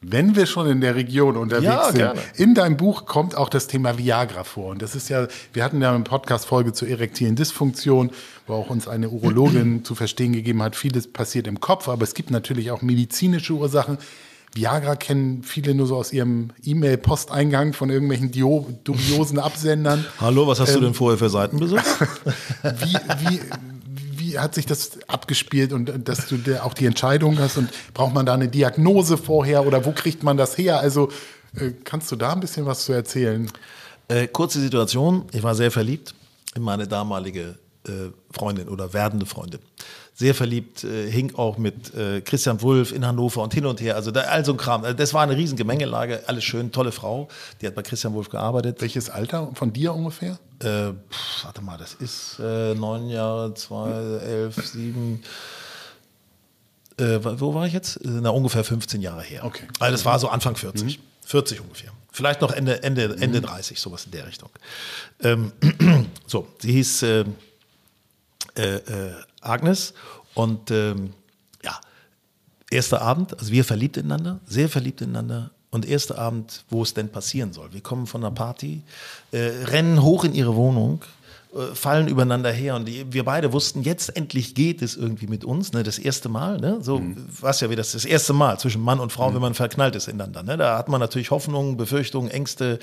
Wenn 0.00 0.36
wir 0.36 0.46
schon 0.46 0.68
in 0.68 0.80
der 0.80 0.94
Region 0.94 1.36
unterwegs 1.36 1.64
ja, 1.64 1.86
sind, 1.86 1.96
gerne. 1.96 2.20
in 2.36 2.54
deinem 2.54 2.76
Buch 2.76 3.04
kommt 3.04 3.36
auch 3.36 3.48
das 3.48 3.66
Thema 3.66 3.98
Viagra 3.98 4.44
vor. 4.44 4.70
Und 4.70 4.80
das 4.80 4.94
ist 4.94 5.08
ja, 5.08 5.26
wir 5.52 5.64
hatten 5.64 5.82
ja 5.82 5.92
eine 5.92 6.04
Podcast-Folge 6.04 6.72
zur 6.72 6.86
erektilen 6.86 7.34
Dysfunktion, 7.34 8.12
wo 8.46 8.54
auch 8.54 8.70
uns 8.70 8.86
eine 8.86 9.08
Urologin 9.08 9.82
zu 9.84 9.96
verstehen 9.96 10.32
gegeben 10.32 10.62
hat, 10.62 10.76
vieles 10.76 11.12
passiert 11.12 11.48
im 11.48 11.58
Kopf, 11.58 11.88
aber 11.88 12.04
es 12.04 12.14
gibt 12.14 12.30
natürlich 12.30 12.70
auch 12.70 12.80
medizinische 12.80 13.54
Ursachen. 13.54 13.98
Viagra 14.54 14.94
kennen 14.94 15.42
viele 15.42 15.74
nur 15.74 15.88
so 15.88 15.96
aus 15.96 16.12
ihrem 16.12 16.50
E-Mail-Posteingang 16.62 17.72
von 17.72 17.90
irgendwelchen 17.90 18.30
dubiosen 18.30 19.40
Absendern. 19.40 20.04
Hallo, 20.20 20.46
was 20.46 20.60
hast 20.60 20.74
ähm, 20.74 20.74
du 20.76 20.80
denn 20.82 20.94
vorher 20.94 21.18
für 21.18 21.30
Seiten 21.30 21.58
besucht? 21.58 21.84
wie, 22.62 22.94
wie, 23.26 23.40
wie 24.32 24.38
hat 24.38 24.54
sich 24.54 24.66
das 24.66 24.98
abgespielt 25.08 25.72
und 25.72 26.08
dass 26.08 26.26
du 26.26 26.62
auch 26.62 26.74
die 26.74 26.86
Entscheidung 26.86 27.38
hast 27.38 27.58
und 27.58 27.70
braucht 27.94 28.14
man 28.14 28.26
da 28.26 28.34
eine 28.34 28.48
Diagnose 28.48 29.16
vorher 29.16 29.66
oder 29.66 29.84
wo 29.84 29.92
kriegt 29.92 30.22
man 30.22 30.36
das 30.36 30.56
her? 30.56 30.80
Also 30.80 31.10
äh, 31.56 31.72
kannst 31.84 32.10
du 32.10 32.16
da 32.16 32.32
ein 32.32 32.40
bisschen 32.40 32.66
was 32.66 32.84
zu 32.84 32.92
erzählen? 32.92 33.50
Äh, 34.08 34.28
kurze 34.28 34.60
Situation, 34.60 35.26
ich 35.32 35.42
war 35.42 35.54
sehr 35.54 35.70
verliebt 35.70 36.14
in 36.54 36.62
meine 36.62 36.88
damalige 36.88 37.58
äh, 37.86 38.10
Freundin 38.30 38.68
oder 38.68 38.92
werdende 38.92 39.26
Freundin 39.26 39.60
sehr 40.14 40.34
verliebt, 40.34 40.84
äh, 40.84 41.10
hing 41.10 41.34
auch 41.36 41.58
mit 41.58 41.94
äh, 41.94 42.20
Christian 42.20 42.60
Wulff 42.60 42.92
in 42.92 43.06
Hannover 43.06 43.42
und 43.42 43.54
hin 43.54 43.66
und 43.66 43.80
her. 43.80 43.96
Also 43.96 44.10
da, 44.10 44.22
all 44.22 44.44
so 44.44 44.52
ein 44.52 44.58
Kram. 44.58 44.84
Also 44.84 44.96
das 44.96 45.14
war 45.14 45.22
eine 45.22 45.36
riesen 45.36 45.56
Gemengelage, 45.56 46.22
alles 46.26 46.44
schön, 46.44 46.70
tolle 46.70 46.92
Frau. 46.92 47.28
Die 47.60 47.66
hat 47.66 47.74
bei 47.74 47.82
Christian 47.82 48.12
Wulff 48.14 48.28
gearbeitet. 48.28 48.80
Welches 48.80 49.08
Alter 49.08 49.50
von 49.54 49.72
dir 49.72 49.94
ungefähr? 49.94 50.38
Äh, 50.60 50.92
pff, 51.10 51.44
warte 51.44 51.62
mal, 51.62 51.78
das 51.78 51.94
ist 51.94 52.38
äh, 52.40 52.74
neun 52.74 53.08
Jahre, 53.08 53.54
zwei, 53.54 53.90
elf, 53.90 54.56
sieben. 54.66 55.22
Äh, 56.98 57.18
wo 57.22 57.54
war 57.54 57.66
ich 57.66 57.72
jetzt? 57.72 57.96
Äh, 57.96 58.08
na, 58.08 58.30
ungefähr 58.30 58.64
15 58.64 59.00
Jahre 59.00 59.22
her. 59.22 59.44
Okay. 59.44 59.64
Also 59.78 59.92
das 59.92 60.04
war 60.04 60.18
so 60.18 60.28
Anfang 60.28 60.56
40. 60.56 60.98
Mhm. 60.98 61.02
40 61.24 61.60
ungefähr. 61.62 61.90
Vielleicht 62.10 62.42
noch 62.42 62.52
Ende, 62.52 62.82
Ende, 62.82 63.16
Ende 63.18 63.40
mhm. 63.40 63.46
30, 63.46 63.80
sowas 63.80 64.04
in 64.04 64.10
der 64.10 64.26
Richtung. 64.26 64.50
Ähm, 65.22 65.52
so, 66.26 66.46
sie 66.58 66.72
hieß 66.72 67.04
äh, 68.56 68.76
äh, 68.76 69.12
Agnes. 69.40 69.94
Und 70.34 70.70
ähm, 70.70 71.12
ja, 71.62 71.80
erster 72.70 73.02
Abend, 73.02 73.38
also 73.38 73.52
wir 73.52 73.64
verliebt 73.64 73.96
ineinander, 73.96 74.40
sehr 74.46 74.68
verliebt 74.68 75.00
ineinander. 75.00 75.50
Und 75.70 75.86
erster 75.86 76.18
Abend, 76.18 76.64
wo 76.68 76.82
es 76.82 76.92
denn 76.92 77.08
passieren 77.08 77.54
soll. 77.54 77.72
Wir 77.72 77.80
kommen 77.80 78.06
von 78.06 78.22
einer 78.22 78.34
Party, 78.34 78.82
äh, 79.30 79.38
rennen 79.38 80.02
hoch 80.02 80.24
in 80.24 80.34
ihre 80.34 80.54
Wohnung, 80.54 81.02
fallen 81.74 82.08
übereinander 82.08 82.50
her. 82.50 82.76
Und 82.76 82.86
die, 82.86 83.12
wir 83.12 83.24
beide 83.24 83.52
wussten, 83.52 83.82
jetzt 83.82 84.16
endlich 84.16 84.54
geht 84.54 84.80
es 84.80 84.96
irgendwie 84.96 85.26
mit 85.26 85.44
uns, 85.44 85.72
ne, 85.72 85.82
das 85.82 85.98
erste 85.98 86.28
Mal, 86.28 86.58
ne, 86.58 86.78
so 86.80 86.98
mhm. 86.98 87.28
was 87.40 87.60
ja 87.60 87.68
wie 87.68 87.76
das 87.76 87.92
das 87.92 88.04
erste 88.04 88.32
Mal 88.32 88.58
zwischen 88.58 88.80
Mann 88.80 89.00
und 89.00 89.12
Frau, 89.12 89.30
mhm. 89.30 89.34
wenn 89.34 89.42
man 89.42 89.54
verknallt 89.54 89.94
ist 89.94 90.08
ineinander, 90.08 90.42
ne, 90.42 90.56
da 90.56 90.78
hat 90.78 90.88
man 90.88 91.00
natürlich 91.00 91.30
Hoffnungen, 91.30 91.76
Befürchtungen, 91.76 92.30
Ängste, 92.30 92.78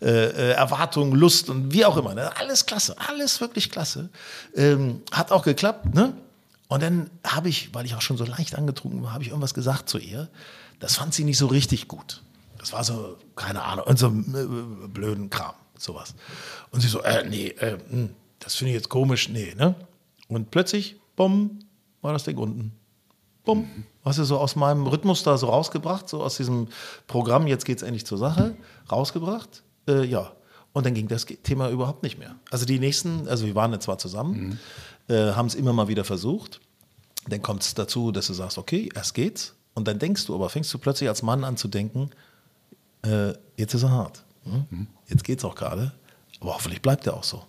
äh, 0.00 0.06
äh, 0.06 0.52
Erwartungen, 0.52 1.12
Lust 1.14 1.50
und 1.50 1.72
wie 1.72 1.84
auch 1.84 1.96
immer, 1.96 2.14
ne, 2.14 2.30
alles 2.36 2.66
klasse, 2.66 2.94
alles 3.08 3.40
wirklich 3.40 3.70
klasse, 3.70 4.08
ähm, 4.54 5.02
hat 5.10 5.32
auch 5.32 5.42
geklappt, 5.42 5.94
ne, 5.94 6.14
und 6.68 6.82
dann 6.82 7.10
habe 7.26 7.48
ich, 7.48 7.74
weil 7.74 7.84
ich 7.84 7.96
auch 7.96 8.02
schon 8.02 8.16
so 8.16 8.24
leicht 8.24 8.56
angetrunken 8.56 9.02
war, 9.02 9.12
habe 9.12 9.24
ich 9.24 9.30
irgendwas 9.30 9.54
gesagt 9.54 9.88
zu 9.88 9.98
ihr, 9.98 10.28
das 10.78 10.94
fand 10.96 11.12
sie 11.12 11.24
nicht 11.24 11.38
so 11.38 11.48
richtig 11.48 11.86
gut. 11.88 12.22
Das 12.58 12.72
war 12.72 12.84
so, 12.84 13.16
keine 13.34 13.62
Ahnung, 13.62 13.84
und 13.86 13.98
so 13.98 14.06
äh, 14.06 14.88
blöden 14.88 15.28
Kram, 15.28 15.54
sowas. 15.82 16.14
Und 16.70 16.80
sie 16.80 16.88
so, 16.88 17.02
äh, 17.02 17.26
nee, 17.28 17.48
äh, 17.48 17.78
hm, 17.90 18.10
das 18.38 18.56
finde 18.56 18.70
ich 18.70 18.76
jetzt 18.76 18.88
komisch, 18.88 19.28
nee, 19.28 19.54
ne? 19.56 19.74
Und 20.28 20.50
plötzlich, 20.50 20.96
bumm, 21.16 21.60
war 22.00 22.12
das 22.12 22.24
Ding 22.24 22.38
unten. 22.38 22.72
Bumm. 23.44 23.60
Mhm. 23.60 23.84
Was 24.02 24.16
du 24.16 24.24
so 24.24 24.38
aus 24.38 24.56
meinem 24.56 24.86
Rhythmus 24.86 25.22
da 25.22 25.36
so 25.36 25.46
rausgebracht, 25.46 26.08
so 26.08 26.22
aus 26.22 26.36
diesem 26.36 26.68
Programm, 27.06 27.46
jetzt 27.46 27.64
geht's 27.64 27.82
endlich 27.82 28.06
zur 28.06 28.18
Sache, 28.18 28.56
rausgebracht? 28.90 29.62
Äh, 29.88 30.04
ja. 30.04 30.32
Und 30.72 30.86
dann 30.86 30.94
ging 30.94 31.06
das 31.06 31.26
Thema 31.26 31.68
überhaupt 31.68 32.02
nicht 32.02 32.18
mehr. 32.18 32.36
Also 32.50 32.64
die 32.64 32.78
nächsten, 32.78 33.28
also 33.28 33.44
wir 33.46 33.54
waren 33.54 33.72
jetzt 33.72 33.84
zwar 33.84 33.98
zusammen, 33.98 34.58
mhm. 35.08 35.14
äh, 35.14 35.32
haben 35.32 35.46
es 35.46 35.54
immer 35.54 35.72
mal 35.72 35.88
wieder 35.88 36.04
versucht. 36.04 36.60
Dann 37.28 37.42
kommt 37.42 37.62
es 37.62 37.74
dazu, 37.74 38.10
dass 38.10 38.26
du 38.26 38.32
sagst, 38.32 38.58
okay, 38.58 38.88
erst 38.94 39.14
geht's. 39.14 39.54
Und 39.74 39.86
dann 39.86 39.98
denkst 39.98 40.26
du 40.26 40.34
aber, 40.34 40.48
fängst 40.48 40.72
du 40.72 40.78
plötzlich 40.78 41.08
als 41.08 41.22
Mann 41.22 41.44
an 41.44 41.56
zu 41.56 41.68
denken, 41.68 42.10
äh, 43.04 43.32
jetzt 43.56 43.74
ist 43.74 43.82
er 43.82 43.90
hart. 43.90 44.24
Hm? 44.44 44.64
Mhm. 44.70 44.86
Jetzt 45.08 45.24
geht's 45.24 45.44
auch 45.44 45.54
gerade. 45.54 45.92
Aber 46.40 46.54
hoffentlich 46.54 46.82
bleibt 46.82 47.06
er 47.06 47.14
auch 47.14 47.24
so. 47.24 47.44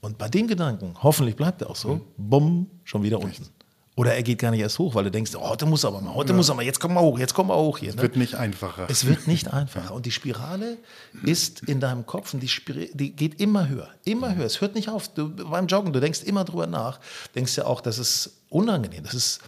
Und 0.00 0.16
bei 0.16 0.28
dem 0.28 0.46
Gedanken, 0.46 0.94
hoffentlich 1.02 1.36
bleibt 1.36 1.62
er 1.62 1.70
auch 1.70 1.76
so, 1.76 1.96
mhm. 1.96 2.02
bumm, 2.16 2.70
schon 2.84 3.02
wieder 3.02 3.20
unten. 3.20 3.48
Oder 3.96 4.14
er 4.14 4.22
geht 4.22 4.38
gar 4.38 4.50
nicht 4.50 4.60
erst 4.60 4.78
hoch, 4.78 4.94
weil 4.94 5.04
du 5.04 5.10
denkst, 5.10 5.32
oh, 5.34 5.46
heute 5.46 5.66
muss 5.66 5.84
aber 5.84 6.00
mal, 6.00 6.14
heute 6.14 6.30
ja. 6.30 6.36
muss 6.36 6.48
er 6.48 6.54
mal, 6.54 6.64
jetzt 6.64 6.80
komm 6.80 6.94
mal 6.94 7.02
hoch, 7.02 7.18
jetzt 7.18 7.34
komm 7.34 7.48
mal 7.48 7.56
hoch 7.56 7.78
hier. 7.78 7.90
Es 7.90 7.96
ne? 7.96 8.02
wird 8.02 8.16
nicht 8.16 8.34
einfacher. 8.34 8.86
Es 8.88 9.06
wird 9.06 9.26
nicht 9.26 9.48
einfacher. 9.52 9.92
Und 9.92 10.06
die 10.06 10.10
Spirale 10.10 10.78
ist 11.24 11.64
in 11.64 11.80
deinem 11.80 12.06
Kopf 12.06 12.32
und 12.32 12.40
die, 12.40 12.50
die 12.94 13.14
geht 13.14 13.40
immer 13.40 13.68
höher, 13.68 13.90
immer 14.04 14.34
höher. 14.34 14.46
Es 14.46 14.62
hört 14.62 14.74
nicht 14.74 14.88
auf. 14.88 15.08
Du, 15.08 15.28
beim 15.28 15.66
Joggen, 15.66 15.92
du 15.92 16.00
denkst 16.00 16.22
immer 16.22 16.44
drüber 16.44 16.66
nach. 16.66 16.98
Denkst 17.34 17.58
ja 17.58 17.66
auch, 17.66 17.82
das 17.82 17.98
ist 17.98 18.40
unangenehm, 18.48 19.02
das 19.02 19.12
ist 19.12 19.40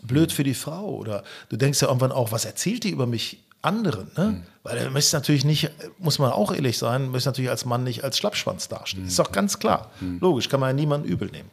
blöd 0.00 0.32
für 0.32 0.44
die 0.44 0.54
Frau. 0.54 0.88
Oder 0.94 1.22
du 1.50 1.58
denkst 1.58 1.82
ja 1.82 1.88
irgendwann 1.88 2.12
auch, 2.12 2.32
was 2.32 2.46
erzählt 2.46 2.84
die 2.84 2.90
über 2.90 3.06
mich 3.06 3.44
anderen. 3.62 4.10
Ne? 4.16 4.24
Mhm. 4.24 4.42
Weil 4.62 4.78
er 4.78 4.90
möchte 4.90 5.16
natürlich 5.16 5.44
nicht, 5.44 5.70
muss 5.98 6.18
man 6.18 6.30
auch 6.30 6.52
ehrlich 6.52 6.78
sein, 6.78 7.10
möchte 7.10 7.28
natürlich 7.28 7.50
als 7.50 7.64
Mann 7.64 7.84
nicht 7.84 8.04
als 8.04 8.18
Schlappschwanz 8.18 8.68
dastehen. 8.68 9.02
Mhm. 9.02 9.08
Ist 9.08 9.18
doch 9.18 9.32
ganz 9.32 9.58
klar. 9.58 9.90
Mhm. 10.00 10.18
Logisch, 10.20 10.48
kann 10.48 10.60
man 10.60 10.70
ja 10.70 10.74
niemanden 10.74 11.08
übel 11.08 11.28
nehmen. 11.30 11.50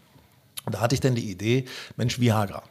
Und 0.66 0.76
da 0.76 0.82
hatte 0.82 0.96
ich 0.96 1.02
dann 1.02 1.16
die 1.16 1.30
Idee, 1.30 1.66
Mensch, 1.96 2.20
Viagra. 2.20 2.64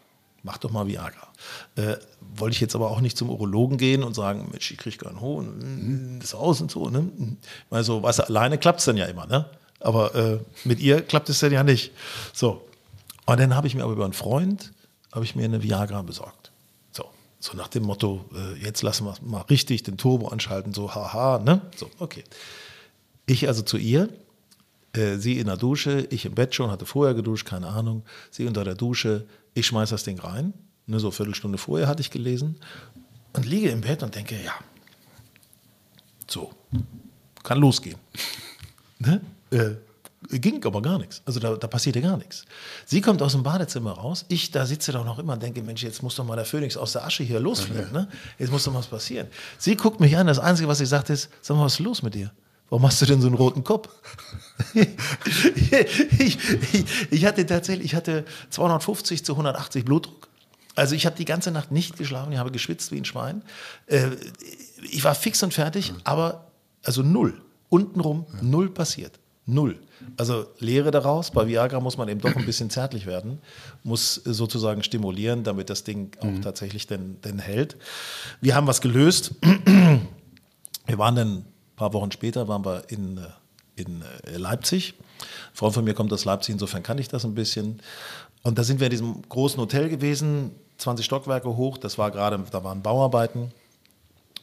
Mach 0.42 0.58
doch 0.58 0.70
mal 0.70 0.86
Viagra. 0.86 1.28
Äh, 1.76 1.96
wollte 2.36 2.54
ich 2.54 2.60
jetzt 2.60 2.74
aber 2.74 2.90
auch 2.90 3.00
nicht 3.00 3.16
zum 3.16 3.30
Urologen 3.30 3.78
gehen 3.78 4.02
und 4.02 4.14
sagen, 4.14 4.48
Mensch, 4.50 4.70
ich 4.70 4.76
kriege 4.76 4.96
keinen 4.96 5.20
Hohn, 5.20 6.18
das 6.20 6.34
aus 6.34 6.60
und 6.60 6.70
so. 6.70 6.90
Ne? 6.90 7.08
Also, 7.70 8.02
weißt 8.02 8.18
du, 8.18 8.22
alleine 8.24 8.58
klappt 8.58 8.80
es 8.80 8.84
dann 8.84 8.96
ja 8.96 9.06
immer, 9.06 9.26
ne? 9.26 9.46
Aber 9.80 10.14
äh, 10.14 10.38
mit 10.64 10.80
ihr 10.80 11.02
klappt 11.02 11.28
es 11.28 11.40
dann 11.40 11.52
ja 11.52 11.62
nicht. 11.62 11.92
So. 12.32 12.66
Und 13.26 13.40
dann 13.40 13.54
habe 13.54 13.66
ich 13.66 13.74
mir 13.74 13.84
aber 13.84 13.92
über 13.92 14.04
einen 14.04 14.12
Freund, 14.12 14.72
habe 15.12 15.24
ich 15.24 15.34
mir 15.34 15.44
eine 15.44 15.62
Viagra 15.62 16.02
besorgt. 16.02 16.43
So, 17.44 17.54
nach 17.58 17.68
dem 17.68 17.82
Motto, 17.82 18.24
äh, 18.34 18.58
jetzt 18.58 18.80
lassen 18.80 19.04
wir 19.04 19.14
mal 19.20 19.42
richtig 19.42 19.82
den 19.82 19.98
Turbo 19.98 20.28
anschalten, 20.28 20.72
so 20.72 20.94
haha, 20.94 21.38
ne? 21.38 21.60
So, 21.76 21.90
okay. 21.98 22.24
Ich 23.26 23.46
also 23.48 23.60
zu 23.60 23.76
ihr, 23.76 24.08
äh, 24.94 25.16
sie 25.16 25.38
in 25.38 25.48
der 25.48 25.58
Dusche, 25.58 26.08
ich 26.08 26.24
im 26.24 26.34
Bett 26.34 26.54
schon, 26.54 26.70
hatte 26.70 26.86
vorher 26.86 27.12
geduscht, 27.12 27.46
keine 27.46 27.66
Ahnung. 27.66 28.02
Sie 28.30 28.46
unter 28.46 28.64
der 28.64 28.74
Dusche, 28.74 29.26
ich 29.52 29.66
schmeiß 29.66 29.90
das 29.90 30.04
Ding 30.04 30.18
rein. 30.20 30.54
Ne, 30.86 30.98
so 30.98 31.08
eine 31.08 31.12
Viertelstunde 31.12 31.58
vorher 31.58 31.86
hatte 31.86 32.00
ich 32.00 32.10
gelesen. 32.10 32.56
Und 33.34 33.44
liege 33.44 33.68
im 33.68 33.82
Bett 33.82 34.02
und 34.02 34.14
denke, 34.14 34.42
ja, 34.42 34.54
so, 36.26 36.50
kann 37.42 37.58
losgehen. 37.58 37.98
ne? 38.98 39.20
äh, 39.50 39.72
ging 40.30 40.64
aber 40.64 40.82
gar 40.82 40.98
nichts. 40.98 41.22
Also 41.26 41.40
da, 41.40 41.56
da, 41.56 41.66
passierte 41.66 42.00
gar 42.00 42.16
nichts. 42.16 42.44
Sie 42.86 43.00
kommt 43.00 43.22
aus 43.22 43.32
dem 43.32 43.42
Badezimmer 43.42 43.92
raus. 43.92 44.24
Ich 44.28 44.50
da 44.50 44.66
sitze 44.66 44.92
doch 44.92 45.04
noch 45.04 45.18
immer 45.18 45.34
und 45.34 45.42
denke, 45.42 45.62
Mensch, 45.62 45.82
jetzt 45.82 46.02
muss 46.02 46.16
doch 46.16 46.24
mal 46.24 46.36
der 46.36 46.44
Phönix 46.44 46.76
aus 46.76 46.92
der 46.92 47.04
Asche 47.04 47.22
hier 47.22 47.40
losfliegen. 47.40 47.92
Ne? 47.92 48.08
Jetzt 48.38 48.50
muss 48.50 48.64
doch 48.64 48.74
was 48.74 48.86
passieren. 48.86 49.28
Sie 49.58 49.76
guckt 49.76 50.00
mich 50.00 50.16
an. 50.16 50.26
Das 50.26 50.38
Einzige, 50.38 50.68
was 50.68 50.78
sie 50.78 50.86
sagt, 50.86 51.10
ist, 51.10 51.28
sag 51.42 51.56
mal, 51.56 51.64
was 51.64 51.74
ist 51.74 51.80
los 51.80 52.02
mit 52.02 52.14
dir? 52.14 52.32
Warum 52.70 52.86
hast 52.86 53.00
du 53.02 53.06
denn 53.06 53.20
so 53.20 53.26
einen 53.26 53.36
roten 53.36 53.62
Kopf? 53.62 53.88
ich, 54.74 56.38
ich, 56.72 56.84
ich, 57.10 57.24
hatte 57.26 57.44
tatsächlich, 57.46 57.86
ich 57.86 57.94
hatte 57.94 58.24
250 58.50 59.24
zu 59.24 59.32
180 59.32 59.84
Blutdruck. 59.84 60.28
Also 60.74 60.94
ich 60.94 61.06
habe 61.06 61.16
die 61.16 61.24
ganze 61.24 61.50
Nacht 61.50 61.70
nicht 61.70 61.96
geschlafen, 61.96 62.32
ich 62.32 62.38
habe 62.38 62.50
geschwitzt 62.50 62.90
wie 62.90 62.96
ein 62.96 63.04
Schwein. 63.04 63.42
Äh, 63.86 64.08
ich 64.90 65.04
war 65.04 65.14
fix 65.14 65.42
und 65.42 65.54
fertig, 65.54 65.92
aber 66.02 66.50
also 66.82 67.02
null. 67.02 67.40
Untenrum 67.68 68.26
null 68.40 68.70
passiert. 68.70 69.18
Null. 69.46 69.78
Also 70.16 70.46
Lehre 70.58 70.90
daraus, 70.90 71.30
bei 71.30 71.46
Viagra 71.46 71.80
muss 71.80 71.98
man 71.98 72.08
eben 72.08 72.20
doch 72.20 72.34
ein 72.34 72.46
bisschen 72.46 72.70
zärtlich 72.70 73.06
werden, 73.06 73.40
muss 73.82 74.14
sozusagen 74.14 74.82
stimulieren, 74.82 75.44
damit 75.44 75.70
das 75.70 75.84
Ding 75.84 76.16
auch 76.20 76.24
mhm. 76.24 76.42
tatsächlich 76.42 76.86
denn, 76.86 77.20
denn 77.22 77.38
hält. 77.38 77.76
Wir 78.40 78.54
haben 78.54 78.66
was 78.66 78.80
gelöst. 78.80 79.34
Wir 80.86 80.98
waren 80.98 81.16
dann 81.16 81.44
ein 81.74 81.76
paar 81.76 81.92
Wochen 81.92 82.12
später 82.12 82.46
waren 82.46 82.64
wir 82.64 82.84
in, 82.88 83.18
äh, 83.18 83.22
in 83.74 84.02
äh, 84.02 84.36
Leipzig. 84.36 84.94
Ein 84.98 85.26
Freund 85.54 85.74
von 85.74 85.84
mir 85.84 85.94
kommt 85.94 86.12
aus 86.12 86.24
Leipzig, 86.24 86.52
insofern 86.52 86.82
kann 86.82 86.98
ich 86.98 87.08
das 87.08 87.24
ein 87.24 87.34
bisschen. 87.34 87.80
Und 88.42 88.58
da 88.58 88.64
sind 88.64 88.80
wir 88.80 88.86
in 88.86 88.90
diesem 88.90 89.22
großen 89.28 89.58
Hotel 89.58 89.88
gewesen, 89.88 90.52
20 90.78 91.04
Stockwerke 91.04 91.56
hoch, 91.56 91.78
das 91.78 91.98
war 91.98 92.10
gerade, 92.10 92.38
da 92.50 92.64
waren 92.64 92.82
Bauarbeiten. 92.82 93.52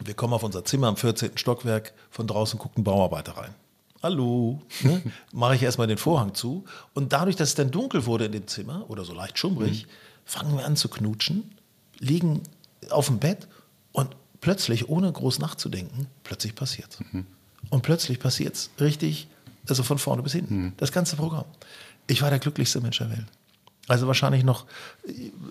Wir 0.03 0.15
kommen 0.15 0.33
auf 0.33 0.43
unser 0.43 0.65
Zimmer 0.65 0.87
am 0.87 0.97
14. 0.97 1.37
Stockwerk, 1.37 1.93
von 2.09 2.25
draußen 2.25 2.57
guckt 2.57 2.77
ein 2.77 2.83
Bauarbeiter 2.83 3.33
rein. 3.33 3.53
Hallo, 4.01 4.61
ne? 4.81 5.01
mache 5.31 5.55
ich 5.55 5.63
erstmal 5.63 5.87
den 5.87 5.97
Vorhang 5.97 6.33
zu. 6.33 6.65
Und 6.93 7.13
dadurch, 7.13 7.35
dass 7.35 7.49
es 7.49 7.55
dann 7.55 7.71
dunkel 7.71 8.05
wurde 8.05 8.25
in 8.25 8.31
dem 8.31 8.47
Zimmer 8.47 8.89
oder 8.89 9.05
so 9.05 9.13
leicht 9.13 9.37
schummrig, 9.37 9.85
mhm. 9.85 9.89
fangen 10.25 10.57
wir 10.57 10.65
an 10.65 10.75
zu 10.75 10.89
knutschen, 10.89 11.51
liegen 11.99 12.41
auf 12.89 13.07
dem 13.07 13.19
Bett 13.19 13.47
und 13.91 14.15
plötzlich, 14.41 14.89
ohne 14.89 15.11
groß 15.11 15.39
nachzudenken, 15.39 16.07
plötzlich 16.23 16.55
passiert 16.55 16.97
mhm. 17.11 17.25
Und 17.69 17.83
plötzlich 17.83 18.19
passiert 18.19 18.55
es 18.55 18.71
richtig, 18.79 19.27
also 19.69 19.83
von 19.83 19.99
vorne 19.99 20.23
bis 20.23 20.33
hinten, 20.33 20.55
mhm. 20.55 20.73
das 20.77 20.91
ganze 20.91 21.15
Programm. 21.15 21.45
Ich 22.07 22.21
war 22.21 22.29
der 22.31 22.39
glücklichste 22.39 22.81
Mensch 22.81 22.97
der 22.97 23.11
Welt. 23.11 23.27
Also 23.87 24.07
wahrscheinlich 24.07 24.43
noch, 24.43 24.65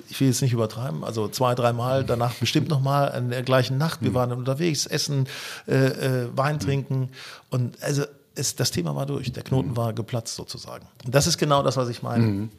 ich 0.09 0.21
will 0.21 0.29
jetzt 0.29 0.41
nicht 0.41 0.53
übertreiben, 0.53 1.05
also 1.05 1.29
zwei, 1.29 1.55
dreimal 1.55 2.05
danach 2.05 2.35
bestimmt 2.35 2.69
nochmal 2.69 3.17
in 3.17 3.31
der 3.31 3.43
gleichen 3.43 3.77
Nacht. 3.77 4.03
Wir 4.03 4.11
mhm. 4.11 4.15
waren 4.15 4.33
unterwegs, 4.33 4.87
essen, 4.87 5.29
äh, 5.67 5.75
äh, 5.75 6.37
Wein 6.37 6.57
mhm. 6.57 6.61
trinken 6.61 7.09
und 7.51 7.83
also 7.83 8.05
es, 8.35 8.57
das 8.57 8.71
Thema 8.71 8.95
war 8.95 9.07
durch, 9.07 9.33
der 9.33 9.43
Knoten 9.43 9.71
mhm. 9.71 9.77
war 9.77 9.93
geplatzt 9.93 10.37
sozusagen. 10.37 10.87
Und 11.05 11.15
das 11.15 11.27
ist 11.27 11.39
genau 11.39 11.63
das, 11.63 11.77
was 11.77 11.89
ich 11.89 12.03
meine. 12.03 12.25
Mhm. 12.25 12.51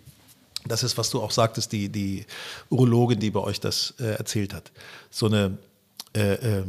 Das 0.65 0.83
ist, 0.83 0.97
was 0.97 1.09
du 1.09 1.21
auch 1.21 1.31
sagtest, 1.31 1.71
die, 1.71 1.89
die 1.89 2.25
Urologin, 2.69 3.19
die 3.19 3.31
bei 3.31 3.39
euch 3.39 3.59
das 3.59 3.95
äh, 3.99 4.13
erzählt 4.13 4.53
hat. 4.53 4.71
So 5.09 5.25
eine, 5.25 5.57
äh, 6.15 6.33
äh, 6.33 6.63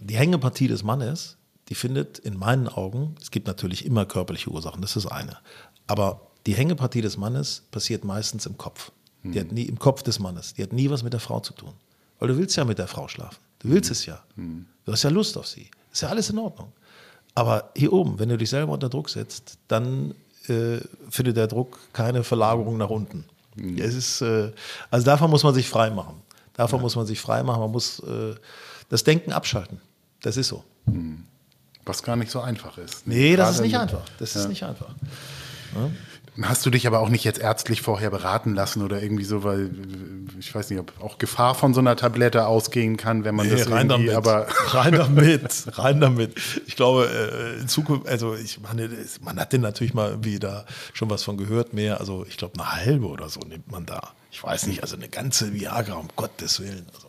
die 0.00 0.16
Hängepartie 0.16 0.66
des 0.66 0.82
Mannes, 0.82 1.36
die 1.68 1.74
findet 1.74 2.18
in 2.18 2.36
meinen 2.36 2.66
Augen, 2.66 3.14
es 3.20 3.30
gibt 3.30 3.46
natürlich 3.46 3.84
immer 3.84 4.06
körperliche 4.06 4.50
Ursachen, 4.50 4.82
das 4.82 4.96
ist 4.96 5.06
eine. 5.06 5.38
Aber 5.86 6.20
die 6.46 6.54
Hängepartie 6.54 7.02
des 7.02 7.16
Mannes 7.16 7.62
passiert 7.70 8.04
meistens 8.04 8.46
im 8.46 8.56
Kopf. 8.56 8.90
Die 9.22 9.28
mhm. 9.28 9.38
hat 9.38 9.52
nie 9.52 9.64
im 9.64 9.78
Kopf 9.78 10.02
des 10.02 10.18
Mannes. 10.18 10.54
Die 10.54 10.62
hat 10.62 10.72
nie 10.72 10.90
was 10.90 11.02
mit 11.02 11.12
der 11.12 11.20
Frau 11.20 11.40
zu 11.40 11.52
tun. 11.52 11.74
Weil 12.18 12.28
du 12.28 12.38
willst 12.38 12.56
ja 12.56 12.64
mit 12.64 12.78
der 12.78 12.88
Frau 12.88 13.08
schlafen. 13.08 13.38
Du 13.58 13.68
willst 13.68 13.90
mhm. 13.90 13.92
es 13.92 14.06
ja. 14.06 14.24
Mhm. 14.36 14.66
Du 14.84 14.92
hast 14.92 15.02
ja 15.02 15.10
Lust 15.10 15.36
auf 15.36 15.46
sie. 15.46 15.70
Ist 15.92 16.02
ja 16.02 16.08
alles 16.08 16.30
in 16.30 16.38
Ordnung. 16.38 16.72
Aber 17.38 17.70
hier 17.76 17.92
oben, 17.92 18.18
wenn 18.18 18.28
du 18.28 18.36
dich 18.36 18.50
selber 18.50 18.72
unter 18.72 18.88
Druck 18.88 19.08
setzt, 19.08 19.58
dann 19.68 20.12
äh, 20.48 20.78
findet 21.08 21.36
der 21.36 21.46
Druck 21.46 21.78
keine 21.92 22.24
Verlagerung 22.24 22.78
nach 22.78 22.90
unten. 22.90 23.24
Mhm. 23.54 23.78
Es 23.78 23.94
ist, 23.94 24.22
äh, 24.22 24.50
also 24.90 25.04
davon 25.04 25.30
muss 25.30 25.44
man 25.44 25.54
sich 25.54 25.68
frei 25.68 25.88
machen. 25.90 26.20
Davon 26.54 26.80
ja. 26.80 26.82
muss 26.82 26.96
man 26.96 27.06
sich 27.06 27.20
frei 27.20 27.44
machen. 27.44 27.60
Man 27.60 27.70
muss 27.70 28.00
äh, 28.00 28.34
das 28.88 29.04
Denken 29.04 29.30
abschalten. 29.30 29.80
Das 30.20 30.36
ist 30.36 30.48
so. 30.48 30.64
Mhm. 30.86 31.22
Was 31.84 32.02
gar 32.02 32.16
nicht 32.16 32.32
so 32.32 32.40
einfach 32.40 32.76
ist. 32.76 33.06
Nee, 33.06 33.36
das 33.36 33.54
ist 33.54 33.60
nicht 33.60 33.78
einfach. 33.78 34.02
Das 34.18 34.34
ja. 34.34 34.40
ist 34.40 34.48
nicht 34.48 34.64
einfach. 34.64 34.88
Ja? 35.76 35.90
Hast 36.42 36.64
du 36.64 36.70
dich 36.70 36.86
aber 36.86 37.00
auch 37.00 37.08
nicht 37.08 37.24
jetzt 37.24 37.40
ärztlich 37.40 37.82
vorher 37.82 38.10
beraten 38.10 38.54
lassen 38.54 38.82
oder 38.82 39.02
irgendwie 39.02 39.24
so, 39.24 39.42
weil 39.42 39.70
ich 40.38 40.54
weiß 40.54 40.70
nicht, 40.70 40.78
ob 40.78 40.92
auch 41.00 41.18
Gefahr 41.18 41.54
von 41.54 41.74
so 41.74 41.80
einer 41.80 41.96
Tablette 41.96 42.46
ausgehen 42.46 42.96
kann, 42.96 43.24
wenn 43.24 43.34
man 43.34 43.48
nee, 43.48 43.56
das 43.56 43.70
rein 43.70 43.90
irgendwie, 43.90 44.08
damit, 44.08 44.16
aber 44.16 44.46
rein 44.68 44.92
damit, 44.92 45.78
rein 45.78 46.00
damit. 46.00 46.34
Ich 46.66 46.76
glaube, 46.76 47.08
äh, 47.08 47.60
in 47.60 47.68
Zukunft, 47.68 48.06
also 48.06 48.34
ich 48.34 48.60
meine, 48.60 48.88
man 49.20 49.40
hat 49.40 49.52
denn 49.52 49.62
natürlich 49.62 49.94
mal 49.94 50.18
da 50.38 50.64
schon 50.92 51.10
was 51.10 51.24
von 51.24 51.36
gehört 51.36 51.72
mehr. 51.72 51.98
Also 51.98 52.24
ich 52.28 52.36
glaube, 52.36 52.54
eine 52.58 52.72
halbe 52.72 53.06
oder 53.06 53.28
so 53.28 53.40
nimmt 53.40 53.70
man 53.70 53.84
da. 53.84 54.12
Ich 54.30 54.42
weiß 54.42 54.66
nicht, 54.66 54.82
also 54.82 54.96
eine 54.96 55.08
ganze 55.08 55.52
Viagra, 55.54 55.94
um 55.94 56.08
Gottes 56.14 56.60
Willen. 56.60 56.86
Also 56.94 57.08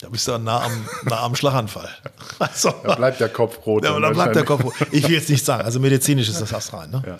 da 0.00 0.08
bist 0.08 0.28
du 0.28 0.38
nah 0.38 0.62
am, 0.62 0.88
nah 1.04 1.22
am 1.22 1.34
Schlaganfall. 1.34 1.88
Also, 2.38 2.72
da 2.84 2.94
bleibt 2.94 3.18
der 3.20 3.30
Kopf 3.30 3.66
rot. 3.66 3.84
Ja, 3.84 3.98
da 4.00 4.10
bleibt 4.10 4.36
der 4.36 4.44
Kopf 4.44 4.64
rot. 4.64 4.74
Ich 4.92 5.04
will 5.08 5.14
jetzt 5.14 5.28
nicht 5.28 5.44
sagen, 5.44 5.64
also 5.64 5.80
medizinisch 5.80 6.28
ist 6.28 6.40
das 6.40 6.50
fast 6.50 6.72
rein. 6.72 6.90
Ne? 6.90 7.02
Ja. 7.04 7.18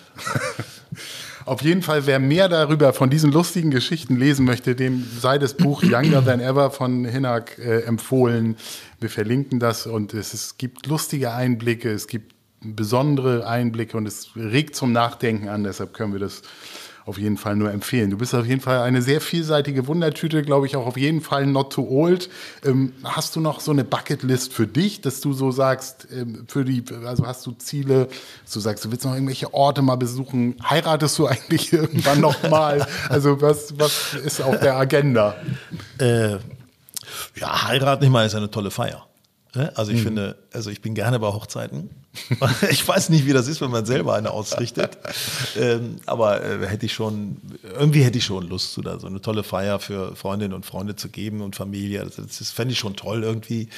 Auf 1.49 1.63
jeden 1.63 1.81
Fall, 1.81 2.05
wer 2.05 2.19
mehr 2.19 2.47
darüber 2.47 2.93
von 2.93 3.09
diesen 3.09 3.31
lustigen 3.31 3.71
Geschichten 3.71 4.17
lesen 4.17 4.45
möchte, 4.45 4.75
dem 4.75 5.03
sei 5.19 5.39
das 5.39 5.55
Buch 5.55 5.81
Younger 5.91 6.23
Than 6.23 6.41
Ever 6.41 6.69
von 6.69 7.05
Hinak 7.05 7.57
äh, 7.57 7.79
empfohlen. 7.85 8.55
Wir 8.99 9.09
verlinken 9.09 9.59
das 9.59 9.87
und 9.87 10.13
es, 10.13 10.35
es 10.35 10.59
gibt 10.59 10.85
lustige 10.85 11.33
Einblicke, 11.33 11.89
es 11.89 12.05
gibt 12.05 12.35
besondere 12.61 13.47
Einblicke 13.47 13.97
und 13.97 14.05
es 14.05 14.29
regt 14.35 14.75
zum 14.75 14.91
Nachdenken 14.91 15.49
an. 15.49 15.63
Deshalb 15.63 15.95
können 15.95 16.13
wir 16.13 16.19
das 16.19 16.43
auf 17.05 17.17
jeden 17.17 17.37
Fall 17.37 17.55
nur 17.55 17.71
empfehlen. 17.71 18.09
Du 18.09 18.17
bist 18.17 18.33
auf 18.35 18.45
jeden 18.45 18.61
Fall 18.61 18.81
eine 18.81 19.01
sehr 19.01 19.21
vielseitige 19.21 19.87
Wundertüte, 19.87 20.41
glaube 20.41 20.67
ich, 20.67 20.75
auch 20.75 20.85
auf 20.85 20.97
jeden 20.97 21.21
Fall 21.21 21.45
not 21.45 21.73
too 21.73 21.87
old. 21.89 22.29
Ähm, 22.63 22.93
hast 23.03 23.35
du 23.35 23.39
noch 23.39 23.59
so 23.59 23.71
eine 23.71 23.83
Bucketlist 23.83 24.53
für 24.53 24.67
dich, 24.67 25.01
dass 25.01 25.21
du 25.21 25.33
so 25.33 25.51
sagst, 25.51 26.07
ähm, 26.11 26.45
für 26.47 26.63
die, 26.65 26.83
also 27.05 27.25
hast 27.25 27.45
du 27.45 27.51
Ziele, 27.53 28.07
dass 28.43 28.53
du 28.53 28.59
sagst, 28.59 28.85
du 28.85 28.91
willst 28.91 29.05
noch 29.05 29.13
irgendwelche 29.13 29.53
Orte 29.53 29.81
mal 29.81 29.95
besuchen? 29.95 30.55
Heiratest 30.67 31.17
du 31.19 31.27
eigentlich 31.27 31.73
irgendwann 31.73 32.21
noch 32.21 32.49
mal? 32.49 32.87
also 33.09 33.41
was, 33.41 33.77
was 33.79 34.13
ist 34.13 34.41
auf 34.41 34.59
der 34.59 34.77
Agenda? 34.77 35.35
Äh, 35.97 36.37
ja, 37.35 37.67
heiraten 37.67 38.03
immer 38.03 38.25
ist 38.25 38.35
eine 38.35 38.51
tolle 38.51 38.71
Feier. 38.71 39.08
Ne? 39.55 39.75
Also 39.75 39.91
ich 39.91 39.99
mhm. 39.99 40.03
finde, 40.03 40.35
also 40.53 40.69
ich 40.69 40.81
bin 40.81 40.93
gerne 40.93 41.19
bei 41.19 41.27
Hochzeiten. 41.27 41.89
ich 42.69 42.87
weiß 42.87 43.09
nicht, 43.09 43.25
wie 43.25 43.33
das 43.33 43.47
ist, 43.47 43.61
wenn 43.61 43.71
man 43.71 43.85
selber 43.85 44.13
eine 44.13 44.31
ausrichtet. 44.31 44.97
ähm, 45.57 45.97
aber 46.05 46.43
äh, 46.43 46.67
hätte 46.67 46.85
ich 46.85 46.93
schon, 46.93 47.37
irgendwie 47.63 48.03
hätte 48.03 48.19
ich 48.19 48.25
schon 48.25 48.47
Lust 48.47 48.73
zu 48.73 48.81
da 48.81 48.99
so 48.99 49.07
eine 49.07 49.21
tolle 49.21 49.43
Feier 49.43 49.79
für 49.79 50.15
Freundinnen 50.15 50.53
und 50.53 50.65
Freunde 50.65 50.95
zu 50.95 51.09
geben 51.09 51.41
und 51.41 51.55
Familie. 51.55 52.03
Das, 52.03 52.15
das 52.15 52.51
fände 52.51 52.73
ich 52.73 52.79
schon 52.79 52.95
toll 52.95 53.23
irgendwie. 53.23 53.69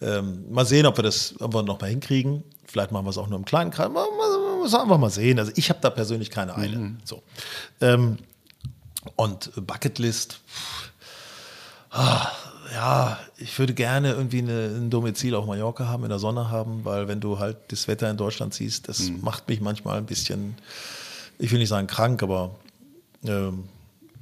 Ähm, 0.00 0.50
mal 0.50 0.66
sehen, 0.66 0.86
ob 0.86 0.98
wir 0.98 1.04
das 1.04 1.34
ob 1.40 1.54
wir 1.54 1.62
noch 1.62 1.80
mal 1.80 1.90
hinkriegen. 1.90 2.42
Vielleicht 2.66 2.90
machen 2.90 3.04
wir 3.06 3.10
es 3.10 3.18
auch 3.18 3.28
nur 3.28 3.38
im 3.38 3.44
kleinen 3.44 3.70
Kreis. 3.70 3.90
Mal, 3.90 4.06
mal, 4.18 4.68
mal, 4.68 4.80
einfach 4.80 4.98
mal 4.98 5.10
sehen. 5.10 5.38
Also 5.38 5.52
ich 5.54 5.68
habe 5.68 5.78
da 5.82 5.90
persönlich 5.90 6.30
keine 6.30 6.56
Eile. 6.56 6.78
Mhm. 6.78 6.98
So. 7.04 7.22
Ähm, 7.80 8.18
und 9.16 9.52
Bucketlist. 9.66 10.40
Ah, 11.90 12.28
ja, 12.72 13.18
ich 13.36 13.58
würde 13.58 13.74
gerne 13.74 14.12
irgendwie 14.12 14.38
eine, 14.38 14.66
ein 14.66 14.90
Domizil 14.90 15.34
auf 15.34 15.46
Mallorca 15.46 15.86
haben, 15.86 16.04
in 16.04 16.08
der 16.08 16.18
Sonne 16.18 16.50
haben, 16.50 16.84
weil 16.84 17.08
wenn 17.08 17.20
du 17.20 17.38
halt 17.38 17.56
das 17.68 17.88
Wetter 17.88 18.10
in 18.10 18.16
Deutschland 18.16 18.54
siehst, 18.54 18.88
das 18.88 19.10
mhm. 19.10 19.20
macht 19.22 19.48
mich 19.48 19.60
manchmal 19.60 19.98
ein 19.98 20.06
bisschen, 20.06 20.54
ich 21.38 21.50
will 21.50 21.58
nicht 21.58 21.68
sagen 21.68 21.86
krank, 21.86 22.22
aber 22.22 22.50
ähm, 23.24 23.64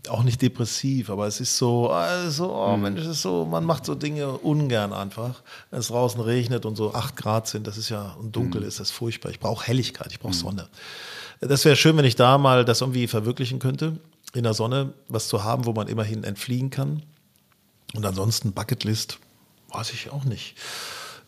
auch 0.09 0.23
nicht 0.23 0.41
depressiv, 0.41 1.11
aber 1.11 1.27
es 1.27 1.41
ist 1.41 1.57
so, 1.59 1.91
also, 1.91 2.53
oh 2.53 2.77
mhm. 2.77 2.83
Mensch, 2.83 3.01
es 3.01 3.07
ist 3.09 3.23
so, 3.23 3.45
man 3.45 3.65
macht 3.65 3.85
so 3.85 3.95
Dinge 3.95 4.31
ungern 4.33 4.93
einfach. 4.93 5.43
Wenn 5.71 5.81
es 5.81 5.89
draußen 5.89 6.21
regnet 6.21 6.65
und 6.65 6.77
so 6.77 6.95
acht 6.95 7.17
Grad 7.17 7.47
sind, 7.47 7.67
das 7.67 7.77
ist 7.77 7.91
ja, 7.91 8.17
und 8.19 8.35
dunkel 8.35 8.63
mhm. 8.63 8.69
ist, 8.69 8.81
das 8.81 8.91
furchtbar. 8.91 9.31
Ich 9.31 9.41
brauche 9.41 9.67
Helligkeit, 9.67 10.09
ich 10.11 10.19
brauche 10.19 10.35
mhm. 10.35 10.39
Sonne. 10.39 10.69
Das 11.41 11.65
wäre 11.65 11.77
schön, 11.77 11.97
wenn 11.97 12.05
ich 12.05 12.17
da 12.17 12.39
mal 12.39 12.65
das 12.65 12.81
irgendwie 12.81 13.07
verwirklichen 13.07 13.59
könnte, 13.59 13.99
in 14.35 14.43
der 14.43 14.55
Sonne 14.55 14.93
was 15.09 15.29
zu 15.29 15.45
haben, 15.45 15.67
wo 15.67 15.73
man 15.73 15.89
immerhin 15.89 16.25
entfliehen 16.25 16.71
kann. 16.71 17.03
Und 17.95 18.05
ansonsten 18.07 18.53
Bucketlist, 18.53 19.19
weiß 19.73 19.93
ich 19.93 20.11
auch 20.11 20.25
nicht. 20.25 20.57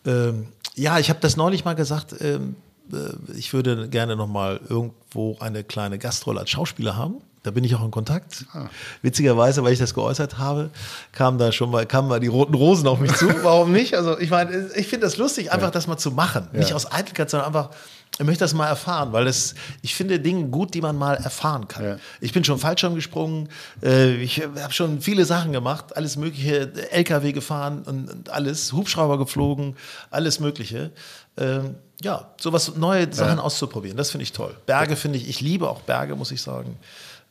Ähm, 0.05 0.47
ja, 0.75 0.99
ich 0.99 1.09
habe 1.09 1.19
das 1.19 1.37
neulich 1.37 1.65
mal 1.65 1.75
gesagt, 1.75 2.15
ähm, 2.21 2.55
äh, 2.91 3.37
ich 3.37 3.53
würde 3.53 3.89
gerne 3.89 4.15
noch 4.15 4.27
mal 4.27 4.59
irgendwo 4.67 5.37
eine 5.39 5.63
kleine 5.63 5.99
Gastrolle 5.99 6.41
als 6.41 6.49
Schauspieler 6.49 6.95
haben. 6.95 7.21
Da 7.43 7.51
bin 7.51 7.65
ich 7.65 7.75
auch 7.75 7.83
in 7.83 7.91
Kontakt. 7.91 8.45
Ah. 8.53 8.67
Witzigerweise, 9.01 9.63
weil 9.63 9.73
ich 9.73 9.79
das 9.79 9.93
geäußert 9.93 10.37
habe, 10.37 10.69
kamen 11.11 11.37
da 11.37 11.51
schon 11.51 11.69
mal, 11.69 11.85
kamen 11.85 12.07
mal 12.07 12.21
die 12.21 12.27
roten 12.27 12.53
Rosen 12.53 12.87
auf 12.87 12.99
mich 12.99 13.13
zu. 13.15 13.27
Warum 13.43 13.73
nicht? 13.73 13.95
Also 13.95 14.17
ich 14.17 14.29
meine, 14.29 14.69
ich 14.75 14.87
finde 14.87 15.05
das 15.05 15.17
lustig, 15.17 15.51
einfach 15.51 15.67
ja. 15.67 15.71
das 15.71 15.87
mal 15.87 15.97
zu 15.97 16.11
machen. 16.11 16.47
Ja. 16.53 16.59
Nicht 16.59 16.73
aus 16.73 16.89
Eitelkeit, 16.89 17.29
sondern 17.29 17.47
einfach, 17.47 17.71
ich 18.19 18.25
möchte 18.25 18.43
das 18.43 18.53
mal 18.53 18.67
erfahren, 18.67 19.11
weil 19.11 19.25
das, 19.25 19.55
ich 19.81 19.95
finde 19.95 20.19
Dinge 20.19 20.47
gut, 20.49 20.75
die 20.75 20.81
man 20.81 20.95
mal 20.95 21.15
erfahren 21.15 21.67
kann. 21.67 21.83
Ja. 21.83 21.97
Ich 22.21 22.31
bin 22.31 22.43
schon 22.43 22.59
Fallschirm 22.59 22.93
gesprungen, 22.93 23.49
äh, 23.81 24.15
ich 24.17 24.43
habe 24.43 24.71
schon 24.71 25.01
viele 25.01 25.25
Sachen 25.25 25.51
gemacht, 25.51 25.97
alles 25.97 26.15
mögliche, 26.15 26.71
LKW 26.91 27.31
gefahren 27.31 27.81
und, 27.83 28.09
und 28.09 28.29
alles, 28.29 28.71
Hubschrauber 28.71 29.17
geflogen, 29.17 29.75
alles 30.11 30.39
mögliche. 30.39 30.91
Ähm, 31.37 31.75
ja, 32.03 32.31
sowas, 32.39 32.75
neue 32.75 33.11
Sachen 33.11 33.37
ja. 33.37 33.43
auszuprobieren, 33.43 33.97
das 33.97 34.11
finde 34.11 34.23
ich 34.23 34.31
toll. 34.31 34.55
Berge 34.67 34.95
finde 34.95 35.17
ich, 35.17 35.27
ich 35.27 35.41
liebe 35.41 35.67
auch 35.67 35.81
Berge, 35.81 36.15
muss 36.15 36.31
ich 36.31 36.41
sagen. 36.41 36.77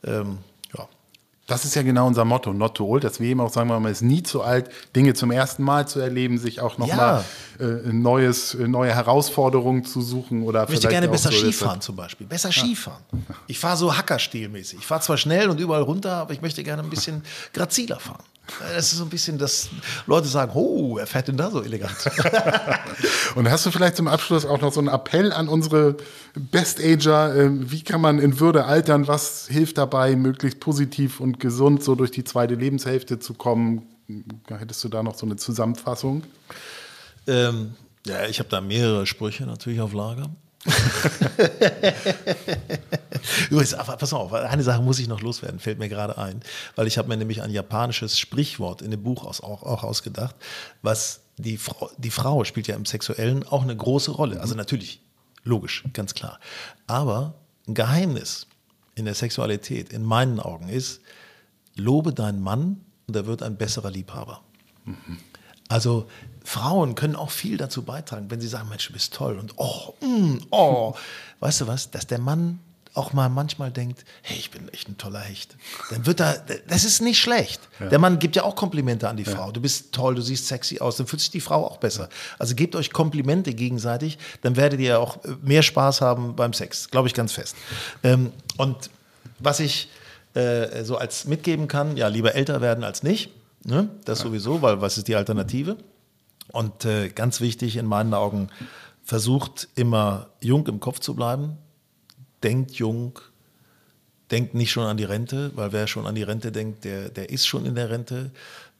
Ähm, 0.05 0.39
das 1.53 1.65
ist 1.65 1.75
ja 1.75 1.83
genau 1.83 2.07
unser 2.07 2.25
Motto, 2.25 2.51
not 2.51 2.75
too 2.75 2.85
old, 2.85 3.03
dass 3.03 3.19
wir 3.19 3.29
eben 3.29 3.39
auch 3.39 3.51
sagen, 3.51 3.69
man 3.69 3.85
ist 3.85 4.01
nie 4.01 4.23
zu 4.23 4.41
alt, 4.41 4.69
Dinge 4.95 5.13
zum 5.13 5.29
ersten 5.31 5.63
Mal 5.63 5.87
zu 5.87 5.99
erleben, 5.99 6.39
sich 6.39 6.61
auch 6.61 6.79
nochmal 6.79 7.23
ja. 7.59 7.65
äh, 7.65 7.93
neues, 7.93 8.55
äh, 8.55 8.67
neue 8.67 8.93
Herausforderungen 8.93 9.85
zu 9.85 10.01
suchen 10.01 10.43
oder 10.43 10.63
Ich 10.63 10.69
möchte 10.69 10.87
gerne 10.87 11.07
besser 11.07 11.31
so 11.31 11.37
Skifahren 11.37 11.79
zum 11.79 11.95
Beispiel, 11.95 12.25
besser 12.25 12.49
ja. 12.49 12.63
Skifahren. 12.63 13.03
Ich 13.47 13.59
fahre 13.59 13.77
so 13.77 13.95
Hackerstilmäßig. 13.95 14.79
Ich 14.79 14.85
fahre 14.85 15.01
zwar 15.01 15.17
schnell 15.17 15.49
und 15.49 15.59
überall 15.59 15.83
runter, 15.83 16.13
aber 16.13 16.33
ich 16.33 16.41
möchte 16.41 16.63
gerne 16.63 16.81
ein 16.81 16.89
bisschen 16.89 17.23
graziler 17.53 17.99
fahren. 17.99 18.23
Das 18.45 18.91
ist 18.91 18.97
so 18.97 19.05
ein 19.05 19.09
bisschen, 19.09 19.37
dass 19.37 19.69
Leute 20.05 20.27
sagen, 20.27 20.51
oh, 20.53 20.97
wer 20.97 21.07
fährt 21.07 21.29
denn 21.29 21.37
da 21.37 21.49
so 21.49 21.63
elegant? 21.63 21.95
Und 23.35 23.49
hast 23.49 23.65
du 23.65 23.71
vielleicht 23.71 23.95
zum 23.95 24.07
Abschluss 24.07 24.45
auch 24.45 24.59
noch 24.59 24.73
so 24.73 24.81
einen 24.81 24.89
Appell 24.89 25.31
an 25.31 25.47
unsere 25.47 25.95
Best-Ager? 26.35 27.35
Ähm, 27.35 27.71
wie 27.71 27.83
kann 27.83 28.01
man 28.01 28.19
in 28.19 28.39
Würde 28.39 28.65
altern? 28.65 29.07
Was 29.07 29.47
hilft 29.47 29.77
dabei, 29.77 30.15
möglichst 30.17 30.59
positiv 30.59 31.21
und 31.21 31.39
gesund 31.39 31.83
so 31.83 31.95
durch 31.95 32.11
die 32.11 32.25
zweite 32.25 32.55
Lebenshälfte 32.55 33.17
zu 33.17 33.33
kommen? 33.33 33.87
Hättest 34.47 34.83
du 34.83 34.89
da 34.89 35.03
noch 35.03 35.15
so 35.15 35.25
eine 35.25 35.37
Zusammenfassung? 35.37 36.23
Ähm, 37.27 37.75
ja, 38.05 38.25
ich 38.27 38.39
habe 38.39 38.49
da 38.49 38.59
mehrere 38.59 39.05
Sprüche 39.05 39.45
natürlich 39.45 39.79
auf 39.79 39.93
Lager. 39.93 40.29
Übrigens, 43.49 43.73
aber 43.73 43.97
pass 43.97 44.13
auf, 44.13 44.33
eine 44.33 44.63
Sache 44.63 44.81
muss 44.81 44.99
ich 44.99 45.07
noch 45.07 45.21
loswerden, 45.21 45.59
fällt 45.59 45.79
mir 45.79 45.89
gerade 45.89 46.17
ein, 46.17 46.41
weil 46.75 46.87
ich 46.87 46.97
habe 46.97 47.09
mir 47.09 47.17
nämlich 47.17 47.41
ein 47.41 47.51
japanisches 47.51 48.17
Sprichwort 48.17 48.81
in 48.81 48.91
dem 48.91 49.03
Buch 49.03 49.25
aus, 49.25 49.41
auch, 49.41 49.63
auch 49.63 49.83
ausgedacht, 49.83 50.35
was 50.81 51.21
die 51.37 51.57
Frau, 51.57 51.89
die 51.97 52.11
Frau 52.11 52.43
spielt 52.43 52.67
ja 52.67 52.75
im 52.75 52.85
Sexuellen 52.85 53.43
auch 53.43 53.63
eine 53.63 53.75
große 53.75 54.11
Rolle. 54.11 54.39
Also 54.39 54.55
natürlich, 54.55 55.01
logisch, 55.43 55.83
ganz 55.93 56.13
klar. 56.13 56.39
Aber 56.87 57.33
ein 57.67 57.73
Geheimnis 57.73 58.47
in 58.95 59.05
der 59.05 59.15
Sexualität 59.15 59.91
in 59.91 60.03
meinen 60.03 60.39
Augen 60.39 60.69
ist, 60.69 61.01
lobe 61.75 62.13
deinen 62.13 62.41
Mann 62.41 62.81
und 63.07 63.15
er 63.15 63.25
wird 63.25 63.43
ein 63.43 63.57
besserer 63.57 63.89
Liebhaber. 63.89 64.41
Mhm. 64.85 65.17
Also 65.69 66.07
Frauen 66.43 66.95
können 66.95 67.15
auch 67.15 67.31
viel 67.31 67.57
dazu 67.57 67.83
beitragen, 67.83 68.29
wenn 68.29 68.41
sie 68.41 68.47
sagen, 68.47 68.69
Mensch, 68.69 68.87
du 68.87 68.93
bist 68.93 69.13
toll 69.13 69.37
und 69.39 69.53
oh, 69.57 69.93
mm, 70.01 70.39
oh. 70.51 70.93
Weißt 71.39 71.61
du 71.61 71.67
was, 71.67 71.91
dass 71.91 72.07
der 72.07 72.19
Mann 72.19 72.59
auch 72.93 73.13
mal 73.13 73.29
manchmal 73.29 73.71
denkt, 73.71 74.05
hey, 74.21 74.37
ich 74.37 74.51
bin 74.51 74.69
echt 74.69 74.87
ein 74.87 74.97
toller 74.97 75.19
Hecht. 75.19 75.55
Dann 75.89 76.05
wird 76.05 76.19
er, 76.19 76.43
das 76.67 76.83
ist 76.83 77.01
nicht 77.01 77.19
schlecht. 77.19 77.59
Ja. 77.79 77.87
Der 77.87 77.97
Mann 77.97 78.19
gibt 78.19 78.35
ja 78.35 78.43
auch 78.43 78.55
Komplimente 78.55 79.09
an 79.09 79.17
die 79.17 79.25
Frau. 79.25 79.51
Du 79.51 79.61
bist 79.61 79.93
toll, 79.93 80.13
du 80.15 80.21
siehst 80.21 80.47
sexy 80.47 80.79
aus, 80.79 80.97
dann 80.97 81.07
fühlt 81.07 81.19
sich 81.19 81.31
die 81.31 81.41
Frau 81.41 81.65
auch 81.65 81.77
besser. 81.77 82.09
Also 82.37 82.53
gebt 82.53 82.75
euch 82.75 82.91
Komplimente 82.91 83.53
gegenseitig, 83.53 84.19
dann 84.41 84.55
werdet 84.55 84.79
ihr 84.79 84.99
auch 84.99 85.17
mehr 85.41 85.63
Spaß 85.63 86.01
haben 86.01 86.35
beim 86.35 86.53
Sex, 86.53 86.91
glaube 86.91 87.07
ich 87.07 87.15
ganz 87.15 87.31
fest. 87.31 87.55
Ähm, 88.03 88.31
und 88.57 88.91
was 89.39 89.59
ich 89.59 89.89
äh, 90.35 90.83
so 90.83 90.97
als 90.97 91.25
mitgeben 91.25 91.67
kann, 91.67 91.97
ja, 91.97 92.07
lieber 92.07 92.35
älter 92.35 92.61
werden 92.61 92.83
als 92.83 93.01
nicht. 93.01 93.31
Ne? 93.65 93.89
Das 94.05 94.19
sowieso, 94.19 94.61
weil 94.61 94.81
was 94.81 94.97
ist 94.97 95.07
die 95.07 95.15
Alternative? 95.15 95.77
Und 96.51 96.85
äh, 96.85 97.09
ganz 97.09 97.39
wichtig 97.39 97.77
in 97.77 97.85
meinen 97.85 98.13
Augen, 98.13 98.49
versucht 99.03 99.67
immer 99.75 100.29
jung 100.41 100.67
im 100.67 100.79
Kopf 100.79 100.99
zu 100.99 101.15
bleiben, 101.15 101.57
denkt 102.41 102.71
jung, 102.71 103.19
denkt 104.31 104.53
nicht 104.53 104.71
schon 104.71 104.85
an 104.85 104.97
die 104.97 105.03
Rente, 105.03 105.51
weil 105.55 105.71
wer 105.71 105.87
schon 105.87 106.07
an 106.07 106.15
die 106.15 106.23
Rente 106.23 106.51
denkt, 106.51 106.85
der, 106.85 107.09
der 107.09 107.29
ist 107.29 107.45
schon 107.45 107.65
in 107.65 107.75
der 107.75 107.89
Rente. 107.89 108.31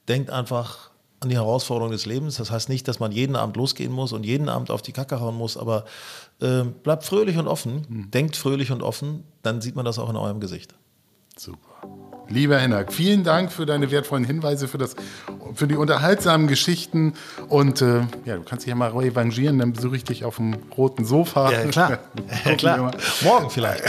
Denkt 0.07 0.30
einfach 0.30 0.91
an 1.19 1.30
die 1.30 1.35
Herausforderung 1.35 1.91
des 1.91 2.05
Lebens. 2.05 2.35
Das 2.38 2.51
heißt 2.51 2.69
nicht, 2.69 2.88
dass 2.88 2.99
man 2.99 3.11
jeden 3.11 3.35
Abend 3.35 3.55
losgehen 3.55 3.91
muss 3.91 4.11
und 4.11 4.26
jeden 4.26 4.49
Abend 4.49 4.72
auf 4.72 4.81
die 4.81 4.91
Kacke 4.91 5.19
hauen 5.19 5.35
muss, 5.35 5.57
aber 5.57 5.85
äh, 6.41 6.64
bleibt 6.64 7.05
fröhlich 7.05 7.38
und 7.38 7.47
offen, 7.47 7.85
mhm. 7.88 8.11
denkt 8.11 8.35
fröhlich 8.35 8.72
und 8.72 8.81
offen, 8.81 9.23
dann 9.41 9.61
sieht 9.61 9.76
man 9.76 9.85
das 9.85 9.99
auch 9.99 10.10
in 10.10 10.15
eurem 10.15 10.39
Gesicht. 10.39 10.76
Super. 11.38 11.72
Lieber 12.29 12.57
Hennak, 12.57 12.93
vielen 12.93 13.23
Dank 13.23 13.51
für 13.51 13.65
deine 13.65 13.91
wertvollen 13.91 14.23
Hinweise, 14.23 14.67
für, 14.67 14.77
das, 14.77 14.95
für 15.53 15.67
die 15.67 15.75
unterhaltsamen 15.75 16.47
Geschichten. 16.47 17.13
Und 17.49 17.81
äh, 17.81 18.01
ja, 18.25 18.37
du 18.37 18.43
kannst 18.43 18.65
dich 18.65 18.69
ja 18.69 18.75
mal 18.75 18.91
revanchieren, 18.91 19.59
dann 19.59 19.73
besuche 19.73 19.97
ich 19.97 20.03
dich 20.03 20.25
auf 20.25 20.37
dem 20.37 20.55
roten 20.75 21.05
Sofa. 21.05 21.51
Ja, 21.51 21.65
klar. 21.65 21.99
ja, 22.45 22.55
klar. 22.55 22.91
Morgen 23.23 23.49
vielleicht. 23.49 23.83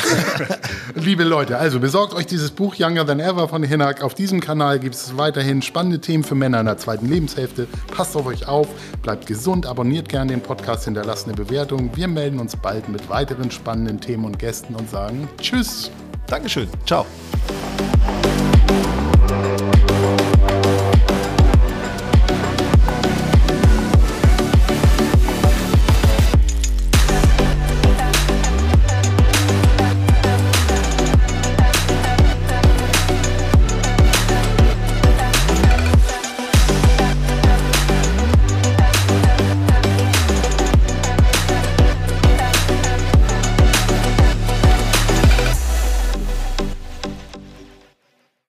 Liebe 0.94 1.24
Leute, 1.24 1.58
also 1.58 1.80
besorgt 1.80 2.14
euch 2.14 2.26
dieses 2.26 2.50
Buch 2.50 2.74
Younger 2.74 3.06
Than 3.06 3.20
Ever 3.20 3.48
von 3.48 3.62
Hennak. 3.62 4.02
Auf 4.02 4.14
diesem 4.14 4.40
Kanal 4.40 4.78
gibt 4.78 4.94
es 4.94 5.16
weiterhin 5.16 5.62
spannende 5.62 6.00
Themen 6.00 6.24
für 6.24 6.34
Männer 6.34 6.60
in 6.60 6.66
der 6.66 6.78
zweiten 6.78 7.08
Lebenshälfte. 7.08 7.66
Passt 7.94 8.16
auf 8.16 8.26
euch 8.26 8.48
auf, 8.48 8.68
bleibt 9.02 9.26
gesund, 9.26 9.66
abonniert 9.66 10.08
gerne 10.08 10.32
den 10.32 10.40
Podcast, 10.40 10.84
hinterlasst 10.84 11.26
eine 11.26 11.34
Bewertung. 11.34 11.90
Wir 11.94 12.08
melden 12.08 12.40
uns 12.40 12.56
bald 12.56 12.88
mit 12.88 13.08
weiteren 13.08 13.50
spannenden 13.50 14.00
Themen 14.00 14.24
und 14.24 14.38
Gästen 14.38 14.74
und 14.74 14.90
sagen 14.90 15.28
Tschüss. 15.40 15.90
Dankeschön. 16.26 16.68
Ciao. 16.86 17.06